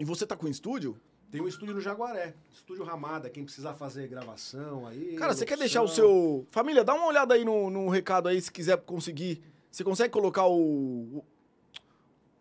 E 0.00 0.04
você 0.04 0.26
tá 0.26 0.34
com 0.34 0.48
estúdio? 0.48 0.96
Tem 1.30 1.40
um 1.40 1.46
estúdio 1.48 1.74
no 1.74 1.80
Jaguaré. 1.80 2.34
Estúdio 2.52 2.84
Ramada. 2.84 3.30
Quem 3.30 3.44
precisar 3.44 3.74
fazer 3.74 4.08
gravação 4.08 4.86
aí. 4.86 5.14
Cara, 5.16 5.32
você 5.32 5.46
quer 5.46 5.56
deixar 5.56 5.82
o 5.82 5.88
seu. 5.88 6.46
Família, 6.50 6.82
dá 6.82 6.94
uma 6.94 7.06
olhada 7.06 7.34
aí 7.34 7.44
no, 7.44 7.70
no 7.70 7.88
recado 7.88 8.28
aí, 8.28 8.40
se 8.40 8.50
quiser 8.50 8.76
conseguir. 8.78 9.40
Você 9.70 9.84
consegue 9.84 10.10
colocar 10.12 10.46
o. 10.46 11.24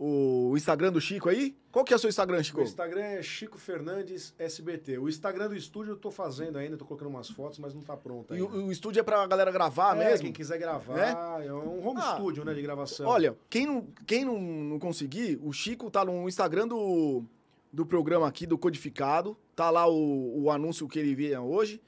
O, 0.02 0.52
o 0.52 0.57
Instagram 0.57 0.94
do 0.94 1.02
Chico 1.02 1.28
aí? 1.28 1.53
Qual 1.74 1.84
que 1.84 1.91
é 1.91 1.95
o 1.98 1.99
seu 1.99 2.10
Instagram, 2.10 2.41
Chico? 2.41 2.61
O 2.61 2.64
Instagram 2.64 3.02
é 3.02 3.22
Chico 3.22 3.57
Fernandes 3.60 4.34
SBT. 4.40 4.98
O 4.98 5.10
Instagram 5.10 5.49
do 5.49 5.56
estúdio 5.57 5.91
eu 5.91 5.98
tô 5.98 6.10
fazendo 6.10 6.57
ainda, 6.57 6.78
tô 6.78 6.86
colocando 6.86 7.10
umas 7.10 7.30
fotos, 7.30 7.60
mas 7.60 7.74
não 7.74 7.82
tá 7.82 7.98
pronto 7.98 8.34
E 8.34 8.38
ainda. 8.38 8.48
o, 8.49 8.68
o 8.68 8.72
estúdio 8.72 9.02
é 9.02 9.03
pra 9.03 9.28
galera 9.28 9.52
gravar 9.52 9.98
é, 9.98 10.06
mesmo? 10.06 10.24
quem 10.24 10.32
quiser 10.32 10.57
gravar, 10.57 11.44
é, 11.44 11.52
um 11.53 11.86
home 11.86 11.99
Ah, 12.02 12.16
studio, 12.16 12.45
né, 12.45 12.53
de 12.53 12.61
gravação. 12.61 13.06
Olha, 13.07 13.36
quem 13.49 13.66
não, 13.66 13.86
quem 14.07 14.24
não, 14.24 14.40
não 14.40 14.80
conseguir, 14.80 15.38
o 15.44 15.52
Chico 15.52 15.91
tá 15.91 16.06
no 16.06 16.30
Instagram 16.30 16.70
do, 16.70 17.26
do 17.72 17.86
programa 17.86 18.28
aqui, 18.28 18.46
do 18.46 18.58
Codificado. 18.58 19.38
Tá 19.56 19.70
lá 19.70 19.88
o, 19.88 20.44
o 20.44 20.52
anúncio 20.52 20.88
que 20.88 21.00
ele 21.00 21.14
via 21.16 21.41
hoje. 21.41 21.82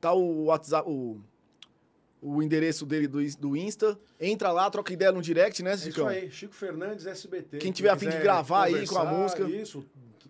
Tá 0.00 0.12
o 0.12 0.44
WhatsApp, 0.44 0.88
o, 0.88 1.20
o 2.20 2.42
endereço 2.42 2.84
dele 2.86 3.06
do, 3.06 3.18
do 3.38 3.56
Insta. 3.56 3.98
Entra 4.20 4.50
lá, 4.52 4.70
troca 4.70 4.92
ideia 4.92 5.12
no 5.12 5.22
direct, 5.22 5.62
né, 5.62 5.72
é 5.72 5.74
isso 5.74 6.06
aí, 6.06 6.30
Chico 6.30 6.54
Fernandes 6.54 7.06
SBT. 7.06 7.58
Quem 7.58 7.72
tiver 7.72 7.90
a 7.90 7.96
fim 7.96 8.08
de 8.08 8.18
gravar 8.18 8.64
aí 8.64 8.86
com 8.86 8.98
a 8.98 9.04
música. 9.04 9.42
Isso, 9.48 9.84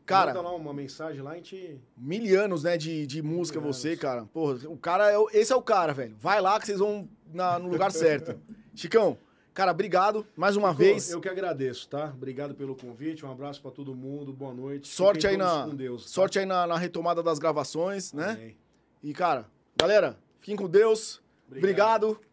Cara- 0.05 0.33
manda 0.33 0.49
lá 0.49 0.55
uma 0.55 0.73
mensagem 0.73 1.21
lá, 1.21 1.33
a 1.33 1.35
gente... 1.37 1.79
Mil 1.97 2.41
anos, 2.43 2.63
né, 2.63 2.79
de, 2.79 3.07
de 3.07 3.21
música 3.23 3.61
Mil 3.61 3.71
você, 3.73 3.89
anos. 3.89 4.01
cara. 4.01 4.25
Porra, 4.27 4.59
o 4.69 4.77
cara 4.79 5.13
é 5.13 5.17
esse 5.35 5.53
é 5.53 5.57
o 5.57 5.61
cara, 5.61 5.93
velho. 5.93 6.17
Vai 6.19 6.41
lá 6.41 6.59
que 6.59 6.65
vocês 6.65 6.79
vão 6.79 7.07
na- 7.33 7.59
no 7.59 7.69
lugar 7.69 7.93
certo. 7.93 8.41
Chicão, 8.75 9.19
cara, 9.59 9.73
obrigado 9.73 10.25
mais 10.37 10.55
uma 10.55 10.69
Pô, 10.69 10.75
vez. 10.75 11.11
Eu 11.11 11.21
que 11.21 11.29
agradeço, 11.29 11.89
tá? 11.89 12.13
Obrigado 12.15 12.55
pelo 12.55 12.77
convite, 12.77 13.27
um 13.27 13.33
abraço 13.33 13.61
pra 13.61 13.73
todo 13.73 13.93
mundo, 13.93 14.33
boa 14.33 14.55
noite. 14.55 14.87
Sorte 14.87 15.23
Fiquem 15.23 15.31
aí 15.31 15.37
na 15.37 15.65
com 15.65 15.75
Deus, 15.75 16.05
tá? 16.05 16.09
sorte 16.11 16.39
aí 16.39 16.47
na, 16.47 16.65
na 16.65 16.79
retomada 16.79 17.25
das 17.25 17.41
gravações, 17.41 18.13
né? 18.13 18.31
Amém. 18.31 18.57
E 19.03 19.13
cara, 19.13 19.51
galera, 19.77 20.17
fiquem 20.39 20.55
com 20.55 20.69
Deus. 20.69 21.21
Obrigado. 21.49 22.07
Obrigado. 22.07 22.29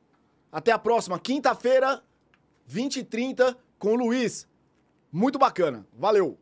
Até 0.52 0.72
a 0.72 0.78
próxima 0.78 1.18
quinta-feira, 1.18 2.04
20 2.68 2.98
e 2.98 3.04
30 3.04 3.58
com 3.80 3.94
o 3.94 3.96
Luiz. 3.96 4.48
Muito 5.12 5.40
bacana. 5.40 5.84
Valeu. 5.98 6.38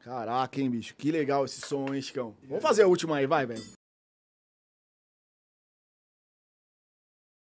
Caraca, 0.00 0.60
hein, 0.60 0.68
bicho? 0.68 0.94
Que 0.96 1.10
legal 1.10 1.46
esse 1.46 1.62
som, 1.62 1.94
hein, 1.94 2.02
Chicão? 2.02 2.34
Vamos 2.46 2.62
fazer 2.62 2.82
a 2.82 2.86
última 2.86 3.16
aí, 3.16 3.26
vai, 3.26 3.46
velho. 3.46 3.64